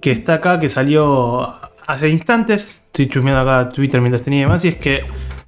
que 0.00 0.10
está 0.12 0.34
acá, 0.34 0.60
que 0.60 0.68
salió 0.68 1.52
hace 1.86 2.08
instantes. 2.08 2.82
Estoy 2.86 3.08
chusmeando 3.08 3.40
acá 3.50 3.68
Twitter 3.70 4.00
mientras 4.00 4.22
tenía 4.22 4.40
y 4.40 4.42
demás. 4.42 4.64
Y 4.64 4.68
es 4.68 4.76
que 4.78 5.00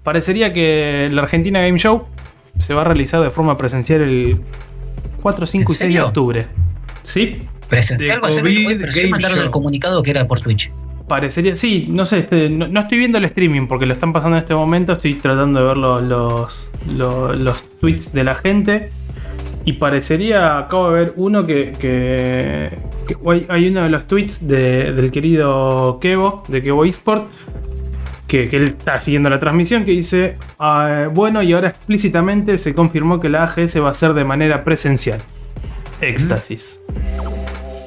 parecería 0.02 0.52
que 0.52 1.08
la 1.12 1.22
Argentina 1.22 1.60
Game 1.60 1.78
Show 1.78 2.04
se 2.58 2.74
va 2.74 2.82
a 2.82 2.84
realizar 2.84 3.22
de 3.22 3.30
forma 3.30 3.56
presencial 3.56 4.00
el 4.02 4.40
4, 5.22 5.46
5 5.46 5.72
y 5.72 5.74
6 5.74 5.94
de 5.94 6.00
octubre. 6.02 6.46
¿Sí? 7.02 7.42
Presencial 7.68 8.22
va 8.22 8.28
a 8.28 8.30
ser 8.30 8.44
hoy, 8.44 8.76
pero 8.78 8.92
sí 8.92 9.06
mandaron 9.08 9.38
el 9.40 9.50
comunicado 9.50 10.02
que 10.02 10.10
era 10.10 10.26
por 10.26 10.40
Twitch. 10.40 10.70
Parecería, 11.08 11.56
sí, 11.56 11.86
no 11.88 12.04
sé, 12.04 12.18
este, 12.18 12.50
no, 12.50 12.68
no 12.68 12.80
estoy 12.80 12.98
viendo 12.98 13.16
el 13.18 13.24
streaming 13.24 13.66
porque 13.66 13.86
lo 13.86 13.94
están 13.94 14.12
pasando 14.12 14.36
en 14.36 14.42
este 14.42 14.54
momento, 14.54 14.92
estoy 14.92 15.14
tratando 15.14 15.60
de 15.60 15.66
ver 15.66 15.76
lo- 15.78 16.00
los, 16.02 16.70
lo- 16.86 17.32
los 17.32 17.62
tweets 17.80 18.12
de 18.12 18.24
la 18.24 18.34
gente 18.34 18.90
y 19.64 19.72
parecería, 19.74 20.58
acabo 20.58 20.90
de 20.90 20.98
ver 21.04 21.12
uno 21.16 21.46
que, 21.46 21.74
que- 21.78 22.68
hay, 23.26 23.46
hay 23.48 23.68
uno 23.68 23.82
de 23.84 23.88
los 23.88 24.06
tweets 24.06 24.46
de- 24.46 24.92
del 24.92 25.10
querido 25.10 25.98
Kevo, 26.00 26.44
de 26.46 26.62
Kevo 26.62 26.84
eSport, 26.84 27.26
que, 28.26 28.50
que 28.50 28.56
él 28.58 28.64
está 28.64 29.00
siguiendo 29.00 29.30
la 29.30 29.38
transmisión, 29.38 29.86
que 29.86 29.92
dice, 29.92 30.36
"Ah, 30.58 31.08
bueno, 31.10 31.42
y 31.42 31.54
ahora 31.54 31.70
explícitamente 31.70 32.58
se 32.58 32.74
confirmó 32.74 33.18
que 33.20 33.30
la 33.30 33.44
AGS 33.44 33.80
va 33.82 33.88
a 33.88 33.94
ser 33.94 34.12
de 34.12 34.24
manera 34.24 34.62
presencial. 34.64 35.20
Éxtasis. 36.02 36.80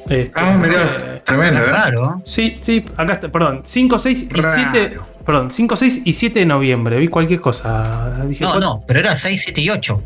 Este, 0.08 0.32
Ah, 0.34 0.58
mirá, 0.60 0.82
eh, 0.82 1.22
tremendo, 1.24 1.60
¿eh? 1.60 1.64
Claro. 1.68 2.22
Sí, 2.24 2.58
sí, 2.60 2.84
acá 2.96 3.12
está, 3.14 3.28
perdón, 3.30 3.62
5, 3.64 3.98
6 3.98 4.28
y 4.34 4.40
Raro. 4.40 4.70
7. 4.72 4.98
Perdón, 5.24 5.50
5, 5.50 5.76
6 5.76 6.02
y 6.04 6.12
7 6.12 6.40
de 6.40 6.46
noviembre. 6.46 6.98
Vi 6.98 7.08
cualquier 7.08 7.40
cosa. 7.40 8.10
Dije, 8.26 8.44
No, 8.44 8.50
¿cuál? 8.50 8.60
no, 8.60 8.84
pero 8.86 8.98
era 9.00 9.14
6, 9.14 9.42
7 9.44 9.60
y 9.60 9.70
8. 9.70 10.02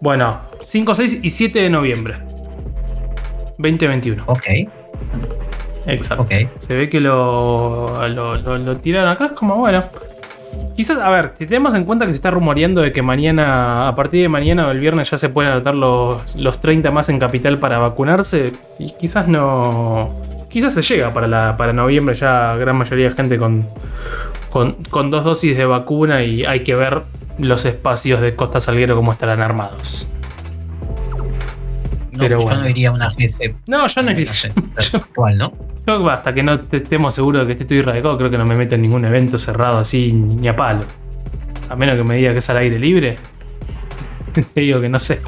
Bueno, 0.00 0.40
5, 0.64 0.94
6 0.94 1.20
y 1.22 1.30
7 1.30 1.60
de 1.60 1.70
noviembre. 1.70 2.16
2021. 3.58 4.24
Ok, 4.26 4.44
Exacto. 5.86 6.24
ok. 6.24 6.32
Se 6.58 6.74
ve 6.76 6.90
que 6.90 7.00
lo, 7.00 8.06
lo, 8.08 8.36
lo- 8.36 8.58
lo 8.58 8.76
tiraron 8.78 9.08
acá. 9.10 9.26
Es 9.26 9.32
como, 9.32 9.56
bueno. 9.56 9.84
Quizás, 10.76 10.98
a 10.98 11.08
ver, 11.08 11.32
si 11.38 11.46
tenemos 11.46 11.74
en 11.74 11.84
cuenta 11.84 12.04
que 12.04 12.12
se 12.12 12.16
está 12.16 12.30
rumoreando 12.30 12.82
de 12.82 12.92
que 12.92 13.00
mañana, 13.00 13.88
a 13.88 13.96
partir 13.96 14.20
de 14.20 14.28
mañana 14.28 14.66
o 14.68 14.70
el 14.70 14.78
viernes 14.78 15.10
ya 15.10 15.16
se 15.16 15.30
pueden 15.30 15.52
anotar 15.52 15.74
los, 15.74 16.36
los 16.36 16.60
30 16.60 16.90
más 16.90 17.08
en 17.08 17.18
capital 17.18 17.58
para 17.58 17.78
vacunarse, 17.78 18.52
y 18.78 18.92
quizás 18.92 19.26
no. 19.26 20.14
Quizás 20.50 20.74
se 20.74 20.82
llega 20.82 21.12
para, 21.14 21.26
la, 21.26 21.56
para 21.56 21.72
noviembre 21.72 22.14
ya 22.14 22.54
gran 22.56 22.76
mayoría 22.76 23.08
de 23.08 23.14
gente 23.14 23.38
con, 23.38 23.66
con, 24.50 24.72
con 24.90 25.10
dos 25.10 25.24
dosis 25.24 25.56
de 25.56 25.64
vacuna 25.66 26.22
y 26.24 26.44
hay 26.44 26.60
que 26.60 26.74
ver 26.74 27.02
los 27.38 27.64
espacios 27.64 28.20
de 28.20 28.34
Costa 28.34 28.60
Salguero 28.60 28.96
cómo 28.96 29.12
estarán 29.12 29.40
armados. 29.40 30.08
No, 32.12 32.18
Pero 32.18 32.38
yo 32.38 32.44
bueno. 32.44 32.62
no 32.62 32.68
iría 32.68 32.88
a 32.90 32.92
una 32.92 33.10
GS. 33.10 33.54
No, 33.66 33.86
yo 33.86 34.02
no 34.02 34.10
iría. 34.12 34.32
actual, 34.92 35.36
¿no? 35.38 35.52
Yo 35.86 36.08
hasta 36.10 36.34
que 36.34 36.42
no 36.42 36.60
te- 36.60 36.78
estemos 36.78 37.14
seguros 37.14 37.42
de 37.42 37.46
que 37.56 37.62
esté 37.62 37.64
todo 37.82 37.90
radicado, 37.90 38.18
creo 38.18 38.30
que 38.30 38.38
no 38.38 38.44
me 38.46 38.54
meto 38.56 38.74
en 38.74 38.82
ningún 38.82 39.04
evento 39.04 39.38
cerrado 39.38 39.78
así 39.78 40.12
ni 40.12 40.48
a 40.48 40.56
palo. 40.56 40.84
A 41.68 41.76
menos 41.76 41.96
que 41.96 42.04
me 42.04 42.16
diga 42.16 42.32
que 42.32 42.38
es 42.40 42.50
al 42.50 42.56
aire 42.58 42.78
libre. 42.78 43.16
Te 44.54 44.60
digo 44.60 44.80
que 44.80 44.88
no 44.88 44.98
sé. 45.00 45.20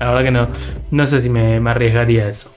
La 0.00 0.08
verdad 0.08 0.24
que 0.24 0.30
no, 0.30 0.46
no 0.90 1.06
sé 1.06 1.20
si 1.20 1.28
me, 1.30 1.58
me 1.60 1.70
arriesgaría 1.70 2.24
a 2.24 2.28
eso. 2.28 2.54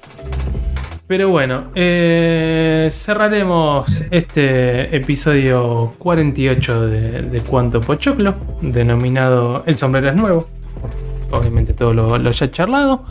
Pero 1.07 1.29
bueno, 1.29 1.71
eh, 1.73 2.89
cerraremos 2.91 4.03
este 4.11 4.93
episodio 4.95 5.93
48 5.97 6.88
de, 6.88 7.21
de 7.21 7.39
Cuanto 7.41 7.79
Pochoclo, 7.81 8.35
denominado 8.61 9.63
El 9.65 9.77
sombrero 9.77 10.09
es 10.09 10.15
nuevo. 10.15 10.47
Obviamente 11.31 11.73
todo 11.73 11.93
lo, 11.93 12.31
ya 12.31 12.51
charlado. 12.51 13.03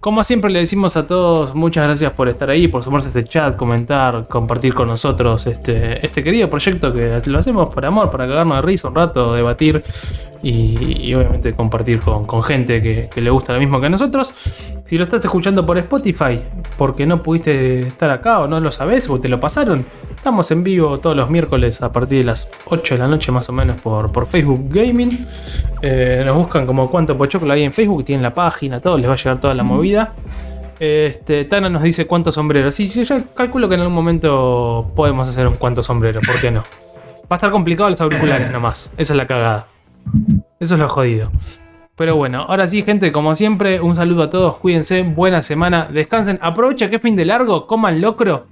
Como 0.00 0.22
siempre 0.22 0.50
le 0.50 0.60
decimos 0.60 0.96
a 0.96 1.06
todos, 1.06 1.54
muchas 1.54 1.84
gracias 1.84 2.12
por 2.12 2.28
estar 2.28 2.48
ahí, 2.50 2.68
por 2.68 2.84
sumarse 2.84 3.08
a 3.08 3.10
este 3.10 3.24
chat, 3.24 3.56
comentar, 3.56 4.26
compartir 4.28 4.74
con 4.74 4.88
nosotros 4.88 5.46
este, 5.46 6.04
este 6.04 6.22
querido 6.22 6.48
proyecto 6.48 6.92
que 6.92 7.20
lo 7.26 7.38
hacemos 7.38 7.74
por 7.74 7.84
amor, 7.84 8.10
para 8.10 8.26
cagarnos 8.26 8.56
de 8.56 8.62
risa 8.62 8.88
un 8.88 8.94
rato, 8.94 9.34
debatir 9.34 9.82
y, 10.44 11.14
obviamente 11.14 11.54
compartir 11.54 12.00
con, 12.00 12.26
con 12.26 12.42
gente 12.42 12.82
que, 12.82 13.20
le 13.20 13.30
gusta 13.30 13.54
lo 13.54 13.58
mismo 13.58 13.80
que 13.80 13.86
a 13.86 13.90
nosotros. 13.90 14.34
Si 14.86 14.98
lo 14.98 15.04
estás 15.04 15.24
escuchando 15.24 15.64
por 15.64 15.78
Spotify, 15.78 16.40
porque 16.76 17.06
no 17.06 17.22
pudiste 17.22 17.80
estar 17.80 18.10
acá 18.10 18.40
o 18.40 18.46
no 18.46 18.60
lo 18.60 18.70
sabes 18.70 19.08
o 19.08 19.18
te 19.18 19.28
lo 19.28 19.40
pasaron, 19.40 19.86
estamos 20.14 20.50
en 20.50 20.62
vivo 20.62 20.98
todos 20.98 21.16
los 21.16 21.30
miércoles 21.30 21.80
a 21.80 21.90
partir 21.90 22.18
de 22.18 22.24
las 22.24 22.52
8 22.66 22.94
de 22.94 23.00
la 23.00 23.08
noche 23.08 23.32
más 23.32 23.48
o 23.48 23.52
menos 23.52 23.76
por, 23.76 24.12
por 24.12 24.26
Facebook 24.26 24.68
Gaming. 24.68 25.26
Eh, 25.80 26.22
nos 26.24 26.36
buscan 26.36 26.66
como 26.66 26.90
cuánto 26.90 27.16
pochoclo 27.16 27.52
ahí 27.64 27.66
en 27.66 27.72
Facebook, 27.72 28.04
tienen 28.04 28.22
la 28.22 28.34
página, 28.34 28.80
todo, 28.80 28.98
les 28.98 29.08
va 29.08 29.14
a 29.14 29.16
llegar 29.16 29.40
toda 29.40 29.54
la 29.54 29.62
movida. 29.62 30.12
Este, 30.78 31.44
Tana 31.44 31.68
nos 31.68 31.82
dice 31.82 32.06
cuántos 32.06 32.34
sombreros. 32.34 32.74
Sí, 32.74 32.88
yo 32.88 33.02
ya 33.02 33.22
calculo 33.34 33.68
que 33.68 33.74
en 33.76 33.80
algún 33.80 33.94
momento 33.94 34.90
podemos 34.94 35.28
hacer 35.28 35.46
un 35.46 35.54
cuánto 35.56 35.82
sombrero, 35.82 36.20
¿por 36.24 36.40
qué 36.40 36.50
no? 36.50 36.60
Va 37.22 37.30
a 37.30 37.34
estar 37.36 37.50
complicado 37.50 37.88
los 37.90 38.00
auriculares 38.00 38.50
nomás, 38.52 38.92
esa 38.98 39.12
es 39.12 39.16
la 39.16 39.26
cagada. 39.26 39.66
Eso 40.60 40.74
es 40.74 40.80
lo 40.80 40.88
jodido. 40.88 41.30
Pero 41.96 42.16
bueno, 42.16 42.44
ahora 42.48 42.66
sí, 42.66 42.82
gente, 42.82 43.12
como 43.12 43.36
siempre, 43.36 43.80
un 43.80 43.94
saludo 43.94 44.24
a 44.24 44.30
todos, 44.30 44.56
cuídense, 44.56 45.02
buena 45.02 45.42
semana, 45.42 45.88
descansen, 45.90 46.38
aprovecha 46.42 46.90
que 46.90 46.96
es 46.96 47.02
fin 47.02 47.14
de 47.16 47.24
largo, 47.24 47.66
coman 47.66 48.00
locro, 48.00 48.46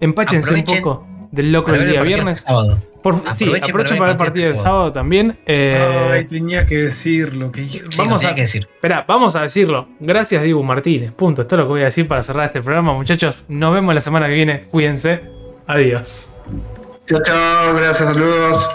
empáchense 0.00 0.52
un 0.52 0.60
Aprovechen 0.60 0.82
poco 0.82 1.06
del 1.30 1.52
locro 1.52 1.76
el 1.76 1.88
día 1.88 2.02
viernes. 2.02 2.40
sábado. 2.40 2.78
Por, 3.02 3.14
Aprovechen 3.14 3.32
sí, 3.54 3.60
aprovechen 3.70 3.98
para 3.98 4.10
el 4.12 4.16
partido 4.18 4.46
del 4.46 4.56
sábado 4.56 4.92
también. 4.92 5.38
eh, 5.46 6.10
Ay, 6.12 6.24
tenía 6.26 6.66
que 6.66 6.76
decirlo. 6.76 7.50
Que 7.50 7.62
hijo. 7.62 7.86
Sí, 7.90 7.98
Vamos 7.98 8.12
no 8.14 8.18
tenía 8.18 8.32
a- 8.32 8.34
que 8.34 8.42
decir. 8.42 8.68
Espera, 8.72 9.04
vamos 9.08 9.34
a 9.36 9.42
decirlo. 9.42 9.88
Gracias, 10.00 10.42
Dibu 10.42 10.62
Martínez. 10.62 11.12
Punto. 11.14 11.42
Esto 11.42 11.54
es 11.54 11.58
lo 11.60 11.64
que 11.64 11.70
voy 11.70 11.82
a 11.82 11.86
decir 11.86 12.06
para 12.06 12.22
cerrar 12.22 12.46
este 12.46 12.60
programa, 12.62 12.92
muchachos. 12.92 13.44
Nos 13.48 13.72
vemos 13.72 13.94
la 13.94 14.00
semana 14.00 14.26
que 14.26 14.34
viene. 14.34 14.64
Cuídense. 14.70 15.22
Adiós. 15.66 16.42
Chao, 17.06 17.20
chao, 17.24 17.74
gracias, 17.74 18.08
saludos. 18.12 18.68